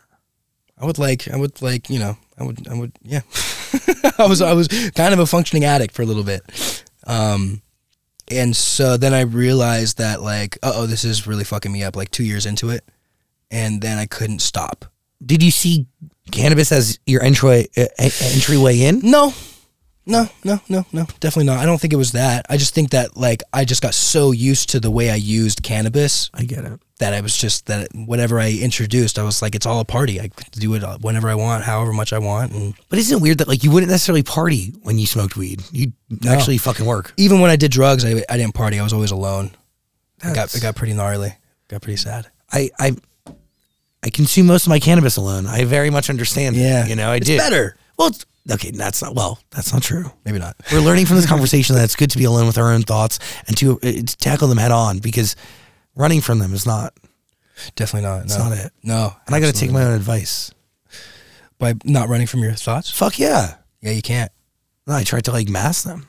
I 0.81 0.87
would 0.87 0.99
like, 0.99 1.29
I 1.29 1.37
would 1.37 1.61
like, 1.61 1.91
you 1.91 1.99
know, 1.99 2.17
I 2.39 2.45
would, 2.45 2.67
I 2.69 2.75
would, 2.75 2.93
yeah. 3.03 3.21
I 4.19 4.27
was, 4.27 4.41
I 4.43 4.53
was 4.53 4.69
kind 4.95 5.13
of 5.13 5.21
a 5.21 5.27
functioning 5.27 5.65
addict 5.65 5.95
for 5.95 6.03
a 6.03 6.07
little 6.07 6.25
bit, 6.25 6.85
um, 7.07 7.63
and 8.31 8.57
so 8.57 8.97
then 8.97 9.15
I 9.15 9.23
realized 9.23 9.99
that 9.99 10.23
like, 10.23 10.59
uh 10.63 10.73
oh, 10.75 10.87
this 10.87 11.05
is 11.05 11.27
really 11.27 11.45
fucking 11.45 11.73
me 11.73 11.83
up. 11.83 11.97
Like 11.97 12.11
two 12.11 12.25
years 12.25 12.47
into 12.47 12.71
it, 12.71 12.85
and 13.51 13.81
then 13.81 13.99
I 13.99 14.07
couldn't 14.07 14.41
stop. 14.41 14.85
Did 15.25 15.43
you 15.43 15.51
see 15.51 15.87
cannabis 16.31 16.71
as 16.73 16.99
your 17.07 17.23
entry 17.23 17.69
uh, 17.77 17.87
en- 17.99 18.11
entryway 18.23 18.81
in? 18.81 19.01
No, 19.03 19.33
no, 20.07 20.29
no, 20.45 20.61
no, 20.69 20.87
no, 20.93 21.05
definitely 21.21 21.45
not. 21.45 21.59
I 21.59 21.67
don't 21.67 21.81
think 21.81 21.93
it 21.93 21.97
was 21.97 22.13
that. 22.13 22.47
I 22.49 22.57
just 22.57 22.75
think 22.75 22.91
that 22.91 23.17
like 23.17 23.43
I 23.53 23.65
just 23.65 23.83
got 23.83 23.95
so 23.95 24.33
used 24.33 24.71
to 24.71 24.81
the 24.81 24.91
way 24.91 25.11
I 25.11 25.17
used 25.17 25.63
cannabis 25.63 26.31
I 26.35 26.45
get 26.45 26.65
it. 26.65 26.81
That 26.99 27.15
I 27.15 27.21
was 27.21 27.37
just 27.37 27.67
that 27.67 27.89
whatever 27.95 28.41
I 28.41 28.51
introduced, 28.53 29.19
I 29.19 29.23
was 29.23 29.41
like, 29.41 29.55
it's 29.55 29.67
all 29.67 29.79
a 29.81 29.85
party. 29.85 30.21
I 30.21 30.29
could 30.29 30.51
do 30.53 30.75
it 30.75 30.83
whenever 31.01 31.29
I 31.29 31.35
want, 31.37 31.65
however 31.65 31.93
much 31.93 32.13
I 32.13 32.19
want, 32.19 32.53
and 32.53 32.75
But 32.89 32.99
isn't 32.99 33.19
it 33.19 33.23
weird 33.23 33.39
that 33.39 33.49
like 33.49 33.63
you 33.63 33.71
wouldn't 33.71 33.91
necessarily 33.91 34.23
party 34.25 34.75
when 34.83 34.99
you 34.99 35.07
smoked 35.07 35.37
weed? 35.37 35.63
You'd 35.71 35.93
No. 36.25 36.33
actually 36.33 36.59
fucking 36.59 36.85
work. 36.87 37.13
even 37.17 37.41
when 37.41 37.51
I 37.51 37.57
did 37.57 37.71
drugs, 37.71 38.05
I, 38.05 38.25
I 38.29 38.37
didn't 38.37 38.55
party. 38.55 38.79
I 38.81 38.83
was 38.83 38.93
always 38.93 39.11
alone. 39.13 39.51
It 40.25 40.35
got 40.35 40.53
it 40.55 40.61
got 40.61 40.75
pretty 40.75 40.95
gnarly. 40.95 41.35
Got 41.69 41.83
pretty 41.83 41.99
sad. 41.99 42.27
I, 42.53 42.71
I, 42.81 42.97
I 44.03 44.11
consume 44.11 44.47
most 44.47 44.65
of 44.67 44.71
my 44.71 44.81
cannabis 44.81 45.17
alone. 45.17 45.47
I 45.47 45.65
very 45.65 45.91
much 45.91 46.09
understand. 46.11 46.57
Yeah, 46.57 46.87
you 46.87 46.97
know, 46.97 47.11
I 47.11 47.17
it's 47.17 47.27
do. 47.27 47.37
better. 47.37 47.77
Well, 47.99 48.09
it's, 48.09 48.25
okay, 48.51 48.71
that's 48.71 49.03
not 49.03 49.15
well. 49.15 49.39
That's 49.51 49.73
not 49.73 49.83
true. 49.83 50.11
Maybe 50.25 50.39
not. 50.39 50.57
We're 50.73 50.81
learning 50.81 51.07
from 51.07 51.17
this 51.17 51.27
conversation 51.27 51.75
that 51.77 51.85
it's 51.85 51.97
good 51.97 52.11
to 52.11 52.19
be 52.19 52.25
alone 52.25 52.47
with 52.47 52.59
our 52.59 52.73
own 52.73 52.83
thoughts 52.83 53.19
and 53.47 53.57
to, 53.59 53.77
uh, 53.79 53.81
to 53.81 54.17
tackle 54.17 54.49
them 54.49 54.59
head 54.59 54.71
on 54.73 54.99
because 55.01 55.37
running 55.99 56.23
from 56.23 56.39
them 56.39 56.55
is 56.55 56.65
not. 56.65 56.95
Definitely 57.77 58.09
not. 58.09 58.23
It's 58.23 58.39
no. 58.39 58.49
not 58.49 58.57
it. 58.57 58.73
No, 58.83 59.17
And 59.27 59.35
I 59.35 59.41
got 59.41 59.53
to 59.53 59.61
take 59.61 59.73
my 59.73 59.85
own 59.85 59.93
advice. 59.93 60.51
by 61.59 61.75
not 61.85 62.09
running 62.09 62.29
from 62.29 62.41
your 62.41 62.53
thoughts. 62.53 62.89
Fuck 62.89 63.19
yeah. 63.19 63.57
Yeah, 63.83 63.91
you 63.91 64.03
can't. 64.03 64.31
No, 64.87 64.95
I 64.95 65.05
tried 65.05 65.25
to 65.25 65.33
like 65.33 65.49
mask 65.49 65.85
them. 65.85 66.07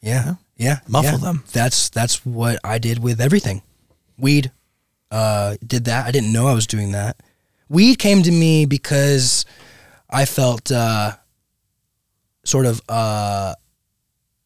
Yeah, 0.00 0.34
yeah, 0.56 0.80
Muffle 0.88 1.18
yeah. 1.18 1.24
them. 1.24 1.44
That's 1.52 1.88
that's 1.90 2.26
what 2.26 2.58
I 2.64 2.78
did 2.78 2.98
with 2.98 3.20
everything. 3.20 3.62
Weed, 4.18 4.50
uh, 5.10 5.56
did 5.66 5.84
that. 5.86 6.06
I 6.06 6.10
didn't 6.10 6.32
know 6.32 6.46
I 6.46 6.54
was 6.54 6.66
doing 6.66 6.92
that. 6.92 7.16
Weed 7.68 7.98
came 7.98 8.22
to 8.22 8.30
me 8.30 8.66
because 8.66 9.46
I 10.10 10.24
felt 10.26 10.70
uh, 10.70 11.12
sort 12.44 12.66
of. 12.66 12.82
Uh, 12.88 13.54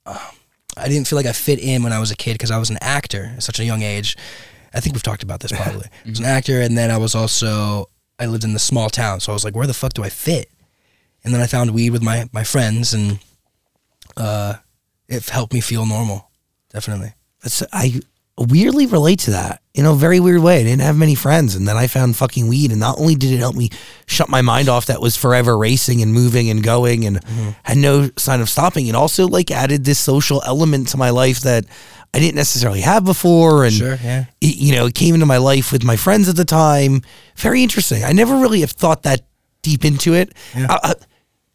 uh, 0.07 0.31
I 0.77 0.89
didn't 0.89 1.09
feel 1.09 1.17
like 1.17 1.27
I 1.27 1.33
fit 1.33 1.59
in 1.59 1.83
when 1.83 1.93
I 1.93 1.99
was 1.99 2.13
a 2.13 2.17
kid 2.17 2.35
because 2.35 2.53
I 2.53 2.59
was 2.59 2.71
an 2.71 2.79
actor 2.81 3.33
at 3.37 3.43
such 3.43 3.59
a 3.59 3.65
young 3.65 3.83
age. 3.83 4.17
I 4.75 4.81
think 4.81 4.95
we've 4.95 5.03
talked 5.03 5.23
about 5.23 5.41
this 5.41 5.53
probably. 5.53 5.87
I 6.07 6.09
was 6.09 6.19
an 6.19 6.25
actor, 6.27 6.61
and 6.61 6.77
then 6.77 6.91
I 6.91 6.97
was 6.99 7.15
also 7.15 7.87
I 8.19 8.27
lived 8.27 8.45
in 8.45 8.53
the 8.53 8.59
small 8.59 8.91
town, 8.91 9.21
so 9.21 9.33
I 9.33 9.35
was 9.35 9.45
like, 9.45 9.55
where 9.57 9.67
the 9.67 9.75
fuck 9.75 9.93
do 9.95 10.03
I 10.03 10.09
fit? 10.09 10.51
And 11.25 11.33
then 11.35 11.41
I 11.41 11.47
found 11.47 11.71
weed 11.73 11.91
with 11.91 12.03
my 12.03 12.29
my 12.33 12.45
friends, 12.45 12.95
and 12.95 13.19
uh, 14.17 14.55
it 15.09 15.29
helped 15.29 15.53
me 15.53 15.61
feel 15.61 15.87
normal. 15.87 16.31
Definitely. 16.71 17.15
That's, 17.43 17.63
I 17.73 18.01
weirdly 18.37 18.87
relate 18.87 19.19
to 19.19 19.33
that 19.33 19.61
in 19.75 19.85
a 19.85 19.93
very 19.95 20.21
weird 20.21 20.41
way. 20.41 20.61
I 20.61 20.63
didn't 20.63 20.83
have 20.83 20.97
many 20.97 21.15
friends, 21.17 21.55
and 21.57 21.67
then 21.67 21.77
I 21.77 21.87
found 21.89 22.17
fucking 22.17 22.47
weed, 22.49 22.71
and 22.71 22.79
not 22.81 22.99
only 22.99 23.15
did 23.15 23.33
it 23.33 23.39
help 23.39 23.57
me 23.57 23.71
shut 24.07 24.29
my 24.29 24.43
mind 24.43 24.69
off 24.69 24.87
that 24.87 25.01
was 25.01 25.17
forever 25.17 25.57
racing 25.59 26.03
and 26.03 26.13
moving 26.13 26.51
and 26.51 26.63
going 26.63 27.05
and 27.05 27.21
Mm-hmm. 27.25 27.51
had 27.65 27.79
no 27.79 28.11
sign 28.17 28.41
of 28.41 28.49
stopping, 28.49 28.87
it 28.87 28.95
also 28.95 29.27
like 29.27 29.51
added 29.51 29.85
this 29.85 29.99
social 29.99 30.43
element 30.47 30.89
to 30.89 30.97
my 30.97 31.11
life 31.11 31.41
that 31.41 31.65
I 32.15 32.21
didn't 32.21 32.37
necessarily 32.37 32.81
have 32.81 33.05
before, 33.05 33.65
and 33.65 33.73
Sure, 33.73 33.99
yeah. 34.03 34.25
it, 34.41 34.57
you 34.57 34.75
know, 34.75 34.87
it 34.87 34.95
came 34.95 35.15
into 35.15 35.27
my 35.27 35.37
life 35.37 35.73
with 35.73 35.85
my 35.85 35.97
friends 35.97 36.29
at 36.29 36.37
the 36.37 36.45
time. 36.45 37.03
Very 37.37 37.63
interesting. 37.63 38.03
I 38.05 38.13
never 38.13 38.37
really 38.39 38.61
have 38.61 38.71
thought 38.73 39.03
that 39.03 39.23
deep 39.63 39.85
into 39.85 40.15
it. 40.15 40.33
Uh, 40.57 40.79
uh, 40.83 40.95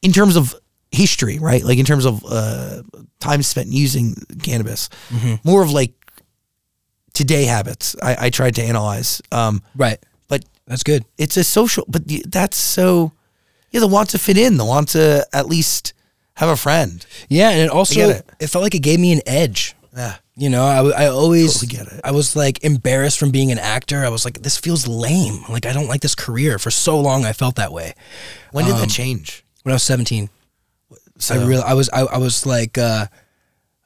in 0.01 0.12
terms 0.12 0.36
of 0.36 0.54
history, 0.91 1.39
right? 1.39 1.64
Like 1.64 1.80
in 1.80 1.86
terms 1.86 2.06
of 2.06 2.24
uh, 2.26 2.84
time 3.20 3.41
spent 3.41 3.70
using 3.70 4.16
cannabis, 4.43 4.89
more 5.43 5.64
of 5.64 5.72
like 5.72 5.93
today 7.14 7.45
habits. 7.45 7.95
I, 8.01 8.28
I 8.28 8.30
tried 8.30 8.56
to 8.56 8.64
analyze, 8.64 9.22
um, 9.32 9.62
Right. 9.76 9.97
but 10.28 10.43
That's 10.68 10.84
good. 10.84 11.06
it's 11.18 11.38
a 11.38 11.43
social. 11.43 11.86
But 11.88 12.04
that's 12.28 12.58
so 12.58 13.12
yeah, 13.72 13.80
the 13.80 13.88
want 13.88 14.10
to 14.12 14.20
fit 14.20 14.38
in, 14.38 14.58
the 14.58 14.66
want 14.66 14.89
to 14.89 15.26
at 15.34 15.47
least 15.47 15.93
have 16.36 16.49
a 16.49 16.56
friend. 16.58 17.06
Yeah, 17.30 17.49
and 17.49 17.62
it 17.62 17.70
also 17.70 18.10
it. 18.10 18.30
it. 18.39 18.47
felt 18.47 18.64
like 18.64 18.76
it 18.76 18.82
gave 18.84 18.99
me 18.99 19.14
an 19.14 19.22
edge. 19.26 19.76
Yeah, 19.95 20.16
You 20.36 20.49
know, 20.49 20.63
I, 20.63 21.03
I 21.03 21.07
always 21.09 21.53
Totally 21.59 21.77
get 21.77 21.93
it. 21.93 22.01
I 22.03 22.11
was 22.11 22.36
like 22.36 22.63
embarrassed 22.63 23.19
from 23.19 23.29
being 23.29 23.51
an 23.51 23.59
actor. 23.59 24.03
I 24.03 24.09
was 24.09 24.25
like, 24.25 24.41
this 24.41 24.57
feels 24.57 24.88
lame. 24.88 25.43
Like 25.47 25.65
I 25.67 25.73
don't 25.73 25.88
like 25.88 26.01
this 26.01 26.15
career. 26.15 26.57
For 26.57 26.71
so 26.71 26.99
long, 26.99 27.23
I 27.23 27.34
felt 27.34 27.55
that 27.57 27.71
way. 27.71 27.93
when 28.51 28.65
did 28.65 28.73
Um, 28.73 28.79
that 28.81 28.89
change? 28.89 29.45
When 29.61 29.71
I 29.71 29.75
was 29.75 29.84
seventeen, 29.84 30.29
So 31.19 31.36
I 31.36 31.45
really 31.45 31.61
I 31.61 31.73
was 31.73 31.89
I, 31.91 32.01
I 32.01 32.17
was 32.17 32.45
like, 32.47 32.77
uh, 32.79 33.05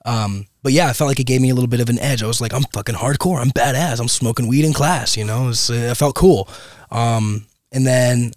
um, 0.05 0.45
but 0.63 0.71
yeah, 0.71 0.87
I 0.87 0.93
felt 0.93 1.09
like 1.09 1.19
it 1.19 1.25
gave 1.25 1.41
me 1.41 1.49
a 1.49 1.53
little 1.53 1.67
bit 1.67 1.81
of 1.81 1.89
an 1.89 1.99
edge. 1.99 2.23
I 2.23 2.27
was 2.27 2.39
like, 2.39 2.53
I'm 2.53 2.63
fucking 2.73 2.95
hardcore. 2.95 3.39
I'm 3.41 3.51
badass. 3.51 3.99
I'm 3.99 4.07
smoking 4.07 4.47
weed 4.47 4.63
in 4.63 4.71
class. 4.73 5.17
You 5.17 5.25
know, 5.25 5.43
it, 5.43 5.47
was, 5.47 5.69
uh, 5.69 5.73
it 5.91 5.97
felt 5.97 6.15
cool. 6.15 6.47
Um, 6.91 7.45
and 7.73 7.85
then 7.85 8.31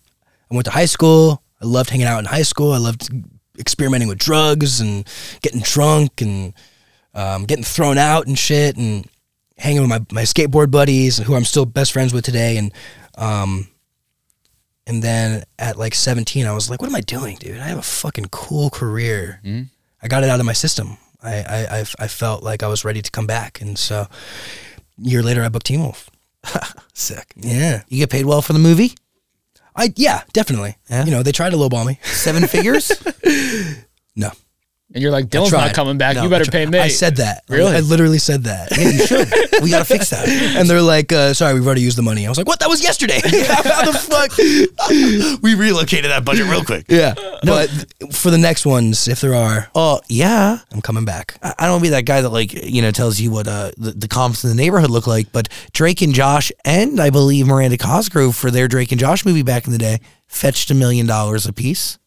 I 0.50 0.54
went 0.54 0.64
to 0.64 0.72
high 0.72 0.86
school. 0.86 1.42
I 1.62 1.66
loved 1.66 1.90
hanging 1.90 2.06
out 2.06 2.18
in 2.18 2.24
high 2.24 2.42
school. 2.42 2.72
I 2.72 2.78
loved 2.78 3.08
experimenting 3.58 4.08
with 4.08 4.18
drugs 4.18 4.80
and 4.80 5.06
getting 5.42 5.61
drunk 5.61 6.20
and 6.20 6.54
um, 7.14 7.44
getting 7.44 7.64
thrown 7.64 7.98
out 7.98 8.26
and 8.26 8.38
shit 8.38 8.76
and 8.76 9.06
hanging 9.58 9.80
with 9.80 9.90
my, 9.90 10.00
my 10.12 10.22
skateboard 10.22 10.70
buddies 10.70 11.18
who 11.18 11.34
I'm 11.34 11.44
still 11.44 11.66
best 11.66 11.92
friends 11.92 12.12
with 12.12 12.24
today. 12.24 12.56
And 12.56 12.72
um, 13.16 13.68
and 14.86 15.02
then 15.02 15.44
at 15.58 15.76
like 15.76 15.94
17, 15.94 16.46
I 16.46 16.52
was 16.52 16.70
like, 16.70 16.80
what 16.80 16.88
am 16.88 16.96
I 16.96 17.00
doing, 17.00 17.36
dude? 17.36 17.58
I 17.61 17.64
have 17.68 17.78
a 17.78 17.82
fucking 17.82 18.26
cool 18.30 18.70
career. 18.70 19.40
I 20.02 20.08
got 20.08 20.24
it 20.24 20.30
out 20.30 20.40
of 20.40 20.46
my 20.46 20.52
system. 20.54 20.96
I, 21.22 21.34
I, 21.36 21.66
I, 21.78 21.84
I 21.98 22.08
felt 22.08 22.42
like 22.42 22.62
I 22.62 22.66
was 22.68 22.84
ready 22.84 23.02
to 23.02 23.11
come 23.11 23.26
back. 23.26 23.61
And 23.61 23.78
so 23.78 24.00
a 24.00 24.08
year 24.96 25.22
later, 25.22 25.42
I 25.42 25.48
booked 25.48 25.66
Teen 25.66 25.80
Wolf. 25.80 26.11
sick. 26.94 27.34
Yeah. 27.36 27.82
You 27.88 27.98
get 27.98 28.11
paid 28.11 28.24
well 28.24 28.40
for 28.42 28.54
the 28.54 28.58
movie? 28.58 28.94
I, 29.76 29.92
yeah, 29.96 30.22
definitely. 30.32 30.76
Yeah? 30.88 31.04
You 31.04 31.11
know, 31.11 31.22
they 31.22 31.32
tried 31.32 31.50
to 31.50 31.56
lowball 31.56 31.86
me. 31.86 31.98
Seven 32.02 32.46
figures? 32.46 32.90
No. 34.16 34.30
And 34.93 35.01
you're 35.03 35.12
like, 35.12 35.26
I 35.26 35.28
Dylan's 35.28 35.53
not 35.53 35.72
coming 35.72 35.99
back. 35.99 36.16
No, 36.16 36.24
you 36.24 36.28
better 36.28 36.51
pay 36.51 36.66
me. 36.66 36.76
I 36.78 36.88
said 36.88 37.16
that. 37.16 37.45
I- 37.49 37.55
Really? 37.55 37.76
I, 37.76 37.80
literally 37.80 38.18
said 38.18 38.43
that. 38.45 38.76
Yeah, 38.76 38.88
you 38.88 39.07
should. 39.07 39.62
we 39.62 39.70
gotta 39.70 39.84
fix 39.84 40.11
that. 40.11 40.28
and 40.57 40.68
they're 40.68 40.82
like, 40.82 41.12
uh, 41.12 41.32
"Sorry, 41.32 41.55
we've 41.55 41.64
already 41.64 41.82
used 41.82 41.97
the 41.97 42.03
money." 42.03 42.26
I 42.26 42.28
was 42.28 42.38
like, 42.38 42.49
"What? 42.49 42.59
That 42.59 42.68
was 42.68 42.82
yesterday. 42.82 43.20
How 43.24 43.84
the 43.84 43.93
fuck?" 43.93 45.41
we 45.43 45.55
relocated 45.55 46.11
that 46.11 46.24
budget 46.24 46.47
real 46.47 46.64
quick. 46.64 46.86
Yeah. 46.88 47.14
But 47.45 47.68
for 48.12 48.30
the 48.30 48.38
next 48.38 48.66
ones, 48.66 49.07
if 49.07 49.20
there 49.20 49.34
are, 49.34 49.68
Oh 49.74 50.01
yeah. 50.09 50.59
I'm 50.72 50.80
coming 50.82 51.05
back. 51.05 51.38
I 51.43 51.55
I 51.59 51.62
don't 51.66 51.74
want 51.74 51.84
to 51.84 51.86
be 51.86 51.91
that 51.91 52.05
guy 52.07 52.20
that 52.22 52.30
like 52.30 52.53
you 52.53 52.82
know 52.82 52.91
tells 52.91 53.20
you 53.20 53.30
what 53.30 53.47
uh 53.47 53.70
the, 53.76 53.93
the 53.93 54.09
comps 54.09 54.43
in 54.43 54.51
the 54.51 54.57
neighborhood 54.57 54.91
look 54.91 55.07
like, 55.07 55.30
but 55.30 55.49
Drake 55.72 56.03
and 56.03 56.12
Josh 56.14 56.51
and 56.64 56.99
I 57.01 57.11
believe 57.11 57.47
Miranda 57.47 57.76
Cosgrove 57.78 58.34
for 58.34 58.51
their 58.51 58.66
Drake 58.66 58.91
and 58.93 58.99
Josh 59.01 59.24
movie 59.24 59.43
back 59.43 59.66
in 59.66 59.72
the 59.72 59.78
day 59.78 60.01
fetched 60.26 60.70
a 60.70 60.74
million 60.74 61.07
dollars 61.07 61.47
a 61.47 61.53
piece. 61.53 61.99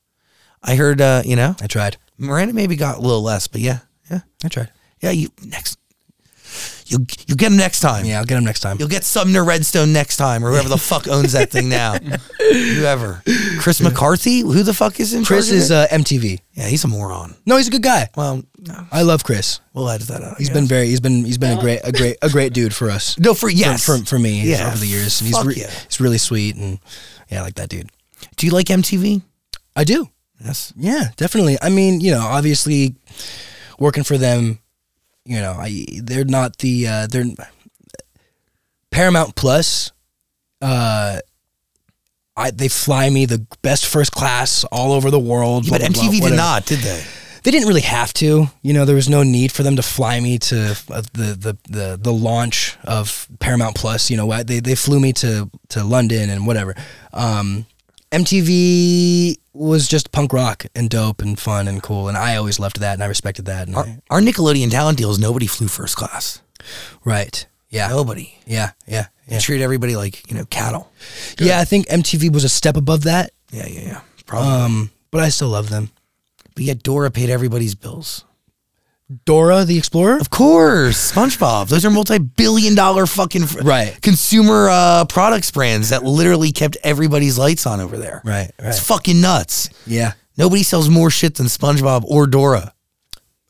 I 0.62 0.76
heard 0.76 1.00
uh 1.02 1.22
you 1.26 1.36
know 1.38 1.56
I 1.62 1.68
tried. 1.68 1.98
Miranda 2.18 2.54
maybe 2.54 2.76
got 2.76 2.98
a 2.98 3.02
little 3.02 3.22
less, 3.24 3.48
but 3.48 3.62
yeah 3.62 3.80
yeah 4.10 4.20
I 4.44 4.48
tried. 4.48 4.72
yeah 5.02 5.12
you 5.12 5.30
next 5.46 5.78
you 6.86 7.00
you 7.28 7.36
get 7.36 7.50
them 7.50 7.58
next 7.58 7.80
time. 7.80 8.06
Yeah, 8.06 8.20
I'll 8.20 8.26
get 8.26 8.36
them 8.36 8.44
next 8.44 8.60
time. 8.60 8.78
You'll 8.78 8.90
get 8.90 9.04
Sumner 9.04 9.44
Redstone 9.44 9.92
next 9.94 10.18
time, 10.18 10.46
or 10.46 10.52
whoever 10.52 10.70
the 10.70 10.78
fuck 10.92 11.08
owns 11.08 11.32
that 11.32 11.50
thing 11.50 11.68
now. 11.70 11.96
whoever. 12.40 13.24
Chris 13.60 13.82
McCarthy? 13.82 14.42
Who 14.42 14.62
the 14.62 14.74
fuck 14.74 15.00
is 15.00 15.14
in 15.14 15.24
Chris 15.26 15.48
charge 15.48 15.56
of 15.58 15.64
is 15.64 15.72
it? 15.72 15.92
uh, 15.92 15.96
MTV. 15.98 16.40
yeah, 16.54 16.68
he's 16.68 16.84
a 16.84 16.88
moron. 16.88 17.36
No, 17.48 17.58
he's 17.58 17.70
a 17.70 17.72
good 17.72 17.82
guy. 17.82 18.10
Well, 18.16 18.44
no, 18.60 18.86
I 18.92 19.02
love 19.02 19.24
Chris. 19.24 19.62
we'll 19.74 19.90
edit 19.90 20.08
that 20.10 20.22
out. 20.22 20.38
He's 20.38 20.50
yeah. 20.50 20.54
been 20.56 20.68
very. 20.68 20.88
He's 20.88 21.00
been. 21.00 21.26
He's 21.26 21.38
been 21.40 21.58
a 21.58 21.62
great, 21.62 21.80
a 21.84 21.92
great, 21.92 22.18
a 22.22 22.30
great 22.30 22.54
dude 22.54 22.76
for 22.76 22.92
us. 22.92 23.18
no 23.18 23.34
for 23.34 23.50
yes 23.50 23.84
For, 23.86 23.98
for, 24.00 24.06
for 24.06 24.20
me 24.20 24.42
Yeah, 24.44 24.68
over 24.68 24.78
the 24.78 24.86
years, 24.88 25.22
and 25.22 25.28
he's 25.30 25.38
fuck 25.38 25.56
yeah. 25.56 25.72
he's 25.88 26.00
really 26.00 26.20
sweet, 26.20 26.56
and 26.56 26.80
yeah, 27.32 27.40
I 27.40 27.44
like 27.44 27.56
that 27.56 27.70
dude. 27.70 27.90
Do 28.36 28.46
you 28.46 28.52
like 28.52 28.68
MTV? 28.68 29.22
I 29.76 29.86
do. 29.86 30.10
Yes. 30.44 30.74
Yeah, 30.76 31.10
definitely. 31.16 31.58
I 31.62 31.70
mean, 31.70 32.02
you 32.02 32.12
know, 32.12 32.22
obviously, 32.22 32.96
working 33.80 34.04
for 34.04 34.18
them, 34.18 34.60
you 35.26 35.40
know, 35.40 35.54
I 35.54 35.86
they're 36.02 36.26
not 36.26 36.58
the 36.58 36.88
uh, 36.88 37.08
they're 37.08 37.26
Paramount 38.92 39.36
Plus. 39.36 39.92
Uh, 40.62 41.20
I 42.36 42.52
they 42.52 42.68
fly 42.68 43.10
me 43.10 43.26
the 43.26 43.46
best 43.62 43.86
first 43.86 44.12
class 44.12 44.64
all 44.66 44.92
over 44.92 45.12
the 45.12 45.20
world. 45.20 45.66
but 45.70 45.80
blah, 45.80 45.90
blah, 45.90 45.90
blah, 45.90 46.04
MTV 46.04 46.12
did 46.12 46.22
whatever. 46.24 46.38
not, 46.38 46.66
did 46.66 46.80
they? 46.80 47.04
They 47.44 47.52
didn't 47.52 47.68
really 47.68 47.82
have 47.82 48.14
to. 48.16 48.48
You 48.62 48.74
know, 48.74 48.86
there 48.86 48.96
was 48.96 49.10
no 49.10 49.22
need 49.24 49.52
for 49.52 49.64
them 49.64 49.76
to 49.76 49.82
fly 49.84 50.20
me 50.20 50.40
to 50.40 50.72
uh, 50.90 51.02
the, 51.14 51.38
the 51.38 51.58
the 51.70 52.00
the 52.02 52.14
launch 52.14 52.78
of 52.86 53.28
Paramount 53.40 53.76
Plus. 53.76 54.10
You 54.10 54.18
know, 54.18 54.44
they 54.44 54.60
they 54.60 54.76
flew 54.76 55.00
me 55.00 55.14
to 55.14 55.50
to 55.70 55.84
London 55.84 56.30
and 56.30 56.48
whatever. 56.48 56.76
Um, 57.14 57.66
MTV 58.12 59.38
was 59.54 59.88
just 59.88 60.12
punk 60.12 60.34
rock 60.34 60.66
and 60.76 60.90
dope 60.90 61.22
and 61.22 61.40
fun 61.40 61.68
and 61.68 61.82
cool, 61.84 62.08
and 62.08 62.18
I 62.18 62.36
always 62.36 62.60
loved 62.60 62.80
that 62.80 62.94
and 62.94 63.04
I 63.04 63.08
respected 63.08 63.46
that. 63.46 63.68
And 63.68 63.76
Our, 63.76 63.84
I, 63.86 64.00
our 64.10 64.20
Nickelodeon 64.22 64.72
talent 64.72 64.98
deals, 64.98 65.20
nobody 65.20 65.46
flew 65.48 65.68
first 65.68 65.96
class. 65.96 66.42
right? 67.06 67.46
Yeah, 67.70 67.88
Nobody. 67.88 68.38
yeah, 68.46 68.72
yeah, 68.88 69.08
They 69.28 69.36
yeah. 69.36 69.40
treat 69.40 69.62
everybody 69.62 69.96
like, 69.96 70.30
you 70.30 70.38
know, 70.38 70.46
cattle. 70.46 70.92
Yeah, 71.40 71.60
I 71.60 71.66
think 71.66 71.88
MTV 71.88 72.32
was 72.32 72.44
a 72.44 72.50
step 72.50 72.78
above 72.78 73.04
that. 73.06 73.32
Yeah, 73.52 73.66
yeah, 73.68 73.82
yeah. 73.82 74.02
Probably. 74.28 74.48
Um, 74.52 74.92
but 75.10 75.22
I 75.24 75.30
still 75.30 75.50
love 75.50 75.70
them. 75.70 75.90
but 76.56 76.64
yet 76.66 76.84
Dora 76.84 77.10
paid 77.10 77.30
everybody's 77.32 77.74
bills. 77.74 78.26
Dora 79.26 79.66
the 79.66 79.78
Explorer. 79.78 80.18
Of 80.18 80.30
course, 80.30 81.12
SpongeBob. 81.12 81.68
Those 81.70 81.86
are 81.86 81.90
multi-billion 81.92 82.76
dollar 82.76 83.06
fucking 83.06 83.46
fr- 83.48 83.62
Right. 83.62 84.00
consumer 84.02 84.70
uh, 84.70 85.06
products 85.06 85.52
brands 85.52 85.90
that 85.90 86.04
literally 86.04 86.52
kept 86.52 86.78
everybody's 86.84 87.38
lights 87.38 87.66
on 87.66 87.80
over 87.80 87.98
there. 87.98 88.22
Right, 88.26 88.52
right. 88.60 88.70
It's 88.70 88.80
fucking 88.80 89.20
nuts. 89.22 89.70
Yeah, 89.88 90.14
Nobody 90.38 90.64
sells 90.64 90.90
more 90.90 91.10
shit 91.10 91.36
than 91.36 91.46
SpongeBob 91.48 92.04
or 92.06 92.26
Dora. 92.28 92.74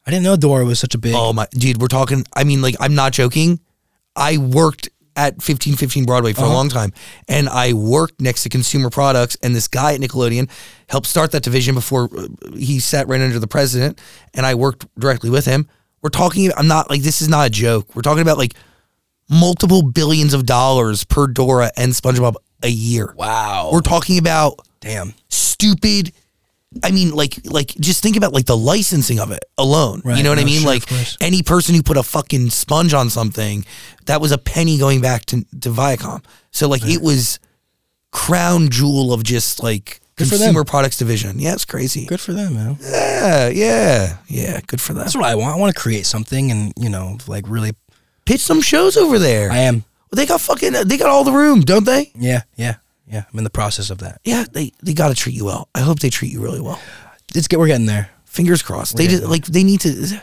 I 0.05 0.11
didn't 0.11 0.23
know 0.23 0.35
Dora 0.35 0.65
was 0.65 0.79
such 0.79 0.95
a 0.95 0.97
big. 0.97 1.13
Oh 1.15 1.31
my 1.33 1.47
dude, 1.51 1.79
we're 1.81 1.87
talking 1.87 2.25
I 2.35 2.43
mean 2.43 2.61
like 2.61 2.75
I'm 2.79 2.93
not 2.95 3.13
joking. 3.13 3.59
I 4.15 4.37
worked 4.37 4.89
at 5.15 5.33
1515 5.35 6.05
Broadway 6.05 6.33
for 6.33 6.41
Uh-huh. 6.41 6.51
a 6.51 6.53
long 6.53 6.69
time 6.69 6.91
and 7.27 7.47
I 7.49 7.73
worked 7.73 8.19
next 8.21 8.43
to 8.43 8.49
consumer 8.49 8.89
products 8.89 9.37
and 9.43 9.55
this 9.55 9.67
guy 9.67 9.93
at 9.93 9.99
Nickelodeon 9.99 10.49
helped 10.89 11.07
start 11.07 11.31
that 11.31 11.43
division 11.43 11.75
before 11.75 12.09
uh, 12.17 12.27
he 12.55 12.79
sat 12.79 13.07
right 13.07 13.21
under 13.21 13.39
the 13.39 13.47
president 13.47 13.99
and 14.33 14.45
I 14.45 14.55
worked 14.55 14.85
directly 14.99 15.29
with 15.29 15.45
him. 15.45 15.67
We're 16.01 16.09
talking 16.09 16.51
I'm 16.57 16.67
not 16.67 16.89
like 16.89 17.01
this 17.01 17.21
is 17.21 17.29
not 17.29 17.47
a 17.47 17.49
joke. 17.49 17.95
We're 17.95 18.01
talking 18.01 18.21
about 18.21 18.37
like 18.37 18.53
multiple 19.29 19.83
billions 19.83 20.33
of 20.33 20.45
dollars 20.45 21.03
per 21.05 21.27
Dora 21.27 21.71
and 21.77 21.91
SpongeBob 21.93 22.35
a 22.61 22.67
year. 22.69 23.13
Wow. 23.17 23.69
We're 23.71 23.81
talking 23.81 24.17
about 24.17 24.59
Damn. 24.81 25.13
stupid 25.29 26.11
I 26.83 26.91
mean, 26.91 27.11
like, 27.11 27.39
like, 27.45 27.67
just 27.79 28.01
think 28.01 28.15
about 28.15 28.33
like 28.33 28.45
the 28.45 28.57
licensing 28.57 29.19
of 29.19 29.31
it 29.31 29.43
alone. 29.57 30.01
Right, 30.03 30.17
you 30.17 30.23
know 30.23 30.29
what 30.29 30.39
I 30.39 30.45
mean? 30.45 30.61
sure, 30.61 30.69
like, 30.69 30.83
any 31.21 31.43
person 31.43 31.75
who 31.75 31.83
put 31.83 31.97
a 31.97 32.03
fucking 32.03 32.49
sponge 32.49 32.93
on 32.93 33.09
something, 33.09 33.65
that 34.05 34.21
was 34.21 34.31
a 34.31 34.37
penny 34.37 34.77
going 34.77 35.01
back 35.01 35.25
to 35.27 35.43
to 35.61 35.69
Viacom. 35.69 36.23
So, 36.51 36.67
like, 36.67 36.85
it 36.85 37.01
was 37.01 37.39
crown 38.11 38.69
jewel 38.69 39.11
of 39.11 39.23
just 39.23 39.61
like 39.61 39.99
Good 40.15 40.29
consumer 40.29 40.63
products 40.63 40.97
division. 40.97 41.39
Yeah, 41.39 41.53
it's 41.53 41.65
crazy. 41.65 42.05
Good 42.05 42.21
for 42.21 42.33
them, 42.33 42.53
man. 42.53 42.77
Yeah, 42.81 43.49
yeah, 43.49 44.17
yeah. 44.27 44.61
Good 44.67 44.79
for 44.79 44.93
them. 44.93 45.03
That's 45.03 45.15
what 45.15 45.25
I 45.25 45.35
want. 45.35 45.55
I 45.55 45.59
want 45.59 45.73
to 45.73 45.79
create 45.79 46.05
something 46.05 46.51
and, 46.51 46.73
you 46.77 46.89
know, 46.89 47.17
like 47.27 47.45
really. 47.47 47.71
Pitch 48.25 48.39
some 48.39 48.61
shows 48.61 48.95
over 48.95 49.19
there. 49.19 49.51
I 49.51 49.57
am. 49.57 49.83
They 50.13 50.27
got 50.27 50.39
fucking, 50.39 50.73
they 50.85 50.97
got 50.97 51.09
all 51.09 51.23
the 51.23 51.31
room, 51.31 51.61
don't 51.61 51.85
they? 51.85 52.11
Yeah, 52.15 52.43
yeah, 52.55 52.75
yeah. 53.07 53.23
I'm 53.31 53.37
in 53.37 53.43
the 53.43 53.49
process 53.49 53.89
of 53.89 53.99
that. 53.99 54.19
Yeah, 54.23 54.45
they 54.51 54.71
they 54.81 54.93
got 54.93 55.09
to 55.09 55.15
treat 55.15 55.35
you 55.35 55.45
well. 55.45 55.69
I 55.75 55.81
hope 55.81 55.99
they 55.99 56.09
treat 56.09 56.31
you 56.31 56.41
really 56.41 56.61
well. 56.61 56.79
It's 57.35 57.47
get. 57.47 57.59
We're 57.59 57.67
getting 57.67 57.85
there. 57.87 58.09
Fingers 58.25 58.61
crossed. 58.61 58.95
They 58.97 59.03
We're 59.05 59.09
just 59.09 59.21
getting 59.21 59.31
like 59.31 59.45
they 59.45 59.63
need 59.63 59.81
to. 59.81 60.21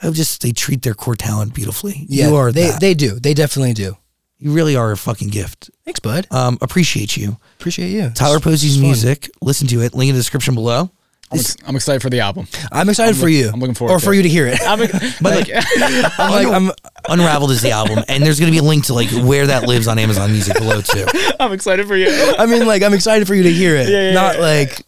I 0.00 0.06
hope 0.06 0.14
just 0.14 0.42
they 0.42 0.52
treat 0.52 0.82
their 0.82 0.94
core 0.94 1.14
talent 1.14 1.54
beautifully. 1.54 2.06
Yeah, 2.08 2.28
you 2.28 2.36
are 2.36 2.50
They 2.52 2.68
that. 2.70 2.80
they 2.80 2.94
do. 2.94 3.20
They 3.20 3.34
definitely 3.34 3.72
do. 3.74 3.96
you 4.38 4.52
really 4.52 4.74
are 4.74 4.90
a 4.90 4.96
fucking 4.96 5.28
gift. 5.28 5.70
Thanks, 5.84 6.00
bud. 6.00 6.26
Um, 6.30 6.58
appreciate 6.60 7.16
you. 7.16 7.36
Appreciate 7.58 7.90
you. 7.90 8.10
Tyler 8.10 8.40
Posey's 8.40 8.78
music. 8.80 9.30
Listen 9.40 9.68
to 9.68 9.80
it. 9.82 9.94
Link 9.94 10.08
in 10.10 10.14
the 10.16 10.20
description 10.20 10.54
below. 10.54 10.90
I'm, 11.32 11.38
ex- 11.38 11.56
I'm 11.66 11.76
excited 11.76 12.02
for 12.02 12.10
the 12.10 12.20
album. 12.20 12.46
I'm 12.70 12.88
excited 12.88 13.10
I'm 13.14 13.20
for 13.20 13.22
look- 13.26 13.32
you. 13.32 13.50
I'm 13.52 13.58
looking 13.60 13.74
forward 13.74 13.94
Or 13.94 13.98
for 14.00 14.12
it. 14.12 14.16
you 14.18 14.22
to 14.22 14.28
hear 14.28 14.46
it. 14.46 14.58
I'm, 14.62 14.78
But, 15.20 15.48
like, 15.48 15.50
I'm 16.18 16.30
like, 16.30 16.46
I'm, 16.46 16.70
Unraveled 17.08 17.50
is 17.50 17.62
the 17.62 17.70
album, 17.72 18.04
and 18.08 18.22
there's 18.24 18.38
gonna 18.38 18.52
be 18.52 18.58
a 18.58 18.62
link 18.62 18.86
to 18.86 18.94
like 18.94 19.10
where 19.10 19.46
that 19.48 19.66
lives 19.66 19.88
on 19.88 19.98
Amazon 19.98 20.30
Music 20.30 20.56
below 20.56 20.80
too. 20.80 21.04
I'm 21.40 21.52
excited 21.52 21.86
for 21.88 21.96
you. 21.96 22.08
I 22.38 22.46
mean, 22.46 22.66
like, 22.66 22.82
I'm 22.82 22.94
excited 22.94 23.26
for 23.26 23.34
you 23.34 23.42
to 23.44 23.52
hear 23.52 23.74
it. 23.76 23.88
Yeah, 23.88 24.08
yeah, 24.08 24.12
not 24.14 24.36
yeah. 24.36 24.40
like 24.40 24.82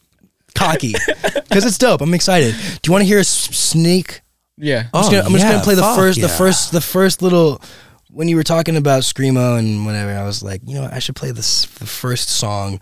cocky. 0.55 0.95
Because 1.17 1.65
it's 1.67 1.79
dope. 1.79 2.01
I'm 2.01 2.15
excited. 2.15 2.55
Do 2.55 2.89
you 2.89 2.93
want 2.93 3.03
to 3.03 3.07
hear 3.07 3.19
a 3.19 3.23
s- 3.23 3.29
sneak? 3.29 4.21
Yeah. 4.57 4.85
I'm 4.95 5.01
just 5.03 5.09
Oh, 5.09 5.11
gonna, 5.11 5.25
I'm 5.27 5.35
oh, 5.35 5.39
just 5.39 5.49
gonna 5.51 5.65
play 5.65 5.75
the 5.75 5.83
fuck 5.83 5.97
first, 5.97 6.21
the 6.21 6.29
first, 6.29 6.71
the 6.73 6.81
first 6.81 7.23
little. 7.23 7.61
When 8.11 8.29
you 8.29 8.37
were 8.37 8.45
talking 8.45 8.77
about 8.77 9.03
screamo 9.03 9.59
and 9.59 9.85
whatever, 9.85 10.13
I 10.13 10.23
was 10.25 10.41
like, 10.41 10.61
you 10.65 10.77
know, 10.77 10.83
what, 10.83 10.93
I 10.93 11.01
should 11.01 11.17
play 11.17 11.33
this 11.33 11.67
the 11.67 11.87
first 11.87 12.29
song, 12.29 12.81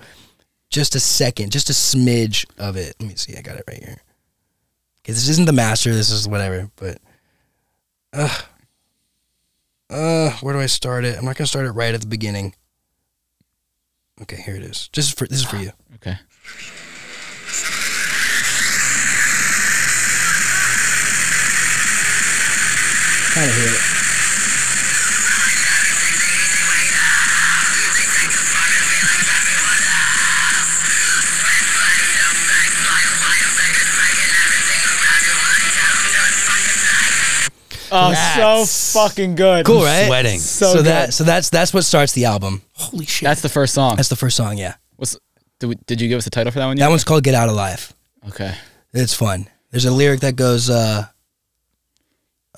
just 0.72 0.96
a 0.96 1.00
second, 1.00 1.52
just 1.52 1.70
a 1.70 1.74
smidge 1.74 2.46
of 2.58 2.76
it. 2.76 2.96
Let 2.98 3.08
me 3.08 3.14
see, 3.14 3.36
I 3.36 3.42
got 3.42 3.56
it 3.56 3.64
right 3.68 3.78
here. 3.78 4.02
Okay, 5.04 5.12
this 5.12 5.28
isn't 5.28 5.44
the 5.44 5.52
master. 5.52 5.94
This 5.94 6.10
is 6.10 6.26
whatever, 6.26 6.70
but. 6.76 6.98
Uh, 8.12 8.40
uh, 9.90 10.30
where 10.40 10.54
do 10.54 10.60
I 10.60 10.66
start 10.66 11.04
it? 11.04 11.18
I'm 11.18 11.24
not 11.24 11.36
gonna 11.36 11.46
start 11.46 11.66
it 11.66 11.72
right 11.72 11.94
at 11.94 12.00
the 12.00 12.06
beginning. 12.06 12.54
Okay, 14.22 14.36
here 14.36 14.56
it 14.56 14.62
is. 14.62 14.88
Just 14.88 15.18
for 15.18 15.26
this 15.26 15.40
is 15.40 15.44
for 15.44 15.56
you. 15.56 15.72
Okay. 15.96 16.16
Kind 23.34 23.48
of 23.48 23.56
hear 23.56 23.68
it. 23.68 24.01
Oh, 37.94 38.10
That's 38.10 38.70
so 38.70 39.00
fucking 39.00 39.34
good. 39.34 39.66
Cool, 39.66 39.82
right? 39.84 40.06
Sweating. 40.06 40.38
So, 40.38 40.66
So, 40.66 40.74
good. 40.78 40.86
that 40.86 41.14
so 41.14 41.24
that's 41.24 41.50
that's 41.50 41.74
what 41.74 41.84
starts 41.84 42.12
the 42.14 42.24
album. 42.24 42.62
Holy 42.74 43.04
shit. 43.04 43.26
That's 43.26 43.42
the 43.42 43.48
first 43.50 43.74
song. 43.74 43.96
That's 43.96 44.08
the 44.08 44.16
first 44.16 44.34
song. 44.36 44.56
Yeah, 44.56 44.74
What's, 44.96 45.16
did, 45.60 45.66
we, 45.66 45.74
did 45.86 46.00
you 46.00 46.08
give 46.08 46.16
us 46.18 46.24
the 46.24 46.30
title 46.30 46.50
for 46.52 46.58
that 46.58 46.66
one 46.66 46.76
yet? 46.78 46.84
that 46.84 46.90
one's 46.90 47.04
called 47.04 47.22
"Get 47.22 47.34
Out 47.34 47.48
Alive." 47.50 47.92
Okay. 48.28 48.54
It's 48.94 49.14
fun. 49.14 49.46
There's 49.70 49.84
a 49.84 49.92
lyric 49.92 50.20
that 50.20 50.36
goes 50.36 50.70
uh, 50.70 51.06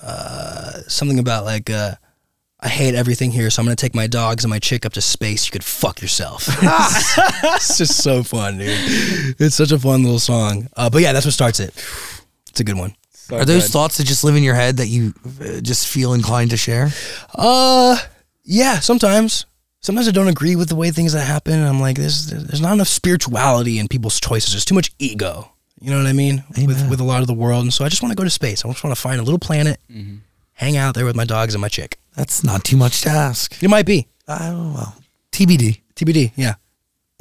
uh, 0.01 0.73
something 0.89 1.19
about 1.19 1.45
like 1.45 1.71
uh, 1.71 1.95
I 2.61 2.69
hate 2.69 2.95
everything 2.95 3.31
here, 3.31 3.51
so 3.51 3.61
I'm 3.61 3.67
gonna 3.67 3.77
take 3.77 3.95
my 3.95 4.07
dogs 4.07 4.45
and 4.45 4.51
my 4.51 4.59
chick 4.59 4.87
up 4.87 4.93
to 4.95 5.01
space. 5.01 5.47
You 5.47 5.53
could 5.53 5.65
fuck 5.65 6.01
yourself. 6.01 6.47
it's 6.63 7.79
just 7.79 8.03
so 8.03 8.23
fun, 8.23 8.59
dude. 8.59 9.37
It's 9.39 9.55
such 9.57 9.73
a 9.73 9.79
fun 9.79 10.03
little 10.03 10.19
song. 10.19 10.69
Uh, 10.77 10.89
but 10.91 11.03
yeah, 11.03 11.13
that's 11.13 11.27
what 11.27 11.35
starts 11.35 11.61
it. 11.61 11.75
It's 12.51 12.61
a 12.61 12.65
good 12.65 12.77
one. 12.79 12.95
So 13.27 13.37
Are 13.39 13.45
those 13.45 13.65
good. 13.65 13.73
thoughts 13.73 13.97
that 13.97 14.05
just 14.05 14.23
live 14.25 14.37
in 14.37 14.43
your 14.43 14.55
head 14.55 14.77
that 14.77 14.89
you 14.89 15.15
uh, 15.41 15.61
just 15.61 15.89
feel 15.89 16.13
inclined 16.13 16.51
to 16.51 16.57
share? 16.57 16.91
Uh, 17.35 17.97
yeah. 18.45 18.81
Sometimes, 18.81 19.47
sometimes 19.81 20.09
I 20.09 20.11
don't 20.11 20.29
agree 20.29 20.57
with 20.57 20.69
the 20.69 20.77
way 20.77 20.91
things 20.91 21.13
that 21.15 21.25
happen. 21.25 21.55
And 21.55 21.67
I'm 21.67 21.81
like, 21.81 21.97
there's 21.97 22.27
there's 22.27 22.61
not 22.61 22.73
enough 22.75 22.89
spirituality 22.89 23.79
in 23.79 23.89
people's 23.89 24.21
choices. 24.21 24.53
There's 24.53 24.65
too 24.65 24.75
much 24.75 24.93
ego. 24.99 25.51
You 25.81 25.91
know 25.91 25.99
what 25.99 26.07
I 26.07 26.13
mean? 26.13 26.45
With 26.51 26.59
Amen. 26.79 26.91
with 26.91 27.01
a 27.01 27.05
lot 27.05 27.21
of 27.21 27.27
the 27.27 27.35
world, 27.35 27.63
and 27.63 27.73
so 27.73 27.85
I 27.85 27.89
just 27.89 28.03
want 28.03 28.13
to 28.13 28.17
go 28.17 28.25
to 28.25 28.31
space. 28.31 28.65
I 28.65 28.69
just 28.71 28.83
want 28.85 28.95
to 28.97 29.01
find 29.01 29.21
a 29.21 29.23
little 29.23 29.39
planet, 29.39 29.79
Mm-hmm. 29.91 30.17
hang 30.53 30.77
out 30.77 30.95
there 30.95 31.05
with 31.05 31.17
my 31.17 31.25
dogs 31.25 31.55
and 31.55 31.61
my 31.61 31.69
chick. 31.69 31.99
That's 32.17 32.43
not 32.45 32.65
too 32.65 32.77
much 32.77 33.03
to 33.03 33.11
ask. 33.11 33.63
It 33.63 33.69
might 33.69 33.85
be 33.87 34.07
Oh 34.29 34.73
well, 34.75 34.97
TBD. 35.33 35.81
TBD. 35.97 36.33
Yeah. 36.37 36.55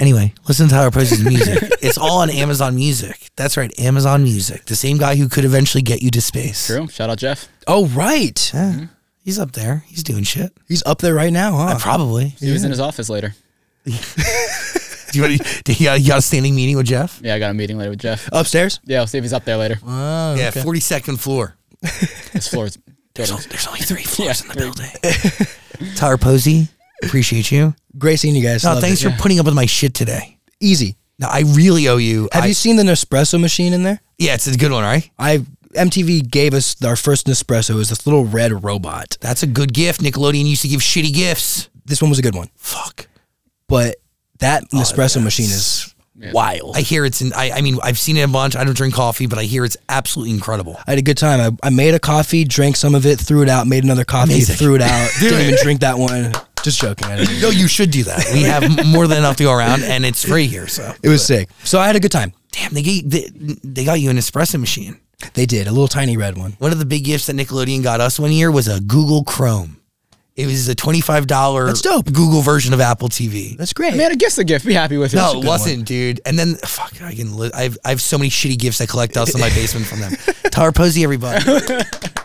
Anyway, 0.03 0.33
listen 0.49 0.67
to 0.67 0.73
Tyler 0.73 0.91
Posey's 0.91 1.23
music. 1.23 1.59
it's 1.81 1.97
all 1.97 2.19
on 2.19 2.29
Amazon 2.29 2.75
Music. 2.75 3.29
That's 3.37 3.55
right, 3.55 3.71
Amazon 3.79 4.21
Music. 4.23 4.65
The 4.65 4.75
same 4.75 4.97
guy 4.97 5.15
who 5.15 5.29
could 5.29 5.45
eventually 5.45 5.81
get 5.81 6.01
you 6.01 6.11
to 6.11 6.19
space. 6.19 6.67
True. 6.67 6.89
Shout 6.89 7.09
out 7.09 7.19
Jeff. 7.19 7.47
Oh 7.67 7.85
right, 7.87 8.51
Yeah, 8.53 8.87
he's 9.23 9.39
up 9.39 9.53
there. 9.53 9.85
He's 9.87 10.03
doing 10.03 10.23
shit. 10.25 10.51
he's 10.67 10.83
up 10.85 10.97
there 10.99 11.13
right 11.13 11.31
now, 11.31 11.53
huh? 11.55 11.63
Uh, 11.75 11.79
probably. 11.79 12.35
He 12.41 12.51
was 12.51 12.65
in 12.65 12.71
his 12.71 12.81
office 12.81 13.07
later. 13.07 13.33
Do 13.85 13.91
you, 15.13 15.21
want 15.21 15.39
to, 15.63 15.73
you, 15.73 15.85
got, 15.85 16.01
you 16.01 16.07
got 16.09 16.17
a 16.17 16.21
standing 16.21 16.53
meeting 16.53 16.75
with 16.75 16.87
Jeff? 16.87 17.21
Yeah, 17.23 17.35
I 17.35 17.39
got 17.39 17.51
a 17.51 17.53
meeting 17.53 17.77
later 17.77 17.91
with 17.91 17.99
Jeff. 17.99 18.27
Upstairs. 18.33 18.81
Yeah, 18.83 18.99
I'll 18.99 19.07
see 19.07 19.19
if 19.19 19.23
he's 19.23 19.31
up 19.31 19.45
there 19.45 19.55
later. 19.55 19.77
Oh, 19.85 20.35
yeah, 20.35 20.49
okay. 20.49 20.59
42nd 20.63 21.17
floor. 21.17 21.55
His 22.33 22.49
floor's 22.49 22.77
There's, 23.15 23.29
total. 23.29 23.35
only, 23.37 23.47
there's 23.49 23.67
only 23.67 23.79
three 23.79 24.03
floors 24.03 24.43
Yeah, 24.43 24.51
in 24.51 24.57
the 24.57 25.79
building. 25.79 25.95
Tyler 25.95 26.17
Posey, 26.17 26.67
appreciate 27.05 27.51
you. 27.51 27.75
Great 27.97 28.19
seeing 28.19 28.35
you 28.35 28.43
guys. 28.43 28.63
No, 28.63 28.71
Loved 28.71 28.81
thanks 28.81 29.03
it. 29.03 29.11
for 29.11 29.17
putting 29.21 29.39
up 29.39 29.45
with 29.45 29.55
my 29.55 29.65
shit 29.65 29.93
today. 29.93 30.37
Easy. 30.59 30.95
No, 31.19 31.27
I 31.29 31.41
really 31.41 31.87
owe 31.87 31.97
you. 31.97 32.29
Have 32.31 32.43
I- 32.43 32.47
you 32.47 32.53
seen 32.53 32.75
the 32.75 32.83
Nespresso 32.83 33.39
machine 33.39 33.73
in 33.73 33.83
there? 33.83 34.01
Yeah, 34.17 34.33
it's 34.35 34.47
a 34.47 34.57
good 34.57 34.71
one, 34.71 34.83
right? 34.83 35.09
I 35.19 35.45
MTV 35.75 36.29
gave 36.29 36.53
us 36.53 36.75
our 36.83 36.95
first 36.95 37.25
Nespresso. 37.27 37.71
It 37.71 37.75
was 37.75 37.89
this 37.89 38.05
little 38.05 38.25
red 38.25 38.63
robot. 38.63 39.17
That's 39.21 39.41
a 39.43 39.47
good 39.47 39.73
gift. 39.73 40.01
Nickelodeon 40.01 40.45
used 40.45 40.61
to 40.63 40.67
give 40.67 40.81
shitty 40.81 41.13
gifts. 41.13 41.67
This 41.85 42.01
one 42.01 42.09
was 42.09 42.19
a 42.19 42.21
good 42.21 42.35
one, 42.35 42.49
Fuck. 42.55 43.07
but 43.67 43.95
that 44.39 44.63
oh, 44.73 44.77
Nespresso 44.77 45.17
yeah, 45.17 45.23
machine 45.23 45.45
is 45.47 45.93
Yeah. 46.15 46.31
wild. 46.31 46.77
I 46.77 46.81
hear 46.81 47.05
it's 47.05 47.21
in. 47.21 47.33
I, 47.33 47.51
I 47.51 47.61
mean, 47.61 47.77
I've 47.83 47.97
seen 47.99 48.17
it 48.17 48.21
a 48.21 48.27
bunch. 48.27 48.55
I 48.55 48.63
don't 48.63 48.75
drink 48.77 48.93
coffee, 48.93 49.25
but 49.25 49.37
I 49.39 49.43
hear 49.43 49.65
it's 49.65 49.75
absolutely 49.89 50.33
incredible. 50.33 50.75
I 50.87 50.91
had 50.91 50.99
a 50.99 51.01
good 51.01 51.17
time. 51.17 51.57
I, 51.63 51.67
I 51.67 51.69
made 51.71 51.93
a 51.95 51.99
coffee, 51.99 52.43
drank 52.45 52.75
some 52.75 52.93
of 52.95 53.05
it, 53.05 53.19
threw 53.19 53.41
it 53.41 53.49
out, 53.49 53.67
made 53.67 53.83
another 53.83 54.05
coffee, 54.05 54.33
Amazing. 54.33 54.55
threw 54.57 54.75
it 54.75 54.81
out. 54.81 55.09
Didn't 55.19 55.39
it. 55.41 55.47
even 55.49 55.59
drink 55.63 55.81
that 55.81 55.97
one. 55.97 56.31
Just 56.63 56.79
joking. 56.81 57.07
I 57.07 57.17
didn't. 57.17 57.41
No, 57.41 57.49
you 57.49 57.67
should 57.67 57.91
do 57.91 58.03
that. 58.05 58.25
We 58.33 58.43
have 58.43 58.85
more 58.87 59.05
than 59.07 59.17
enough 59.17 59.35
to 59.37 59.43
go 59.43 59.51
around, 59.53 59.83
and 59.83 60.05
it's 60.05 60.23
free 60.25 60.47
here. 60.47 60.67
So 60.67 60.93
It 61.03 61.09
was 61.09 61.25
sick. 61.25 61.49
So 61.63 61.79
I 61.79 61.87
had 61.87 61.95
a 61.95 61.99
good 61.99 62.11
time. 62.11 62.33
damn, 62.51 62.73
they 62.73 62.81
get 62.81 63.09
they, 63.09 63.29
they 63.63 63.85
got 63.85 63.99
you 63.99 64.09
an 64.09 64.17
espresso 64.17 64.59
machine. 64.59 64.99
They 65.35 65.45
did 65.45 65.67
a 65.67 65.71
little 65.71 65.87
tiny 65.87 66.17
red 66.17 66.37
one. 66.37 66.53
One 66.59 66.71
of 66.71 66.79
the 66.79 66.85
big 66.85 67.05
gifts 67.05 67.27
that 67.27 67.35
Nickelodeon 67.35 67.83
got 67.83 68.01
us 68.01 68.19
one 68.19 68.31
year 68.31 68.51
was 68.51 68.67
a 68.67 68.79
Google 68.81 69.23
Chrome. 69.23 69.77
It 70.35 70.47
was 70.47 70.67
a 70.67 70.73
twenty 70.75 70.99
five 70.99 71.27
dollar 71.27 71.67
That's 71.67 71.81
dope. 71.81 72.05
Google 72.07 72.41
version 72.41 72.73
of 72.73 72.81
Apple 72.81 73.07
TV. 73.07 73.55
That's 73.55 73.71
great. 73.71 73.95
Man, 73.95 74.11
a 74.11 74.15
gift's 74.15 74.37
a 74.39 74.43
gift. 74.43 74.65
Be 74.65 74.73
happy 74.73 74.97
with 74.97 75.13
it. 75.13 75.17
No, 75.17 75.39
it 75.39 75.45
wasn't, 75.45 75.85
dude. 75.85 76.21
And 76.25 76.39
then 76.39 76.55
fuck, 76.55 76.99
I 77.03 77.13
can. 77.13 77.37
Li- 77.37 77.51
I've 77.53 77.77
I 77.85 77.89
have 77.89 78.01
so 78.01 78.17
many 78.17 78.29
shitty 78.31 78.57
gifts 78.57 78.81
I 78.81 78.85
collect 78.87 79.13
dust 79.13 79.35
in 79.35 79.41
my 79.41 79.49
basement 79.55 79.85
from 79.85 79.99
them. 79.99 80.13
Tyler 80.51 80.71
Posey, 80.71 81.03
everybody. 81.03 81.43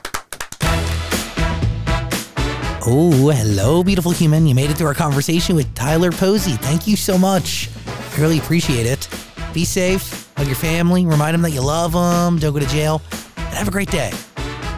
oh, 2.86 3.30
hello, 3.30 3.82
beautiful 3.82 4.12
human. 4.12 4.46
You 4.46 4.54
made 4.54 4.70
it 4.70 4.76
through 4.76 4.86
our 4.86 4.94
conversation 4.94 5.56
with 5.56 5.72
Tyler 5.74 6.10
Posey. 6.10 6.52
Thank 6.52 6.86
you 6.86 6.96
so 6.96 7.18
much. 7.18 7.68
I 7.86 8.20
really 8.20 8.38
appreciate 8.38 8.86
it. 8.86 9.08
Be 9.52 9.64
safe. 9.64 10.30
Hug 10.36 10.46
your 10.46 10.56
family. 10.56 11.06
Remind 11.06 11.34
them 11.34 11.42
that 11.42 11.50
you 11.50 11.60
love 11.60 11.92
them. 11.92 12.38
Don't 12.38 12.52
go 12.52 12.60
to 12.60 12.66
jail. 12.66 13.02
And 13.36 13.54
have 13.54 13.68
a 13.68 13.72
great 13.72 13.90
day. 13.90 14.10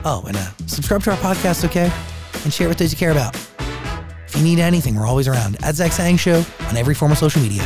Oh, 0.05 0.24
and 0.27 0.36
uh, 0.36 0.51
subscribe 0.66 1.02
to 1.05 1.10
our 1.10 1.16
podcast, 1.18 1.64
okay? 1.66 1.90
And 2.44 2.52
share 2.52 2.66
it 2.66 2.70
with 2.70 2.78
those 2.78 2.93
you 2.93 2.98
care 2.98 3.10
about. 3.10 3.35
If 4.27 4.36
you 4.36 4.43
need 4.43 4.59
anything, 4.59 4.94
we're 4.94 5.06
always 5.06 5.28
around 5.28 5.62
at 5.64 5.74
Zach 5.74 5.93
Sang 5.93 6.16
Show 6.16 6.44
on 6.68 6.77
every 6.77 6.94
form 6.94 7.12
of 7.12 7.18
social 7.18 7.43
media. 7.43 7.62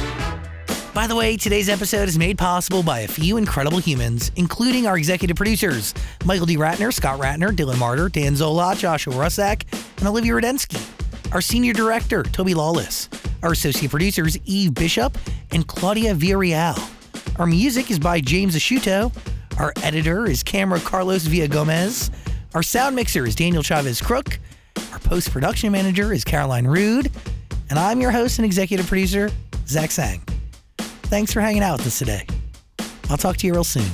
By 0.95 1.09
the 1.09 1.17
way, 1.17 1.37
today's 1.37 1.69
episode 1.69 2.09
is 2.09 2.17
made 2.17 2.39
possible 2.39 2.85
by 2.85 3.01
a 3.01 3.09
few 3.09 3.37
incredible 3.37 3.79
humans, 3.79 4.31
including 4.37 4.87
our 4.87 4.97
executive 4.97 5.37
producers, 5.37 5.93
Michael 6.25 6.47
D. 6.47 6.57
Ratner, 6.57 6.93
Scott 6.93 7.19
Ratner, 7.19 7.51
Dylan 7.51 7.79
Martyr, 7.79 8.09
Dan 8.09 8.37
Zola, 8.37 8.77
Joshua 8.77 9.13
Rusak, 9.13 9.65
and 9.99 10.07
Olivia 10.07 10.35
Rudensky. 10.35 10.81
Our 11.33 11.41
senior 11.41 11.73
director, 11.73 12.23
Toby 12.23 12.55
Lawless. 12.55 13.09
Our 13.43 13.51
associate 13.51 13.91
producers, 13.91 14.39
Eve 14.45 14.73
Bishop 14.73 15.19
and 15.51 15.67
Claudia 15.67 16.15
Villarreal. 16.15 16.79
Our 17.41 17.47
music 17.47 17.91
is 17.91 17.99
by 17.99 18.21
James 18.21 18.55
Asciuto. 18.55 19.13
Our 19.59 19.73
editor 19.83 20.27
is 20.27 20.45
Camera 20.45 20.79
Carlos 20.79 21.25
Villa 21.25 21.49
Gomez. 21.49 22.13
Our 22.55 22.63
sound 22.63 22.95
mixer 22.95 23.27
is 23.27 23.35
Daniel 23.35 23.65
Chavez 23.65 24.01
Crook. 24.01 24.39
Our 24.93 25.01
post 25.01 25.33
production 25.33 25.73
manager 25.73 26.13
is 26.13 26.23
Caroline 26.23 26.69
Rude. 26.69 27.11
And 27.69 27.81
I'm 27.81 28.01
your 28.01 28.13
host 28.13 28.39
and 28.39 28.47
executive 28.47 28.87
producer, 28.87 29.33
Zach 29.67 29.91
Sang. 29.91 30.23
Thanks 31.15 31.33
for 31.33 31.41
hanging 31.41 31.63
out 31.63 31.79
with 31.79 31.87
us 31.87 32.01
today. 32.01 32.27
I'll 33.09 33.17
talk 33.17 33.37
to 33.37 33.47
you 33.47 33.53
real 33.53 33.63
soon. 33.63 33.87